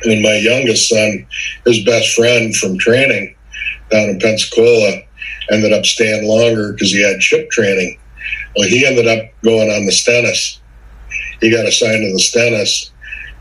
And 0.05 0.21
my 0.21 0.35
youngest 0.35 0.89
son, 0.89 1.25
his 1.65 1.83
best 1.85 2.13
friend 2.13 2.53
from 2.55 2.77
training 2.77 3.35
down 3.89 4.09
in 4.09 4.19
Pensacola, 4.19 5.01
ended 5.49 5.71
up 5.71 5.85
staying 5.85 6.27
longer 6.27 6.73
because 6.73 6.91
he 6.91 7.01
had 7.01 7.23
ship 7.23 7.49
training. 7.51 7.97
Well, 8.57 8.67
he 8.67 8.85
ended 8.85 9.07
up 9.07 9.25
going 9.43 9.69
on 9.69 9.85
the 9.85 9.91
Stennis. 9.91 10.59
He 11.41 11.51
got 11.51 11.65
assigned 11.67 12.03
to 12.05 12.13
the 12.13 12.19
Stennis, 12.19 12.91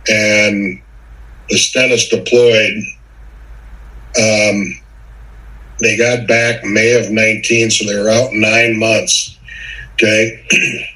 and 0.08 0.80
the 1.50 1.58
Stennis 1.58 2.08
deployed. 2.08 2.82
Um, 4.18 4.78
they 5.80 5.96
got 5.96 6.26
back 6.28 6.64
May 6.64 6.98
of 6.98 7.10
19, 7.10 7.70
so 7.70 7.86
they 7.86 7.98
were 7.98 8.08
out 8.10 8.30
nine 8.32 8.78
months. 8.78 9.36
Okay. 9.94 10.44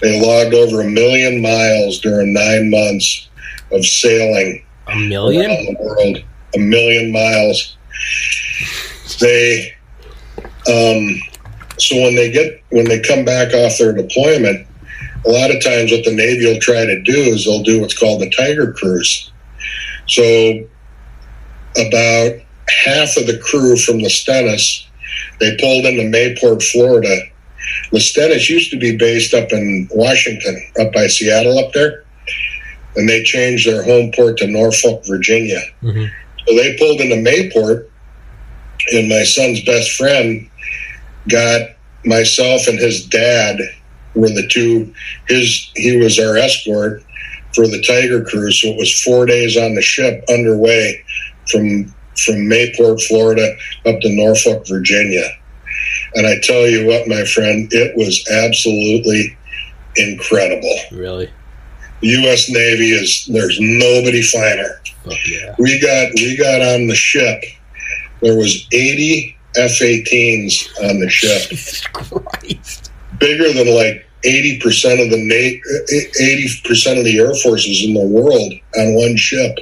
they 0.00 0.20
logged 0.20 0.54
over 0.54 0.80
a 0.80 0.88
million 0.88 1.42
miles 1.42 1.98
during 2.00 2.32
nine 2.32 2.70
months 2.70 3.28
of 3.72 3.84
sailing 3.84 4.64
A 4.88 4.96
million? 4.96 5.50
around 5.50 5.64
the 5.66 5.76
world. 5.82 6.18
A 6.54 6.58
million 6.58 7.12
miles. 7.12 7.76
They, 9.20 9.72
um, 10.68 11.20
so 11.84 11.96
when 12.00 12.14
they 12.14 12.30
get 12.30 12.62
when 12.70 12.86
they 12.86 13.00
come 13.00 13.24
back 13.24 13.52
off 13.52 13.78
their 13.78 13.92
deployment, 13.92 14.66
a 15.26 15.30
lot 15.30 15.50
of 15.50 15.62
times 15.62 15.90
what 15.90 16.04
the 16.04 16.14
Navy 16.14 16.46
will 16.46 16.60
try 16.60 16.84
to 16.84 17.02
do 17.02 17.16
is 17.16 17.44
they'll 17.44 17.62
do 17.62 17.80
what's 17.80 17.98
called 17.98 18.22
the 18.22 18.30
Tiger 18.30 18.72
Cruise. 18.72 19.30
So 20.06 20.66
about 21.76 22.32
half 22.84 23.16
of 23.16 23.26
the 23.26 23.38
crew 23.42 23.76
from 23.76 24.00
the 24.00 24.10
Stennis, 24.10 24.86
they 25.40 25.56
pulled 25.58 25.84
into 25.84 26.02
Mayport, 26.02 26.62
Florida. 26.62 27.16
The 27.92 28.00
Stennis 28.00 28.48
used 28.48 28.70
to 28.70 28.78
be 28.78 28.96
based 28.96 29.34
up 29.34 29.52
in 29.52 29.88
Washington, 29.92 30.62
up 30.78 30.92
by 30.92 31.06
Seattle, 31.06 31.58
up 31.58 31.72
there, 31.72 32.04
and 32.96 33.08
they 33.08 33.22
changed 33.22 33.66
their 33.66 33.82
home 33.82 34.12
port 34.14 34.38
to 34.38 34.46
Norfolk, 34.46 35.04
Virginia. 35.06 35.62
Mhm. 35.82 36.10
So 36.46 36.54
they 36.54 36.76
pulled 36.76 37.00
into 37.00 37.16
Mayport, 37.16 37.86
and 38.92 39.08
my 39.08 39.24
son's 39.24 39.60
best 39.62 39.92
friend 39.92 40.48
got 41.28 41.70
myself 42.04 42.66
and 42.68 42.78
his 42.78 43.06
dad 43.06 43.58
were 44.14 44.28
the 44.28 44.48
two. 44.48 44.92
His 45.28 45.70
he 45.74 45.96
was 45.96 46.18
our 46.18 46.36
escort 46.36 47.02
for 47.54 47.66
the 47.66 47.82
Tiger 47.82 48.24
cruise, 48.24 48.60
so 48.60 48.68
it 48.68 48.76
was 48.76 49.02
four 49.02 49.26
days 49.26 49.56
on 49.56 49.74
the 49.74 49.82
ship 49.82 50.24
underway 50.28 51.04
from 51.50 51.94
from 52.16 52.36
Mayport, 52.36 53.02
Florida, 53.02 53.56
up 53.86 54.00
to 54.00 54.14
Norfolk, 54.14 54.66
Virginia. 54.68 55.28
And 56.14 56.26
I 56.26 56.38
tell 56.42 56.66
you 56.66 56.86
what, 56.86 57.08
my 57.08 57.24
friend, 57.24 57.68
it 57.72 57.96
was 57.96 58.24
absolutely 58.30 59.36
incredible. 59.96 60.76
Really? 60.92 61.28
The 62.00 62.08
U.S. 62.08 62.48
Navy 62.48 62.90
is 62.90 63.26
there's 63.32 63.58
nobody 63.60 64.22
finer. 64.22 64.80
Fuck 65.04 65.14
yeah. 65.26 65.54
We 65.58 65.80
got 65.80 66.12
we 66.14 66.36
got 66.36 66.60
on 66.60 66.86
the 66.86 66.94
ship. 66.94 67.42
There 68.20 68.36
was 68.36 68.66
80 68.72 69.33
F-18s 69.56 70.68
on 70.90 71.00
the 71.00 71.08
ship, 71.08 71.48
Jesus 71.50 71.86
Christ. 71.88 72.90
bigger 73.18 73.52
than 73.52 73.74
like 73.74 74.06
80 74.24 74.60
percent 74.60 75.00
of 75.00 75.10
the 75.10 75.60
80 76.20 76.48
percent 76.68 76.98
of 76.98 77.04
the 77.04 77.18
air 77.18 77.34
forces 77.42 77.84
in 77.84 77.94
the 77.94 78.06
world 78.06 78.52
on 78.76 78.94
one 78.94 79.16
ship. 79.16 79.56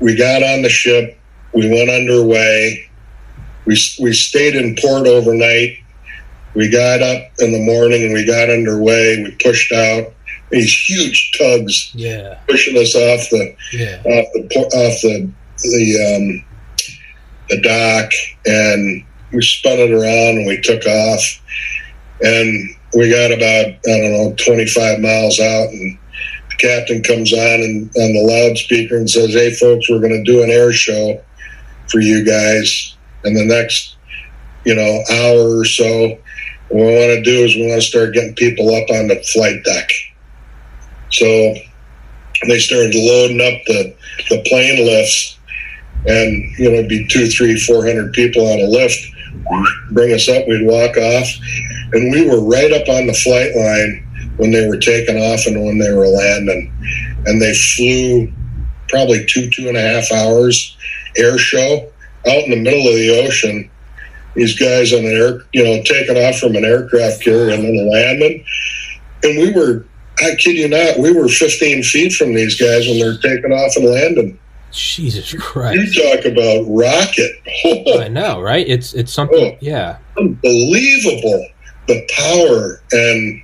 We 0.00 0.14
got 0.16 0.42
on 0.42 0.62
the 0.62 0.68
ship. 0.68 1.18
We 1.54 1.68
went 1.68 1.90
underway. 1.90 2.88
We 3.64 3.76
we 4.00 4.12
stayed 4.12 4.54
in 4.54 4.76
port 4.80 5.06
overnight. 5.06 5.78
We 6.54 6.70
got 6.70 7.02
up 7.02 7.22
in 7.40 7.52
the 7.52 7.60
morning 7.64 8.04
and 8.04 8.12
we 8.14 8.24
got 8.24 8.48
underway. 8.48 9.22
We 9.22 9.36
pushed 9.42 9.72
out 9.72 10.12
these 10.50 10.72
huge 10.88 11.32
tugs 11.36 11.90
Yeah. 11.94 12.38
pushing 12.48 12.76
us 12.78 12.94
off 12.94 13.28
the 13.30 13.54
Yeah. 13.72 14.00
off 14.04 14.26
the 14.34 14.58
off 14.72 15.00
the 15.02 15.28
the 15.62 16.16
um, 16.16 16.44
the 17.48 17.60
dock, 17.60 18.10
and 18.46 19.04
we 19.32 19.42
spun 19.42 19.78
it 19.78 19.90
around 19.90 20.38
and 20.38 20.46
we 20.46 20.60
took 20.60 20.84
off, 20.86 21.40
and 22.20 22.70
we 22.94 23.10
got 23.10 23.32
about 23.32 23.66
I 23.66 24.00
don't 24.00 24.12
know 24.12 24.34
twenty 24.44 24.66
five 24.66 25.00
miles 25.00 25.38
out, 25.40 25.68
and 25.68 25.98
the 26.50 26.56
captain 26.56 27.02
comes 27.02 27.32
on 27.32 27.60
and 27.60 27.90
on 27.96 28.12
the 28.12 28.22
loudspeaker 28.22 28.96
and 28.96 29.08
says, 29.08 29.34
"Hey 29.34 29.54
folks, 29.54 29.88
we're 29.88 30.00
going 30.00 30.24
to 30.24 30.30
do 30.30 30.42
an 30.42 30.50
air 30.50 30.72
show 30.72 31.20
for 31.88 32.00
you 32.00 32.24
guys, 32.24 32.96
and 33.24 33.36
the 33.36 33.44
next 33.44 33.96
you 34.64 34.74
know 34.74 35.02
hour 35.10 35.58
or 35.58 35.64
so." 35.64 36.18
What 36.68 36.84
we 36.84 36.94
want 36.94 37.14
to 37.14 37.22
do 37.22 37.44
is 37.44 37.54
we 37.54 37.68
want 37.68 37.80
to 37.80 37.86
start 37.86 38.12
getting 38.12 38.34
people 38.34 38.74
up 38.74 38.90
on 38.90 39.06
the 39.06 39.22
flight 39.32 39.62
deck. 39.62 39.88
So 41.12 41.54
they 42.48 42.58
started 42.58 42.92
loading 42.94 43.40
up 43.40 43.62
the, 43.66 43.94
the 44.30 44.42
plane 44.48 44.84
lifts 44.84 45.35
and 46.06 46.58
you 46.58 46.70
know 46.70 46.86
be 46.88 47.06
two 47.08 47.26
three 47.26 47.58
four 47.58 47.84
hundred 47.84 48.12
people 48.12 48.46
on 48.46 48.60
a 48.60 48.66
lift 48.66 48.98
bring 49.90 50.12
us 50.12 50.28
up 50.28 50.46
we'd 50.46 50.66
walk 50.66 50.96
off. 50.96 51.28
And 51.92 52.12
we 52.12 52.28
were 52.28 52.40
right 52.40 52.72
up 52.72 52.88
on 52.88 53.06
the 53.06 53.14
flight 53.14 53.54
line 53.54 54.32
when 54.36 54.50
they 54.50 54.66
were 54.68 54.78
taking 54.78 55.16
off 55.16 55.46
and 55.46 55.64
when 55.64 55.78
they 55.78 55.92
were 55.92 56.08
landing. 56.08 56.72
And 57.26 57.40
they 57.40 57.54
flew 57.54 58.32
probably 58.88 59.24
two 59.26 59.50
two 59.50 59.68
and 59.68 59.76
a 59.76 59.80
half 59.80 60.12
hours 60.12 60.76
air 61.16 61.38
show 61.38 61.90
out 62.28 62.44
in 62.44 62.50
the 62.50 62.62
middle 62.62 62.86
of 62.86 62.94
the 62.94 63.24
ocean. 63.24 63.70
These 64.34 64.58
guys 64.58 64.92
on 64.92 65.00
an 65.00 65.06
air 65.06 65.42
you 65.52 65.64
know 65.64 65.82
taking 65.82 66.16
off 66.16 66.38
from 66.38 66.56
an 66.56 66.64
aircraft 66.64 67.22
carrier 67.22 67.54
and 67.54 67.64
then 67.64 67.90
landing. 67.90 68.44
And 69.22 69.38
we 69.38 69.52
were 69.52 69.86
I 70.18 70.34
kid 70.36 70.56
you 70.56 70.68
not, 70.68 70.98
we 70.98 71.12
were 71.12 71.28
15 71.28 71.82
feet 71.82 72.14
from 72.14 72.34
these 72.34 72.58
guys 72.58 72.86
when 72.86 72.98
they're 72.98 73.18
taking 73.18 73.52
off 73.52 73.76
and 73.76 73.84
landing. 73.84 74.38
Jesus 74.72 75.32
Christ! 75.32 75.96
You 75.96 76.14
talk 76.14 76.24
about 76.24 76.64
rocket. 76.68 77.32
I 78.00 78.08
know, 78.08 78.40
right? 78.40 78.66
It's 78.66 78.94
it's 78.94 79.12
something. 79.12 79.54
Oh. 79.54 79.58
Yeah. 79.60 79.98
Unbelievable. 80.18 81.46
The 81.88 82.06
power. 82.14 82.82
And, 82.92 83.42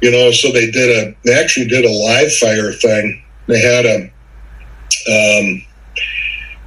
you 0.00 0.10
know, 0.10 0.30
so 0.30 0.52
they 0.52 0.70
did 0.70 0.90
a, 0.90 1.16
they 1.24 1.34
actually 1.34 1.68
did 1.68 1.84
a 1.84 1.90
live 1.90 2.32
fire 2.34 2.72
thing. 2.72 3.22
They 3.46 3.60
had 3.60 3.84
a, 3.84 4.04
um, 5.08 5.62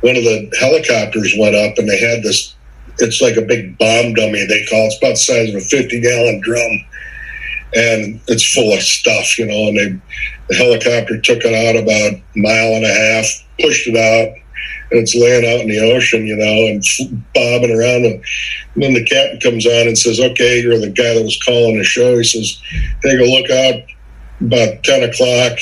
one 0.01 0.15
of 0.15 0.23
the 0.23 0.51
helicopters 0.59 1.33
went 1.39 1.55
up 1.55 1.77
and 1.77 1.87
they 1.87 1.99
had 1.99 2.23
this, 2.23 2.55
it's 2.99 3.21
like 3.21 3.37
a 3.37 3.41
big 3.41 3.77
bomb 3.77 4.13
dummy, 4.13 4.45
they 4.45 4.65
call 4.65 4.83
it. 4.83 4.87
It's 4.87 4.97
about 4.97 5.09
the 5.11 5.15
size 5.15 5.49
of 5.49 5.55
a 5.55 5.59
50 5.61 6.01
gallon 6.01 6.41
drum. 6.41 6.85
And 7.75 8.21
it's 8.27 8.53
full 8.53 8.73
of 8.73 8.81
stuff, 8.81 9.37
you 9.37 9.45
know, 9.47 9.67
and 9.67 9.77
they, 9.77 9.99
the 10.47 10.55
helicopter 10.55 11.19
took 11.19 11.39
it 11.43 11.53
out 11.53 11.75
about 11.81 12.13
a 12.13 12.23
mile 12.35 12.75
and 12.75 12.85
a 12.85 12.93
half, 12.93 13.25
pushed 13.59 13.87
it 13.87 13.97
out, 13.97 14.35
and 14.91 14.99
it's 15.01 15.15
laying 15.15 15.45
out 15.45 15.61
in 15.61 15.69
the 15.69 15.93
ocean, 15.93 16.25
you 16.25 16.35
know, 16.35 16.67
and 16.67 16.83
bobbing 17.33 17.75
around. 17.75 18.05
And, 18.05 18.23
then 18.77 18.93
the 18.93 19.05
captain 19.05 19.39
comes 19.39 19.65
on 19.65 19.87
and 19.87 19.97
says, 19.97 20.19
"Okay, 20.19 20.61
you're 20.61 20.79
the 20.79 20.89
guy 20.89 21.13
that 21.13 21.23
was 21.23 21.41
calling 21.43 21.77
the 21.77 21.83
show." 21.83 22.17
He 22.17 22.23
says, 22.25 22.57
"Take 23.03 23.19
a 23.19 23.23
look 23.23 23.49
out 23.49 23.83
about 24.41 24.83
ten 24.83 25.03
o'clock 25.03 25.57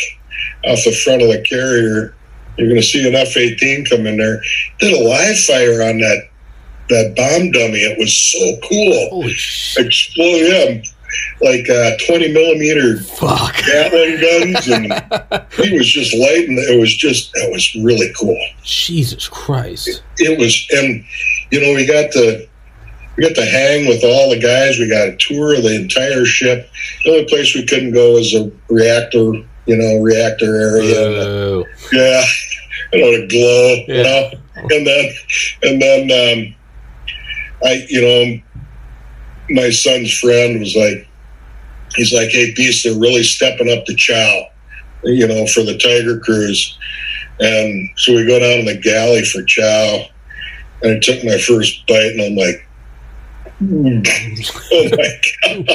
off 0.65 0.83
the 0.83 0.99
front 1.03 1.21
of 1.21 1.27
the 1.29 1.41
carrier. 1.47 2.15
You're 2.57 2.69
going 2.69 2.81
to 2.81 2.87
see 2.87 3.07
an 3.07 3.15
F-18 3.15 3.87
come 3.89 4.07
in 4.07 4.17
there." 4.17 4.41
Did 4.79 4.93
a 4.93 5.03
live 5.03 5.37
fire 5.39 5.83
on 5.83 5.99
that 5.99 6.23
that 6.89 7.15
bomb 7.15 7.51
dummy. 7.51 7.79
It 7.79 7.97
was 7.97 8.15
so 8.15 8.67
cool. 8.67 9.25
Explode, 9.77 10.37
yeah, 10.37 10.81
like 11.41 11.70
uh, 11.70 11.91
20 12.07 12.32
millimeter 12.34 12.97
Fuck. 13.01 13.55
Gatling 13.66 14.20
guns, 14.22 14.68
and 14.68 14.86
he 15.53 15.78
was 15.78 15.89
just 15.89 16.14
lighting. 16.16 16.57
It 16.70 16.80
was 16.80 16.95
just, 16.95 17.32
it 17.36 17.51
was 17.51 17.74
really 17.84 18.11
cool. 18.20 18.39
Jesus 18.64 19.28
Christ. 19.28 20.01
It 20.18 20.39
was, 20.39 20.68
and 20.72 21.03
you 21.51 21.61
know, 21.61 21.74
we 21.74 21.86
got 21.86 22.11
to 22.14 22.47
we 23.18 23.24
got 23.24 23.36
to 23.36 23.45
hang 23.45 23.88
with 23.88 24.03
all 24.03 24.30
the 24.32 24.39
guys. 24.39 24.80
We 24.80 24.89
got 24.89 25.07
a 25.09 25.16
tour 25.18 25.55
of 25.55 25.64
the 25.64 25.76
entire 25.76 26.26
ship. 26.26 26.70
The 27.03 27.11
only 27.11 27.26
place 27.26 27.53
we 27.55 27.66
couldn't 27.66 27.91
go 27.93 28.14
was 28.14 28.34
a 28.34 28.51
reactor, 28.70 29.34
you 29.68 29.78
know, 29.78 29.97
reactor 30.01 30.55
area. 30.59 30.95
Oh. 30.97 31.66
Yeah, 31.91 32.24
you 32.91 32.99
know, 33.01 33.11
the 33.22 33.28
glow, 33.28 33.76
you 33.88 34.01
Yeah. 34.01 34.03
know, 34.03 34.32
and 34.55 34.88
then 34.88 35.11
and 35.64 35.82
then 35.82 36.01
um, 36.47 36.55
I, 37.64 37.86
you 37.88 38.01
know, 38.01 38.41
my 39.53 39.69
son's 39.69 40.11
friend 40.19 40.59
was 40.59 40.75
like, 40.75 41.07
he's 41.95 42.11
like, 42.13 42.29
hey, 42.29 42.53
Beast, 42.55 42.83
they're 42.83 42.99
really 42.99 43.23
stepping 43.23 43.71
up 43.71 43.85
the 43.85 43.95
chow, 43.95 44.45
you 45.03 45.27
know, 45.27 45.45
for 45.47 45.61
the 45.63 45.77
Tiger 45.77 46.19
Cruise, 46.19 46.77
and 47.39 47.89
so 47.97 48.13
we 48.15 48.25
go 48.25 48.39
down 48.39 48.65
to 48.65 48.73
the 48.73 48.79
galley 48.79 49.23
for 49.23 49.43
chow, 49.43 50.05
and 50.81 50.93
I 50.97 50.99
took 50.99 51.23
my 51.23 51.37
first 51.37 51.85
bite, 51.87 52.11
and 52.17 52.21
I'm 52.21 52.35
like. 52.35 52.67
Oh 53.65 54.89
my 54.91 55.21
god! 55.43 55.67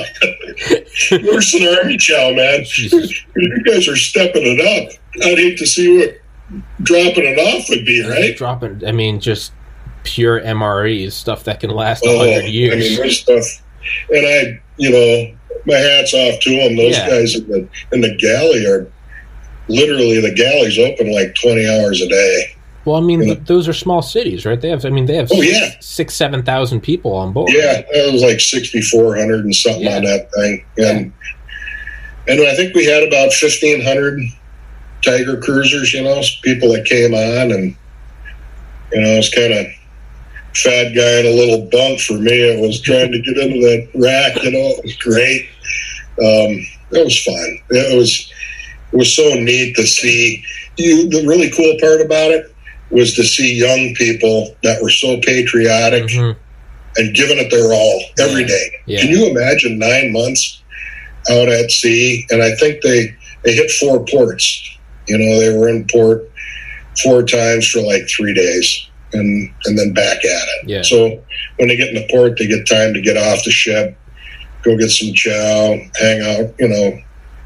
Worse 1.25 1.53
than 1.53 1.79
army 1.79 1.97
chow, 1.97 2.33
man. 2.35 2.65
You 2.77 3.63
guys 3.65 3.89
are 3.89 3.97
stepping 3.97 4.43
it 4.45 4.61
up. 4.61 4.93
I'd 5.25 5.39
hate 5.39 5.57
to 5.59 5.67
see 5.67 5.97
what 5.97 6.19
dropping 6.83 7.25
it 7.25 7.39
off 7.39 7.67
would 7.71 7.87
be, 7.87 8.03
right? 8.07 8.37
Dropping. 8.37 8.85
I 8.87 8.93
mean, 8.93 9.21
just 9.21 9.53
pure 10.05 10.41
MREs, 10.41 11.13
stuff 11.13 11.45
that 11.45 11.61
can 11.61 11.71
last 11.71 12.05
a 12.05 12.09
Oh, 12.11 12.19
hundred 12.19 12.45
I 12.45 12.49
years. 12.49 12.77
mean, 12.77 12.97
there's 12.99 13.21
stuff, 13.21 13.63
and 14.11 14.27
I, 14.27 14.61
you 14.77 14.91
know, 14.91 15.35
my 15.67 15.75
hats 15.77 16.15
off 16.15 16.41
to 16.41 16.51
them. 16.57 16.77
Those 16.77 16.97
Yeah. 16.97 17.09
guys 17.09 17.35
in 17.35 17.49
the 17.49 17.69
in 17.93 18.01
the 18.01 18.15
galley 18.17 18.67
are 18.67 18.87
literally 19.69 20.21
the 20.21 20.33
galley's 20.35 20.79
open 20.79 21.13
like 21.13 21.35
twenty 21.35 21.69
hours 21.69 22.01
a 22.01 22.09
day. 22.09 22.55
well, 22.85 22.97
I 22.97 23.01
mean, 23.01 23.21
Yeah. 23.21 23.35
th- 23.35 23.47
those 23.47 23.69
are 23.69 23.75
small 23.75 24.01
cities, 24.01 24.47
right? 24.47 24.59
They 24.59 24.71
have, 24.71 24.87
I 24.87 24.89
mean, 24.89 25.05
they 25.05 25.17
have 25.17 25.29
Oh, 25.31 25.43
yeah. 25.43 25.73
six, 25.81 26.15
seven 26.15 26.43
thousand 26.43 26.81
people 26.81 27.13
on 27.13 27.33
board. 27.35 27.51
Yeah, 27.53 27.83
it 27.91 28.13
was 28.13 28.23
like 28.23 28.41
sixty 28.41 28.81
four 28.81 29.17
hundred 29.17 29.45
and 29.45 29.55
something 29.55 29.83
Yeah. 29.83 29.97
on 29.97 30.05
that 30.05 30.31
thing, 30.33 30.65
and 30.79 31.13
and 32.29 32.41
I 32.47 32.55
think 32.57 32.75
we 32.75 32.85
had 32.87 33.03
about 33.03 33.33
fifteen 33.33 33.83
hundred 33.83 34.21
Tiger 35.05 35.37
cruisers. 35.37 35.93
You 35.93 36.03
know, 36.03 36.21
people 36.43 36.73
that 36.73 36.85
came 36.87 37.13
on, 37.15 37.53
and 37.53 37.75
you 38.93 39.01
know, 39.03 39.11
it's 39.19 39.29
kind 39.35 39.53
of 39.53 39.67
fat 40.55 40.93
guy 40.95 41.21
in 41.21 41.27
a 41.27 41.35
little 41.37 41.69
bunk 41.71 42.01
for 42.01 42.15
me. 42.15 42.33
It 42.33 42.61
was 42.61 42.81
trying 42.81 43.13
to 43.13 43.21
get 43.21 43.37
into 43.37 43.61
that 43.61 43.89
rack. 43.95 44.43
You 44.43 44.51
know, 44.51 44.69
it 44.77 44.85
was 44.85 44.97
great. 44.97 45.49
Um, 46.21 46.67
it 46.91 47.05
was 47.05 47.23
fun. 47.23 47.59
It 47.71 47.97
was 47.97 48.33
it 48.93 48.97
was 48.97 49.15
so 49.15 49.29
neat 49.35 49.77
to 49.77 49.87
see. 49.87 50.43
You, 50.77 51.09
the 51.11 51.27
really 51.27 51.51
cool 51.51 51.77
part 51.81 52.01
about 52.01 52.31
it 52.31 52.55
was 52.91 53.15
to 53.15 53.25
see 53.25 53.55
young 53.55 53.95
people 53.95 54.57
that 54.63 54.81
were 54.83 54.91
so 54.91 55.21
patriotic 55.21 56.05
Mhm. 56.05 56.35
and 56.97 57.15
giving 57.15 57.37
it 57.39 57.51
their 57.51 57.73
all 57.73 58.03
every 58.19 58.45
day. 58.45 58.71
Yeah. 58.87 59.01
Can 59.03 59.11
you 59.11 59.27
imagine 59.27 59.79
nine 59.79 60.13
months 60.13 60.63
out 61.31 61.49
at 61.49 61.71
sea? 61.71 62.27
And 62.31 62.43
I 62.43 62.55
think 62.57 62.81
they 62.83 63.15
they 63.45 63.55
hit 63.55 63.71
four 63.73 64.05
ports. 64.07 64.63
You 65.07 65.19
know, 65.19 65.41
they 65.41 65.57
were 65.57 65.69
in 65.69 65.87
port 65.91 66.31
four 67.03 67.23
times 67.23 67.69
for 67.69 67.81
like 67.83 68.09
three 68.09 68.35
days, 68.35 68.88
and 69.13 69.51
and 69.65 69.79
then 69.79 69.93
back 69.93 70.19
at 70.19 70.23
it. 70.25 70.69
Yeah. 70.69 70.83
So 70.83 71.23
when 71.57 71.69
they 71.69 71.77
get 71.77 71.89
in 71.89 71.95
the 71.95 72.07
port, 72.11 72.39
they 72.39 72.47
get 72.47 72.67
time 72.69 72.93
to 72.95 73.01
get 73.01 73.17
off 73.17 73.45
the 73.45 73.51
ship, 73.51 73.97
go 74.63 74.77
get 74.77 74.91
some 74.91 75.13
chow, 75.15 75.77
hang 76.01 76.21
out. 76.23 76.55
You 76.59 76.69
know, 76.69 76.99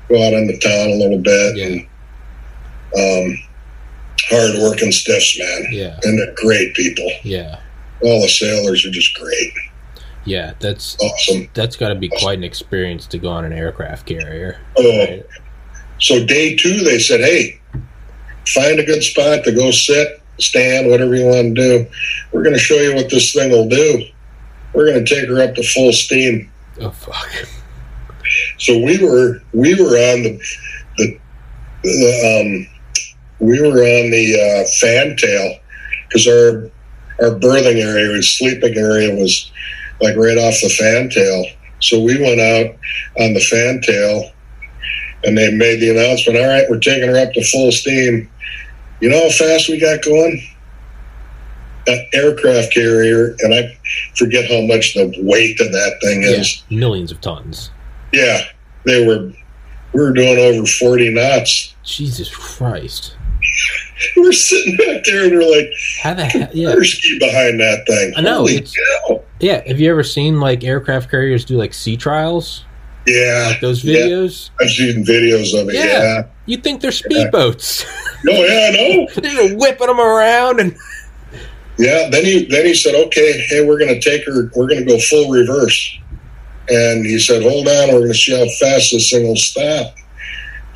go 0.09 0.27
out 0.27 0.33
in 0.35 0.47
the 0.47 0.59
town 0.59 0.89
a 0.91 0.95
little 0.97 1.19
bit. 1.19 1.57
Yeah. 1.57 1.67
And, 1.67 1.87
um, 2.95 3.39
hard 4.29 4.61
working 4.63 4.93
stiffs, 4.93 5.39
man, 5.39 5.67
Yeah. 5.73 5.99
and 6.03 6.19
they're 6.19 6.35
great 6.37 6.75
people. 6.75 7.11
Yeah. 7.23 7.59
All 8.03 8.21
the 8.21 8.29
sailors 8.29 8.85
are 8.85 8.91
just 8.91 9.15
great, 9.15 9.53
Yeah. 10.25 10.53
That's 10.61 10.97
awesome. 11.01 11.49
that's 11.55 11.77
got 11.77 11.89
to 11.89 11.95
be 11.95 12.09
quite 12.09 12.39
an 12.39 12.45
experience 12.45 13.07
to 13.09 13.19
go 13.19 13.29
on 13.29 13.45
an 13.45 13.53
aircraft 13.53 14.07
carrier. 14.07 14.59
Oh, 14.77 14.99
Right? 14.99 15.25
so 15.99 16.25
day 16.25 16.57
two, 16.57 16.81
they 16.81 16.99
said, 16.99 17.21
"Hey, 17.21 17.59
find 18.49 18.79
a 18.79 18.85
good 18.85 19.03
spot 19.03 19.45
to 19.45 19.53
go 19.53 19.71
sit, 19.71 20.21
stand, 20.39 20.91
whatever 20.91 21.15
you 21.15 21.27
want 21.27 21.55
to 21.55 21.63
do. 21.63 21.87
We're 22.33 22.43
going 22.43 22.55
to 22.55 22.61
show 22.61 22.77
you 22.77 22.95
what 22.95 23.11
this 23.11 23.33
thing 23.33 23.51
will 23.51 23.69
do. 23.69 24.05
We're 24.75 24.87
going 24.87 25.05
to 25.05 25.15
take 25.15 25.29
her 25.29 25.43
up 25.43 25.55
to 25.55 25.63
full 25.63 25.93
steam." 25.93 26.51
Oh 26.81 26.91
fuck. 26.91 27.31
So 28.59 28.79
we 28.79 29.03
were 29.03 29.43
we 29.53 29.75
were 29.75 29.97
on 29.97 30.23
the 30.23 30.41
the, 30.97 31.19
the 31.83 32.41
um 32.41 32.73
we 33.41 33.61
were 33.61 33.83
on 33.83 34.11
the 34.11 34.35
uh, 34.35 34.69
fantail 34.81 35.59
because 36.09 36.27
our 36.27 36.71
our 37.23 37.35
berthing 37.39 37.79
area, 37.79 38.15
our 38.15 38.23
sleeping 38.23 38.77
area 38.77 39.15
was 39.15 39.51
like 40.01 40.17
right 40.17 40.39
off 40.39 40.61
the 40.61 40.69
fantail. 40.69 41.45
So 41.81 42.01
we 42.01 42.21
went 42.21 42.41
out 42.41 42.77
on 43.19 43.35
the 43.35 43.41
fantail 43.41 44.33
and 45.25 45.37
they 45.37 45.53
made 45.53 45.81
the 45.81 45.91
announcement, 45.91 46.39
all 46.39 46.49
right, 46.49 46.69
we're 46.69 46.81
taking 46.81 47.09
her 47.09 47.19
up 47.19 47.33
to 47.33 47.45
full 47.45 47.71
steam. 47.71 48.29
You 49.03 49.11
know 49.11 49.25
how 49.25 49.31
fast 49.31 49.69
we 49.69 49.79
got 49.81 50.01
going? 50.03 50.41
That 51.87 52.07
aircraft 52.15 52.73
carrier, 52.73 53.35
and 53.41 53.53
I 53.53 53.77
forget 54.15 54.49
how 54.49 54.61
much 54.63 54.95
the 54.95 55.13
weight 55.19 55.61
of 55.61 55.73
that 55.73 55.99
thing 56.01 56.23
Yeah. 56.23 56.29
is. 56.41 56.63
Millions 56.71 57.11
of 57.11 57.21
tons. 57.21 57.71
Yeah, 58.13 58.43
they 58.87 59.05
were. 59.05 59.33
We 59.93 60.01
were 60.01 60.13
doing 60.13 60.39
over 60.39 60.65
forty 60.65 61.13
knots. 61.13 61.75
Jesus 61.83 62.33
Christ. 62.33 63.17
We 64.17 64.23
were 64.27 64.33
sitting 64.33 64.77
back 64.77 65.03
there 65.05 65.25
and 65.25 65.33
we're 65.33 65.51
like, 65.59 65.67
How 66.01 66.15
the 66.15 66.25
hell? 66.25 66.49
Yeah. 66.53 66.75
ski 66.83 67.19
behind 67.19 67.59
that 67.59 67.85
thing. 67.89 68.13
I 68.17 68.21
know, 68.21 68.37
Holy 68.39 68.55
it's- 68.59 68.73
cow. 69.09 69.21
Yeah. 69.41 69.67
Have 69.67 69.81
you 69.81 69.91
ever 69.91 70.05
seen 70.05 70.39
like 70.39 70.63
aircraft 70.63 71.11
carriers 71.11 71.45
do 71.45 71.57
like 71.57 71.75
sea 71.75 71.97
trials? 71.97 72.65
Yeah, 73.07 73.49
Like 73.51 73.61
those 73.61 73.83
Yeah. 73.85 73.97
videos? 74.01 74.51
I've 74.61 74.71
seen 74.71 75.05
videos 75.05 75.59
of 75.61 75.69
it. 75.69 75.75
Yeah. 75.75 75.85
Yeah. 76.03 76.23
You 76.47 76.57
think 76.59 76.81
they're 76.81 76.91
speedboats? 76.91 77.85
No, 78.25 78.33
oh, 78.37 78.45
yeah, 78.45 78.71
no. 78.71 79.07
they're 79.21 79.57
whipping 79.57 79.87
them 79.89 80.01
around 80.01 80.61
and 80.61 80.77
Yeah. 81.79 82.09
Then 82.11 82.25
he 82.25 82.45
then 82.47 82.67
he 82.67 82.75
said, 82.75 82.95
okay, 82.95 83.41
hey, 83.49 83.65
we're 83.65 83.79
going 83.79 83.93
to 83.95 84.01
take 84.01 84.25
her. 84.27 84.51
We're 84.55 84.69
going 84.69 84.85
to 84.85 84.87
go 84.87 84.99
full 85.01 85.31
reverse. 85.31 85.99
And 86.69 87.05
he 87.05 87.19
said, 87.19 87.43
hold 87.43 87.67
on, 87.67 87.89
we're 87.89 88.01
going 88.01 88.13
to 88.13 88.19
see 88.19 88.33
how 88.39 88.47
fast 88.61 88.93
this 88.93 89.11
thing 89.11 89.27
will 89.27 89.37
stop. 89.37 89.97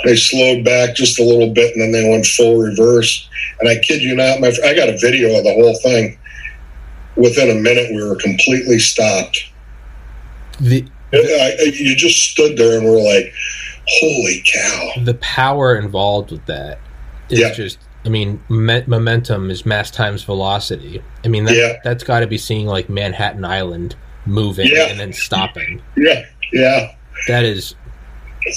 They 0.04 0.16
slowed 0.16 0.64
back 0.64 0.94
just 0.96 1.18
a 1.20 1.24
little 1.24 1.54
bit, 1.54 1.74
and 1.74 1.80
then 1.82 1.92
they 1.92 2.08
went 2.10 2.26
full 2.26 2.58
reverse. 2.58 3.28
And 3.60 3.68
I 3.68 3.78
kid 3.78 4.02
you 4.02 4.14
not, 4.16 4.40
my 4.40 4.48
I 4.64 4.74
got 4.74 4.88
a 4.88 4.98
video 4.98 5.36
of 5.38 5.44
the 5.44 5.52
whole 5.54 5.76
thing. 5.78 6.18
Within 7.16 7.50
a 7.56 7.60
minute, 7.60 7.90
we 7.94 8.02
were 8.04 8.16
completely 8.16 8.78
stopped. 8.78 9.38
the 10.60 10.84
I, 11.12 11.56
I- 11.60 11.72
you 11.74 11.94
just 11.96 12.30
stood 12.30 12.56
there 12.56 12.78
and 12.78 12.86
were 12.86 13.00
like, 13.00 13.32
"Holy 13.88 14.42
cow!" 14.52 14.90
the 15.04 15.14
power 15.14 15.76
involved 15.76 16.30
with 16.32 16.44
that 16.46 16.78
is 17.28 17.40
Yeah. 17.40 17.52
just 17.52 17.78
I 18.04 18.08
mean, 18.08 18.40
me- 18.48 18.84
momentum 18.86 19.50
is 19.50 19.66
mass 19.66 19.90
times 19.90 20.22
velocity. 20.22 21.02
I 21.24 21.28
mean, 21.28 21.44
that, 21.46 21.56
Yeah. 21.56 21.72
that's 21.82 22.04
got 22.04 22.20
to 22.20 22.28
be 22.28 22.38
seeing 22.38 22.66
like 22.68 22.88
Manhattan 22.88 23.44
Island 23.44 23.96
moving 24.26 24.68
Yeah. 24.70 24.86
and 24.86 25.00
then 25.00 25.12
stopping. 25.12 25.82
Yeah, 25.96 26.24
yeah. 26.52 26.92
That 27.26 27.44
is 27.44 27.74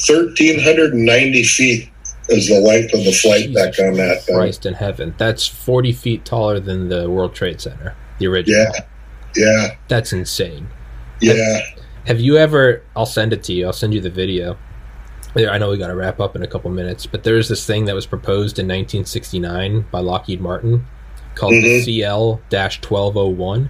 Thirteen 0.06 0.60
hundred 0.60 0.94
and 0.94 1.04
ninety 1.04 1.44
feet 1.44 1.90
is 2.28 2.48
the 2.48 2.60
length 2.60 2.94
of 2.94 3.04
the 3.04 3.12
flight 3.12 3.52
deck 3.54 3.74
on 3.80 3.96
that 3.96 4.22
thing. 4.24 4.36
Christ 4.36 4.68
in 4.68 4.76
heaven. 4.76 5.16
That's 5.18 5.48
40 5.48 5.94
feet 5.94 6.26
taller 6.26 6.60
than 6.60 6.90
the 6.90 7.10
World 7.10 7.34
Trade 7.34 7.60
Center, 7.60 7.96
the 8.20 8.28
original. 8.28 8.62
Yeah, 8.62 8.82
yeah, 9.36 9.76
That's 9.88 10.14
insane. 10.14 10.68
yeah. 11.22 11.62
Have 12.10 12.20
you 12.20 12.38
ever? 12.38 12.82
I'll 12.96 13.06
send 13.06 13.34
it 13.34 13.44
to 13.44 13.54
you. 13.54 13.68
I'll 13.68 13.72
send 13.72 13.94
you 13.94 14.02
the 14.02 14.10
video. 14.10 14.58
I 15.36 15.60
know 15.60 15.70
we 15.70 15.78
got 15.78 15.90
to 15.90 15.96
wrap 15.96 16.20
up 16.20 16.36
in 16.36 16.42
a 16.42 16.48
couple 16.48 16.72
minutes, 16.72 17.06
but 17.06 17.24
there's 17.24 17.48
this 17.50 17.68
thing 17.68 17.86
that 17.86 17.94
was 17.94 18.08
proposed 18.08 18.58
in 18.58 18.66
1969 18.66 19.86
by 19.92 20.00
Lockheed 20.00 20.42
Martin 20.42 20.88
called 21.36 21.54
Mhm. 21.54 21.62
the 21.62 21.82
CL-1201, 21.84 23.70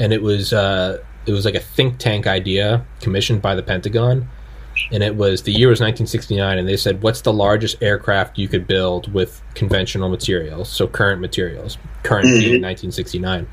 and 0.00 0.12
it 0.12 0.20
was 0.20 0.52
uh, 0.52 0.98
it 1.26 1.30
was 1.32 1.44
like 1.44 1.54
a 1.54 1.60
think 1.60 1.98
tank 1.98 2.26
idea 2.26 2.84
commissioned 3.00 3.40
by 3.40 3.54
the 3.54 3.62
Pentagon, 3.62 4.28
and 4.90 5.04
it 5.04 5.14
was 5.14 5.42
the 5.42 5.52
year 5.52 5.68
was 5.68 5.78
1969, 5.80 6.58
and 6.58 6.66
they 6.68 6.76
said, 6.76 7.04
"What's 7.04 7.20
the 7.20 7.32
largest 7.32 7.76
aircraft 7.80 8.36
you 8.36 8.48
could 8.48 8.66
build 8.66 9.14
with 9.14 9.40
conventional 9.54 10.08
materials, 10.08 10.68
so 10.68 10.88
current 10.88 11.20
materials, 11.20 11.78
current 12.02 12.26
Mhm. 12.26 12.62
1969." 12.62 13.46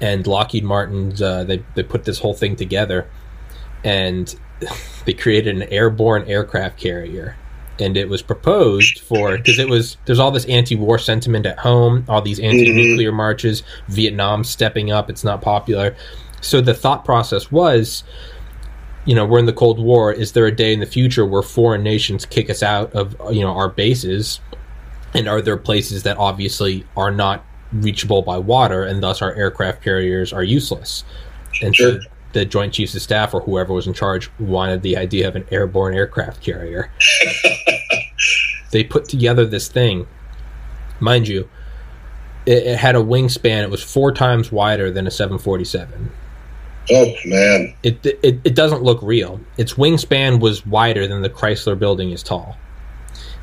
And 0.00 0.26
Lockheed 0.26 0.64
Martin's 0.64 1.20
uh, 1.20 1.44
they 1.44 1.64
they 1.74 1.82
put 1.82 2.04
this 2.04 2.18
whole 2.18 2.34
thing 2.34 2.56
together, 2.56 3.08
and 3.84 4.34
they 5.04 5.12
created 5.12 5.56
an 5.56 5.62
airborne 5.64 6.24
aircraft 6.26 6.78
carrier. 6.78 7.36
And 7.78 7.96
it 7.96 8.10
was 8.10 8.20
proposed 8.20 8.98
for 8.98 9.38
because 9.38 9.58
it 9.58 9.68
was 9.68 9.96
there's 10.04 10.18
all 10.18 10.30
this 10.30 10.44
anti-war 10.44 10.98
sentiment 10.98 11.46
at 11.46 11.58
home 11.58 12.04
all 12.10 12.20
these 12.20 12.38
anti-nuclear 12.38 13.10
marches 13.10 13.62
vietnam 13.88 14.44
stepping 14.44 14.92
up 14.92 15.08
it's 15.08 15.24
not 15.24 15.40
popular. 15.40 15.96
So 16.42 16.60
the 16.60 16.74
thought 16.74 17.06
process 17.06 17.50
was 17.50 18.04
you 19.06 19.14
know 19.14 19.24
we're 19.24 19.38
in 19.38 19.46
the 19.46 19.54
cold 19.54 19.80
war 19.80 20.12
is 20.12 20.32
there 20.32 20.44
a 20.44 20.54
day 20.54 20.74
in 20.74 20.80
the 20.80 20.86
future 20.86 21.24
where 21.24 21.40
foreign 21.40 21.82
nations 21.82 22.26
kick 22.26 22.50
us 22.50 22.62
out 22.62 22.92
of 22.92 23.16
you 23.34 23.40
know 23.40 23.56
our 23.56 23.70
bases? 23.70 24.40
And 25.14 25.26
are 25.26 25.40
there 25.40 25.56
places 25.56 26.02
that 26.02 26.18
obviously 26.18 26.84
are 26.98 27.10
not 27.10 27.44
reachable 27.72 28.22
by 28.22 28.38
water 28.38 28.84
and 28.84 29.02
thus 29.02 29.22
our 29.22 29.32
aircraft 29.34 29.82
carriers 29.82 30.32
are 30.32 30.42
useless. 30.42 31.04
And 31.62 31.74
so 31.74 31.98
the 32.32 32.44
joint 32.44 32.72
chiefs 32.72 32.94
of 32.94 33.02
staff 33.02 33.34
or 33.34 33.40
whoever 33.40 33.72
was 33.72 33.86
in 33.86 33.94
charge 33.94 34.30
wanted 34.38 34.82
the 34.82 34.96
idea 34.96 35.28
of 35.28 35.36
an 35.36 35.46
airborne 35.50 35.94
aircraft 35.94 36.42
carrier 36.42 36.90
they 38.70 38.84
put 38.84 39.08
together 39.08 39.44
this 39.44 39.68
thing. 39.68 40.06
Mind 41.00 41.26
you 41.26 41.48
it, 42.46 42.66
it 42.66 42.78
had 42.78 42.94
a 42.94 43.00
wingspan 43.00 43.62
it 43.62 43.70
was 43.70 43.82
four 43.82 44.12
times 44.12 44.52
wider 44.52 44.90
than 44.90 45.06
a 45.06 45.10
747 45.10 46.10
Oh 46.92 47.14
man, 47.24 47.74
it, 47.82 48.04
it 48.04 48.40
it 48.42 48.54
doesn't 48.54 48.82
look 48.82 48.98
real. 49.02 49.40
Its 49.58 49.74
wingspan 49.74 50.40
was 50.40 50.66
wider 50.66 51.06
than 51.06 51.22
the 51.22 51.30
Chrysler 51.30 51.78
building 51.78 52.10
is 52.10 52.22
tall. 52.22 52.56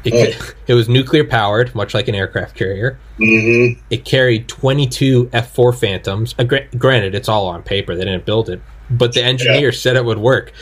It, 0.04 0.12
could, 0.38 0.56
it 0.68 0.74
was 0.74 0.88
nuclear 0.88 1.26
powered, 1.26 1.74
much 1.76 1.94
like 1.94 2.08
an 2.08 2.16
aircraft 2.16 2.56
carrier. 2.56 2.98
hmm 3.18 3.74
It 3.90 4.06
carried 4.06 4.48
22 4.48 5.26
F4 5.34 5.76
Phantoms. 5.78 6.34
Uh, 6.40 6.44
gra- 6.44 6.68
granted, 6.78 7.14
it's 7.16 7.28
all 7.28 7.48
on 7.48 7.62
paper; 7.64 7.96
they 7.96 8.06
didn't 8.06 8.26
build 8.26 8.50
it, 8.50 8.62
but 8.90 9.14
the 9.14 9.24
engineer 9.24 9.72
said 9.72 9.96
it 9.98 10.06
would 10.06 10.20
work. 10.20 10.54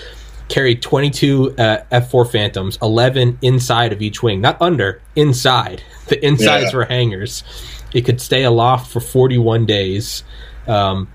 carried 0.47 0.81
22 0.81 1.55
uh, 1.57 1.77
F4 1.91 2.31
Phantoms, 2.31 2.77
11 2.81 3.39
inside 3.41 3.91
of 3.91 4.01
each 4.01 4.21
wing, 4.23 4.41
not 4.41 4.61
under, 4.61 5.01
inside. 5.15 5.83
The 6.07 6.23
insides 6.23 6.71
Yeah. 6.71 6.77
were 6.77 6.85
hangars. 6.85 7.43
It 7.91 8.01
could 8.05 8.21
stay 8.21 8.43
aloft 8.43 8.91
for 8.91 8.99
41 8.99 9.65
days. 9.65 10.23
Um, 10.67 11.07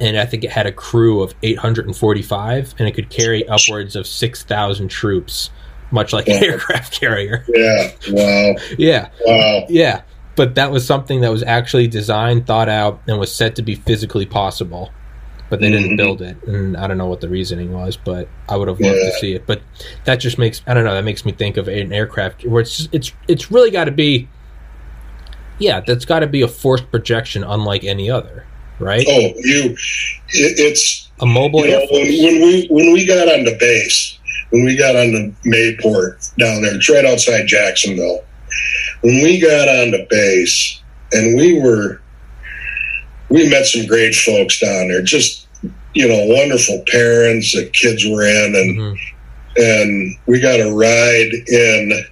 and 0.00 0.18
I 0.18 0.26
think 0.26 0.42
it 0.42 0.50
had 0.50 0.66
a 0.66 0.72
crew 0.72 1.22
of 1.22 1.32
845, 1.44 2.74
and 2.78 2.88
it 2.88 2.92
could 2.92 3.08
carry 3.08 3.46
upwards 3.48 3.94
of 3.96 4.06
6,000 4.06 4.88
troops, 4.88 5.50
much 5.90 6.12
like 6.12 6.28
an 6.28 6.42
aircraft 6.42 6.92
carrier. 7.00 7.44
Yeah. 7.48 7.90
Wow. 8.10 8.54
Yeah, 8.78 9.08
Wow. 9.24 9.66
yeah. 9.68 10.02
But 10.34 10.54
that 10.56 10.70
was 10.70 10.84
something 10.86 11.22
that 11.22 11.30
was 11.32 11.42
actually 11.42 11.88
designed, 11.88 12.46
thought 12.46 12.68
out, 12.68 13.00
and 13.08 13.18
was 13.18 13.32
said 13.32 13.56
to 13.56 13.62
be 13.62 13.74
physically 13.74 14.26
possible. 14.26 14.90
But 15.48 15.60
they 15.60 15.70
didn't 15.70 15.92
Mhm. 15.92 15.96
build 15.96 16.22
it, 16.22 16.36
and 16.46 16.76
I 16.76 16.88
don't 16.88 16.98
know 16.98 17.06
what 17.06 17.20
the 17.20 17.28
reasoning 17.28 17.72
was. 17.72 17.96
But 17.96 18.28
I 18.48 18.56
would 18.56 18.66
have 18.68 18.80
loved 18.80 18.96
Yeah. 18.96 19.04
to 19.10 19.12
see 19.20 19.32
it. 19.34 19.46
But 19.46 19.62
that 20.04 20.16
just 20.16 20.38
makes 20.38 20.60
I 20.66 20.74
don't 20.74 20.84
know. 20.84 20.92
That 20.92 21.04
makes 21.04 21.24
me 21.24 21.30
think 21.32 21.56
of 21.56 21.68
an 21.68 21.92
aircraft 21.92 22.44
where 22.44 22.60
it's 22.60 22.76
just, 22.76 22.88
it's 22.92 23.12
it's 23.28 23.50
really 23.52 23.70
got 23.70 23.84
to 23.84 23.92
be. 23.92 24.28
Yeah, 25.58 25.80
that's 25.86 26.04
got 26.04 26.18
to 26.20 26.26
be 26.26 26.42
a 26.42 26.48
forced 26.48 26.90
projection, 26.90 27.42
unlike 27.44 27.84
any 27.84 28.10
other, 28.10 28.44
right? 28.78 29.06
Oh, 29.08 29.20
you. 29.36 29.70
It, 30.30 30.58
it's 30.58 31.08
A 31.20 31.24
mobile 31.26 31.64
you 31.64 31.70
know, 31.70 31.86
when, 31.90 32.02
when 32.02 32.42
we 32.42 32.66
when 32.68 32.92
we 32.92 33.06
got 33.06 33.26
on 33.28 33.44
the 33.44 33.56
base, 33.58 34.15
when 34.50 34.64
we 34.64 34.76
got 34.76 34.96
on 34.96 35.12
the 35.12 35.32
Mayport 35.44 36.34
down 36.36 36.62
there, 36.62 36.74
it's 36.76 36.88
right 36.88 37.04
outside 37.04 37.46
Jacksonville. 37.46 38.24
When 39.02 39.22
we 39.22 39.40
got 39.40 39.68
on 39.68 39.90
the 39.90 40.06
base, 40.08 40.80
and 41.12 41.36
we 41.36 41.60
were, 41.60 42.00
we 43.28 43.48
met 43.48 43.66
some 43.66 43.86
great 43.86 44.14
folks 44.14 44.58
down 44.60 44.88
there. 44.88 45.02
Just 45.02 45.46
you 45.94 46.06
know, 46.06 46.26
wonderful 46.26 46.82
parents 46.88 47.54
that 47.54 47.72
kids 47.72 48.04
were 48.04 48.22
in, 48.26 48.54
and 48.54 48.78
Mhm. 48.78 48.98
and 49.56 50.16
we 50.26 50.40
got 50.40 50.60
a 50.60 50.70
ride 50.70 51.32
in 51.48 52.04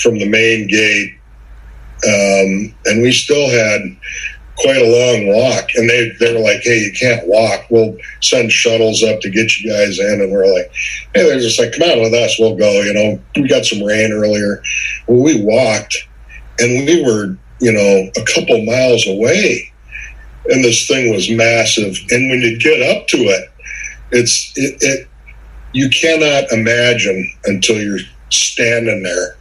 from 0.00 0.16
the 0.18 0.26
main 0.28 0.68
gate, 0.68 1.14
um, 2.06 2.74
and 2.86 3.02
we 3.02 3.10
still 3.12 3.48
had 3.50 3.80
quite 4.60 4.76
a 4.76 4.84
long 4.84 5.28
walk. 5.34 5.68
And 5.74 5.88
they 5.88 6.10
they 6.20 6.32
were 6.32 6.40
like, 6.40 6.62
"Hey, 6.62 6.78
you 6.78 6.92
can't 6.92 7.26
walk. 7.26 7.66
We'll 7.70 7.96
send 8.20 8.52
shuttles 8.52 9.02
up 9.02 9.20
to 9.20 9.30
get 9.30 9.58
you 9.58 9.70
guys 9.70 9.98
in." 9.98 10.20
And 10.20 10.30
we're 10.30 10.52
like, 10.52 10.70
"Hey," 11.14 11.24
they're 11.24 11.40
just 11.40 11.58
like, 11.58 11.72
"Come 11.72 11.90
on 11.90 12.00
with 12.02 12.14
us. 12.14 12.38
We'll 12.38 12.56
go." 12.56 12.82
You 12.82 12.92
know, 12.92 13.20
we 13.36 13.48
got 13.48 13.64
some 13.64 13.82
rain 13.82 14.12
earlier. 14.12 14.62
Well, 15.06 15.22
we 15.22 15.42
walked, 15.42 15.96
and 16.58 16.86
we 16.86 17.02
were 17.04 17.36
you 17.60 17.72
know 17.72 18.10
a 18.16 18.24
couple 18.34 18.64
miles 18.64 19.06
away. 19.06 19.66
And 20.48 20.64
this 20.64 20.86
thing 20.88 21.12
was 21.12 21.30
massive. 21.30 21.96
And 22.10 22.30
when 22.30 22.40
you 22.40 22.58
get 22.58 22.96
up 22.96 23.06
to 23.08 23.18
it, 23.18 23.50
it's 24.10 24.52
it, 24.56 24.76
it 24.80 25.08
you 25.72 25.88
cannot 25.90 26.50
imagine 26.52 27.30
until 27.44 27.76
you're 27.80 28.00
standing 28.30 29.02
there. 29.02 29.36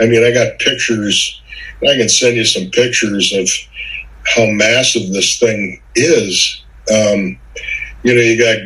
I 0.00 0.06
mean, 0.06 0.24
I 0.24 0.32
got 0.32 0.58
pictures. 0.58 1.40
I 1.82 1.96
can 1.96 2.08
send 2.08 2.36
you 2.36 2.44
some 2.44 2.70
pictures 2.70 3.32
of 3.32 3.48
how 4.34 4.46
massive 4.46 5.12
this 5.12 5.38
thing 5.38 5.80
is. 5.94 6.62
Um, 6.90 7.38
you 8.02 8.14
know, 8.14 8.20
you 8.20 8.38
got 8.38 8.58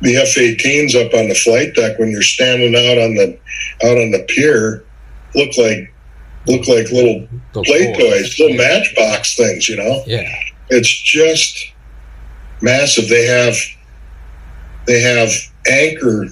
the 0.00 0.16
F-18s 0.16 0.94
up 0.94 1.14
on 1.14 1.28
the 1.28 1.34
flight 1.34 1.74
deck 1.74 1.98
when 1.98 2.10
you're 2.10 2.22
standing 2.22 2.74
out 2.74 2.98
on 2.98 3.14
the 3.14 3.38
out 3.84 3.98
on 3.98 4.10
the 4.10 4.24
pier. 4.28 4.84
Look 5.34 5.56
like 5.56 5.92
look 6.46 6.66
like 6.68 6.90
little 6.90 7.28
The 7.52 7.62
play 7.62 7.92
toys, 7.92 8.38
little 8.38 8.56
matchbox 8.56 9.36
things. 9.36 9.68
You 9.68 9.76
know 9.76 10.02
Yeah, 10.06 10.28
it's 10.68 10.90
just 10.90 11.72
massive. 12.62 13.08
They 13.08 13.26
have 13.26 13.56
they 14.86 15.00
have 15.00 15.30
anchor 15.70 16.26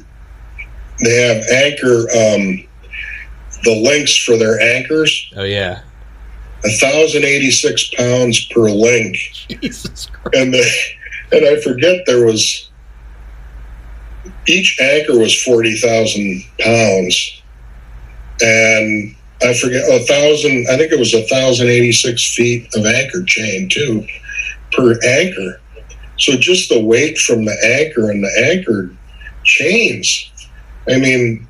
they 1.04 1.16
have 1.22 1.44
anchor 1.50 2.00
um, 2.10 2.66
the 3.64 3.82
links 3.82 4.16
for 4.16 4.36
their 4.38 4.58
anchors 4.58 5.30
oh 5.36 5.44
yeah. 5.44 5.82
A 6.64 6.70
thousand 6.70 7.24
eighty 7.24 7.50
six 7.50 7.90
pounds 7.94 8.46
per 8.46 8.70
link 8.70 9.16
Jesus 9.48 10.06
Christ. 10.06 10.36
and 10.36 10.54
the, 10.54 10.70
and 11.32 11.44
I 11.46 11.60
forget 11.60 12.04
there 12.06 12.24
was 12.24 12.70
each 14.46 14.78
anchor 14.80 15.18
was 15.18 15.40
forty 15.42 15.76
thousand 15.76 16.42
pounds 16.60 17.42
and 18.40 19.14
I 19.42 19.54
forget 19.54 19.84
a 19.88 20.04
thousand 20.04 20.66
I 20.70 20.76
think 20.76 20.92
it 20.92 20.98
was 20.98 21.14
a 21.14 21.26
thousand 21.28 21.68
eighty 21.68 21.92
six 21.92 22.34
feet 22.34 22.68
of 22.74 22.86
anchor 22.86 23.22
chain 23.24 23.68
too 23.68 24.06
per 24.72 24.98
anchor. 25.04 25.60
So 26.18 26.36
just 26.36 26.68
the 26.68 26.80
weight 26.82 27.18
from 27.18 27.44
the 27.44 27.56
anchor 27.64 28.10
and 28.10 28.22
the 28.22 28.50
anchor 28.50 28.90
chains, 29.44 30.30
I 30.88 30.98
mean, 30.98 31.46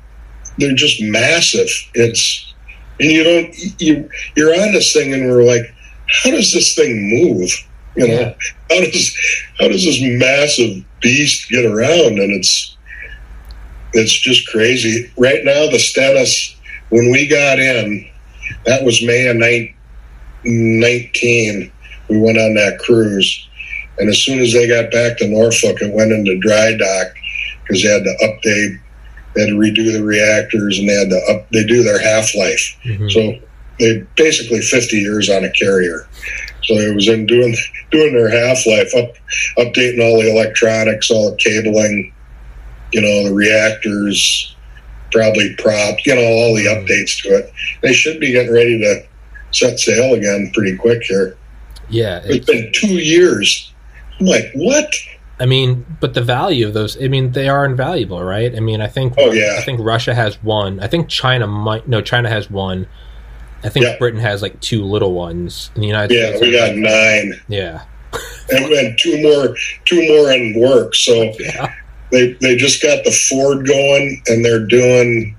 they're 0.57 0.75
just 0.75 1.01
massive. 1.01 1.69
It's 1.93 2.46
and 2.99 3.11
you 3.11 3.23
don't 3.23 3.81
you 3.81 4.09
you're 4.35 4.53
on 4.53 4.71
this 4.73 4.93
thing 4.93 5.13
and 5.13 5.29
we're 5.29 5.43
like, 5.43 5.73
how 6.23 6.31
does 6.31 6.51
this 6.53 6.75
thing 6.75 7.09
move? 7.09 7.49
You 7.95 8.07
know, 8.07 8.13
Yeah. 8.13 8.33
how 8.69 8.81
does 8.81 9.17
how 9.59 9.67
does 9.67 9.85
this 9.85 9.99
massive 10.01 10.83
beast 11.01 11.49
get 11.49 11.65
around? 11.65 12.19
And 12.19 12.31
it's 12.33 12.75
it's 13.93 14.19
just 14.19 14.47
crazy. 14.49 15.11
Right 15.17 15.43
now, 15.43 15.69
the 15.69 15.79
status 15.79 16.55
when 16.89 17.11
we 17.11 17.27
got 17.27 17.59
in, 17.59 18.07
that 18.65 18.83
was 18.83 19.05
May 19.05 19.27
of 19.27 19.35
19. 20.43 21.71
We 22.09 22.19
went 22.19 22.37
on 22.37 22.53
that 22.55 22.79
cruise. 22.79 23.47
And 23.97 24.09
as 24.09 24.19
soon 24.19 24.39
as 24.39 24.53
they 24.53 24.67
got 24.67 24.91
back 24.91 25.17
to 25.17 25.27
Norfolk, 25.27 25.81
it 25.81 25.93
went 25.93 26.11
into 26.11 26.37
dry 26.37 26.75
dock 26.77 27.07
because 27.63 27.81
they 27.83 27.89
had 27.89 28.03
to 28.03 28.15
update, 28.23 28.79
they 29.37 29.43
had 29.43 29.49
to 29.49 29.55
redo 29.55 29.93
the 29.93 30.03
reactors 30.03 30.79
and 30.79 30.89
they 30.89 30.93
had 30.93 31.09
to 31.09 31.21
up, 31.29 31.49
they 31.51 31.63
do 31.63 31.83
their 31.83 31.99
half 31.99 32.33
life. 32.35 32.75
Mhm. 32.83 33.11
So 33.11 33.39
they 33.79 34.03
basically 34.15 34.61
50 34.61 34.97
years 34.97 35.29
on 35.29 35.43
a 35.43 35.51
carrier. 35.51 36.07
So 36.63 36.73
it 36.73 36.93
was 36.95 37.07
in 37.07 37.25
doing 37.25 37.55
doing 37.91 38.13
their 38.13 38.29
half 38.29 38.65
life, 38.65 38.93
up 38.95 39.13
updating 39.57 40.03
all 40.03 40.21
the 40.21 40.31
electronics, 40.31 41.11
all 41.11 41.31
the 41.31 41.37
cabling, 41.37 42.11
you 42.91 43.01
know, 43.01 43.29
the 43.29 43.33
reactors, 43.33 44.55
probably 45.11 45.55
props, 45.57 46.05
you 46.05 46.15
know, 46.15 46.21
all 46.21 46.55
the 46.55 46.65
updates 46.65 47.21
to 47.21 47.29
it. 47.29 47.53
They 47.81 47.93
should 47.93 48.19
be 48.19 48.31
getting 48.31 48.53
ready 48.53 48.79
to 48.79 49.03
set 49.51 49.79
sail 49.79 50.15
again 50.15 50.51
pretty 50.53 50.75
quick 50.75 51.03
here. 51.03 51.37
Yeah, 51.89 52.21
It's 52.25 52.45
been 52.45 52.69
two 52.73 52.95
years. 52.95 53.71
I'm 54.19 54.25
like, 54.25 54.51
what? 54.55 54.93
I 55.39 55.45
mean, 55.45 55.85
but 55.99 56.13
the 56.15 56.21
value 56.23 56.65
of 56.67 56.73
those, 56.73 57.01
I 57.01 57.07
mean, 57.07 57.31
they 57.33 57.47
are 57.47 57.63
invaluable, 57.63 58.23
right? 58.23 58.55
I 58.55 58.59
mean, 58.59 58.81
I 58.81 58.87
think 58.87 59.13
Oh, 59.17 59.31
yeah. 59.31 59.55
I 59.57 59.61
think 59.61 59.79
Russia 59.81 60.15
has 60.15 60.41
one. 60.43 60.79
I 60.79 60.87
think 60.87 61.09
China 61.09 61.45
might 61.45 61.87
no, 61.87 62.01
China 62.01 62.27
has 62.29 62.49
one. 62.49 62.87
I 63.63 63.69
think 63.69 63.85
Yeah. 63.85 63.97
Britain 63.99 64.19
has 64.19 64.41
like 64.41 64.59
two 64.61 64.83
little 64.83 65.13
ones. 65.13 65.69
In 65.75 65.81
the 65.81 65.87
United 65.87 66.13
Yeah, 66.15 66.35
States, 66.37 66.41
Yeah, 66.41 66.47
we 66.47 66.57
got 66.57 66.75
nine, 66.75 67.33
yeah, 67.47 67.83
and, 68.49 68.65
and 68.65 68.97
two 68.99 69.21
more, 69.21 69.55
two 69.85 70.07
more 70.07 70.31
in 70.31 70.59
work. 70.59 70.95
So 70.95 71.31
yeah. 71.39 71.71
they 72.11 72.33
they 72.41 72.55
just 72.55 72.81
got 72.81 73.03
the 73.03 73.11
Ford 73.11 73.67
going, 73.67 74.21
and 74.27 74.43
they're 74.43 74.65
doing 74.65 75.35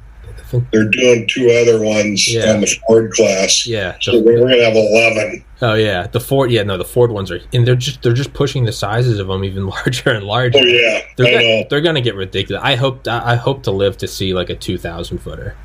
they're 0.72 0.88
doing 0.88 1.26
two 1.28 1.50
other 1.50 1.80
ones 1.82 2.32
Yeah. 2.32 2.52
on 2.52 2.60
the 2.60 2.66
Ford 2.86 3.12
class. 3.12 3.66
yeah. 3.66 3.96
So 4.00 4.20
we're 4.20 4.38
gonna 4.40 4.62
have 4.64 4.74
eleven. 4.74 5.44
oh 5.62 5.74
yeah, 5.74 6.06
the 6.06 6.20
Ford. 6.20 6.50
Yeah, 6.50 6.62
no, 6.62 6.76
the 6.76 6.84
Ford 6.84 7.10
ones 7.10 7.30
are, 7.30 7.40
and 7.52 7.66
they're 7.66 7.74
just 7.76 8.02
they're 8.02 8.12
just 8.12 8.32
pushing 8.32 8.64
the 8.64 8.72
sizes 8.72 9.18
of 9.18 9.26
them 9.28 9.44
even 9.44 9.66
larger 9.68 10.10
and 10.10 10.24
larger. 10.24 10.58
Oh 10.58 10.62
yeah, 10.64 11.00
They're 11.16 11.26
I 11.26 11.30
gonna, 11.32 11.42
know. 11.60 11.66
they're 11.70 11.80
gonna 11.80 12.00
get 12.00 12.14
ridiculous. 12.14 12.62
I 12.64 12.76
hope 12.76 13.06
I 13.08 13.36
hope 13.36 13.62
to 13.64 13.70
live 13.70 13.96
to 13.98 14.08
see 14.08 14.32
like 14.34 14.50
a 14.50 14.54
two 14.56 14.78
thousand 14.78 15.18
footer. 15.18 15.56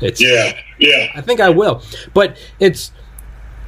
It's 0.00 0.20
Yeah, 0.20 0.56
yeah, 0.78 1.08
I 1.14 1.20
think 1.20 1.40
I 1.40 1.50
will. 1.50 1.82
But 2.14 2.38
it's 2.58 2.92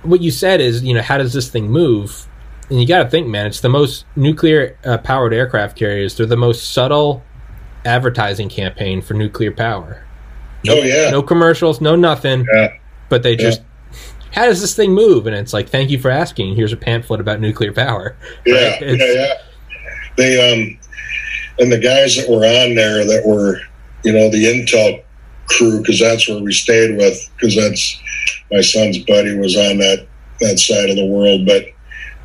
what 0.02 0.20
you 0.22 0.30
said 0.30 0.60
is, 0.60 0.82
you 0.82 0.94
know, 0.94 1.02
how 1.02 1.18
does 1.18 1.32
this 1.32 1.48
thing 1.48 1.70
move? 1.70 2.26
And 2.70 2.80
you 2.80 2.86
got 2.88 3.02
to 3.04 3.10
think, 3.10 3.26
man, 3.28 3.46
it's 3.46 3.60
the 3.60 3.68
most 3.68 4.06
nuclear 4.16 4.78
uh, 4.84 4.96
powered 4.98 5.34
aircraft 5.34 5.76
carriers. 5.76 6.16
They're 6.16 6.24
the 6.26 6.36
most 6.38 6.72
subtle 6.72 7.22
advertising 7.84 8.48
campaign 8.48 9.02
for 9.02 9.12
nuclear 9.14 9.52
power. 9.52 10.04
No, 10.64 10.74
Oh, 10.74 10.82
yeah. 10.82 11.10
no 11.10 11.22
commercials, 11.22 11.80
no 11.80 11.96
nothing. 11.96 12.46
Yeah. 12.54 12.74
But 13.08 13.22
they 13.22 13.36
just, 13.36 13.62
how 14.32 14.46
does 14.46 14.60
this 14.60 14.74
thing 14.74 14.92
move? 14.92 15.26
And 15.26 15.36
it's 15.36 15.52
like, 15.52 15.68
thank 15.68 15.90
you 15.90 15.98
for 15.98 16.10
asking. 16.10 16.54
Here's 16.54 16.72
a 16.72 16.76
pamphlet 16.76 17.20
about 17.20 17.40
nuclear 17.40 17.72
power. 17.72 18.16
yeah, 18.46 18.70
Right? 18.80 18.82
yeah, 18.82 18.96
yeah. 19.12 19.34
They 20.16 20.52
um, 20.52 20.78
and 21.58 21.70
the 21.72 21.78
guys 21.78 22.16
that 22.16 22.28
were 22.28 22.44
on 22.44 22.74
there 22.74 23.04
that 23.04 23.22
were, 23.26 23.58
you 24.04 24.12
know, 24.12 24.30
the 24.30 24.44
Intel 24.44 25.02
crew 25.48 25.80
because 25.80 25.98
that's 26.00 26.28
where 26.28 26.38
we 26.42 26.52
stayed 26.52 26.96
with 26.96 27.18
because 27.36 27.56
that's 27.56 28.00
my 28.50 28.60
son's 28.60 28.98
buddy 28.98 29.36
was 29.38 29.56
on 29.56 29.78
that 29.78 30.06
that 30.40 30.58
side 30.58 30.90
of 30.90 30.96
the 30.96 31.06
world. 31.06 31.46
But 31.46 31.64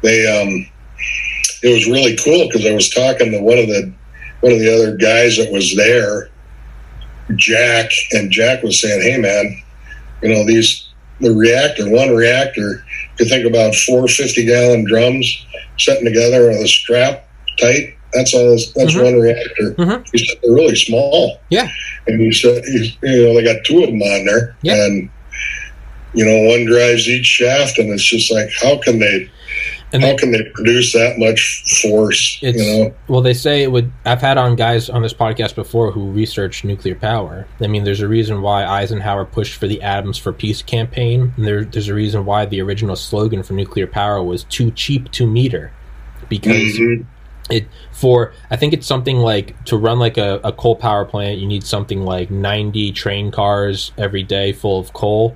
they 0.04 0.28
um, 0.28 0.68
it 1.64 1.74
was 1.74 1.88
really 1.88 2.16
cool 2.18 2.48
because 2.48 2.66
I 2.66 2.74
was 2.74 2.90
talking 2.90 3.32
to 3.32 3.40
one 3.42 3.58
of 3.58 3.68
the 3.68 3.94
one 4.42 4.52
of 4.54 4.60
the 4.60 4.74
other 4.74 4.96
guys 4.96 5.38
that 5.38 5.52
was 5.52 5.76
there, 5.76 6.30
Jack, 7.36 7.90
and 8.14 8.32
Jack 8.32 8.64
was 8.64 8.80
saying, 8.80 9.02
"Hey, 9.02 9.18
man, 9.18 9.62
you 10.22 10.30
know 10.30 10.46
these 10.46 10.86
the 11.20 11.32
reactor, 11.32 11.90
one 11.90 12.16
reactor, 12.16 12.84
you 13.20 13.26
think 13.26 13.46
about 13.46 13.74
four 13.76 14.08
50 14.08 14.46
gallon 14.46 14.86
drums 14.86 15.46
sitting 15.80 16.06
together 16.06 16.48
with 16.48 16.58
a 16.62 16.68
strap 16.68 17.28
tight. 17.60 17.96
That's 18.14 18.34
all. 18.36 18.52
That's 18.76 18.94
Mhm. 18.94 19.04
one 19.04 19.20
reactor. 19.20 19.72
Mhm. 19.78 20.06
He 20.14 20.20
said 20.26 20.38
they're 20.44 20.54
really 20.54 20.76
small. 20.76 21.40
Yeah. 21.50 21.68
And 22.06 22.22
he 22.22 22.32
said, 22.32 22.64
he's, 22.66 22.94
you 23.04 23.24
know, 23.26 23.34
they 23.34 23.44
got 23.44 23.64
two 23.66 23.80
of 23.84 23.90
them 23.90 24.02
on 24.02 24.26
there, 24.26 24.56
Yeah. 24.62 24.76
and 24.86 25.10
you 26.14 26.24
know, 26.26 26.50
one 26.50 26.66
drives 26.66 27.08
each 27.10 27.26
shaft, 27.26 27.78
and 27.80 27.90
it's 27.92 28.04
just 28.04 28.32
like, 28.32 28.50
how 28.62 28.78
can 28.78 28.98
they? 29.00 29.30
And 29.94 30.04
how 30.04 30.10
they- 30.10 30.16
can 30.18 30.32
they 30.32 30.44
produce 30.54 30.92
that 30.94 31.18
much 31.18 31.64
force? 31.82 32.40
You 32.42 32.54
know, 32.54 32.94
well, 33.08 33.22
they 33.22 33.34
say 33.34 33.64
it 33.64 33.72
would. 33.72 33.92
I've 34.06 34.20
had 34.22 34.38
on 34.38 34.56
guys 34.58 34.90
on 34.90 35.02
this 35.02 35.14
podcast 35.14 35.56
before 35.56 35.92
who 35.92 36.10
research 36.12 36.64
nuclear 36.66 36.96
power. 36.96 37.48
I 37.62 37.68
mean, 37.68 37.86
there's 37.86 38.02
a 38.02 38.08
reason 38.08 38.42
why 38.42 38.66
Eisenhower 38.66 39.24
pushed 39.26 39.56
for 39.56 39.66
the 39.68 39.82
Atoms 39.82 40.18
for 40.18 40.34
Peace 40.34 40.62
campaign. 40.62 41.34
And 41.38 41.48
there, 41.48 41.64
there's 41.64 41.88
a 41.88 41.94
reason 41.94 42.26
why 42.26 42.46
the 42.46 42.62
original 42.62 42.96
slogan 42.98 43.44
for 43.44 43.54
nuclear 43.54 43.88
power 43.88 44.22
was 44.22 44.44
"too 44.44 44.72
cheap 44.72 45.10
to 45.12 45.26
meter," 45.26 45.72
because 46.28 46.78
Mhm. 46.78 47.06
it 47.50 47.66
for 47.94 48.34
I 48.52 48.58
think 48.58 48.74
it's 48.74 48.86
something 48.86 49.18
like 49.20 49.56
to 49.66 49.78
run 49.78 50.00
like 50.00 50.18
a, 50.18 50.42
a 50.44 50.52
coal 50.52 50.76
power 50.76 51.06
plant. 51.06 51.40
You 51.40 51.48
need 51.48 51.64
something 51.64 52.02
like 52.04 52.30
90 52.30 52.92
train 52.92 53.32
cars 53.32 53.94
every 53.98 54.24
day 54.24 54.52
full 54.52 54.80
of 54.80 54.92
coal 54.92 55.36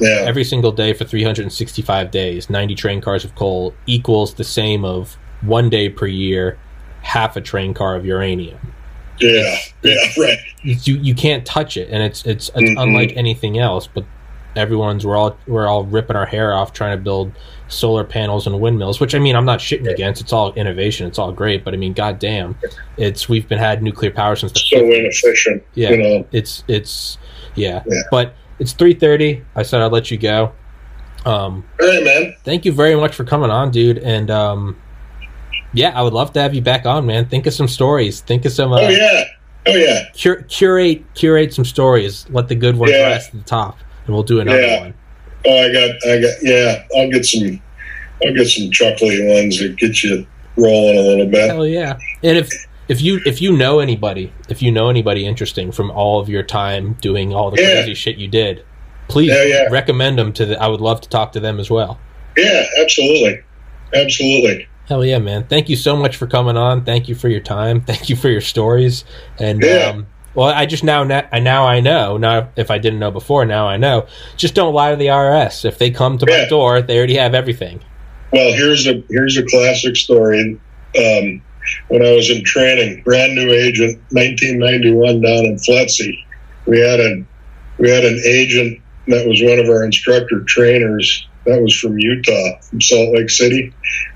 yeah, 0.00 0.24
every 0.26 0.44
single 0.44 0.72
day 0.72 0.92
for 0.92 1.04
365 1.04 2.10
days 2.10 2.50
90 2.50 2.74
train 2.74 3.00
cars 3.00 3.24
of 3.24 3.34
coal 3.34 3.74
equals 3.86 4.34
the 4.34 4.44
same 4.44 4.84
of 4.84 5.16
one 5.42 5.68
day 5.70 5.88
per 5.88 6.06
year 6.06 6.58
half 7.02 7.36
a 7.36 7.40
train 7.40 7.72
car 7.74 7.94
of 7.96 8.04
uranium 8.04 8.58
yeah, 9.18 9.56
yeah, 9.82 9.94
right. 10.18 10.38
You 10.62 10.96
you 10.96 11.14
can't 11.14 11.46
touch 11.46 11.76
it 11.78 11.88
and 11.90 12.02
it's 12.02 12.24
it's, 12.26 12.50
it's 12.54 12.70
Mhm. 12.70 12.82
unlike 12.82 13.16
anything 13.16 13.58
else 13.58 13.86
but 13.86 14.04
everyone's 14.56 15.04
we're 15.06 15.16
all 15.16 15.36
we're 15.46 15.66
all 15.66 15.84
ripping 15.84 16.16
our 16.16 16.26
hair 16.26 16.52
off 16.54 16.72
trying 16.72 16.96
to 16.96 17.02
build 17.02 17.30
solar 17.68 18.04
panels 18.04 18.46
and 18.46 18.58
windmills 18.60 19.00
which 19.00 19.14
i 19.14 19.18
mean 19.18 19.36
i'm 19.36 19.44
not 19.44 19.58
shitting 19.58 19.86
against 19.90 20.20
it's 20.22 20.32
all 20.32 20.52
innovation 20.54 21.06
it's 21.06 21.18
all 21.18 21.30
great 21.32 21.62
but 21.64 21.74
i 21.74 21.76
mean 21.76 21.92
goddamn 21.92 22.56
it's 22.96 23.28
we've 23.28 23.46
been 23.48 23.58
had 23.58 23.82
nuclear 23.82 24.10
power 24.10 24.34
since 24.36 24.52
the 24.52 24.60
So 24.60 24.78
inefficient. 24.78 25.62
yeah 25.74 25.90
You 25.90 25.96
know, 25.96 26.26
it's 26.32 26.64
it's 26.68 27.18
yeah. 27.54 27.82
Yeah. 27.86 28.02
but 28.10 28.34
it's 28.58 28.72
3.30 28.74 29.44
i 29.54 29.62
said 29.62 29.80
i'd 29.80 29.92
let 29.92 30.10
you 30.10 30.16
go 30.18 30.52
um 31.24 31.64
all 31.80 31.86
right, 31.88 32.04
man. 32.04 32.34
thank 32.44 32.64
you 32.64 32.72
very 32.72 32.94
much 32.96 33.14
for 33.14 33.24
coming 33.24 33.50
on 33.50 33.70
dude 33.70 33.98
and 33.98 34.30
um 34.30 34.76
yeah 35.72 35.90
i 35.98 36.02
would 36.02 36.12
love 36.12 36.32
to 36.32 36.40
have 36.40 36.54
you 36.54 36.62
back 36.62 36.86
on 36.86 37.04
man 37.06 37.26
think 37.28 37.46
of 37.46 37.52
some 37.52 37.68
stories 37.68 38.20
think 38.20 38.44
of 38.44 38.52
some 38.52 38.72
uh, 38.72 38.80
Oh 38.80 38.88
yeah, 38.88 39.24
oh 39.66 39.74
yeah. 39.74 40.04
cur- 40.20 40.42
curate 40.42 41.02
curate 41.14 41.52
some 41.52 41.64
stories 41.64 42.26
let 42.30 42.48
the 42.48 42.54
good 42.54 42.76
ones 42.76 42.92
Yeah. 42.92 43.10
rise 43.12 43.28
to 43.30 43.36
the 43.38 43.42
top 43.44 43.78
and 44.06 44.14
we'll 44.14 44.22
do 44.24 44.40
another 44.40 44.60
Yeah. 44.60 44.80
one 44.80 44.94
Oh, 45.48 45.56
I 45.62 45.72
got, 45.72 45.90
I 46.10 46.20
got. 46.20 46.32
Yeah, 46.42 46.82
I'll 46.98 47.08
get 47.08 47.24
some. 47.24 47.62
I'll 48.24 48.34
get 48.34 48.48
some 48.48 48.68
chuckly 48.72 49.24
ones 49.32 49.60
that 49.60 49.76
get 49.76 50.02
you 50.02 50.26
rolling 50.56 50.98
a 50.98 51.02
little 51.02 51.26
bit. 51.26 51.48
hell 51.50 51.64
yeah 51.64 51.96
and 52.24 52.36
if 52.38 52.50
if 52.88 53.00
you 53.02 53.20
if 53.26 53.40
you 53.42 53.56
know 53.56 53.80
anybody 53.80 54.32
if 54.48 54.62
you 54.62 54.70
know 54.70 54.88
anybody 54.88 55.26
interesting 55.26 55.72
from 55.72 55.90
all 55.90 56.20
of 56.20 56.28
your 56.28 56.42
time 56.42 56.94
doing 57.00 57.32
all 57.34 57.50
the 57.50 57.60
Yeah. 57.60 57.72
crazy 57.82 57.94
shit 57.94 58.16
you 58.16 58.28
did 58.28 58.64
please 59.08 59.28
Yeah, 59.30 59.42
yeah. 59.44 59.68
recommend 59.70 60.18
them 60.18 60.32
to 60.34 60.46
the 60.46 60.62
i 60.62 60.66
would 60.68 60.80
love 60.80 61.00
to 61.02 61.08
talk 61.08 61.32
to 61.32 61.40
them 61.40 61.58
as 61.60 61.70
well 61.70 61.98
Yeah, 62.36 62.64
absolutely, 62.80 63.40
absolutely. 63.94 64.68
Hell 64.88 65.04
yeah, 65.04 65.18
man! 65.18 65.44
Thank 65.48 65.68
you 65.68 65.74
so 65.74 65.96
much 65.96 66.16
for 66.16 66.28
coming 66.28 66.56
on. 66.56 66.84
Thank 66.84 67.08
you 67.08 67.16
for 67.16 67.28
your 67.28 67.40
time. 67.40 67.80
Thank 67.80 68.08
you 68.08 68.14
for 68.14 68.28
your 68.28 68.40
stories. 68.40 69.04
And 69.40 69.60
Yeah. 69.62 69.86
um, 69.90 70.06
well, 70.34 70.46
I 70.48 70.64
just 70.66 70.84
now 70.84 71.02
now 71.02 71.66
I 71.66 71.80
know. 71.80 72.16
Now, 72.18 72.50
if 72.56 72.70
I 72.70 72.78
didn't 72.78 73.00
know 73.00 73.10
before, 73.10 73.44
now 73.46 73.66
I 73.66 73.78
know. 73.78 74.06
Just 74.36 74.54
don't 74.54 74.72
lie 74.74 74.90
to 74.90 74.96
the 74.96 75.06
IRS. 75.08 75.64
If 75.64 75.78
they 75.78 75.90
come 75.90 76.18
to 76.18 76.26
my 76.26 76.46
door, 76.48 76.82
they 76.82 76.98
already 76.98 77.16
have 77.16 77.34
everything. 77.34 77.80
Well, 78.32 78.52
here's 78.52 78.86
a 78.86 79.02
here's 79.10 79.36
a 79.36 79.42
classic 79.44 79.96
story. 79.96 80.60
Um, 80.96 81.42
when 81.88 82.04
I 82.04 82.12
was 82.12 82.30
in 82.30 82.44
training, 82.44 83.02
brand 83.02 83.34
new 83.34 83.50
agent, 83.50 84.00
1991, 84.10 85.20
down 85.20 85.44
in 85.46 85.56
FLETC, 85.56 86.24
we 86.66 86.80
had 86.80 87.00
a 87.00 87.24
we 87.78 87.90
had 87.90 88.04
an 88.04 88.20
agent 88.24 88.80
that 89.08 89.26
was 89.26 89.42
one 89.42 89.58
of 89.58 89.68
our 89.68 89.84
instructor 89.84 90.42
trainers. 90.44 91.28
That 91.44 91.62
was 91.62 91.78
from 91.78 91.98
Utah, 91.98 92.58
from 92.60 92.80
Salt 92.80 93.14
Lake 93.14 93.30
City. 93.30 93.72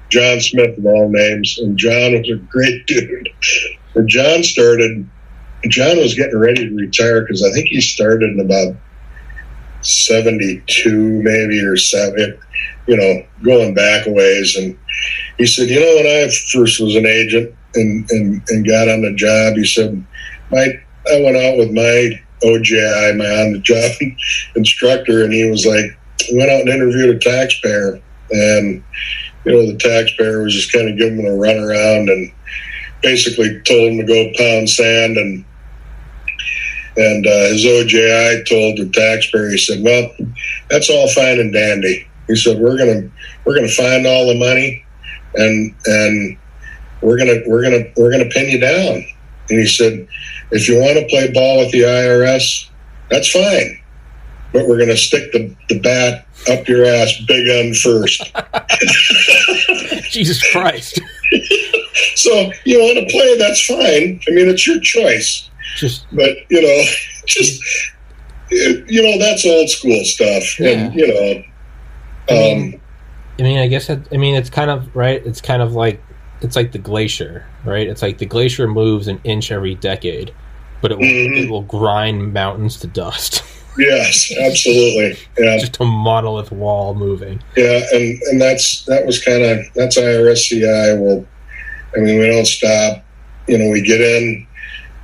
John 0.08 0.40
Smith 0.40 0.76
of 0.76 0.86
all 0.86 1.08
names, 1.08 1.58
and 1.58 1.78
John 1.78 2.18
was 2.18 2.28
a 2.28 2.36
great 2.36 2.86
dude. 2.86 3.28
And 3.94 4.08
John 4.08 4.42
started. 4.42 5.08
John 5.68 5.98
was 5.98 6.14
getting 6.14 6.38
ready 6.38 6.68
to 6.68 6.74
retire 6.74 7.20
because 7.20 7.42
I 7.44 7.52
think 7.52 7.68
he 7.68 7.80
started 7.80 8.30
in 8.30 8.40
about 8.40 8.76
72 9.82 11.22
maybe 11.22 11.64
or 11.64 11.76
seven 11.76 12.38
you 12.86 12.96
know 12.96 13.26
going 13.42 13.74
back 13.74 14.06
a 14.06 14.10
ways. 14.10 14.56
And 14.56 14.78
he 15.38 15.46
said 15.46 15.68
you 15.68 15.80
know 15.80 15.96
when 15.96 16.06
i 16.06 16.28
first 16.52 16.80
was 16.80 16.96
an 16.96 17.06
agent 17.06 17.54
and 17.74 18.10
and, 18.10 18.42
and 18.48 18.66
got 18.66 18.88
on 18.88 19.02
the 19.02 19.14
job 19.14 19.54
he 19.54 19.64
said 19.64 20.04
my 20.50 20.66
i 21.10 21.20
went 21.22 21.36
out 21.36 21.56
with 21.56 21.70
my 21.70 22.20
OJI 22.42 23.16
my 23.16 23.24
on 23.24 23.52
the 23.52 23.60
job 23.60 23.92
instructor 24.56 25.24
and 25.24 25.32
he 25.32 25.48
was 25.48 25.66
like 25.66 25.96
went 26.32 26.50
out 26.50 26.60
and 26.60 26.68
interviewed 26.68 27.16
a 27.16 27.18
taxpayer. 27.18 28.00
And 28.30 28.82
you 29.44 29.52
know 29.52 29.66
the 29.66 29.78
taxpayer 29.78 30.42
was 30.42 30.54
just 30.54 30.72
kind 30.72 30.88
of 30.88 30.98
giving 30.98 31.20
him 31.20 31.32
a 31.32 31.36
run 31.36 31.56
around 31.56 32.08
and 32.08 32.32
basically 33.02 33.60
told 33.62 33.92
him 33.92 33.98
to 33.98 34.04
go 34.04 34.32
pound 34.36 34.68
sand 34.68 35.16
and 35.16 35.44
and 37.00 37.26
uh, 37.26 37.48
his 37.48 37.64
OJI 37.64 38.46
told 38.46 38.76
the 38.76 38.90
taxpayer, 38.92 39.48
he 39.48 39.56
said, 39.56 39.82
"Well, 39.82 40.10
that's 40.68 40.90
all 40.90 41.08
fine 41.08 41.40
and 41.40 41.52
dandy." 41.52 42.06
He 42.28 42.36
said, 42.36 42.58
"We're 42.58 42.76
gonna 42.76 43.08
we're 43.44 43.54
gonna 43.54 43.68
find 43.68 44.06
all 44.06 44.26
the 44.28 44.38
money, 44.38 44.84
and 45.34 45.74
and 45.86 46.38
we're 47.00 47.16
gonna 47.16 47.40
we're 47.46 47.62
gonna 47.62 47.84
we're 47.96 48.10
gonna 48.10 48.28
pin 48.28 48.50
you 48.50 48.60
down." 48.60 49.04
And 49.48 49.58
he 49.58 49.66
said, 49.66 50.06
"If 50.50 50.68
you 50.68 50.78
want 50.78 50.98
to 50.98 51.06
play 51.06 51.32
ball 51.32 51.60
with 51.60 51.72
the 51.72 51.80
IRS, 51.80 52.68
that's 53.10 53.30
fine, 53.30 53.80
but 54.52 54.68
we're 54.68 54.78
gonna 54.78 54.96
stick 54.96 55.32
the 55.32 55.54
the 55.70 55.80
bat 55.80 56.26
up 56.50 56.68
your 56.68 56.84
ass, 56.84 57.14
big 57.26 57.48
un 57.48 57.72
first. 57.72 58.30
Jesus 60.10 60.52
Christ! 60.52 61.00
so 62.16 62.52
you 62.64 62.78
want 62.78 62.98
to 62.98 63.06
play, 63.10 63.38
that's 63.38 63.64
fine. 63.64 64.20
I 64.28 64.30
mean, 64.32 64.48
it's 64.50 64.66
your 64.66 64.80
choice." 64.80 65.49
Just 65.76 66.06
but 66.12 66.30
you 66.50 66.62
know, 66.62 66.82
just 67.26 67.62
you 68.50 69.02
know, 69.02 69.18
that's 69.18 69.46
old 69.46 69.68
school 69.68 70.04
stuff, 70.04 70.58
and 70.60 70.94
you 70.94 71.06
know, 71.06 71.42
I 72.28 72.32
mean, 72.32 72.74
um, 72.74 72.80
I 73.38 73.42
mean, 73.42 73.58
I 73.58 73.66
guess 73.68 73.86
that, 73.86 74.00
I 74.12 74.16
mean 74.16 74.34
it's 74.34 74.50
kind 74.50 74.70
of 74.70 74.94
right. 74.94 75.24
It's 75.24 75.40
kind 75.40 75.62
of 75.62 75.72
like 75.74 76.02
it's 76.42 76.56
like 76.56 76.72
the 76.72 76.78
glacier, 76.78 77.46
right? 77.64 77.86
It's 77.86 78.02
like 78.02 78.18
the 78.18 78.26
glacier 78.26 78.66
moves 78.66 79.08
an 79.08 79.20
inch 79.24 79.50
every 79.52 79.74
decade, 79.76 80.32
but 80.82 80.90
it 80.92 80.98
will, 80.98 81.04
Mhm. 81.04 81.44
it 81.44 81.50
will 81.50 81.62
grind 81.62 82.32
mountains 82.32 82.78
to 82.80 82.86
dust. 82.86 83.42
yes, 83.78 84.32
absolutely, 84.38 85.16
yeah, 85.38 85.56
Just 85.58 85.78
a 85.80 85.84
monolith 85.84 86.50
wall 86.50 86.94
moving. 86.94 87.42
yeah, 87.56 87.80
and 87.92 88.20
and 88.30 88.40
that's 88.40 88.84
that 88.86 89.06
was 89.06 89.22
kind 89.22 89.42
of 89.42 89.58
that's 89.74 89.96
IRSCI. 89.96 90.98
Well, 90.98 91.24
I 91.96 92.00
mean, 92.00 92.18
we 92.18 92.26
don't 92.26 92.46
stop. 92.46 93.04
You 93.48 93.58
know, 93.58 93.70
we 93.70 93.80
get 93.82 94.00
in, 94.00 94.46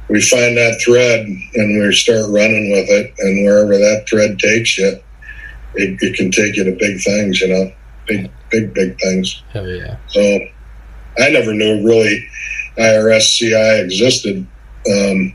we 0.09 0.21
find 0.21 0.57
that 0.57 0.81
thread, 0.85 1.27
and 1.27 1.81
we 1.81 1.93
start 1.93 2.31
running 2.31 2.71
with 2.71 2.89
it, 2.89 3.15
and 3.19 3.45
wherever 3.45 3.77
that 3.77 4.07
thread 4.09 4.39
takes 4.39 4.79
you, 4.79 4.99
it, 5.75 5.99
it 6.01 6.17
can 6.17 6.31
take 6.31 6.57
you 6.57 6.65
to 6.65 6.73
big 6.73 7.01
things. 7.01 7.41
You 7.41 7.49
know, 7.49 7.73
big, 8.07 8.31
big, 8.51 8.75
big 8.75 8.99
things. 9.01 9.43
Hell 9.53 9.69
yeah! 9.69 9.97
So 10.09 10.21
I 11.19 11.31
never 11.31 11.53
knew 11.53 11.85
really 11.85 12.25
IRSCI 12.79 13.85
existed 13.85 14.47
um, 14.91 15.35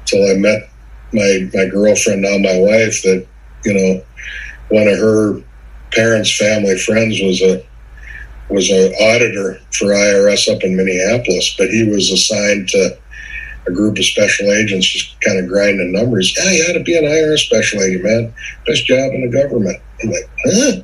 until 0.00 0.30
I 0.30 0.34
met 0.38 0.70
my 1.12 1.50
my 1.54 1.66
girlfriend, 1.66 2.22
now 2.22 2.38
my 2.38 2.58
wife. 2.58 3.02
That 3.02 3.26
you 3.64 3.74
know, 3.74 4.04
one 4.68 4.86
of 4.86 4.98
her 4.98 5.42
parents' 5.90 6.36
family 6.36 6.78
friends 6.78 7.20
was 7.20 7.42
a 7.42 7.64
was 8.48 8.70
an 8.70 8.92
auditor 8.94 9.58
for 9.72 9.86
IRS 9.86 10.54
up 10.54 10.62
in 10.62 10.76
Minneapolis, 10.76 11.54
but 11.56 11.70
he 11.70 11.88
was 11.88 12.10
assigned 12.10 12.68
to 12.68 12.98
a 13.66 13.70
group 13.70 13.98
of 13.98 14.04
special 14.04 14.50
agents, 14.50 14.86
just 14.86 15.20
kind 15.20 15.38
of 15.38 15.48
grinding 15.48 15.92
numbers. 15.92 16.34
Yeah, 16.36 16.50
you 16.52 16.64
ought 16.64 16.78
to 16.78 16.82
be 16.82 16.96
an 16.96 17.04
IRS 17.04 17.38
special 17.38 17.80
agent, 17.80 18.04
man. 18.04 18.34
Best 18.66 18.86
job 18.86 19.12
in 19.12 19.30
the 19.30 19.42
government. 19.42 19.78
I'm 20.02 20.10
like, 20.10 20.30
huh? 20.44 20.82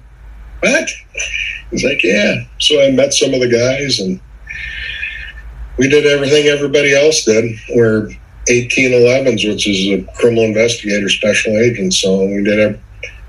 What? 0.60 0.90
He's 1.70 1.84
like, 1.84 2.02
yeah. 2.02 2.44
So 2.58 2.82
I 2.82 2.90
met 2.90 3.12
some 3.12 3.34
of 3.34 3.40
the 3.40 3.48
guys 3.48 4.00
and 4.00 4.20
we 5.78 5.88
did 5.88 6.06
everything 6.06 6.46
everybody 6.46 6.94
else 6.94 7.24
did. 7.24 7.56
We're 7.74 8.10
1811s, 8.48 9.48
which 9.48 9.68
is 9.68 10.00
a 10.00 10.06
criminal 10.16 10.44
investigator 10.44 11.08
special 11.08 11.56
agent. 11.56 11.94
So 11.94 12.26
we 12.26 12.42
did 12.42 12.80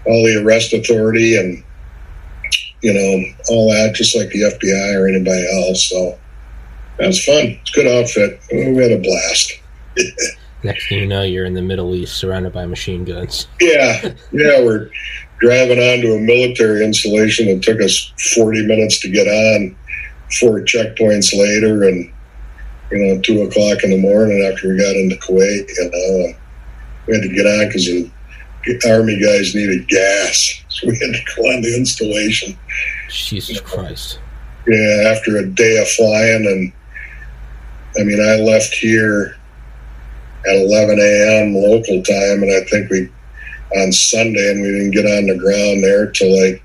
all 0.05 0.23
the 0.25 0.41
arrest 0.43 0.73
authority 0.73 1.37
and, 1.37 1.63
you 2.81 2.93
know, 2.93 3.23
all 3.49 3.71
that, 3.71 3.93
just 3.95 4.15
like 4.15 4.29
the 4.29 4.41
FBI 4.41 4.99
or 4.99 5.07
anybody 5.07 5.45
else. 5.67 5.89
So 5.89 6.18
that 6.99 7.07
was 7.07 7.23
fun. 7.23 7.57
It's 7.61 7.71
a 7.71 7.73
good 7.73 7.87
outfit. 7.87 8.39
We 8.51 8.83
had 8.83 8.91
a 8.91 8.99
blast. 8.99 9.53
Next 10.63 10.89
thing 10.89 10.99
you 10.99 11.07
know, 11.07 11.23
you're 11.23 11.45
in 11.45 11.53
the 11.53 11.61
Middle 11.61 11.95
East, 11.95 12.17
surrounded 12.17 12.51
by 12.51 12.65
machine 12.65 13.05
guns. 13.05 13.47
Yeah, 13.61 14.13
yeah, 14.33 14.61
we're 14.61 14.89
driving 15.39 15.79
onto 15.79 16.13
a 16.13 16.19
military 16.19 16.83
installation. 16.83 17.47
It 17.47 17.63
took 17.63 17.81
us 17.81 18.11
40 18.35 18.67
minutes 18.67 18.99
to 18.99 19.09
get 19.09 19.27
on, 19.27 19.75
four 20.39 20.59
checkpoints 20.59 21.33
later, 21.33 21.83
and 21.87 22.11
you 22.91 22.97
know, 22.97 23.21
two 23.21 23.43
o'clock 23.43 23.83
in 23.83 23.91
the 23.91 23.97
morning 23.97 24.43
after 24.51 24.69
we 24.69 24.77
got 24.77 24.95
into 24.95 25.15
Kuwait. 25.15 25.69
You 25.69 25.91
know, 25.91 26.33
we 27.07 27.13
had 27.13 27.23
to 27.23 27.29
get 27.29 27.45
on 27.45 27.67
because 27.67 27.85
the 27.85 28.11
army 28.91 29.17
guys 29.21 29.55
needed 29.55 29.87
gas, 29.87 30.61
so 30.67 30.87
we 30.87 30.93
had 30.93 31.13
to 31.13 31.35
go 31.35 31.43
on 31.43 31.61
the 31.61 31.73
installation. 31.77 32.57
Jesus 33.09 33.61
Christ. 33.61 34.19
Yeah, 34.67 35.13
after 35.15 35.37
a 35.37 35.45
day 35.45 35.81
of 35.81 35.87
flying, 35.87 36.45
and 36.45 36.73
I 37.97 38.03
mean, 38.03 38.19
I 38.21 38.35
left 38.35 38.73
here 38.73 39.35
at 40.47 40.55
11 40.55 40.99
a.m. 40.99 41.53
local 41.55 42.01
time, 42.03 42.43
and 42.43 42.51
I 42.51 42.63
think 42.69 42.89
we 42.89 43.09
on 43.75 43.91
Sunday, 43.91 44.51
and 44.51 44.61
we 44.61 44.71
didn't 44.71 44.91
get 44.91 45.05
on 45.05 45.27
the 45.27 45.37
ground 45.37 45.83
there 45.83 46.09
till 46.11 46.31
like 46.45 46.63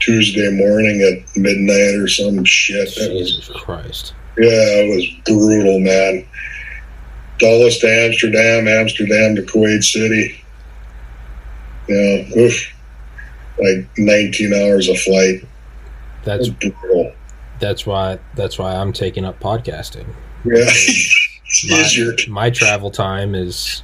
Tuesday 0.00 0.50
morning 0.50 1.02
at 1.02 1.36
midnight 1.36 2.00
or 2.00 2.08
some 2.08 2.44
shit. 2.44 2.94
That 2.96 3.12
was 3.12 3.32
Jesus 3.32 3.48
Christ. 3.56 4.14
yeah, 4.36 4.46
it 4.50 4.94
was 4.94 5.06
brutal, 5.24 5.80
man. 5.80 6.26
Dulles 7.38 7.78
to 7.78 7.88
Amsterdam, 7.88 8.68
Amsterdam 8.68 9.36
to 9.36 9.42
Kuwait 9.42 9.82
City. 9.82 10.44
Yeah, 11.88 12.40
oof, 12.40 12.74
like 13.58 13.88
19 13.96 14.52
hours 14.54 14.88
of 14.88 14.98
flight. 14.98 15.44
That's 16.24 16.48
brutal. 16.48 17.12
that's 17.60 17.86
why 17.86 18.18
that's 18.34 18.58
why 18.58 18.74
I'm 18.74 18.92
taking 18.92 19.24
up 19.24 19.40
podcasting. 19.40 20.06
Yeah, 20.54 20.64
My, 21.70 21.80
easier. 21.80 22.12
my 22.28 22.50
travel 22.50 22.90
time 22.90 23.34
is 23.34 23.82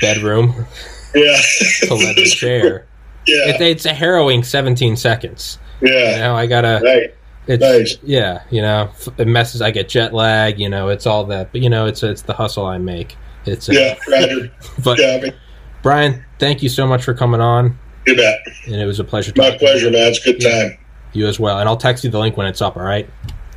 bedroom 0.00 0.66
Yeah, 1.14 1.40
to 1.82 1.94
leather 1.94 2.24
chair. 2.24 2.86
yeah, 3.26 3.54
It, 3.54 3.60
it's 3.60 3.84
a 3.86 3.94
harrowing 3.94 4.42
17 4.42 4.96
seconds. 4.96 5.58
You 5.80 5.92
yeah. 5.92 6.18
know, 6.20 6.34
I 6.36 6.46
gotta. 6.46 6.80
Right. 6.84 7.14
It's, 7.46 7.62
Nice. 7.62 7.98
Yeah, 8.02 8.42
you 8.50 8.60
know, 8.62 8.90
it 9.18 9.26
messes. 9.26 9.62
I 9.62 9.70
get 9.70 9.88
jet 9.88 10.12
lag. 10.12 10.60
You 10.60 10.68
know, 10.68 10.88
it's 10.88 11.06
all 11.06 11.24
that. 11.24 11.50
But 11.52 11.62
you 11.62 11.70
know, 11.70 11.86
it's 11.86 12.02
it's 12.02 12.22
the 12.22 12.34
hustle 12.34 12.66
I 12.66 12.78
make. 12.78 13.16
It's 13.46 13.68
uh, 13.68 13.72
Yeah, 13.72 13.94
Roger. 14.08 14.52
But 14.84 14.98
Yeah, 15.00 15.16
I 15.18 15.20
mean, 15.22 15.34
Brian, 15.82 16.22
thank 16.38 16.62
you 16.62 16.68
so 16.68 16.86
much 16.86 17.02
for 17.02 17.14
coming 17.14 17.40
on, 17.40 17.76
you 18.06 18.14
bet. 18.14 18.38
and 18.66 18.74
it 18.76 18.84
was 18.84 19.00
a 19.00 19.04
pleasure. 19.04 19.32
My 19.36 19.56
pleasure, 19.56 19.86
you. 19.86 19.92
man. 19.92 20.08
It's 20.12 20.24
a 20.26 20.32
good 20.32 20.40
time. 20.42 20.78
You 21.14 21.26
as 21.26 21.40
well, 21.40 21.58
and 21.58 21.68
I'll 21.68 21.78
text 21.78 22.04
you 22.04 22.10
the 22.10 22.18
link 22.18 22.36
when 22.36 22.46
it's 22.46 22.60
up. 22.60 22.76
All 22.76 22.82
right. 22.84 23.08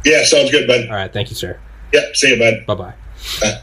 Yeah, 0.05 0.23
sounds 0.23 0.49
good, 0.49 0.65
bud. 0.65 0.87
All 0.87 0.95
right. 0.95 1.11
Thank 1.11 1.29
you, 1.29 1.35
sir. 1.35 1.59
Yeah, 1.93 2.01
see 2.13 2.33
you, 2.33 2.39
bud. 2.39 2.65
Bye 2.65 2.75
bye. 2.75 2.93
Bye. 3.41 3.61